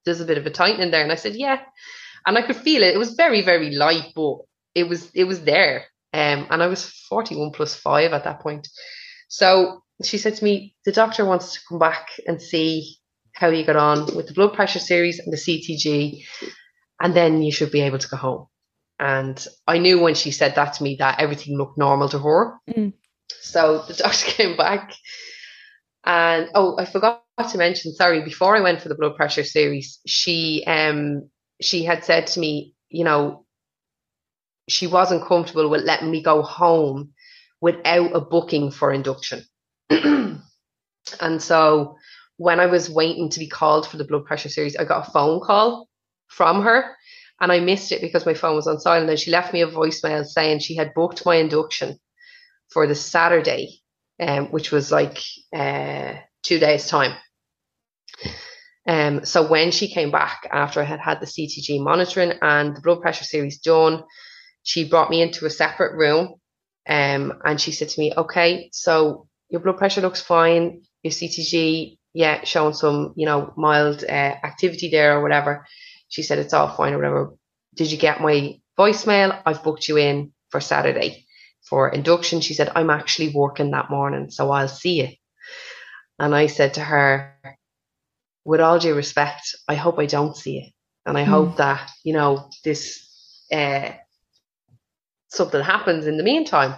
there's 0.07 0.21
a 0.21 0.25
bit 0.25 0.37
of 0.37 0.45
a 0.45 0.49
tightening 0.49 0.89
there. 0.89 1.03
And 1.03 1.11
I 1.11 1.15
said, 1.15 1.35
yeah. 1.35 1.59
And 2.25 2.37
I 2.37 2.41
could 2.41 2.55
feel 2.55 2.81
it. 2.81 2.95
It 2.95 2.97
was 2.97 3.13
very, 3.13 3.41
very 3.41 3.71
light, 3.71 4.13
but 4.15 4.37
it 4.73 4.87
was 4.87 5.11
it 5.13 5.25
was 5.25 5.41
there. 5.41 5.85
Um, 6.13 6.47
and 6.49 6.63
I 6.63 6.67
was 6.67 6.89
41 7.09 7.51
plus 7.51 7.75
five 7.75 8.13
at 8.13 8.23
that 8.23 8.39
point. 8.39 8.67
So 9.27 9.83
she 10.03 10.17
said 10.17 10.35
to 10.35 10.43
me, 10.43 10.75
the 10.85 10.91
doctor 10.91 11.25
wants 11.25 11.53
to 11.53 11.59
come 11.67 11.79
back 11.79 12.07
and 12.27 12.41
see 12.41 12.97
how 13.33 13.49
you 13.49 13.65
got 13.65 13.75
on 13.75 14.15
with 14.15 14.27
the 14.27 14.33
blood 14.33 14.53
pressure 14.53 14.79
series 14.79 15.19
and 15.19 15.31
the 15.31 15.37
CTG, 15.37 16.23
and 17.01 17.13
then 17.13 17.41
you 17.41 17.51
should 17.51 17.71
be 17.71 17.81
able 17.81 17.99
to 17.99 18.07
go 18.07 18.17
home. 18.17 18.47
And 18.99 19.45
I 19.67 19.77
knew 19.77 19.99
when 19.99 20.15
she 20.15 20.31
said 20.31 20.55
that 20.55 20.73
to 20.73 20.83
me 20.83 20.95
that 20.99 21.19
everything 21.19 21.57
looked 21.57 21.77
normal 21.77 22.09
to 22.09 22.19
her. 22.19 22.57
Mm. 22.69 22.93
So 23.41 23.83
the 23.87 23.93
doctor 24.03 24.31
came 24.31 24.57
back 24.57 24.93
and 26.07 26.49
oh, 26.55 26.77
I 26.79 26.85
forgot 26.85 27.23
to 27.51 27.57
mention, 27.57 27.93
sorry, 27.93 28.23
before 28.23 28.55
I 28.55 28.61
went 28.61 28.81
for 28.81 28.87
the 28.87 28.95
blood 28.95 29.17
pressure 29.17 29.43
series, 29.43 29.99
she 30.07 30.63
um 30.65 31.29
she 31.61 31.83
had 31.83 32.05
said 32.05 32.27
to 32.27 32.39
me, 32.39 32.75
you 32.89 33.03
know, 33.03 33.45
she 34.69 34.87
wasn't 34.87 35.27
comfortable 35.27 35.69
with 35.69 35.83
letting 35.83 36.09
me 36.09 36.23
go 36.23 36.41
home 36.41 37.11
without 37.59 38.15
a 38.15 38.21
booking 38.21 38.71
for 38.71 38.93
induction. 38.93 39.43
and 39.89 41.41
so 41.41 41.97
when 42.37 42.59
I 42.59 42.67
was 42.67 42.89
waiting 42.89 43.29
to 43.29 43.39
be 43.39 43.47
called 43.47 43.87
for 43.87 43.97
the 43.97 44.05
blood 44.05 44.25
pressure 44.25 44.49
series, 44.49 44.75
I 44.75 44.85
got 44.85 45.07
a 45.07 45.11
phone 45.11 45.41
call 45.41 45.87
from 46.27 46.63
her 46.63 46.95
and 47.39 47.51
I 47.51 47.59
missed 47.59 47.91
it 47.91 48.01
because 48.01 48.25
my 48.25 48.33
phone 48.33 48.55
was 48.55 48.67
on 48.67 48.79
silent. 48.79 49.09
And 49.09 49.19
she 49.19 49.31
left 49.31 49.53
me 49.53 49.61
a 49.61 49.67
voicemail 49.67 50.25
saying 50.25 50.59
she 50.59 50.75
had 50.75 50.93
booked 50.93 51.25
my 51.25 51.35
induction 51.35 51.97
for 52.69 52.85
the 52.85 52.95
Saturday 52.95 53.81
um, 54.19 54.47
which 54.47 54.71
was 54.71 54.91
like 54.91 55.21
uh, 55.55 56.13
two 56.43 56.59
days' 56.59 56.87
time. 56.87 57.15
Um, 58.87 59.25
so 59.25 59.47
when 59.47 59.71
she 59.71 59.89
came 59.89 60.11
back 60.11 60.47
after 60.51 60.79
I 60.79 60.85
had 60.85 60.99
had 60.99 61.19
the 61.19 61.25
CTG 61.25 61.83
monitoring 61.83 62.33
and 62.41 62.75
the 62.75 62.81
blood 62.81 63.01
pressure 63.01 63.25
series 63.25 63.59
done, 63.59 64.03
she 64.63 64.89
brought 64.89 65.09
me 65.09 65.21
into 65.21 65.45
a 65.45 65.49
separate 65.49 65.97
room 65.97 66.35
um, 66.87 67.33
and 67.43 67.59
she 67.59 67.71
said 67.71 67.89
to 67.89 67.99
me, 67.99 68.13
okay, 68.15 68.69
so 68.71 69.27
your 69.49 69.61
blood 69.61 69.77
pressure 69.77 70.01
looks 70.01 70.21
fine, 70.21 70.81
your 71.03 71.11
CTG, 71.11 71.97
yeah, 72.13 72.43
showing 72.43 72.73
some, 72.73 73.13
you 73.15 73.25
know, 73.25 73.53
mild 73.55 74.03
uh, 74.03 74.35
activity 74.43 74.89
there 74.89 75.17
or 75.17 75.21
whatever. 75.21 75.65
She 76.09 76.23
said, 76.23 76.39
it's 76.39 76.53
all 76.53 76.75
fine 76.75 76.93
or 76.93 76.97
whatever. 76.97 77.33
Did 77.75 77.91
you 77.91 77.97
get 77.97 78.21
my 78.21 78.59
voicemail? 78.77 79.39
I've 79.45 79.63
booked 79.63 79.87
you 79.87 79.97
in 79.97 80.31
for 80.49 80.59
Saturday 80.59 81.25
for 81.69 81.89
induction. 81.89 82.41
She 82.41 82.53
said, 82.53 82.71
I'm 82.75 82.89
actually 82.89 83.29
working 83.29 83.71
that 83.71 83.89
morning, 83.89 84.31
so 84.31 84.51
I'll 84.51 84.67
see 84.67 85.01
you. 85.01 85.09
And 86.19 86.33
I 86.33 86.47
said 86.47 86.75
to 86.75 86.81
her, 86.81 87.35
with 88.45 88.61
all 88.61 88.79
due 88.79 88.95
respect, 88.95 89.55
I 89.67 89.75
hope 89.75 89.99
I 89.99 90.05
don't 90.05 90.35
see 90.35 90.53
you. 90.53 90.63
And 91.05 91.17
I 91.17 91.23
mm. 91.23 91.27
hope 91.27 91.57
that, 91.57 91.91
you 92.03 92.13
know, 92.13 92.49
this 92.63 93.05
uh, 93.51 93.91
something 95.29 95.61
happens 95.61 96.07
in 96.07 96.17
the 96.17 96.23
meantime. 96.23 96.75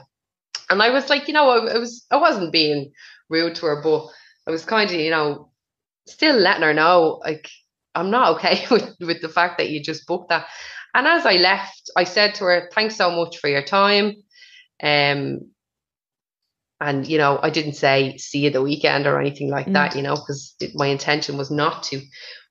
And 0.70 0.82
I 0.82 0.90
was 0.92 1.10
like, 1.10 1.28
you 1.28 1.34
know, 1.34 1.50
I, 1.50 1.76
I 1.76 1.78
was 1.78 2.06
I 2.12 2.18
wasn't 2.18 2.52
being 2.52 2.92
rude 3.30 3.56
to 3.56 3.66
her, 3.68 3.82
but 3.82 4.08
I 4.48 4.52
was 4.52 4.66
kind 4.66 4.90
of, 4.90 4.96
you 4.96 5.12
know, 5.12 5.52
still 6.08 6.36
letting 6.36 6.64
her 6.64 6.74
know, 6.74 7.22
like, 7.24 7.50
I'm 7.96 8.12
not 8.12 8.38
okay 8.38 8.66
with, 8.72 8.96
with 9.00 9.22
the 9.22 9.30
fact 9.30 9.58
that 9.58 9.70
you 9.70 9.82
just 9.82 10.08
booked 10.08 10.30
that. 10.30 10.48
And 10.94 11.08
as 11.08 11.26
I 11.26 11.34
left, 11.34 11.90
I 11.96 12.04
said 12.04 12.36
to 12.36 12.46
her, 12.46 12.70
Thanks 12.74 12.96
so 12.96 13.12
much 13.12 13.38
for 13.38 13.48
your 13.48 13.64
time. 13.64 14.16
Um, 14.82 15.52
and 16.82 17.06
you 17.06 17.18
know, 17.18 17.40
I 17.42 17.50
didn't 17.50 17.74
say 17.74 18.18
see 18.18 18.40
you 18.40 18.50
the 18.50 18.62
weekend 18.62 19.06
or 19.06 19.20
anything 19.20 19.50
like 19.50 19.68
mm. 19.68 19.74
that, 19.74 19.96
you 19.96 20.02
know, 20.02 20.16
because 20.16 20.56
my 20.74 20.88
intention 20.88 21.38
was 21.38 21.52
not 21.52 21.84
to. 21.84 22.02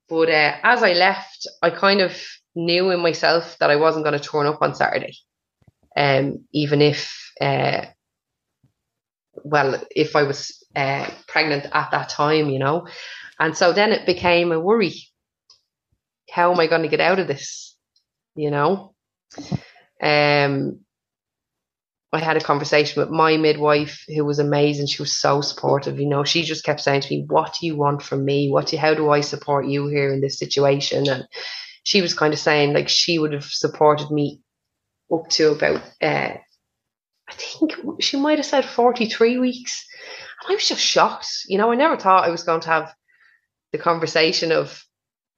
But 0.08 0.28
uh, 0.28 0.56
as 0.62 0.82
I 0.82 0.92
left, 0.92 1.46
I 1.62 1.70
kind 1.70 2.00
of 2.00 2.20
knew 2.54 2.90
in 2.90 3.00
myself 3.00 3.56
that 3.58 3.70
I 3.70 3.76
wasn't 3.76 4.04
going 4.04 4.18
to 4.18 4.24
turn 4.24 4.46
up 4.46 4.60
on 4.60 4.74
Saturday, 4.74 5.16
um, 5.96 6.44
even 6.52 6.82
if, 6.82 7.32
uh, 7.40 7.86
well, 9.44 9.82
if 9.90 10.16
I 10.16 10.22
was 10.22 10.64
uh, 10.74 11.10
pregnant 11.26 11.66
at 11.72 11.90
that 11.90 12.08
time, 12.08 12.48
you 12.48 12.58
know, 12.58 12.86
and 13.38 13.56
so 13.56 13.72
then 13.72 13.92
it 13.92 14.06
became 14.06 14.52
a 14.52 14.60
worry. 14.60 14.94
How 16.30 16.52
am 16.52 16.60
I 16.60 16.66
going 16.66 16.82
to 16.82 16.88
get 16.88 17.00
out 17.00 17.18
of 17.18 17.26
this? 17.26 17.76
You 18.34 18.50
know, 18.50 18.94
um, 20.02 20.80
I 22.12 22.20
had 22.20 22.36
a 22.36 22.40
conversation 22.40 23.00
with 23.00 23.10
my 23.10 23.36
midwife 23.36 24.04
who 24.08 24.24
was 24.24 24.38
amazing. 24.38 24.86
She 24.86 25.02
was 25.02 25.16
so 25.16 25.40
supportive. 25.40 26.00
You 26.00 26.08
know, 26.08 26.24
she 26.24 26.42
just 26.42 26.64
kept 26.64 26.80
saying 26.80 27.02
to 27.02 27.10
me, 27.10 27.24
"What 27.26 27.56
do 27.60 27.66
you 27.66 27.76
want 27.76 28.02
from 28.02 28.24
me? 28.24 28.50
What 28.50 28.68
do, 28.68 28.76
how 28.76 28.94
do 28.94 29.10
I 29.10 29.20
support 29.20 29.66
you 29.66 29.88
here 29.88 30.12
in 30.12 30.20
this 30.20 30.38
situation?" 30.38 31.08
And 31.08 31.26
she 31.82 32.00
was 32.00 32.14
kind 32.14 32.32
of 32.32 32.38
saying 32.38 32.72
like 32.72 32.88
she 32.88 33.18
would 33.18 33.32
have 33.32 33.44
supported 33.44 34.10
me 34.10 34.40
up 35.12 35.28
to 35.30 35.52
about 35.52 35.82
uh, 36.02 36.34
I 37.28 37.34
think 37.34 37.72
she 38.00 38.16
might 38.16 38.38
have 38.38 38.46
said 38.46 38.64
43 38.64 39.38
weeks. 39.38 39.86
And 40.42 40.52
I 40.52 40.54
was 40.54 40.68
just 40.68 40.80
shocked. 40.80 41.28
You 41.46 41.58
know, 41.58 41.70
I 41.70 41.74
never 41.74 41.96
thought 41.96 42.24
I 42.24 42.30
was 42.30 42.44
going 42.44 42.60
to 42.60 42.68
have 42.68 42.94
the 43.72 43.78
conversation 43.78 44.50
of 44.52 44.82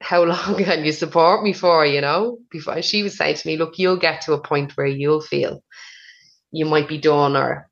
how 0.01 0.25
long 0.25 0.57
can 0.63 0.85
you 0.85 0.93
support 0.93 1.43
me 1.43 1.53
for, 1.53 1.85
you 1.85 2.01
know? 2.01 2.39
Before 2.51 2.81
she 2.83 3.03
was 3.03 3.17
saying 3.17 3.37
to 3.37 3.47
me, 3.47 3.57
look, 3.57 3.79
you'll 3.79 3.97
get 3.97 4.23
to 4.23 4.35
a 4.35 4.41
point 4.41 4.77
where 4.77 4.87
you'll 4.87 5.21
feel 5.21 5.63
you 6.53 6.65
might 6.65 6.89
be 6.89 6.99
done 6.99 7.37
or 7.37 7.69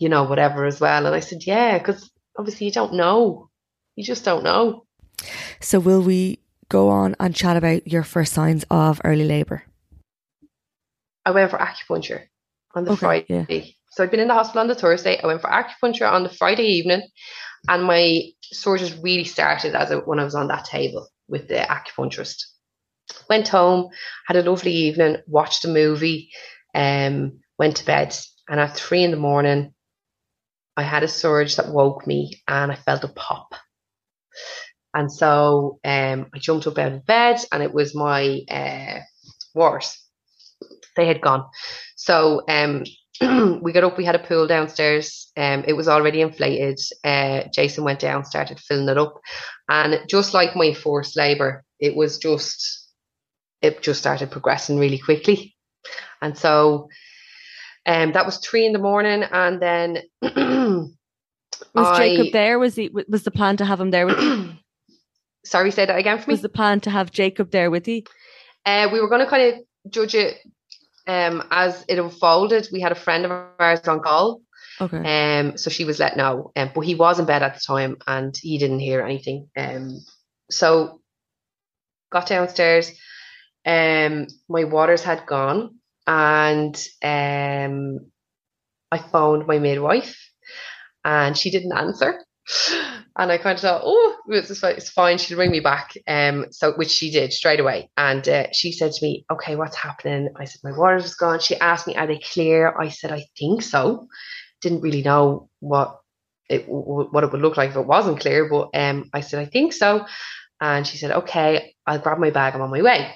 you 0.00 0.08
know 0.08 0.24
whatever 0.24 0.64
as 0.64 0.80
well 0.80 1.06
and 1.06 1.14
i 1.14 1.20
said 1.20 1.46
yeah 1.46 1.78
because 1.78 2.10
obviously 2.38 2.66
you 2.66 2.72
don't 2.72 2.94
know 2.94 3.48
you 3.96 4.04
just 4.04 4.24
don't 4.24 4.44
know 4.44 4.84
so 5.60 5.78
will 5.78 6.02
we 6.02 6.38
go 6.68 6.88
on 6.88 7.14
and 7.20 7.34
chat 7.34 7.56
about 7.56 7.86
your 7.86 8.02
first 8.02 8.32
signs 8.32 8.64
of 8.70 9.00
early 9.04 9.24
labor 9.24 9.64
i 11.24 11.30
went 11.30 11.50
for 11.50 11.58
acupuncture 11.58 12.24
on 12.74 12.84
the 12.84 12.92
okay, 12.92 12.98
friday 13.00 13.46
yeah. 13.48 13.64
so 13.90 14.04
i'd 14.04 14.10
been 14.10 14.20
in 14.20 14.28
the 14.28 14.34
hospital 14.34 14.60
on 14.60 14.68
the 14.68 14.74
thursday 14.74 15.20
i 15.22 15.26
went 15.26 15.40
for 15.40 15.50
acupuncture 15.50 16.10
on 16.10 16.22
the 16.22 16.28
friday 16.28 16.64
evening 16.64 17.02
and 17.68 17.82
my 17.82 18.22
surges 18.42 18.96
really 18.98 19.24
started 19.24 19.74
as 19.74 19.92
when 20.04 20.18
i 20.18 20.24
was 20.24 20.34
on 20.34 20.48
that 20.48 20.64
table 20.64 21.08
with 21.28 21.48
the 21.48 21.54
acupuncturist 21.54 22.44
went 23.28 23.48
home 23.48 23.88
had 24.26 24.36
a 24.36 24.48
lovely 24.48 24.72
evening 24.72 25.16
watched 25.26 25.64
a 25.64 25.68
movie 25.68 26.30
um 26.74 27.32
went 27.58 27.76
to 27.76 27.86
bed, 27.86 28.16
and 28.48 28.60
at 28.60 28.76
three 28.76 29.02
in 29.02 29.10
the 29.10 29.16
morning, 29.16 29.72
I 30.76 30.82
had 30.82 31.02
a 31.02 31.08
surge 31.08 31.56
that 31.56 31.68
woke 31.68 32.06
me 32.06 32.42
and 32.48 32.72
I 32.72 32.74
felt 32.74 33.04
a 33.04 33.08
pop. 33.08 33.54
And 34.92 35.12
so 35.12 35.78
um, 35.84 36.26
I 36.34 36.38
jumped 36.38 36.66
up 36.66 36.78
out 36.78 36.92
of 36.92 37.06
bed 37.06 37.40
and 37.52 37.62
it 37.62 37.72
was 37.72 37.94
my 37.94 38.40
uh, 38.50 39.00
wars. 39.54 39.96
They 40.96 41.06
had 41.06 41.20
gone. 41.20 41.46
So 42.04 42.42
um, 42.48 42.84
we 43.62 43.72
got 43.72 43.82
up, 43.82 43.96
we 43.96 44.04
had 44.04 44.14
a 44.14 44.18
pool 44.18 44.46
downstairs. 44.46 45.32
Um, 45.38 45.64
it 45.66 45.72
was 45.72 45.88
already 45.88 46.20
inflated. 46.20 46.78
Uh, 47.02 47.44
Jason 47.52 47.82
went 47.82 48.00
down, 48.00 48.26
started 48.26 48.60
filling 48.60 48.88
it 48.90 48.98
up. 48.98 49.18
And 49.70 49.98
just 50.06 50.34
like 50.34 50.54
my 50.54 50.74
forced 50.74 51.16
labour, 51.16 51.64
it 51.80 51.96
was 51.96 52.18
just, 52.18 52.90
it 53.62 53.80
just 53.80 54.00
started 54.00 54.30
progressing 54.30 54.78
really 54.78 54.98
quickly. 54.98 55.56
And 56.20 56.36
so 56.36 56.88
um, 57.86 58.12
that 58.12 58.26
was 58.26 58.36
three 58.36 58.66
in 58.66 58.74
the 58.74 58.78
morning. 58.78 59.22
And 59.22 59.62
then 59.62 60.02
was 60.20 60.90
I- 61.74 62.16
Jacob 62.16 62.32
there? 62.34 62.58
Was 62.58 62.74
he? 62.74 62.90
Was 63.08 63.22
the 63.22 63.30
plan 63.30 63.56
to 63.56 63.64
have 63.64 63.80
him 63.80 63.90
there 63.90 64.06
with 64.06 64.20
you? 64.20 64.50
Sorry, 65.46 65.70
say 65.70 65.86
that 65.86 65.98
again 65.98 66.18
for 66.18 66.28
me. 66.28 66.34
Was 66.34 66.42
the 66.42 66.50
plan 66.50 66.80
to 66.80 66.90
have 66.90 67.10
Jacob 67.10 67.50
there 67.50 67.70
with 67.70 67.88
you? 67.88 68.02
Uh, 68.66 68.88
we 68.92 69.00
were 69.00 69.08
going 69.08 69.20
to 69.20 69.26
kind 69.26 69.54
of 69.54 69.90
judge 69.90 70.14
it 70.14 70.38
um, 71.06 71.46
as 71.50 71.84
it 71.88 71.98
unfolded. 71.98 72.68
We 72.72 72.80
had 72.80 72.92
a 72.92 72.96
friend 72.96 73.24
of 73.24 73.30
ours 73.58 73.86
on 73.88 74.00
call, 74.00 74.40
Okay. 74.80 75.38
um, 75.38 75.56
so 75.56 75.70
she 75.70 75.84
was 75.84 75.98
let 75.98 76.16
know. 76.16 76.52
Um, 76.56 76.70
but 76.74 76.80
he 76.82 76.94
was 76.94 77.18
in 77.18 77.26
bed 77.26 77.42
at 77.42 77.54
the 77.54 77.60
time 77.66 77.96
and 78.06 78.34
he 78.36 78.58
didn't 78.58 78.80
hear 78.80 79.02
anything. 79.02 79.48
Um, 79.56 80.00
so 80.50 81.00
got 82.10 82.26
downstairs. 82.26 82.90
Um, 83.66 84.26
my 84.48 84.64
waters 84.64 85.02
had 85.02 85.26
gone, 85.26 85.76
and 86.06 86.76
um, 87.02 88.10
I 88.90 88.98
phoned 88.98 89.46
my 89.46 89.58
midwife, 89.58 90.18
and 91.04 91.36
she 91.36 91.50
didn't 91.50 91.72
answer. 91.76 92.22
And 93.16 93.30
I 93.32 93.38
kind 93.38 93.54
of 93.54 93.60
thought, 93.60 93.82
oh, 93.84 94.16
it's, 94.28 94.58
fi- 94.58 94.70
it's 94.70 94.90
fine. 94.90 95.18
She'll 95.18 95.38
ring 95.38 95.50
me 95.50 95.60
back. 95.60 95.94
Um, 96.06 96.46
so 96.50 96.72
which 96.74 96.90
she 96.90 97.10
did 97.10 97.32
straight 97.32 97.60
away. 97.60 97.90
And 97.96 98.28
uh, 98.28 98.46
she 98.52 98.72
said 98.72 98.92
to 98.92 99.04
me, 99.04 99.24
"Okay, 99.30 99.56
what's 99.56 99.76
happening?" 99.76 100.30
I 100.36 100.44
said, 100.44 100.60
"My 100.64 100.76
water 100.76 100.96
was 100.96 101.14
gone." 101.14 101.40
She 101.40 101.56
asked 101.56 101.86
me, 101.86 101.96
"Are 101.96 102.06
they 102.06 102.18
clear?" 102.18 102.76
I 102.76 102.88
said, 102.88 103.12
"I 103.12 103.24
think 103.38 103.62
so." 103.62 104.08
Didn't 104.60 104.82
really 104.82 105.02
know 105.02 105.48
what 105.60 106.00
it 106.50 106.64
what 106.68 107.24
it 107.24 107.32
would 107.32 107.40
look 107.40 107.56
like 107.56 107.70
if 107.70 107.76
it 107.76 107.86
wasn't 107.86 108.20
clear, 108.20 108.48
but 108.48 108.70
um, 108.74 109.08
I 109.12 109.20
said, 109.20 109.40
"I 109.40 109.46
think 109.46 109.72
so." 109.72 110.06
And 110.60 110.86
she 110.86 110.98
said, 110.98 111.12
"Okay, 111.12 111.74
I'll 111.86 111.98
grab 112.00 112.18
my 112.18 112.30
bag. 112.30 112.54
I'm 112.54 112.62
on 112.62 112.70
my 112.70 112.82
way." 112.82 113.14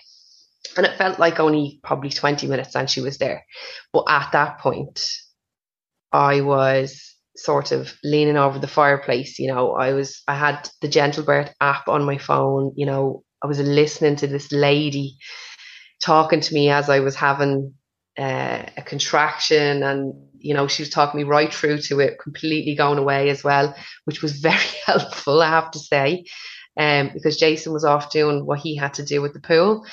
And 0.77 0.87
it 0.87 0.97
felt 0.97 1.19
like 1.19 1.41
only 1.41 1.81
probably 1.83 2.11
20 2.11 2.47
minutes 2.47 2.77
and 2.77 2.89
she 2.91 3.01
was 3.01 3.19
there. 3.19 3.45
But 3.93 4.05
at 4.09 4.31
that 4.33 4.59
point, 4.59 5.11
I 6.13 6.41
was 6.41 7.15
sort 7.39 7.73
of 7.73 7.93
leaning 8.05 8.37
over 8.37 8.59
the 8.59 8.69
fireplace. 8.69 9.39
You 9.39 9.49
know, 9.49 9.73
I 9.73 9.93
was, 9.93 10.23
I 10.29 10.35
had 10.35 10.69
the 10.81 10.89
Gentle 10.89 11.25
Birth 11.25 11.53
app 11.61 11.89
on 11.89 12.05
my 12.05 12.19
phone. 12.19 12.73
You 12.77 12.87
know, 12.87 13.23
I 13.43 13.47
was 13.47 13.61
listening 13.61 14.17
to 14.17 14.27
this 14.27 14.53
lady 14.53 15.17
talking 16.03 16.41
to 16.41 16.55
me 16.55 16.71
as 16.71 16.89
I 16.89 17.01
was 17.01 17.15
having 17.15 17.75
uh, 18.19 18.65
a 18.77 18.83
contraction 18.83 19.83
and 19.83 20.15
you 20.41 20.55
know 20.55 20.67
she 20.67 20.83
was 20.83 20.91
talking 20.91 21.19
me 21.19 21.25
right 21.25 21.55
through 21.55 21.79
to 21.79 22.01
it 22.01 22.19
completely 22.19 22.75
going 22.75 22.99
away 22.99 23.29
as 23.29 23.45
well 23.45 23.75
which 24.07 24.23
was 24.23 24.33
very 24.41 24.57
helpful 24.87 25.41
i 25.41 25.49
have 25.49 25.71
to 25.71 25.79
say 25.79 26.25
um, 26.77 27.11
because 27.15 27.37
jason 27.37 27.73
was 27.73 27.85
off 27.85 28.11
doing 28.11 28.45
what 28.45 28.59
he 28.59 28.77
had 28.77 28.95
to 28.95 29.05
do 29.05 29.23
with 29.23 29.35
the 29.35 29.41
pool 29.41 29.85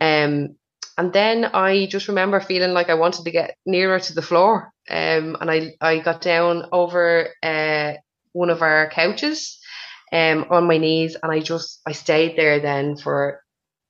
um, 0.00 0.56
and 0.98 1.12
then 1.12 1.44
I 1.44 1.86
just 1.86 2.08
remember 2.08 2.40
feeling 2.40 2.72
like 2.72 2.90
I 2.90 2.94
wanted 2.94 3.24
to 3.24 3.30
get 3.30 3.56
nearer 3.64 4.00
to 4.00 4.14
the 4.14 4.20
floor. 4.22 4.72
Um, 4.90 5.36
and 5.40 5.50
I, 5.50 5.74
I 5.80 5.98
got 5.98 6.20
down 6.20 6.66
over 6.72 7.28
uh, 7.42 7.94
one 8.32 8.50
of 8.50 8.62
our 8.62 8.90
couches 8.90 9.58
um, 10.12 10.46
on 10.50 10.66
my 10.66 10.78
knees 10.78 11.16
and 11.22 11.30
I 11.30 11.40
just 11.40 11.80
I 11.86 11.92
stayed 11.92 12.36
there 12.36 12.60
then 12.60 12.96
for 12.96 13.42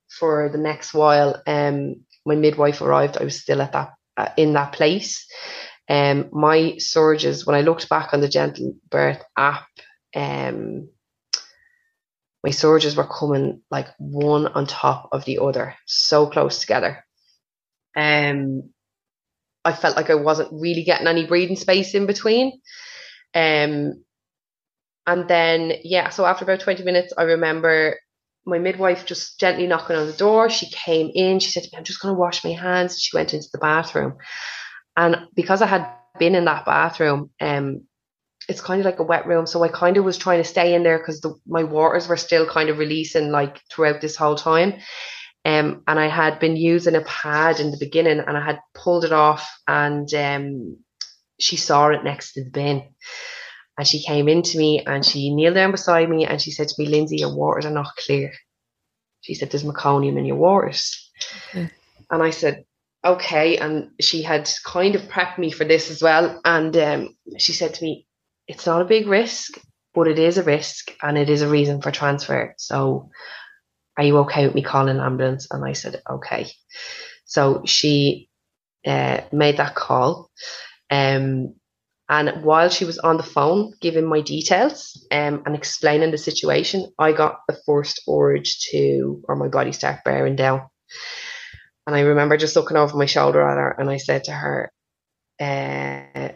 for 0.09 0.49
the 0.49 0.57
next 0.57 0.93
while. 0.93 1.41
Um, 1.47 2.05
my 2.25 2.35
midwife 2.35 2.81
arrived. 2.81 3.17
I 3.17 3.23
was 3.23 3.41
still 3.41 3.61
at 3.61 3.73
that 3.73 3.93
uh, 4.17 4.29
in 4.37 4.53
that 4.53 4.73
place. 4.73 5.25
Um, 5.87 6.29
my 6.31 6.75
surges 6.77 7.45
when 7.45 7.55
I 7.55 7.61
looked 7.61 7.89
back 7.89 8.13
on 8.13 8.21
the 8.21 8.27
Gentle 8.27 8.75
Birth 8.91 9.23
app, 9.35 9.67
um, 10.15 10.89
my 12.43 12.51
surges 12.51 12.95
were 12.95 13.07
coming 13.07 13.61
like 13.71 13.87
one 13.97 14.47
on 14.47 14.65
top 14.67 15.09
of 15.11 15.25
the 15.25 15.39
other, 15.39 15.75
so 15.85 16.27
close 16.27 16.59
together. 16.59 17.03
Um, 17.95 18.69
I 19.69 19.73
felt 19.73 19.95
like 19.95 20.09
I 20.09 20.15
wasn't 20.15 20.49
really 20.51 20.83
getting 20.83 21.07
any 21.07 21.25
breathing 21.25 21.55
space 21.55 21.93
in 21.93 22.05
between. 22.05 22.59
Um, 23.33 24.03
and 25.05 25.27
then, 25.27 25.73
yeah, 25.83 26.09
so 26.09 26.25
after 26.25 26.43
about 26.43 26.59
20 26.59 26.83
minutes, 26.83 27.13
I 27.17 27.23
remember 27.23 27.95
my 28.45 28.59
midwife 28.59 29.05
just 29.05 29.39
gently 29.39 29.67
knocking 29.67 29.95
on 29.95 30.07
the 30.07 30.13
door. 30.13 30.49
She 30.49 30.69
came 30.71 31.11
in, 31.13 31.39
she 31.39 31.51
said 31.51 31.63
me, 31.63 31.77
I'm 31.77 31.83
just 31.83 32.01
going 32.01 32.13
to 32.13 32.19
wash 32.19 32.43
my 32.43 32.51
hands. 32.51 32.99
She 32.99 33.15
went 33.15 33.33
into 33.33 33.47
the 33.51 33.59
bathroom. 33.59 34.17
And 34.97 35.27
because 35.35 35.61
I 35.61 35.67
had 35.67 35.87
been 36.17 36.35
in 36.35 36.45
that 36.45 36.65
bathroom, 36.65 37.29
um, 37.39 37.87
it's 38.47 38.61
kind 38.61 38.79
of 38.79 38.85
like 38.85 38.99
a 38.99 39.03
wet 39.03 39.27
room. 39.27 39.45
So 39.45 39.63
I 39.63 39.67
kind 39.67 39.97
of 39.97 40.03
was 40.03 40.17
trying 40.17 40.39
to 40.39 40.49
stay 40.49 40.73
in 40.73 40.83
there 40.83 40.97
because 40.97 41.21
the, 41.21 41.35
my 41.47 41.63
waters 41.63 42.07
were 42.07 42.17
still 42.17 42.47
kind 42.47 42.69
of 42.69 42.79
releasing 42.79 43.31
like 43.31 43.61
throughout 43.71 44.01
this 44.01 44.15
whole 44.15 44.35
time. 44.35 44.73
Um, 45.45 45.83
and 45.87 45.99
I 45.99 46.07
had 46.07 46.39
been 46.39 46.57
using 46.57 46.95
a 46.95 47.01
pad 47.01 47.59
in 47.59 47.71
the 47.71 47.77
beginning 47.79 48.19
and 48.19 48.37
I 48.37 48.43
had 48.43 48.59
pulled 48.73 49.05
it 49.05 49.13
off 49.13 49.49
and 49.67 50.13
um, 50.13 50.77
she 51.39 51.55
saw 51.55 51.89
it 51.89 52.03
next 52.03 52.33
to 52.33 52.43
the 52.43 52.49
bin. 52.49 52.83
And 53.77 53.87
she 53.87 54.03
came 54.03 54.27
into 54.27 54.57
me 54.57 54.83
and 54.85 55.05
she 55.05 55.33
kneeled 55.33 55.55
down 55.55 55.71
beside 55.71 56.09
me 56.09 56.25
and 56.25 56.41
she 56.41 56.51
said 56.51 56.67
to 56.67 56.75
me, 56.77 56.87
Lindsay, 56.87 57.17
your 57.17 57.33
waters 57.33 57.65
are 57.65 57.71
not 57.71 57.95
clear. 57.95 58.33
She 59.21 59.33
said, 59.33 59.49
There's 59.49 59.63
meconium 59.63 60.17
in 60.17 60.25
your 60.25 60.35
waters. 60.35 61.09
Okay. 61.49 61.69
And 62.11 62.21
I 62.21 62.31
said, 62.31 62.65
Okay. 63.05 63.57
And 63.57 63.91
she 64.01 64.21
had 64.21 64.49
kind 64.65 64.95
of 64.95 65.03
prepped 65.03 65.37
me 65.37 65.49
for 65.49 65.63
this 65.63 65.89
as 65.89 66.01
well. 66.01 66.41
And 66.43 66.75
um, 66.75 67.15
she 67.37 67.53
said 67.53 67.73
to 67.75 67.83
me, 67.83 68.05
It's 68.49 68.65
not 68.65 68.81
a 68.81 68.85
big 68.85 69.07
risk, 69.07 69.57
but 69.93 70.09
it 70.09 70.19
is 70.19 70.37
a 70.37 70.43
risk 70.43 70.91
and 71.01 71.17
it 71.17 71.29
is 71.29 71.41
a 71.41 71.47
reason 71.47 71.81
for 71.81 71.91
transfer. 71.91 72.55
So 72.57 73.09
are 73.99 74.05
you 74.05 74.17
okay 74.19 74.45
with 74.45 74.55
me 74.55 74.61
calling 74.61 74.95
an 74.95 75.03
ambulance? 75.03 75.47
And 75.51 75.65
I 75.65 75.73
said, 75.73 76.01
okay. 76.09 76.47
So 77.25 77.63
she 77.65 78.29
uh, 78.87 79.19
made 79.33 79.57
that 79.57 79.75
call. 79.75 80.31
Um, 80.89 81.55
and 82.07 82.45
while 82.45 82.69
she 82.69 82.85
was 82.85 82.97
on 82.97 83.17
the 83.17 83.23
phone 83.23 83.73
giving 83.81 84.07
my 84.07 84.21
details 84.21 85.05
um, 85.11 85.43
and 85.45 85.53
explaining 85.53 86.11
the 86.11 86.17
situation, 86.17 86.87
I 86.97 87.11
got 87.11 87.41
the 87.49 87.57
first 87.65 88.01
urge 88.09 88.69
to, 88.71 89.21
or 89.27 89.35
my 89.35 89.49
body 89.49 89.73
started 89.73 89.99
bearing 90.05 90.37
down. 90.37 90.61
And 91.85 91.93
I 91.93 91.99
remember 91.99 92.37
just 92.37 92.55
looking 92.55 92.77
over 92.77 92.95
my 92.95 93.05
shoulder 93.05 93.41
at 93.41 93.57
her 93.57 93.75
and 93.77 93.89
I 93.89 93.97
said 93.97 94.23
to 94.23 94.31
her, 94.31 94.71
uh, 95.41 96.29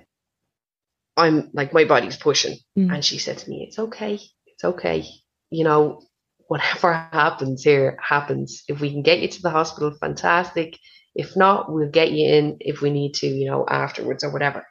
I'm 1.16 1.50
like, 1.54 1.72
my 1.72 1.86
body's 1.86 2.18
pushing. 2.18 2.58
Mm. 2.78 2.94
And 2.94 3.06
she 3.06 3.20
said 3.20 3.38
to 3.38 3.50
me, 3.50 3.66
it's 3.66 3.80
okay. 3.80 4.20
It's 4.48 4.66
okay. 4.66 5.06
You 5.50 5.64
know, 5.64 6.02
whatever 6.48 6.94
happens 7.12 7.64
here 7.64 7.98
happens. 8.02 8.64
If 8.68 8.80
we 8.80 8.92
can 8.92 9.02
get 9.02 9.20
you 9.20 9.28
to 9.28 9.42
the 9.42 9.50
hospital, 9.50 9.92
fantastic. 10.00 10.78
If 11.16 11.36
not, 11.38 11.72
we'll 11.72 11.90
get 11.90 12.12
you 12.12 12.28
in 12.28 12.58
if 12.60 12.82
we 12.82 12.90
need 12.90 13.14
to, 13.16 13.28
you 13.28 13.50
know, 13.50 13.66
afterwards 13.68 14.24
or 14.24 14.32
whatever. 14.32 14.66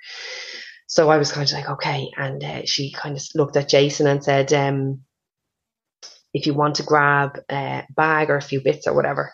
So 0.87 1.09
I 1.09 1.17
was 1.17 1.33
kind 1.33 1.47
of 1.47 1.53
like, 1.55 1.71
okay. 1.71 2.11
And 2.17 2.43
uh, 2.43 2.63
she 2.65 2.93
kind 2.93 3.17
of 3.17 3.23
looked 3.35 3.57
at 3.57 3.69
Jason 3.69 4.07
and 4.07 4.23
said, 4.23 4.53
um, 4.53 5.03
if 6.35 6.47
you 6.47 6.55
want 6.55 6.77
to 6.77 6.83
grab 6.83 7.39
a 7.51 7.85
bag 7.95 8.31
or 8.31 8.37
a 8.37 8.43
few 8.43 8.61
bits 8.61 8.87
or 8.87 8.95
whatever. 8.95 9.33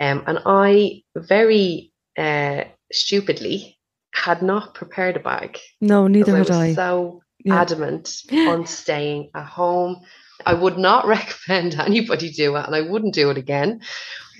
Um, 0.00 0.24
and 0.26 0.40
I 0.46 1.02
very 1.16 1.92
uh, 2.16 2.64
stupidly 2.92 3.78
had 4.14 4.42
not 4.42 4.74
prepared 4.74 5.16
a 5.16 5.20
bag. 5.20 5.58
No, 5.80 6.06
neither 6.06 6.36
had 6.36 6.50
I 6.50 6.68
I. 6.68 6.74
so 6.74 7.22
Yeah. 7.44 7.60
adamant 7.60 8.10
on 8.32 8.66
staying 8.66 9.30
at 9.34 9.46
home. 9.46 10.00
I 10.44 10.54
would 10.54 10.78
not 10.78 11.06
recommend 11.06 11.74
anybody 11.74 12.30
do 12.30 12.56
it, 12.56 12.66
and 12.66 12.74
I 12.74 12.82
wouldn't 12.82 13.14
do 13.14 13.30
it 13.30 13.38
again. 13.38 13.80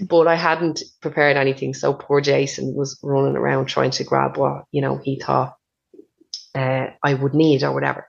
But 0.01 0.29
I 0.29 0.37
hadn't 0.37 0.83
prepared 1.01 1.37
anything, 1.37 1.75
so 1.75 1.93
poor 1.93 2.21
Jason 2.21 2.75
was 2.75 2.99
running 3.03 3.37
around 3.37 3.67
trying 3.67 3.91
to 3.93 4.05
grab 4.05 4.37
what 4.37 4.65
you 4.71 4.81
know 4.81 5.01
he 5.03 5.19
thought 5.19 5.57
uh, 6.55 6.87
I 7.03 7.15
would 7.15 7.35
need 7.35 7.63
or 7.63 7.73
whatever. 7.73 8.09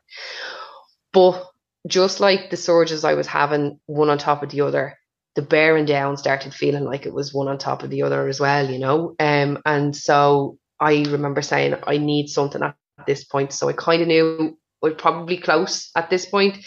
But 1.12 1.46
just 1.88 2.20
like 2.20 2.50
the 2.50 2.58
surges 2.58 3.04
I 3.04 3.14
was 3.14 3.28
having, 3.28 3.80
one 3.86 4.10
on 4.10 4.18
top 4.18 4.44
of 4.44 4.50
the 4.50 4.62
other, 4.62 4.98
the 5.36 5.42
bearing 5.42 5.86
down 5.86 6.18
started 6.18 6.54
feeling 6.54 6.84
like 6.84 7.06
it 7.06 7.14
was 7.14 7.34
one 7.34 7.48
on 7.48 7.58
top 7.58 7.84
of 7.84 7.90
the 7.90 8.04
other 8.04 8.28
as 8.28 8.40
well, 8.40 8.70
you 8.70 8.80
know. 8.80 9.16
Um, 9.20 9.60
and 9.66 9.96
so 9.96 10.58
I 10.80 11.06
remember 11.10 11.42
saying 11.42 11.76
I 11.88 11.98
need 11.98 12.28
something 12.28 12.62
at 12.62 12.76
this 13.08 13.24
point. 13.24 13.54
So 13.54 13.70
I 13.70 13.74
kind 13.74 14.02
of 14.02 14.08
knew 14.08 14.58
we're 14.82 14.96
probably 14.96 15.38
close 15.38 15.92
at 15.96 16.10
this 16.10 16.26
point. 16.26 16.58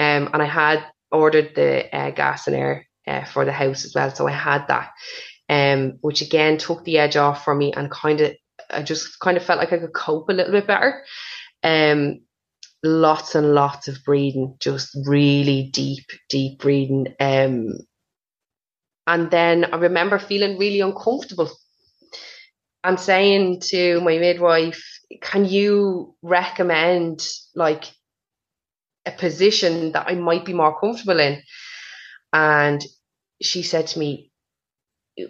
Um, 0.00 0.30
and 0.32 0.40
I 0.40 0.46
had 0.46 0.82
ordered 1.12 1.54
the 1.54 1.94
uh, 1.94 2.10
gas 2.10 2.46
and 2.46 2.56
air 2.56 2.86
uh, 3.06 3.24
for 3.26 3.44
the 3.44 3.52
house 3.52 3.84
as 3.84 3.94
well. 3.94 4.10
So 4.10 4.26
I 4.26 4.32
had 4.32 4.66
that, 4.68 4.92
um, 5.50 5.98
which 6.00 6.22
again 6.22 6.56
took 6.56 6.84
the 6.84 6.98
edge 6.98 7.16
off 7.16 7.44
for 7.44 7.54
me 7.54 7.74
and 7.74 7.90
kind 7.90 8.22
of, 8.22 8.32
I 8.70 8.82
just 8.82 9.20
kind 9.20 9.36
of 9.36 9.44
felt 9.44 9.58
like 9.58 9.74
I 9.74 9.78
could 9.78 9.92
cope 9.92 10.30
a 10.30 10.32
little 10.32 10.52
bit 10.52 10.66
better. 10.66 11.04
Um, 11.62 12.20
lots 12.82 13.34
and 13.34 13.54
lots 13.54 13.88
of 13.88 14.02
breathing, 14.02 14.56
just 14.58 14.96
really 15.06 15.68
deep, 15.70 16.06
deep 16.30 16.60
breathing. 16.60 17.14
Um, 17.20 17.80
and 19.06 19.30
then 19.30 19.66
I 19.66 19.76
remember 19.76 20.18
feeling 20.18 20.58
really 20.58 20.80
uncomfortable 20.80 21.50
and 22.84 22.98
saying 22.98 23.60
to 23.60 24.00
my 24.00 24.16
midwife, 24.16 24.82
can 25.20 25.44
you 25.44 26.14
recommend 26.22 27.28
like 27.54 27.84
a 29.06 29.12
position 29.12 29.92
that 29.92 30.08
I 30.08 30.14
might 30.14 30.44
be 30.44 30.52
more 30.52 30.78
comfortable 30.78 31.20
in? 31.20 31.42
And 32.32 32.84
she 33.40 33.62
said 33.62 33.86
to 33.88 33.98
me, 33.98 34.30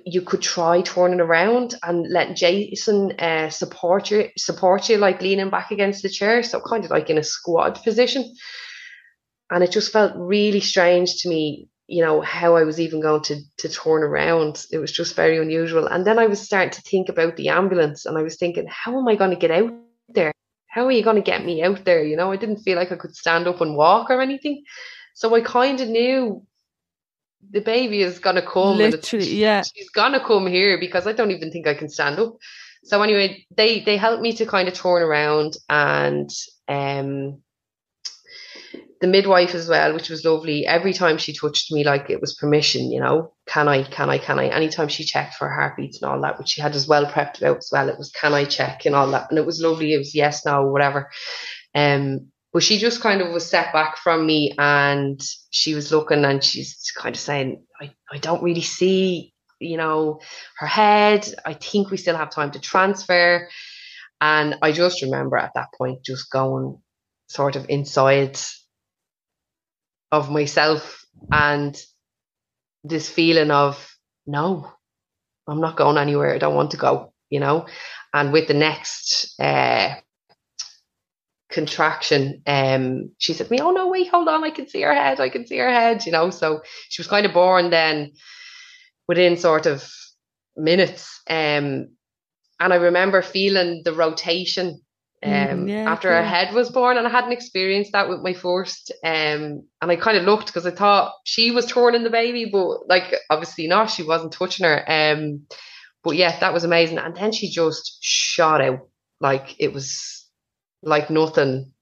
you 0.05 0.23
could 0.23 0.43
try 0.43 0.83
turning 0.83 1.21
around 1.21 1.75
and 1.83 2.07
let 2.11 2.37
Jason 2.37 3.19
uh, 3.19 3.51
support 3.51 4.11
you, 4.11 4.29
support 4.37 4.89
you, 4.89 4.99
like 4.99 5.23
leaning 5.23 5.51
back 5.51 5.71
against 5.71 6.03
the 6.03 6.09
chair, 6.09 6.43
so 6.43 6.61
kind 6.61 6.85
of 6.85 6.91
like 6.91 7.11
in 7.11 7.19
a 7.19 7.23
squat 7.23 7.83
position. 7.83 8.33
And 9.51 9.65
it 9.65 9.73
just 9.73 9.93
felt 9.93 10.13
really 10.15 10.61
strange 10.61 11.23
to 11.23 11.29
me, 11.29 11.69
you 11.89 12.05
know, 12.05 12.21
how 12.21 12.57
I 12.57 12.63
was 12.63 12.79
even 12.79 13.01
going 13.01 13.23
to 13.23 13.41
to 13.59 13.69
turn 13.69 14.03
around. 14.03 14.65
It 14.71 14.79
was 14.79 14.93
just 14.93 15.17
very 15.17 15.39
unusual. 15.39 15.87
And 15.87 16.07
then 16.07 16.19
I 16.19 16.27
was 16.27 16.41
starting 16.41 16.71
to 16.71 16.83
think 16.83 17.09
about 17.09 17.37
the 17.37 17.49
ambulance, 17.49 18.07
and 18.07 18.17
I 18.17 18.23
was 18.23 18.37
thinking, 18.37 18.67
how 18.69 18.97
am 18.99 19.09
I 19.09 19.17
going 19.17 19.31
to 19.31 19.37
get 19.37 19.51
out? 19.51 19.73
How 20.71 20.87
are 20.87 20.93
you 20.93 21.03
going 21.03 21.17
to 21.17 21.23
get 21.23 21.45
me 21.45 21.63
out 21.63 21.85
there? 21.85 22.03
You 22.03 22.17
know, 22.17 22.33
I 22.33 22.37
didn't 22.37 22.63
feel 22.63 22.77
like 22.77 22.93
I 22.93 22.97
could 22.97 23.15
stand 23.15 23.47
up 23.47 23.61
and 23.61 23.77
walk 23.77 24.09
or 24.11 24.21
anything. 24.21 24.63
So 25.15 25.35
I 25.35 25.43
kind 25.43 25.81
of 25.81 25.89
knew 25.89 26.47
the 27.51 27.61
baby 27.61 28.03
is 28.03 28.19
gonna 28.19 28.43
come. 28.43 28.79
Literally, 28.79 29.35
yeah. 29.35 29.63
She's 29.63 29.91
gonna 29.91 30.25
come 30.25 30.47
here 30.47 30.79
because 30.79 31.07
I 31.07 31.13
don't 31.13 31.31
even 31.31 31.51
think 31.51 31.67
I 31.67 31.75
can 31.75 31.89
stand 31.89 32.19
up. 32.19 32.37
So 32.85 33.03
anyway, 33.03 33.47
they 33.57 33.81
they 33.81 33.97
helped 33.97 34.23
me 34.23 34.33
to 34.35 34.47
kind 34.47 34.69
of 34.69 34.75
turn 34.75 35.03
around 35.03 35.57
and 35.69 36.31
um 36.69 37.43
the 39.01 39.07
midwife 39.07 39.55
as 39.55 39.69
well, 39.69 39.95
which 39.95 40.11
was 40.11 40.25
lovely. 40.25 40.67
Every 40.67 40.93
time 40.93 41.17
she 41.17 41.33
touched 41.33 41.73
me, 41.73 41.85
like 41.85 42.11
it 42.11 42.21
was 42.21 42.35
permission, 42.35 42.93
you 42.93 43.01
know, 43.01 43.33
can 43.47 43.67
I, 43.67 43.83
can 43.85 44.11
I, 44.11 44.19
can 44.19 44.39
I? 44.39 44.49
Anytime 44.49 44.89
she 44.89 45.05
checked 45.05 45.35
for 45.35 45.49
heartbeats 45.49 46.03
and 46.03 46.11
all 46.11 46.21
that, 46.21 46.39
which 46.39 46.51
she 46.51 46.61
had 46.61 46.77
as 46.77 46.87
well 46.87 47.07
prepped 47.07 47.39
about 47.39 47.59
as 47.59 47.71
well, 47.73 47.89
it 47.89 47.97
was 47.97 48.11
can 48.11 48.35
I 48.35 48.45
check 48.45 48.85
and 48.85 48.95
all 48.95 49.11
that, 49.11 49.31
and 49.31 49.39
it 49.39 49.47
was 49.47 49.61
lovely. 49.61 49.95
It 49.95 49.99
was 49.99 50.15
yes, 50.15 50.45
no, 50.45 50.67
whatever. 50.67 51.11
Um, 51.75 52.31
but 52.53 52.63
she 52.63 52.79
just 52.79 53.01
kind 53.01 53.23
of 53.23 53.33
was 53.33 53.47
step 53.47 53.73
back 53.73 53.97
from 53.97 54.27
me 54.27 54.53
and 54.59 55.21
she 55.51 55.75
was 55.75 55.93
looking 55.93 56.25
and 56.25 56.43
she's 56.43 56.93
kind 56.97 57.15
of 57.15 57.21
saying, 57.21 57.65
I, 57.81 57.93
I 58.11 58.19
don't 58.19 58.43
really 58.43 58.61
see, 58.61 59.33
you 59.61 59.77
know, 59.77 60.21
her 60.59 60.67
head. 60.67 61.33
I 61.47 61.55
think 61.55 61.91
we 61.91 61.97
still 61.97 62.17
have 62.17 62.31
time 62.31 62.51
to 62.53 62.61
transfer. 62.61 63.49
And 64.21 64.57
I 64.63 64.73
just 64.73 65.01
remember 65.01 65.37
at 65.37 65.53
that 65.55 65.69
point 65.79 66.05
just 66.05 66.31
going 66.31 66.83
sort 67.29 67.55
of 67.55 67.67
inside 67.69 68.37
of 70.13 70.31
myself 70.31 71.05
and 71.31 71.81
this 72.85 73.09
feeling 73.09 73.51
of, 73.51 73.97
no, 74.27 74.71
I'm 75.47 75.61
not 75.61 75.77
going 75.77 75.99
anywhere. 75.99 76.35
I 76.35 76.39
don't 76.39 76.55
want 76.55 76.73
to 76.73 76.77
go, 76.77 77.13
you 77.29 77.41
know. 77.41 77.67
And 78.13 78.33
with 78.33 78.49
the 78.49 78.55
next 78.55 79.39
uh, 79.41 79.95
contraction, 81.51 82.43
um, 82.47 83.11
she 83.19 83.33
said 83.33 83.47
to 83.47 83.53
me, 83.53 83.61
Oh 83.61 83.71
no, 83.71 83.89
wait, 83.89 84.09
hold 84.09 84.29
on, 84.29 84.45
I 84.45 84.51
can 84.51 84.69
see 84.69 84.83
her 84.83 84.95
head, 84.95 85.21
I 85.21 85.29
can 85.29 85.47
see 85.47 85.59
her 85.59 85.71
head, 85.71 86.07
you 86.07 86.13
know. 86.13 86.31
So 86.31 86.63
she 86.89 87.01
was 87.01 87.09
kind 87.09 87.27
of 87.27 87.33
born 87.33 87.71
then 87.71 88.13
within 89.09 89.37
sort 89.37 89.67
of 89.67 89.89
minutes. 90.57 91.21
Um, 91.29 91.89
and 92.61 92.73
I 92.73 92.77
remember 92.77 93.23
feeling 93.23 93.83
the 93.85 93.93
rotation 93.93 94.81
um, 95.23 95.31
Mm, 95.31 95.69
yeah, 95.69 95.93
after 95.93 96.09
her 96.09 96.23
yeah. 96.23 96.23
head 96.23 96.55
was 96.55 96.71
born, 96.71 96.97
and 96.97 97.07
I 97.07 97.11
hadn't 97.11 97.33
experienced 97.33 97.93
that 97.93 98.09
with 98.09 98.21
my 98.23 98.33
first. 98.33 98.91
Um, 99.05 99.65
and 99.83 99.91
I 99.91 99.97
kind 99.97 100.17
of 100.17 100.25
looked 100.25 100.47
because 100.47 100.67
I 100.67 100.71
thought 100.71 101.13
she 101.25 101.51
was 101.51 101.67
turning 101.67 102.05
the 102.05 102.11
baby, 102.11 102.47
but 102.51 102.89
like 102.89 103.15
obviously 103.29 103.67
not, 103.67 103.91
she 103.91 104.03
wasn't 104.03 104.33
touching 104.33 104.65
her. 104.67 104.85
Um, 104.91 105.43
but 106.03 106.17
yeah, 106.17 106.39
that 106.41 106.53
was 106.55 106.65
amazing. 106.65 106.99
And 106.99 107.15
then 107.15 107.33
she 107.33 107.51
just 107.51 107.99
shot 108.03 108.61
out 108.63 108.89
like 109.21 109.57
it 109.59 109.73
was 109.73 110.27
like 110.83 111.11
nothing. 111.11 111.73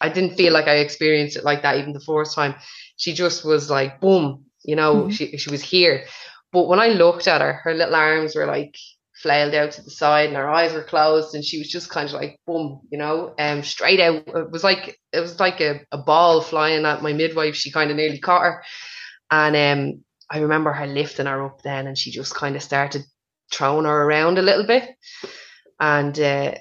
I 0.00 0.08
didn't 0.08 0.36
feel 0.36 0.52
like 0.52 0.66
I 0.66 0.76
experienced 0.78 1.36
it 1.36 1.44
like 1.44 1.62
that 1.62 1.76
even 1.78 1.92
the 1.92 2.00
first 2.00 2.34
time. 2.34 2.56
She 2.96 3.12
just 3.12 3.44
was 3.44 3.70
like 3.70 4.00
boom, 4.00 4.46
you 4.64 4.74
know, 4.76 5.06
Mhm. 5.06 5.12
she 5.12 5.36
she 5.38 5.50
was 5.50 5.62
here. 5.62 6.04
But 6.52 6.66
when 6.68 6.80
I 6.80 6.88
looked 6.88 7.28
at 7.28 7.40
her, 7.40 7.52
her 7.64 7.74
little 7.74 7.94
arms 7.94 8.34
were 8.34 8.46
like 8.46 8.76
flailed 9.14 9.54
out 9.54 9.72
to 9.72 9.82
the 9.82 9.90
side 9.90 10.28
and 10.28 10.36
her 10.36 10.48
eyes 10.48 10.72
were 10.72 10.82
closed 10.82 11.34
and 11.34 11.44
she 11.44 11.58
was 11.58 11.68
just 11.68 11.90
kind 11.90 12.08
of 12.08 12.14
like 12.14 12.40
boom, 12.46 12.80
you 12.90 12.98
know, 12.98 13.34
um 13.38 13.62
straight 13.62 14.00
out. 14.00 14.24
It 14.26 14.50
was 14.50 14.64
like 14.64 14.98
it 15.12 15.20
was 15.20 15.38
like 15.38 15.60
a, 15.60 15.80
a 15.92 15.98
ball 15.98 16.40
flying 16.40 16.84
at 16.86 17.02
my 17.02 17.12
midwife. 17.12 17.54
She 17.54 17.70
kind 17.70 17.90
of 17.90 17.96
nearly 17.96 18.18
caught 18.18 18.42
her. 18.42 18.64
And 19.30 19.56
um 19.56 20.04
I 20.30 20.38
remember 20.38 20.72
her 20.72 20.86
lifting 20.86 21.26
her 21.26 21.44
up 21.44 21.62
then 21.62 21.86
and 21.86 21.98
she 21.98 22.10
just 22.10 22.34
kind 22.34 22.56
of 22.56 22.62
started 22.62 23.02
throwing 23.52 23.84
her 23.84 24.02
around 24.02 24.38
a 24.38 24.42
little 24.42 24.66
bit. 24.66 24.88
And 25.78 26.18
uh, 26.18 26.54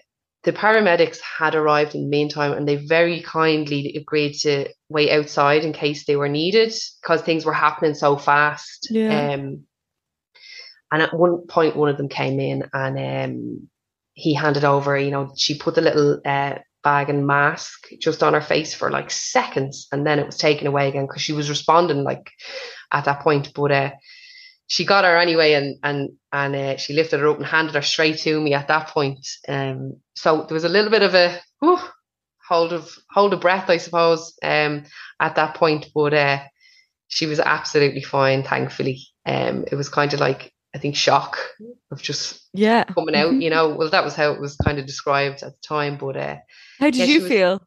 the 0.43 0.51
paramedics 0.51 1.19
had 1.19 1.55
arrived 1.55 1.95
in 1.95 2.01
the 2.01 2.09
meantime 2.09 2.53
and 2.53 2.67
they 2.67 2.75
very 2.75 3.21
kindly 3.21 3.95
agreed 3.95 4.33
to 4.39 4.67
wait 4.89 5.11
outside 5.11 5.63
in 5.63 5.73
case 5.73 6.05
they 6.05 6.15
were 6.15 6.29
needed 6.29 6.73
because 7.01 7.21
things 7.21 7.45
were 7.45 7.53
happening 7.53 7.93
so 7.93 8.17
fast. 8.17 8.87
Yeah. 8.89 9.33
Um, 9.33 9.63
and 10.91 11.01
at 11.01 11.13
one 11.13 11.47
point, 11.47 11.75
one 11.75 11.89
of 11.89 11.97
them 11.97 12.09
came 12.09 12.39
in 12.39 12.69
and 12.73 12.99
um, 12.99 13.69
he 14.13 14.33
handed 14.33 14.65
over, 14.65 14.97
you 14.97 15.11
know, 15.11 15.33
she 15.37 15.57
put 15.57 15.75
the 15.75 15.81
little 15.81 16.19
uh, 16.25 16.55
bag 16.83 17.09
and 17.09 17.25
mask 17.25 17.87
just 17.99 18.23
on 18.23 18.33
her 18.33 18.41
face 18.41 18.73
for 18.73 18.89
like 18.89 19.09
seconds 19.09 19.87
and 19.91 20.05
then 20.05 20.19
it 20.19 20.25
was 20.25 20.37
taken 20.37 20.67
away 20.67 20.89
again 20.89 21.05
because 21.07 21.21
she 21.21 21.33
was 21.33 21.49
responding 21.49 22.03
like 22.03 22.29
at 22.91 23.05
that 23.05 23.21
point. 23.21 23.53
But 23.55 23.71
uh, 23.71 23.91
she 24.67 24.85
got 24.85 25.05
her 25.05 25.17
anyway 25.17 25.53
and 25.53 25.77
and 25.83 26.09
and 26.33 26.55
uh, 26.55 26.77
she 26.77 26.93
lifted 26.93 27.19
her 27.19 27.29
up 27.29 27.37
and 27.37 27.45
handed 27.45 27.75
her 27.75 27.81
straight 27.81 28.17
to 28.19 28.39
me 28.41 28.53
at 28.53 28.67
that 28.67 28.87
point. 28.87 29.25
Um, 29.47 29.97
so 30.15 30.45
there 30.47 30.55
was 30.55 30.65
a 30.65 30.69
little 30.69 30.91
bit 30.91 31.03
of 31.03 31.15
a 31.15 31.39
whew, 31.59 31.79
hold 32.47 32.73
of 32.73 32.93
hold 33.09 33.33
of 33.33 33.41
breath, 33.41 33.69
I 33.69 33.77
suppose, 33.77 34.33
um, 34.43 34.83
at 35.19 35.35
that 35.35 35.55
point. 35.55 35.87
But 35.95 36.13
uh, 36.13 36.39
she 37.07 37.27
was 37.27 37.39
absolutely 37.39 38.01
fine, 38.01 38.43
thankfully. 38.43 38.99
Um, 39.25 39.65
it 39.71 39.75
was 39.75 39.89
kind 39.89 40.13
of 40.13 40.19
like 40.19 40.51
I 40.73 40.77
think 40.77 40.95
shock 40.95 41.37
of 41.91 42.01
just 42.01 42.47
Yeah. 42.53 42.85
coming 42.85 43.15
out, 43.15 43.33
Mhm. 43.33 43.41
you 43.41 43.49
know. 43.49 43.69
Well, 43.69 43.89
that 43.89 44.03
was 44.05 44.15
how 44.15 44.31
it 44.31 44.39
was 44.39 44.55
kind 44.55 44.79
of 44.79 44.85
described 44.85 45.43
at 45.43 45.51
the 45.53 45.67
time. 45.67 45.97
But 45.97 46.15
uh, 46.17 46.37
How 46.79 46.85
did 46.87 46.95
Yeah, 46.95 47.05
you 47.05 47.21
was- 47.21 47.29
feel? 47.31 47.61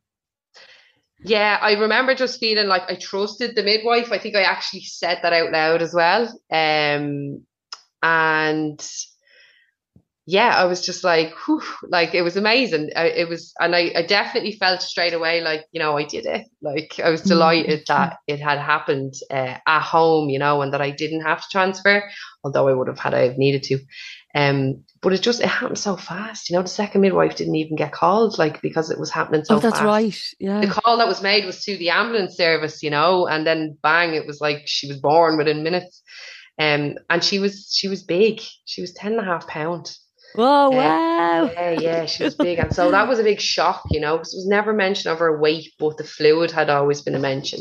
yeah, 1.20 1.58
I 1.60 1.72
remember 1.74 2.14
just 2.14 2.40
feeling 2.40 2.66
like 2.66 2.82
I 2.88 2.94
trusted 2.96 3.54
the 3.54 3.62
midwife. 3.62 4.10
I 4.12 4.18
think 4.18 4.36
I 4.36 4.42
actually 4.42 4.82
said 4.84 5.20
that 5.22 5.32
out 5.32 5.52
loud 5.52 5.82
as 5.82 5.92
well. 5.94 6.22
Um, 6.50 7.44
and 8.02 8.80
yeah, 10.26 10.54
I 10.56 10.64
was 10.64 10.84
just 10.84 11.04
like, 11.04 11.34
whew, 11.44 11.62
like 11.88 12.14
it 12.14 12.22
was 12.22 12.36
amazing. 12.36 12.90
I, 12.96 13.08
it 13.08 13.28
was, 13.28 13.52
and 13.60 13.76
I, 13.76 13.92
I 13.94 14.02
definitely 14.02 14.52
felt 14.52 14.80
straight 14.80 15.12
away 15.12 15.42
like, 15.42 15.66
you 15.70 15.80
know, 15.80 15.98
I 15.98 16.04
did 16.04 16.24
it. 16.24 16.46
Like 16.62 16.98
I 17.02 17.10
was 17.10 17.20
delighted 17.20 17.84
that 17.88 18.18
it 18.26 18.40
had 18.40 18.58
happened 18.58 19.14
uh, 19.30 19.58
at 19.66 19.80
home, 19.82 20.30
you 20.30 20.38
know, 20.38 20.62
and 20.62 20.72
that 20.72 20.80
I 20.80 20.90
didn't 20.90 21.22
have 21.22 21.42
to 21.42 21.48
transfer, 21.50 22.08
although 22.42 22.68
I 22.68 22.72
would 22.72 22.88
have 22.88 22.98
had 22.98 23.12
I 23.12 23.34
needed 23.36 23.64
to. 23.64 23.80
Um, 24.34 24.84
but 25.02 25.12
it 25.12 25.20
just 25.20 25.40
it 25.40 25.46
happened 25.46 25.78
so 25.78 25.96
fast, 25.96 26.48
you 26.48 26.56
know. 26.56 26.62
The 26.62 26.68
second 26.68 27.02
midwife 27.02 27.36
didn't 27.36 27.54
even 27.54 27.76
get 27.76 27.92
called, 27.92 28.38
like 28.38 28.62
because 28.62 28.90
it 28.90 28.98
was 28.98 29.10
happening 29.10 29.44
so 29.44 29.56
oh, 29.56 29.58
that's 29.60 29.78
fast 29.78 29.84
right. 29.84 30.22
Yeah. 30.40 30.60
the 30.60 30.66
call 30.66 30.96
that 30.96 31.06
was 31.06 31.22
made 31.22 31.44
was 31.44 31.62
to 31.64 31.76
the 31.76 31.90
ambulance 31.90 32.36
service, 32.36 32.82
you 32.82 32.90
know, 32.90 33.28
and 33.28 33.46
then 33.46 33.78
bang, 33.82 34.14
it 34.14 34.26
was 34.26 34.40
like 34.40 34.62
she 34.64 34.88
was 34.88 34.98
born 34.98 35.36
within 35.36 35.62
minutes. 35.62 36.02
Um, 36.58 36.94
and 37.10 37.22
she 37.22 37.38
was 37.38 37.72
she 37.76 37.88
was 37.88 38.02
big. 38.02 38.40
She 38.64 38.80
was 38.80 38.92
ten 38.92 39.12
and 39.12 39.20
a 39.20 39.24
half 39.24 39.46
pound. 39.46 39.94
Oh, 40.36 40.72
Uh, 40.72 40.76
wow. 40.76 41.50
Yeah, 41.54 41.70
yeah, 41.70 42.06
she 42.06 42.24
was 42.24 42.34
big, 42.46 42.58
and 42.58 42.74
so 42.74 42.90
that 42.90 43.08
was 43.08 43.18
a 43.18 43.22
big 43.24 43.40
shock, 43.40 43.84
you 43.90 44.00
know, 44.00 44.16
because 44.16 44.34
it 44.34 44.38
was 44.38 44.48
never 44.48 44.72
mention 44.72 45.10
of 45.10 45.18
her 45.20 45.38
weight, 45.40 45.72
but 45.78 45.96
the 45.96 46.04
fluid 46.04 46.50
had 46.50 46.70
always 46.70 47.02
been 47.02 47.14
a 47.14 47.18
mention, 47.20 47.60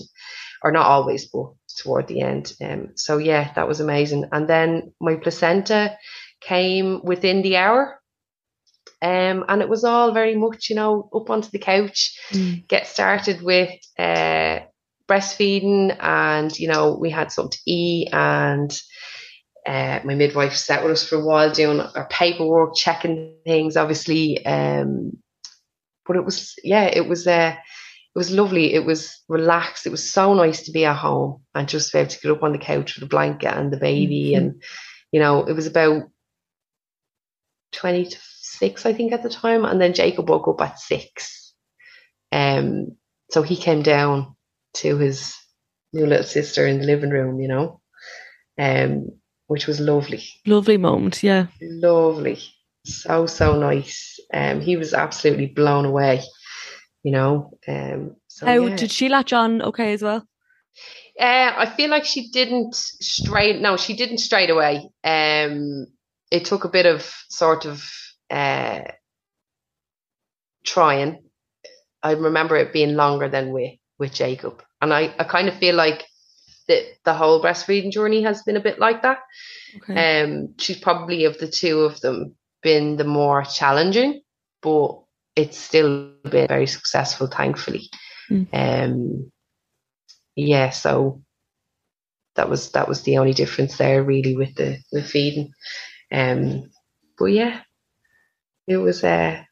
or 0.63 0.71
not 0.71 0.85
always, 0.87 1.25
but 1.27 1.51
toward 1.77 2.07
the 2.07 2.21
end. 2.21 2.53
Um, 2.61 2.89
so 2.95 3.17
yeah, 3.17 3.51
that 3.55 3.67
was 3.67 3.79
amazing. 3.79 4.25
And 4.31 4.47
then 4.47 4.93
my 4.99 5.15
placenta 5.15 5.97
came 6.41 7.01
within 7.03 7.41
the 7.41 7.57
hour. 7.57 7.99
Um, 9.01 9.43
and 9.49 9.61
it 9.61 9.67
was 9.69 9.83
all 9.83 10.13
very 10.13 10.35
much, 10.35 10.69
you 10.69 10.75
know, 10.77 11.09
up 11.13 11.29
onto 11.29 11.49
the 11.49 11.59
couch, 11.59 12.17
Mm. 12.31 12.67
get 12.69 12.87
started 12.87 13.41
with 13.41 13.71
uh, 13.99 14.59
breastfeeding, 15.09 15.95
and 15.99 16.57
you 16.57 16.69
know, 16.69 16.95
we 16.97 17.09
had 17.09 17.31
something 17.31 17.51
to 17.51 17.71
eat, 17.71 18.09
and 18.13 18.71
uh, 19.65 19.99
my 20.03 20.15
midwife 20.15 20.55
sat 20.55 20.83
with 20.83 20.91
us 20.91 21.07
for 21.07 21.15
a 21.15 21.25
while 21.25 21.51
doing 21.51 21.79
our 21.79 22.07
paperwork, 22.09 22.75
checking 22.75 23.35
things, 23.45 23.77
obviously. 23.77 24.45
Um, 24.45 25.17
but 26.05 26.17
it 26.17 26.25
was, 26.25 26.53
yeah, 26.63 26.85
it 26.85 27.07
was, 27.07 27.25
uh, 27.27 27.55
it 27.55 28.19
was 28.19 28.29
lovely. 28.31 28.73
It 28.73 28.85
was 28.85 29.23
relaxed. 29.29 29.87
It 29.87 29.91
was 29.91 30.07
so 30.11 30.33
nice 30.33 30.63
to 30.63 30.71
be 30.71 30.85
at 30.85 30.97
home 30.97 31.41
and 31.55 31.67
just 31.67 31.91
be 31.93 31.99
able 31.99 32.09
to 32.09 32.19
get 32.19 32.31
up 32.31 32.43
on 32.43 32.51
the 32.51 32.57
couch 32.59 32.95
with 32.95 33.03
a 33.05 33.07
blanket 33.07 33.55
and 33.55 33.71
the 33.71 33.77
baby, 33.77 34.33
Mhm. 34.33 34.37
and 34.37 34.63
you 35.11 35.19
know, 35.19 35.45
it 35.45 35.53
was 35.53 35.67
about 35.67 36.03
twenty 37.71 38.05
to 38.05 38.17
six, 38.21 38.85
I 38.85 38.93
think, 38.93 39.13
at 39.13 39.23
the 39.23 39.29
time, 39.29 39.65
and 39.65 39.81
then 39.81 39.93
Jacob 39.93 40.29
woke 40.29 40.47
up 40.47 40.61
at 40.61 40.79
six. 40.79 41.53
Um, 42.31 42.97
so 43.31 43.41
he 43.41 43.55
came 43.55 43.81
down 43.81 44.35
to 44.75 44.97
his 44.97 45.35
new 45.91 46.05
little 46.05 46.25
sister 46.25 46.67
in 46.67 46.79
the 46.79 46.85
living 46.85 47.09
room, 47.09 47.39
you 47.39 47.47
know, 47.47 47.81
um, 48.59 49.07
which 49.53 49.67
was 49.67 49.79
lovely. 49.79 50.23
Lovely 50.47 50.77
moment, 50.77 51.21
yeah. 51.21 51.45
Lovely. 51.61 52.39
So, 52.85 53.27
so 53.27 53.55
nice. 53.55 54.19
Um, 54.33 54.61
he 54.61 54.77
was 54.77 54.95
absolutely 54.95 55.45
blown 55.45 55.85
away, 55.85 56.23
you 57.03 57.11
know. 57.11 57.51
Um, 57.67 58.15
so, 58.27 58.47
How 58.47 58.65
yeah. 58.65 58.75
did 58.75 58.89
she 58.89 59.09
latch 59.09 59.31
on 59.31 59.61
okay 59.61 59.93
as 59.93 60.01
well? 60.01 60.27
Uh, 61.19 61.53
I 61.55 61.71
feel 61.77 61.91
like 61.91 62.03
she 62.03 62.31
didn't 62.31 62.73
straight. 62.73 63.61
No, 63.61 63.77
she 63.77 63.95
didn't 63.95 64.17
straight 64.17 64.49
away. 64.49 64.89
Um, 65.03 65.85
it 66.31 66.45
took 66.45 66.63
a 66.63 66.69
bit 66.69 66.87
of 66.87 67.07
sort 67.29 67.65
of 67.65 67.87
uh, 68.31 68.81
trying. 70.65 71.21
I 72.01 72.13
remember 72.13 72.55
it 72.55 72.73
being 72.73 72.95
longer 72.95 73.29
than 73.29 73.51
with 73.51 73.73
with 73.99 74.15
Jacob, 74.15 74.63
and 74.81 74.91
I, 74.91 75.13
I 75.19 75.25
kind 75.25 75.47
of 75.47 75.53
feel 75.59 75.75
like 75.75 76.07
that 76.67 76.83
the 77.03 77.13
whole 77.13 77.41
breastfeeding 77.41 77.91
journey 77.91 78.23
has 78.23 78.43
been 78.43 78.57
a 78.57 78.61
bit 78.61 78.79
like 78.79 79.01
that. 79.01 79.19
Okay. 79.77 80.23
Um, 80.23 80.55
she's 80.59 80.79
probably 80.79 81.25
of 81.25 81.37
the 81.37 81.47
two 81.47 81.81
of 81.81 81.99
them 82.01 82.35
been 82.61 82.97
the 82.97 83.03
more 83.03 83.43
challenging, 83.43 84.21
but 84.61 84.99
it's 85.35 85.57
still 85.57 86.13
been 86.23 86.47
very 86.47 86.67
successful, 86.67 87.27
thankfully. 87.27 87.89
Mm. 88.29 88.47
Um, 88.53 89.31
yeah, 90.35 90.69
so 90.69 91.21
that 92.35 92.49
was 92.49 92.71
that 92.71 92.87
was 92.87 93.03
the 93.03 93.17
only 93.17 93.33
difference 93.33 93.77
there, 93.77 94.03
really, 94.03 94.35
with 94.35 94.55
the 94.55 94.79
with 94.91 95.05
feeding. 95.05 95.51
Um, 96.11 96.71
but 97.17 97.25
yeah, 97.25 97.61
it 98.67 98.77
was 98.77 99.03
uh, 99.03 99.43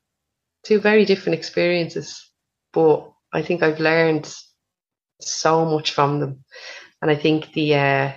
two 0.63 0.79
very 0.79 1.05
different 1.05 1.37
experiences, 1.37 2.31
but 2.73 3.11
I 3.33 3.41
think 3.41 3.63
I've 3.63 3.79
learned 3.79 4.33
so 5.19 5.65
much 5.65 5.91
from 5.91 6.19
them, 6.19 6.43
and 7.01 7.09
I 7.09 7.15
think 7.15 7.53
the 7.53 7.75
uh, 7.75 8.11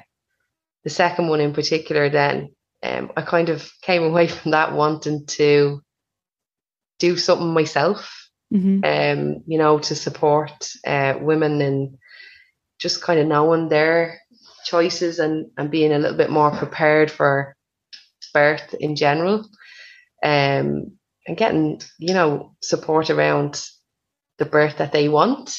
the 0.85 0.91
second 0.91 1.29
one 1.29 1.41
in 1.41 1.53
particular, 1.55 2.09
then 2.09 2.55
um, 2.83 3.13
I 3.17 3.23
kind 3.23 3.49
of 3.49 3.71
came 3.83 4.03
away 4.11 4.29
from 4.29 4.53
that 4.53 4.73
wanting 4.73 5.27
to 5.27 5.81
do 6.99 7.17
something 7.17 7.53
myself 7.53 8.25
hmm 8.51 8.81
um, 8.85 9.43
you 9.47 9.59
know, 9.59 9.79
to 9.81 9.95
support 9.95 10.71
uh, 10.87 11.15
women 11.21 11.61
and 11.61 11.99
just 12.79 13.03
kind 13.03 13.19
of 13.19 13.27
knowing 13.27 13.69
their 13.69 14.21
choices 14.65 15.19
and, 15.19 15.51
and 15.57 15.71
being 15.71 15.93
a 15.93 15.99
little 15.99 16.17
bit 16.17 16.31
more 16.31 16.51
prepared 16.51 17.11
for 17.11 17.57
birth 18.33 18.75
in 18.79 18.95
general. 18.95 19.49
Um, 20.23 20.99
and 21.27 21.37
getting, 21.37 21.81
you 21.99 22.15
know, 22.15 22.55
support 22.63 23.11
around 23.11 23.65
the 24.39 24.45
birth 24.45 24.79
that 24.79 24.93
they 24.93 25.09
want. 25.09 25.59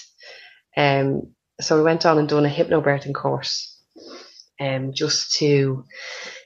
Um, 0.78 1.35
so 1.62 1.78
we 1.78 1.84
went 1.84 2.06
on 2.06 2.18
and 2.18 2.28
done 2.28 2.46
a 2.46 2.50
hypnobirthing 2.50 3.14
course 3.14 3.80
um, 4.60 4.94
just 4.94 5.34
to 5.34 5.86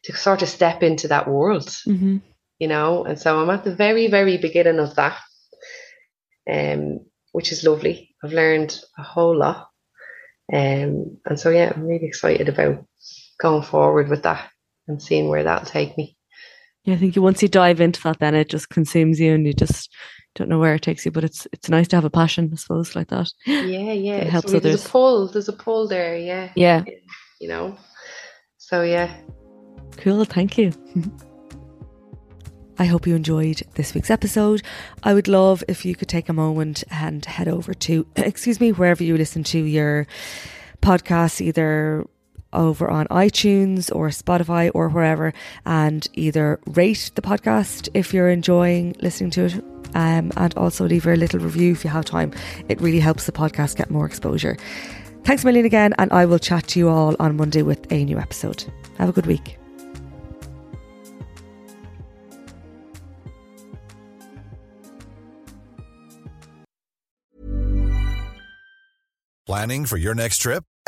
to 0.03 0.15
sort 0.15 0.41
of 0.41 0.49
step 0.49 0.83
into 0.83 1.07
that 1.07 1.27
world 1.27 1.75
hmm 1.85 2.17
you 2.59 2.67
know. 2.67 3.05
And 3.05 3.19
so 3.19 3.39
I'm 3.39 3.49
at 3.49 3.63
the 3.63 3.73
very, 3.75 4.07
very 4.07 4.37
beginning 4.37 4.79
of 4.79 4.95
that, 4.95 5.17
um, 6.49 6.99
which 7.31 7.51
is 7.51 7.63
lovely. 7.63 8.15
I've 8.23 8.33
learned 8.33 8.79
a 8.97 9.03
whole 9.03 9.35
lot, 9.35 9.69
um, 10.53 11.17
and 11.25 11.39
so 11.39 11.49
yeah, 11.49 11.71
I'm 11.73 11.87
really 11.87 12.05
excited 12.05 12.49
about 12.49 12.85
going 13.39 13.63
forward 13.63 14.09
with 14.09 14.23
that 14.23 14.49
and 14.87 15.01
seeing 15.01 15.29
where 15.29 15.43
that'll 15.43 15.65
take 15.65 15.97
me. 15.97 16.17
Yeah, 16.83 16.95
I 16.95 16.97
think 16.97 17.15
once 17.15 17.41
you 17.41 17.47
dive 17.47 17.79
into 17.79 18.01
that, 18.03 18.19
then 18.19 18.35
it 18.35 18.49
just 18.49 18.69
consumes 18.69 19.19
you, 19.19 19.33
and 19.33 19.47
you 19.47 19.53
just 19.53 19.89
don't 20.35 20.49
know 20.49 20.59
where 20.59 20.75
it 20.75 20.81
takes 20.81 21.05
you. 21.05 21.11
But 21.11 21.23
it's 21.23 21.47
it's 21.51 21.69
nice 21.69 21.87
to 21.89 21.95
have 21.97 22.05
a 22.05 22.09
passion, 22.09 22.49
I 22.53 22.55
suppose, 22.57 22.95
like 22.95 23.07
that. 23.09 23.31
Yeah, 23.45 23.93
yeah, 23.93 24.15
It 24.17 24.27
helps 24.27 24.47
really- 24.51 24.59
There's 24.61 24.75
others. 24.81 24.85
a 24.85 24.89
pull. 24.89 25.27
There's 25.27 25.49
a 25.49 25.53
pull 25.53 25.87
there. 25.87 26.17
Yeah, 26.17 26.51
Yeah, 26.55 26.83
you 27.39 27.47
know. 27.47 27.77
So 28.57 28.83
yeah, 28.83 29.13
cool. 29.97 30.23
Thank 30.25 30.57
you. 30.57 30.73
I 32.81 32.85
hope 32.85 33.05
you 33.05 33.13
enjoyed 33.15 33.61
this 33.75 33.93
week's 33.93 34.09
episode. 34.09 34.61
I 35.03 35.13
would 35.13 35.27
love 35.27 35.63
if 35.67 35.83
you 35.83 35.95
could 35.95 36.07
take 36.07 36.29
a 36.29 36.33
moment 36.33 36.85
and 36.89 37.25
head 37.25 37.49
over 37.49 37.73
to, 37.73 38.07
excuse 38.15 38.61
me, 38.61 38.71
wherever 38.71 39.03
you 39.03 39.17
listen 39.17 39.43
to 39.45 39.59
your 39.59 40.07
podcasts, 40.81 41.41
either 41.41 42.05
over 42.53 42.89
on 42.89 43.05
iTunes 43.07 43.93
or 43.93 44.07
Spotify 44.09 44.71
or 44.73 44.87
wherever, 44.87 45.33
and 45.65 46.07
either 46.13 46.59
rate 46.67 47.11
the 47.15 47.21
podcast 47.21 47.89
if 47.93 48.13
you're 48.13 48.29
enjoying 48.29 48.95
listening 49.01 49.31
to 49.31 49.45
it, 49.47 49.63
um, 49.95 50.31
and 50.37 50.53
also 50.55 50.85
leave 50.85 51.05
a 51.05 51.15
little 51.15 51.39
review 51.39 51.71
if 51.71 51.83
you 51.83 51.89
have 51.89 52.05
time. 52.05 52.31
It 52.67 52.79
really 52.81 52.99
helps 52.99 53.25
the 53.25 53.31
podcast 53.31 53.75
get 53.75 53.89
more 53.89 54.05
exposure. 54.05 54.57
Thanks 55.23 55.43
a 55.43 55.45
million 55.45 55.65
again, 55.65 55.93
and 55.97 56.11
I 56.11 56.25
will 56.25 56.39
chat 56.39 56.67
to 56.69 56.79
you 56.79 56.89
all 56.89 57.15
on 57.19 57.37
Monday 57.37 57.61
with 57.61 57.91
a 57.91 58.05
new 58.05 58.17
episode. 58.17 58.65
Have 58.97 59.09
a 59.09 59.11
good 59.11 59.25
week. 59.25 59.57
Planning 69.45 69.85
for 69.85 69.97
your 69.97 70.13
next 70.13 70.37
trip? 70.37 70.63